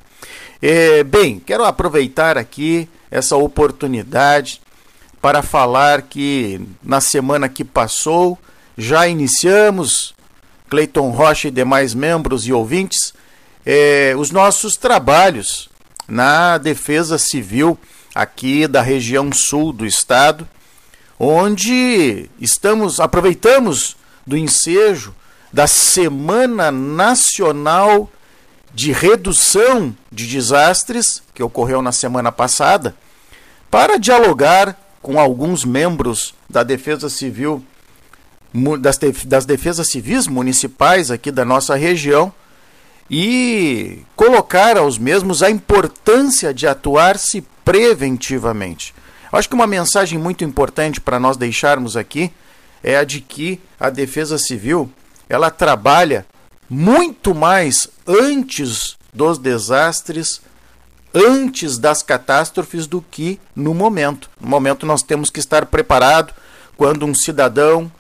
É, 0.62 1.04
bem, 1.04 1.40
quero 1.40 1.64
aproveitar 1.64 2.38
aqui 2.38 2.90
essa 3.12 3.36
oportunidade 3.36 4.60
para 5.22 5.42
falar 5.44 6.04
que 6.04 6.60
na 6.84 7.00
semana 7.00 7.48
que 7.48 7.64
passou 7.64 8.38
já 8.78 9.08
iniciamos 9.08 10.16
Cleiton 10.70 11.10
Rocha 11.12 11.48
e 11.48 11.52
demais 11.52 11.94
membros 11.94 12.48
e 12.48 12.54
ouvintes, 12.54 13.14
é, 13.66 14.16
os 14.18 14.32
nossos 14.32 14.76
trabalhos 14.76 15.70
na 16.08 16.58
defesa 16.58 17.18
civil 17.18 17.78
aqui 18.16 18.68
da 18.68 18.82
região 18.82 19.32
sul 19.32 19.72
do 19.72 19.86
estado, 19.86 20.48
onde 21.20 22.30
estamos 22.40 23.00
aproveitamos 23.00 23.96
do 24.26 24.36
ensejo 24.36 25.14
da 25.54 25.68
Semana 25.68 26.72
Nacional 26.72 28.10
de 28.78 28.92
Redução 28.92 29.98
de 30.12 30.28
Desastres, 30.28 31.24
que 31.34 31.42
ocorreu 31.42 31.82
na 31.82 31.92
semana 31.92 32.32
passada, 32.32 32.96
para 33.72 33.98
dialogar 33.98 34.80
com 35.02 35.20
alguns 35.20 35.66
membros 35.66 36.36
da 36.48 36.62
Defesa 36.62 37.10
Civil 37.10 37.66
das, 38.80 39.00
das 39.26 39.46
defesas 39.46 39.90
civis 39.90 40.28
municipais 40.28 41.10
aqui 41.10 41.32
da 41.32 41.44
nossa 41.44 41.74
região 41.74 42.32
e 43.10 44.04
colocar 44.16 44.78
aos 44.78 45.00
mesmos 45.00 45.42
a 45.42 45.50
importância 45.50 46.54
de 46.54 46.68
atuar-se 46.68 47.44
preventivamente. 47.66 48.94
Acho 49.32 49.50
que 49.50 49.56
uma 49.56 49.66
mensagem 49.66 50.20
muito 50.20 50.44
importante 50.44 51.02
para 51.02 51.20
nós 51.20 51.36
deixarmos 51.36 51.98
aqui 51.98 52.32
é 52.84 52.96
a 52.96 53.04
de 53.04 53.22
que 53.22 53.60
a 53.80 53.90
Defesa 53.90 54.38
Civil 54.38 54.88
ela 55.28 55.50
trabalha 55.50 56.28
muito 56.70 57.34
mais 57.34 57.90
antes 58.06 58.98
dos 59.14 59.38
desastres, 59.38 60.42
antes 61.14 61.78
das 61.78 62.04
catástrofes 62.04 62.86
do 62.86 63.02
que 63.02 63.40
no 63.56 63.74
momento. 63.74 64.30
No 64.40 64.48
momento 64.48 64.86
nós 64.86 65.02
temos 65.02 65.30
que 65.30 65.40
estar 65.40 65.66
preparado 65.66 66.34
quando 66.76 67.06
um 67.06 67.16
cidadão 67.16 67.92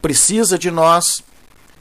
precisa 0.00 0.58
de 0.58 0.70
nós, 0.70 1.22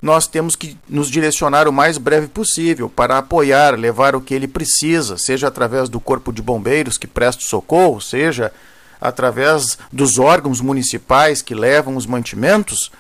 nós 0.02 0.28
temos 0.28 0.56
que 0.56 0.78
nos 0.90 1.10
direcionar 1.10 1.68
o 1.68 1.74
mais 1.74 1.98
breve 1.98 2.28
possível 2.28 2.90
para 2.90 3.20
apoiar, 3.20 3.78
levar 3.78 4.16
o 4.16 4.22
que 4.22 4.34
ele 4.34 4.48
precisa, 4.48 5.18
seja 5.18 5.48
através 5.48 5.90
do 5.90 6.00
Corpo 6.00 6.34
de 6.34 6.42
Bombeiros 6.42 6.98
que 6.98 7.08
presta 7.08 7.44
socorro, 7.44 8.02
seja 8.02 8.52
através 9.00 9.78
dos 9.92 10.20
órgãos 10.20 10.60
municipais 10.60 11.42
que 11.42 11.56
levam 11.56 11.96
os 11.96 12.06
mantimentos, 12.06 12.92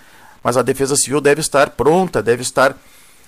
mas 0.43 0.57
a 0.57 0.61
Defesa 0.61 0.95
Civil 0.95 1.21
deve 1.21 1.41
estar 1.41 1.71
pronta, 1.71 2.21
deve 2.21 2.41
estar 2.41 2.75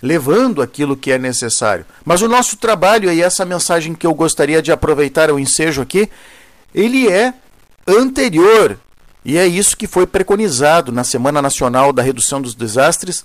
levando 0.04 0.62
aquilo 0.62 0.98
que 0.98 1.14
é 1.14 1.18
necessário. 1.18 1.86
Mas 2.04 2.22
o 2.22 2.28
nosso 2.28 2.58
trabalho, 2.58 3.10
e 3.10 3.22
essa 3.22 3.46
mensagem 3.46 3.96
que 3.96 4.06
eu 4.06 4.14
gostaria 4.14 4.62
de 4.62 4.70
aproveitar 4.70 5.32
o 5.32 5.40
ensejo 5.40 5.82
aqui, 5.82 6.10
ele 6.76 7.10
é 7.10 7.34
anterior 7.88 8.78
e 9.24 9.38
é 9.38 9.48
isso 9.48 9.78
que 9.78 9.88
foi 9.88 10.06
preconizado 10.06 10.92
na 10.92 11.06
Semana 11.06 11.42
Nacional 11.42 11.94
da 11.94 12.04
Redução 12.04 12.42
dos 12.42 12.54
Desastres, 12.54 13.24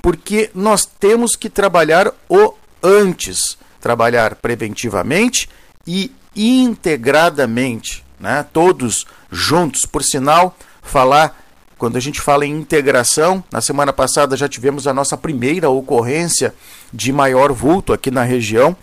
porque 0.00 0.50
nós 0.54 0.86
temos 0.86 1.34
que 1.34 1.50
trabalhar 1.50 2.12
o 2.28 2.54
antes, 2.80 3.58
trabalhar 3.80 4.36
preventivamente 4.36 5.48
e 5.84 6.12
integradamente, 6.36 8.04
né? 8.20 8.46
todos 8.52 9.04
juntos. 9.30 9.84
Por 9.84 10.04
sinal, 10.04 10.56
falar, 10.80 11.36
quando 11.80 11.96
a 11.96 12.00
gente 12.00 12.20
fala 12.20 12.44
em 12.44 12.52
integração, 12.52 13.42
na 13.50 13.62
semana 13.62 13.90
passada 13.90 14.36
já 14.36 14.46
tivemos 14.46 14.86
a 14.86 14.92
nossa 14.92 15.16
primeira 15.16 15.70
ocorrência 15.70 16.54
de 16.92 17.10
maior 17.10 17.54
vulto 17.54 17.94
aqui 17.94 18.10
na 18.10 18.22
região, 18.22 18.76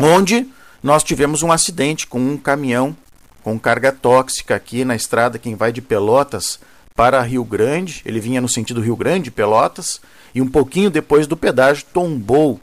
onde 0.00 0.48
nós 0.82 1.04
tivemos 1.04 1.44
um 1.44 1.52
acidente 1.52 2.08
com 2.08 2.18
um 2.18 2.36
caminhão 2.36 2.96
com 3.44 3.56
carga 3.56 3.92
tóxica 3.92 4.56
aqui 4.56 4.84
na 4.84 4.96
estrada, 4.96 5.38
quem 5.38 5.54
vai 5.54 5.70
de 5.70 5.80
Pelotas 5.80 6.58
para 6.96 7.22
Rio 7.22 7.44
Grande, 7.44 8.02
ele 8.04 8.18
vinha 8.18 8.40
no 8.40 8.48
sentido 8.48 8.80
Rio 8.80 8.96
Grande, 8.96 9.30
Pelotas, 9.30 10.00
e 10.34 10.42
um 10.42 10.48
pouquinho 10.48 10.90
depois 10.90 11.28
do 11.28 11.36
pedágio 11.36 11.86
tombou. 11.92 12.60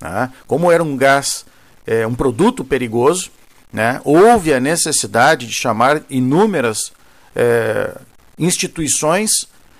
Né? 0.00 0.32
Como 0.46 0.70
era 0.70 0.82
um 0.82 0.96
gás, 0.96 1.44
é, 1.84 2.06
um 2.06 2.14
produto 2.14 2.64
perigoso, 2.64 3.32
né? 3.72 4.00
houve 4.04 4.54
a 4.54 4.60
necessidade 4.60 5.44
de 5.44 5.54
chamar 5.54 6.02
inúmeras 6.08 6.92
é, 7.34 7.92
instituições, 8.38 9.30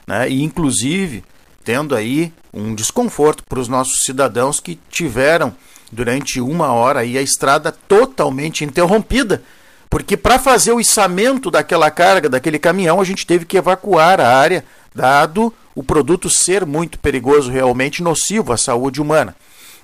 né? 0.06 0.28
e 0.28 0.42
inclusive 0.42 1.24
tendo 1.64 1.94
aí 1.94 2.32
um 2.52 2.74
desconforto 2.74 3.42
para 3.48 3.58
os 3.58 3.68
nossos 3.68 4.04
cidadãos 4.04 4.60
que 4.60 4.78
tiveram 4.88 5.54
durante 5.90 6.40
uma 6.40 6.72
hora 6.72 7.00
aí 7.00 7.18
a 7.18 7.22
estrada 7.22 7.72
totalmente 7.72 8.64
interrompida 8.64 9.42
porque 9.88 10.16
para 10.16 10.38
fazer 10.38 10.72
o 10.72 10.80
içamento 10.80 11.50
daquela 11.50 11.90
carga, 11.90 12.28
daquele 12.28 12.58
caminhão, 12.58 13.00
a 13.00 13.04
gente 13.04 13.26
teve 13.26 13.44
que 13.44 13.56
evacuar 13.56 14.20
a 14.20 14.36
área, 14.36 14.64
dado 14.94 15.52
o 15.74 15.82
produto 15.82 16.28
ser 16.28 16.66
muito 16.66 16.98
perigoso, 16.98 17.50
realmente 17.50 18.02
nocivo 18.02 18.52
à 18.52 18.56
saúde 18.56 19.00
humana. 19.00 19.34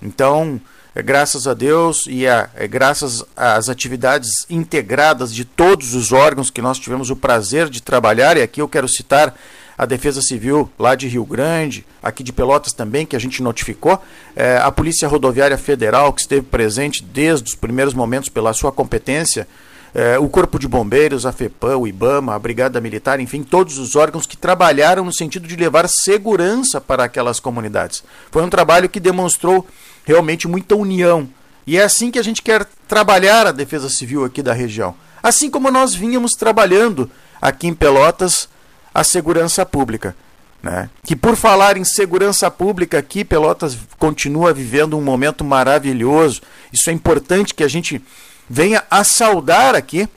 Então, 0.03 0.61
é 0.95 1.03
graças 1.03 1.47
a 1.47 1.55
Deus 1.55 2.05
e 2.07 2.27
a, 2.27 2.51
é 2.55 2.69
graças 2.69 3.25
às 3.37 3.69
atividades 3.69 4.47
integradas 4.51 5.35
de 5.35 5.45
todos 5.45 5.95
os 5.95 6.13
órgãos 6.13 6.51
que 6.51 6.61
nós 6.61 6.79
tivemos 6.79 7.11
o 7.11 7.17
prazer 7.17 7.69
de 7.69 7.83
trabalhar, 7.83 8.37
e 8.37 8.43
aqui 8.43 8.61
eu 8.61 8.69
quero 8.69 8.89
citar 8.89 9.35
a 9.77 9.87
Defesa 9.87 10.21
Civil 10.21 10.71
lá 10.79 10.95
de 10.95 11.09
Rio 11.09 11.25
Grande, 11.25 11.87
aqui 12.03 12.23
de 12.23 12.33
Pelotas 12.33 12.73
também, 12.73 13.07
que 13.07 13.17
a 13.17 13.19
gente 13.19 13.43
notificou, 13.43 14.01
é, 14.37 14.59
a 14.59 14.71
Polícia 14.71 15.09
Rodoviária 15.09 15.57
Federal, 15.57 16.13
que 16.13 16.21
esteve 16.21 16.43
presente 16.43 17.03
desde 17.03 17.49
os 17.49 17.55
primeiros 17.55 17.95
momentos 17.95 18.29
pela 18.29 18.53
sua 18.53 18.71
competência 18.71 19.49
é, 19.95 20.19
o 20.19 20.29
Corpo 20.29 20.59
de 20.59 20.67
Bombeiros, 20.67 21.27
a 21.27 21.33
FEPAM, 21.33 21.77
o 21.77 21.87
IBAMA, 21.87 22.35
a 22.35 22.39
Brigada 22.39 22.81
Militar, 22.81 23.21
enfim, 23.21 23.43
todos 23.43 23.79
os 23.79 23.95
órgãos 23.95 24.27
que 24.27 24.37
trabalharam 24.37 25.05
no 25.05 25.13
sentido 25.13 25.47
de 25.47 25.55
levar 25.55 25.87
segurança 25.89 26.81
para 26.81 27.05
aquelas 27.05 27.39
comunidades. 27.39 28.03
Foi 28.31 28.43
um 28.43 28.49
trabalho 28.49 28.89
que 28.89 28.99
demonstrou 28.99 29.67
realmente 30.05 30.49
muita 30.49 30.75
união. 30.77 31.29
E 31.67 31.79
é 31.79 31.83
assim 31.83 32.11
que 32.11 32.19
a 32.19 32.25
gente 32.25 32.43
quer 32.43 32.67
trabalhar 32.89 33.47
a 33.47 33.53
defesa 33.53 33.89
civil 33.89 34.25
aqui 34.25 34.43
da 34.43 34.53
região. 34.53 34.95
Assim 35.23 35.49
como 35.49 35.71
nós 35.71 35.95
vínhamos 35.95 36.33
trabalhando 36.33 37.11
aqui 37.41 37.69
em 37.69 37.75
Pelotas 37.75 38.49
a 38.93 39.05
segurança 39.05 39.65
pública. 39.65 40.17
Né? 40.63 40.89
Que 41.05 41.17
por 41.17 41.37
falar 41.37 41.77
em 41.77 41.85
segurança 41.85 42.51
pública 42.51 42.99
aqui, 42.99 43.25
Pelotas 43.25 43.77
continua 43.99 44.53
vivendo 44.53 44.97
um 44.97 45.03
momento 45.03 45.45
maravilhoso. 45.45 46.41
Isso 46.73 46.91
é 46.91 46.93
importante 46.93 47.55
que 47.55 47.65
a 47.65 47.69
gente 47.69 48.03
venha 48.49 48.85
a 48.91 49.03
saudar 49.03 49.75
aqui 49.75 50.09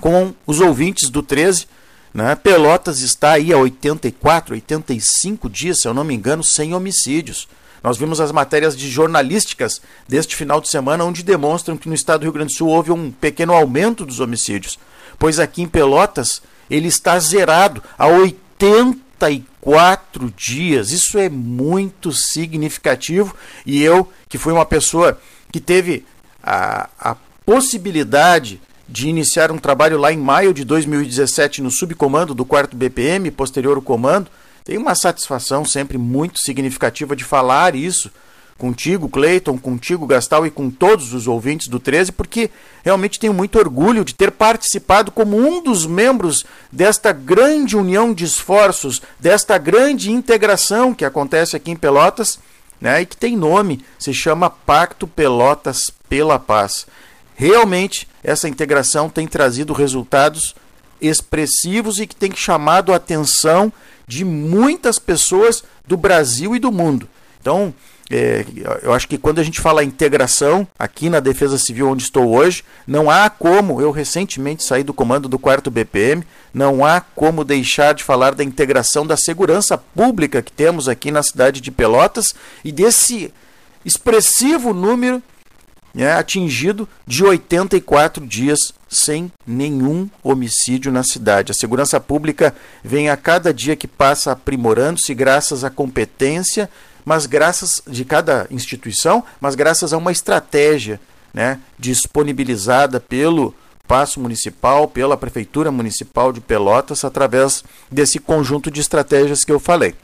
com 0.00 0.32
os 0.46 0.60
ouvintes 0.60 1.10
do 1.10 1.22
13. 1.22 1.66
Né? 2.12 2.34
Pelotas 2.34 3.00
está 3.00 3.32
aí 3.32 3.52
há 3.52 3.58
84, 3.58 4.54
85 4.54 5.48
dias, 5.48 5.80
se 5.80 5.88
eu 5.88 5.94
não 5.94 6.04
me 6.04 6.14
engano, 6.14 6.42
sem 6.42 6.74
homicídios. 6.74 7.48
Nós 7.82 7.96
vimos 7.96 8.20
as 8.20 8.32
matérias 8.32 8.76
de 8.76 8.88
jornalísticas 8.88 9.80
deste 10.06 10.36
final 10.36 10.60
de 10.60 10.68
semana, 10.68 11.04
onde 11.04 11.22
demonstram 11.22 11.76
que 11.76 11.88
no 11.88 11.94
estado 11.94 12.20
do 12.20 12.24
Rio 12.24 12.32
Grande 12.32 12.52
do 12.52 12.56
Sul 12.56 12.68
houve 12.68 12.90
um 12.90 13.10
pequeno 13.10 13.52
aumento 13.52 14.04
dos 14.04 14.20
homicídios. 14.20 14.78
Pois 15.18 15.38
aqui 15.38 15.62
em 15.62 15.68
Pelotas 15.68 16.42
ele 16.70 16.88
está 16.88 17.18
zerado 17.18 17.82
há 17.98 18.06
84 18.06 20.32
dias. 20.36 20.90
Isso 20.90 21.18
é 21.18 21.28
muito 21.28 22.12
significativo. 22.12 23.34
E 23.64 23.82
eu, 23.82 24.10
que 24.28 24.38
fui 24.38 24.52
uma 24.52 24.66
pessoa 24.66 25.18
que 25.50 25.60
teve 25.60 26.04
a, 26.42 26.88
a 26.98 27.16
possibilidade 27.44 28.60
de 28.88 29.08
iniciar 29.08 29.50
um 29.50 29.58
trabalho 29.58 29.98
lá 29.98 30.12
em 30.12 30.16
maio 30.16 30.54
de 30.54 30.64
2017 30.64 31.60
no 31.60 31.70
subcomando 31.70 32.34
do 32.34 32.44
4 32.44 32.76
BPM, 32.76 33.30
posterior 33.30 33.76
o 33.76 33.82
comando. 33.82 34.30
Tenho 34.68 34.82
uma 34.82 34.94
satisfação 34.94 35.64
sempre 35.64 35.96
muito 35.96 36.38
significativa 36.40 37.16
de 37.16 37.24
falar 37.24 37.74
isso 37.74 38.10
contigo, 38.58 39.08
Cleiton, 39.08 39.56
contigo, 39.56 40.06
Gastal 40.06 40.46
e 40.46 40.50
com 40.50 40.68
todos 40.68 41.14
os 41.14 41.26
ouvintes 41.26 41.68
do 41.68 41.80
13, 41.80 42.12
porque 42.12 42.50
realmente 42.84 43.18
tenho 43.18 43.32
muito 43.32 43.58
orgulho 43.58 44.04
de 44.04 44.14
ter 44.14 44.30
participado 44.30 45.10
como 45.10 45.38
um 45.38 45.62
dos 45.62 45.86
membros 45.86 46.44
desta 46.70 47.12
grande 47.12 47.78
união 47.78 48.12
de 48.12 48.26
esforços, 48.26 49.00
desta 49.18 49.56
grande 49.56 50.12
integração 50.12 50.92
que 50.92 51.06
acontece 51.06 51.56
aqui 51.56 51.70
em 51.70 51.76
Pelotas, 51.76 52.38
né, 52.78 53.00
e 53.00 53.06
que 53.06 53.16
tem 53.16 53.38
nome, 53.38 53.82
se 53.98 54.12
chama 54.12 54.50
Pacto 54.50 55.06
Pelotas 55.06 55.90
pela 56.10 56.38
Paz. 56.38 56.86
Realmente, 57.34 58.06
essa 58.22 58.50
integração 58.50 59.08
tem 59.08 59.26
trazido 59.26 59.72
resultados 59.72 60.54
expressivos 61.00 61.98
e 61.98 62.06
que 62.06 62.16
tem 62.16 62.34
chamado 62.36 62.92
a 62.92 62.96
atenção 62.96 63.72
de 64.08 64.24
muitas 64.24 64.98
pessoas 64.98 65.62
do 65.86 65.96
Brasil 65.96 66.56
e 66.56 66.58
do 66.58 66.72
mundo. 66.72 67.08
Então, 67.40 67.72
é, 68.10 68.44
eu 68.82 68.92
acho 68.94 69.06
que 69.06 69.18
quando 69.18 69.38
a 69.38 69.42
gente 69.42 69.60
fala 69.60 69.84
integração, 69.84 70.66
aqui 70.78 71.10
na 71.10 71.20
Defesa 71.20 71.58
Civil, 71.58 71.90
onde 71.90 72.02
estou 72.02 72.34
hoje, 72.34 72.64
não 72.86 73.10
há 73.10 73.28
como, 73.28 73.82
eu 73.82 73.90
recentemente 73.90 74.64
saí 74.64 74.82
do 74.82 74.94
comando 74.94 75.28
do 75.28 75.38
4 75.38 75.70
BPM, 75.70 76.24
não 76.52 76.84
há 76.84 77.02
como 77.02 77.44
deixar 77.44 77.92
de 77.92 78.02
falar 78.02 78.34
da 78.34 78.42
integração 78.42 79.06
da 79.06 79.16
segurança 79.16 79.76
pública 79.76 80.40
que 80.40 80.50
temos 80.50 80.88
aqui 80.88 81.10
na 81.10 81.22
cidade 81.22 81.60
de 81.60 81.70
Pelotas 81.70 82.34
e 82.64 82.72
desse 82.72 83.32
expressivo 83.84 84.72
número 84.72 85.22
é 85.96 86.12
atingido 86.12 86.88
de 87.06 87.24
84 87.24 88.26
dias 88.26 88.72
sem 88.88 89.30
nenhum 89.46 90.08
homicídio 90.22 90.92
na 90.92 91.02
cidade. 91.02 91.52
A 91.52 91.54
segurança 91.54 92.00
pública 92.00 92.54
vem 92.82 93.10
a 93.10 93.16
cada 93.16 93.52
dia 93.52 93.76
que 93.76 93.86
passa 93.86 94.32
aprimorando-se 94.32 95.14
graças 95.14 95.64
à 95.64 95.70
competência, 95.70 96.70
mas 97.04 97.26
graças 97.26 97.82
de 97.86 98.04
cada 98.04 98.46
instituição, 98.50 99.24
mas 99.40 99.54
graças 99.54 99.92
a 99.92 99.98
uma 99.98 100.12
estratégia 100.12 101.00
né, 101.32 101.58
disponibilizada 101.78 103.00
pelo 103.00 103.54
Passo 103.86 104.20
Municipal, 104.20 104.86
pela 104.86 105.16
Prefeitura 105.16 105.70
Municipal 105.70 106.32
de 106.32 106.40
Pelotas, 106.40 107.04
através 107.04 107.64
desse 107.90 108.18
conjunto 108.18 108.70
de 108.70 108.80
estratégias 108.80 109.44
que 109.44 109.52
eu 109.52 109.58
falei. 109.58 109.94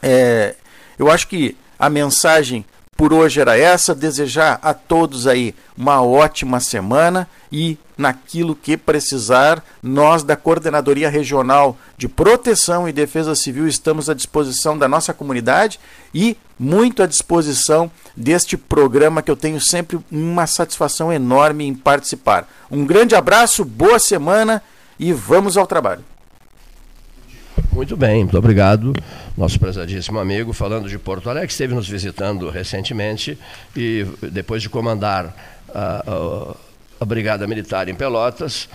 É, 0.00 0.54
eu 0.98 1.10
acho 1.10 1.26
que 1.26 1.56
a 1.78 1.90
mensagem 1.90 2.64
por 3.00 3.14
hoje 3.14 3.40
era 3.40 3.56
essa. 3.56 3.94
Desejar 3.94 4.58
a 4.60 4.74
todos 4.74 5.26
aí 5.26 5.54
uma 5.74 6.02
ótima 6.02 6.60
semana 6.60 7.26
e 7.50 7.78
naquilo 7.96 8.54
que 8.54 8.76
precisar, 8.76 9.64
nós 9.82 10.22
da 10.22 10.36
Coordenadoria 10.36 11.08
Regional 11.08 11.78
de 11.96 12.06
Proteção 12.06 12.86
e 12.86 12.92
Defesa 12.92 13.34
Civil 13.34 13.66
estamos 13.66 14.10
à 14.10 14.14
disposição 14.14 14.76
da 14.76 14.86
nossa 14.86 15.14
comunidade 15.14 15.80
e 16.14 16.36
muito 16.58 17.02
à 17.02 17.06
disposição 17.06 17.90
deste 18.14 18.58
programa 18.58 19.22
que 19.22 19.30
eu 19.30 19.36
tenho 19.36 19.62
sempre 19.62 19.98
uma 20.12 20.46
satisfação 20.46 21.10
enorme 21.10 21.66
em 21.66 21.74
participar. 21.74 22.46
Um 22.70 22.84
grande 22.84 23.14
abraço, 23.14 23.64
boa 23.64 23.98
semana 23.98 24.62
e 24.98 25.10
vamos 25.10 25.56
ao 25.56 25.66
trabalho. 25.66 26.09
Muito 27.72 27.96
bem, 27.96 28.24
muito 28.24 28.36
obrigado. 28.36 28.92
Nosso 29.36 29.58
prezadíssimo 29.60 30.18
amigo, 30.18 30.52
falando 30.52 30.88
de 30.88 30.98
Porto 30.98 31.30
Alegre, 31.30 31.50
esteve 31.50 31.72
nos 31.72 31.88
visitando 31.88 32.50
recentemente 32.50 33.38
e 33.76 34.04
depois 34.22 34.60
de 34.60 34.68
comandar 34.68 35.32
a, 35.72 36.56
a, 37.00 37.04
Brigada 37.04 37.46
Militar 37.46 37.88
em 37.88 37.94
Pelotas, 37.94 38.68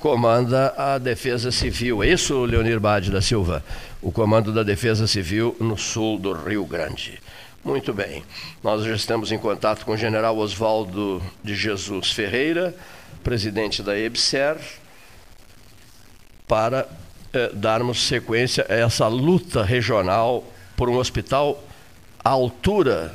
comanda 0.00 0.74
a 0.76 0.98
Defesa 0.98 1.52
Civil. 1.52 2.02
É 2.02 2.08
isso, 2.08 2.44
Leonir 2.44 2.80
Bade 2.80 3.12
da 3.12 3.22
Silva? 3.22 3.64
O 4.02 4.10
comando 4.10 4.52
da 4.52 4.64
Defesa 4.64 5.06
Civil 5.06 5.56
no 5.60 5.78
sul 5.78 6.18
do 6.18 6.32
Rio 6.32 6.64
Grande. 6.64 7.20
Muito 7.64 7.94
bem. 7.94 8.24
Nós 8.64 8.82
já 8.84 8.94
estamos 8.94 9.30
em 9.30 9.38
contato 9.38 9.84
com 9.84 9.92
o 9.92 9.96
general 9.96 10.36
Oswaldo 10.36 11.22
de 11.44 11.54
Jesus 11.54 12.10
Ferreira, 12.10 12.74
presidente 13.22 13.80
da 13.80 13.96
EBSER, 13.96 14.56
para 16.48 16.88
eh, 17.32 17.50
darmos 17.54 18.02
sequência 18.08 18.66
a 18.68 18.74
essa 18.74 19.06
luta 19.06 19.62
regional 19.62 20.44
por 20.76 20.88
um 20.88 20.96
hospital 20.96 21.62
à 22.24 22.30
altura 22.30 23.14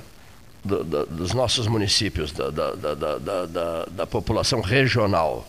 do, 0.63 0.83
do, 0.83 1.05
dos 1.05 1.33
nossos 1.33 1.67
municípios, 1.67 2.31
da, 2.31 2.49
da, 2.49 2.73
da, 2.73 3.85
da, 3.91 4.07
população 4.07 4.61
regional, 4.61 5.47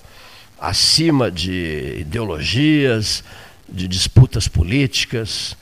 acima 0.59 1.31
de 1.31 1.99
ideologias, 2.01 3.23
de 3.69 3.87
disputas 3.87 4.49
políticas, 4.49 5.57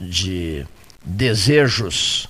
de 0.00 0.66
desejos 1.04 2.28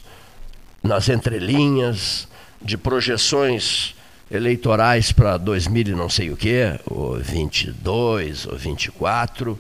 nas 0.83 1.09
entrelinhas, 1.09 2.27
de 2.61 2.77
projeções 2.77 3.95
eleitorais 4.31 5.13
para 5.13 5.37
2000 5.37 5.89
e 5.89 5.91
não 5.93 6.09
sei 6.09 6.31
o 6.31 6.37
quê, 6.37 6.81
ou 6.85 7.17
22 7.17 8.47
ou 8.47 8.57
24 8.57 9.59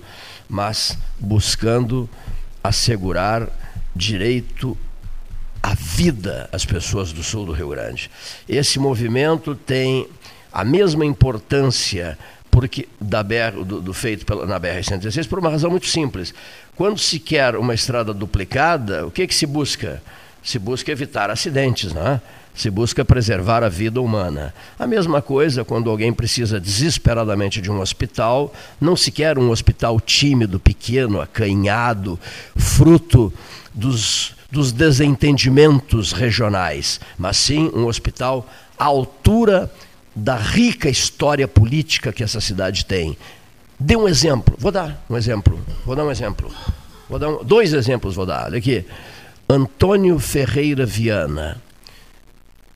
mas 0.48 0.96
buscando 1.18 2.08
assegurar 2.62 3.48
direito 3.94 4.76
à 5.62 5.74
vida 5.74 6.48
às 6.52 6.64
pessoas 6.64 7.12
do 7.12 7.22
sul 7.22 7.46
do 7.46 7.52
Rio 7.52 7.70
Grande. 7.70 8.10
Esse 8.48 8.78
movimento 8.78 9.54
tem 9.54 10.08
a 10.52 10.64
mesma 10.64 11.04
importância 11.04 12.18
porque 12.56 12.88
da 12.98 13.22
BR, 13.22 13.62
do, 13.66 13.82
do 13.82 13.92
feito 13.92 14.24
pela, 14.24 14.46
na 14.46 14.58
BR-116 14.58 15.28
por 15.28 15.38
uma 15.38 15.50
razão 15.50 15.70
muito 15.70 15.86
simples. 15.86 16.32
Quando 16.74 16.98
se 16.98 17.18
quer 17.18 17.54
uma 17.54 17.74
estrada 17.74 18.14
duplicada, 18.14 19.06
o 19.06 19.10
que, 19.10 19.26
que 19.26 19.34
se 19.34 19.44
busca? 19.44 20.02
Se 20.42 20.58
busca 20.58 20.90
evitar 20.90 21.28
acidentes, 21.28 21.92
não 21.92 22.06
é? 22.06 22.20
Se 22.56 22.70
busca 22.70 23.04
preservar 23.04 23.62
a 23.62 23.68
vida 23.68 24.00
humana. 24.00 24.54
A 24.78 24.86
mesma 24.86 25.20
coisa 25.20 25.64
quando 25.64 25.90
alguém 25.90 26.12
precisa 26.12 26.58
desesperadamente 26.58 27.60
de 27.60 27.70
um 27.70 27.80
hospital, 27.80 28.52
não 28.80 28.96
se 28.96 29.10
quer 29.10 29.38
um 29.38 29.50
hospital 29.50 30.00
tímido, 30.00 30.58
pequeno, 30.58 31.20
acanhado, 31.20 32.18
fruto 32.56 33.32
dos, 33.72 34.34
dos 34.50 34.72
desentendimentos 34.72 36.12
regionais, 36.12 37.00
mas 37.18 37.36
sim 37.36 37.70
um 37.74 37.86
hospital 37.86 38.48
à 38.78 38.84
altura 38.86 39.70
da 40.14 40.36
rica 40.36 40.88
história 40.88 41.46
política 41.46 42.12
que 42.12 42.24
essa 42.24 42.40
cidade 42.40 42.84
tem. 42.84 43.16
Dê 43.78 43.94
um 43.94 44.08
exemplo, 44.08 44.56
vou 44.58 44.72
dar 44.72 45.04
um 45.08 45.16
exemplo, 45.16 45.60
vou 45.84 45.94
dar 45.94 46.04
um 46.04 46.10
exemplo. 46.10 46.50
Vou 47.08 47.18
dar 47.18 47.28
um, 47.28 47.44
dois 47.44 47.72
exemplos 47.72 48.14
vou 48.14 48.26
dar. 48.26 48.46
Olha 48.46 48.58
aqui. 48.58 48.84
Antônio 49.48 50.18
Ferreira 50.18 50.84
Viana, 50.84 51.62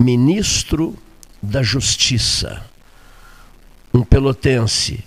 ministro 0.00 0.96
da 1.42 1.62
Justiça, 1.62 2.64
um 3.92 4.02
pelotense 4.02 5.04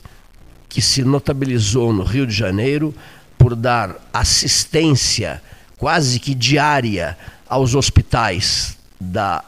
que 0.70 0.84
se 0.84 1.04
notabilizou 1.04 1.92
no 1.92 2.04
Rio 2.04 2.28
de 2.28 2.34
Janeiro 2.34 2.94
por 3.36 3.56
dar 3.56 3.96
assistência 4.14 5.42
quase 5.78 6.20
que 6.20 6.36
diária 6.36 7.18
aos 7.50 7.74
hospitais 7.74 8.78
da 9.02 9.44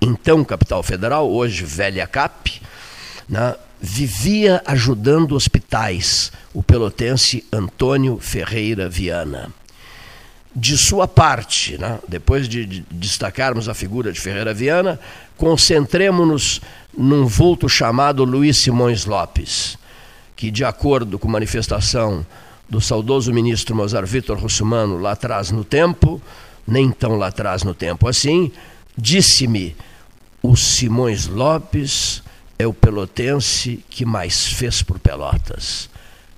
então 0.00 0.44
capital 0.44 0.82
federal, 0.82 1.28
hoje 1.30 1.64
velha 1.64 2.06
CAP, 2.06 2.62
né, 3.28 3.56
vivia 3.80 4.62
ajudando 4.64 5.34
hospitais, 5.34 6.32
o 6.54 6.62
pelotense 6.62 7.44
Antônio 7.52 8.18
Ferreira 8.18 8.88
Viana 8.88 9.52
de 10.54 10.76
sua 10.76 11.06
parte, 11.06 11.78
né? 11.78 11.98
depois 12.08 12.48
de, 12.48 12.64
de 12.64 12.84
destacarmos 12.90 13.68
a 13.68 13.74
figura 13.74 14.12
de 14.12 14.20
Ferreira 14.20 14.52
Viana, 14.52 14.98
concentremos-nos 15.36 16.60
num 16.96 17.24
vulto 17.24 17.68
chamado 17.68 18.24
Luiz 18.24 18.58
Simões 18.58 19.04
Lopes, 19.04 19.78
que, 20.34 20.50
de 20.50 20.64
acordo 20.64 21.18
com 21.18 21.28
manifestação 21.28 22.26
do 22.68 22.80
saudoso 22.80 23.32
ministro 23.32 23.76
Mozart 23.76 24.06
Vitor 24.06 24.38
Russumano 24.38 24.98
lá 24.98 25.12
atrás 25.12 25.50
no 25.50 25.64
tempo, 25.64 26.20
nem 26.66 26.90
tão 26.90 27.16
lá 27.16 27.28
atrás 27.28 27.62
no 27.62 27.74
tempo 27.74 28.08
assim, 28.08 28.50
disse-me: 28.96 29.76
o 30.42 30.56
Simões 30.56 31.26
Lopes 31.26 32.22
é 32.58 32.66
o 32.66 32.72
pelotense 32.72 33.84
que 33.88 34.04
mais 34.04 34.48
fez 34.48 34.82
por 34.82 34.98
Pelotas 34.98 35.88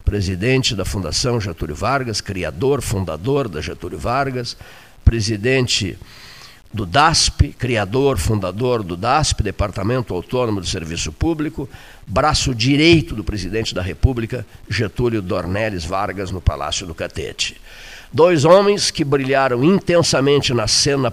presidente 0.04 0.74
da 0.74 0.84
Fundação 0.84 1.40
Getúlio 1.40 1.74
Vargas, 1.74 2.20
criador, 2.20 2.82
fundador 2.82 3.48
da 3.48 3.60
Getúlio 3.60 3.98
Vargas, 3.98 4.56
presidente 5.04 5.98
do 6.72 6.86
DASP, 6.86 7.54
criador, 7.58 8.16
fundador 8.16 8.82
do 8.82 8.96
DASP, 8.96 9.42
Departamento 9.42 10.14
Autônomo 10.14 10.60
do 10.60 10.66
Serviço 10.66 11.12
Público, 11.12 11.68
braço 12.06 12.54
direito 12.54 13.14
do 13.14 13.22
presidente 13.22 13.74
da 13.74 13.82
República, 13.82 14.46
Getúlio 14.68 15.20
Dornelles 15.20 15.84
Vargas, 15.84 16.30
no 16.30 16.40
Palácio 16.40 16.86
do 16.86 16.94
Catete. 16.94 17.60
Dois 18.10 18.44
homens 18.44 18.90
que 18.90 19.04
brilharam 19.04 19.62
intensamente 19.62 20.54
na 20.54 20.66
cena 20.66 21.12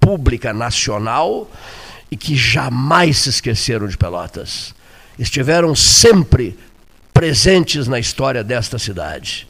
pública 0.00 0.52
nacional 0.52 1.48
e 2.10 2.16
que 2.16 2.34
jamais 2.34 3.18
se 3.18 3.30
esqueceram 3.30 3.86
de 3.86 3.96
Pelotas. 3.96 4.74
Estiveram 5.18 5.74
sempre 5.74 6.58
presentes 7.22 7.86
na 7.86 8.00
história 8.00 8.42
desta 8.42 8.80
cidade. 8.80 9.46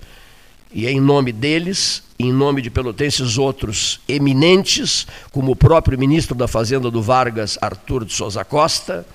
E 0.74 0.86
é 0.86 0.90
em 0.90 1.00
nome 1.00 1.32
deles, 1.32 2.02
em 2.18 2.30
nome 2.30 2.60
de 2.60 2.68
pelotenses 2.68 3.38
outros 3.38 3.98
eminentes, 4.06 5.06
como 5.30 5.52
o 5.52 5.56
próprio 5.56 5.98
ministro 5.98 6.34
da 6.34 6.46
Fazenda 6.46 6.90
do 6.90 7.00
Vargas, 7.00 7.56
Arthur 7.62 8.04
de 8.04 8.12
Souza 8.12 8.44
Costa, 8.44 9.06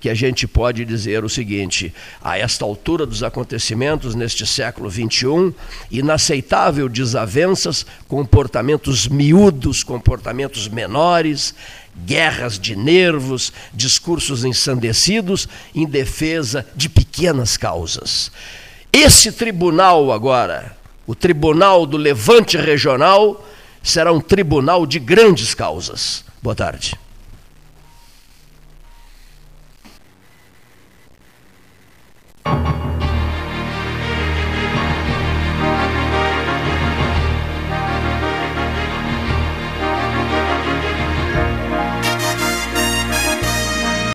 que 0.00 0.08
a 0.08 0.14
gente 0.14 0.46
pode 0.46 0.84
dizer 0.84 1.24
o 1.24 1.28
seguinte: 1.28 1.92
a 2.22 2.38
esta 2.38 2.64
altura 2.64 3.04
dos 3.04 3.24
acontecimentos 3.24 4.14
neste 4.14 4.46
século 4.46 4.88
XXI, 4.88 5.52
inaceitável 5.90 6.88
desavenças, 6.88 7.84
comportamentos 8.06 9.08
miúdos, 9.08 9.82
comportamentos 9.82 10.68
menores, 10.68 11.52
guerras 11.96 12.58
de 12.58 12.74
nervos, 12.74 13.52
discursos 13.72 14.44
ensandecidos 14.44 15.48
em 15.74 15.86
defesa 15.86 16.66
de 16.74 16.88
pequenas 16.88 17.56
causas. 17.56 18.30
Esse 18.92 19.32
tribunal 19.32 20.12
agora, 20.12 20.76
o 21.06 21.14
Tribunal 21.14 21.86
do 21.86 21.96
Levante 21.96 22.56
Regional, 22.56 23.44
será 23.82 24.12
um 24.12 24.20
tribunal 24.20 24.86
de 24.86 24.98
grandes 24.98 25.54
causas. 25.54 26.24
Boa 26.42 26.54
tarde. 26.54 26.98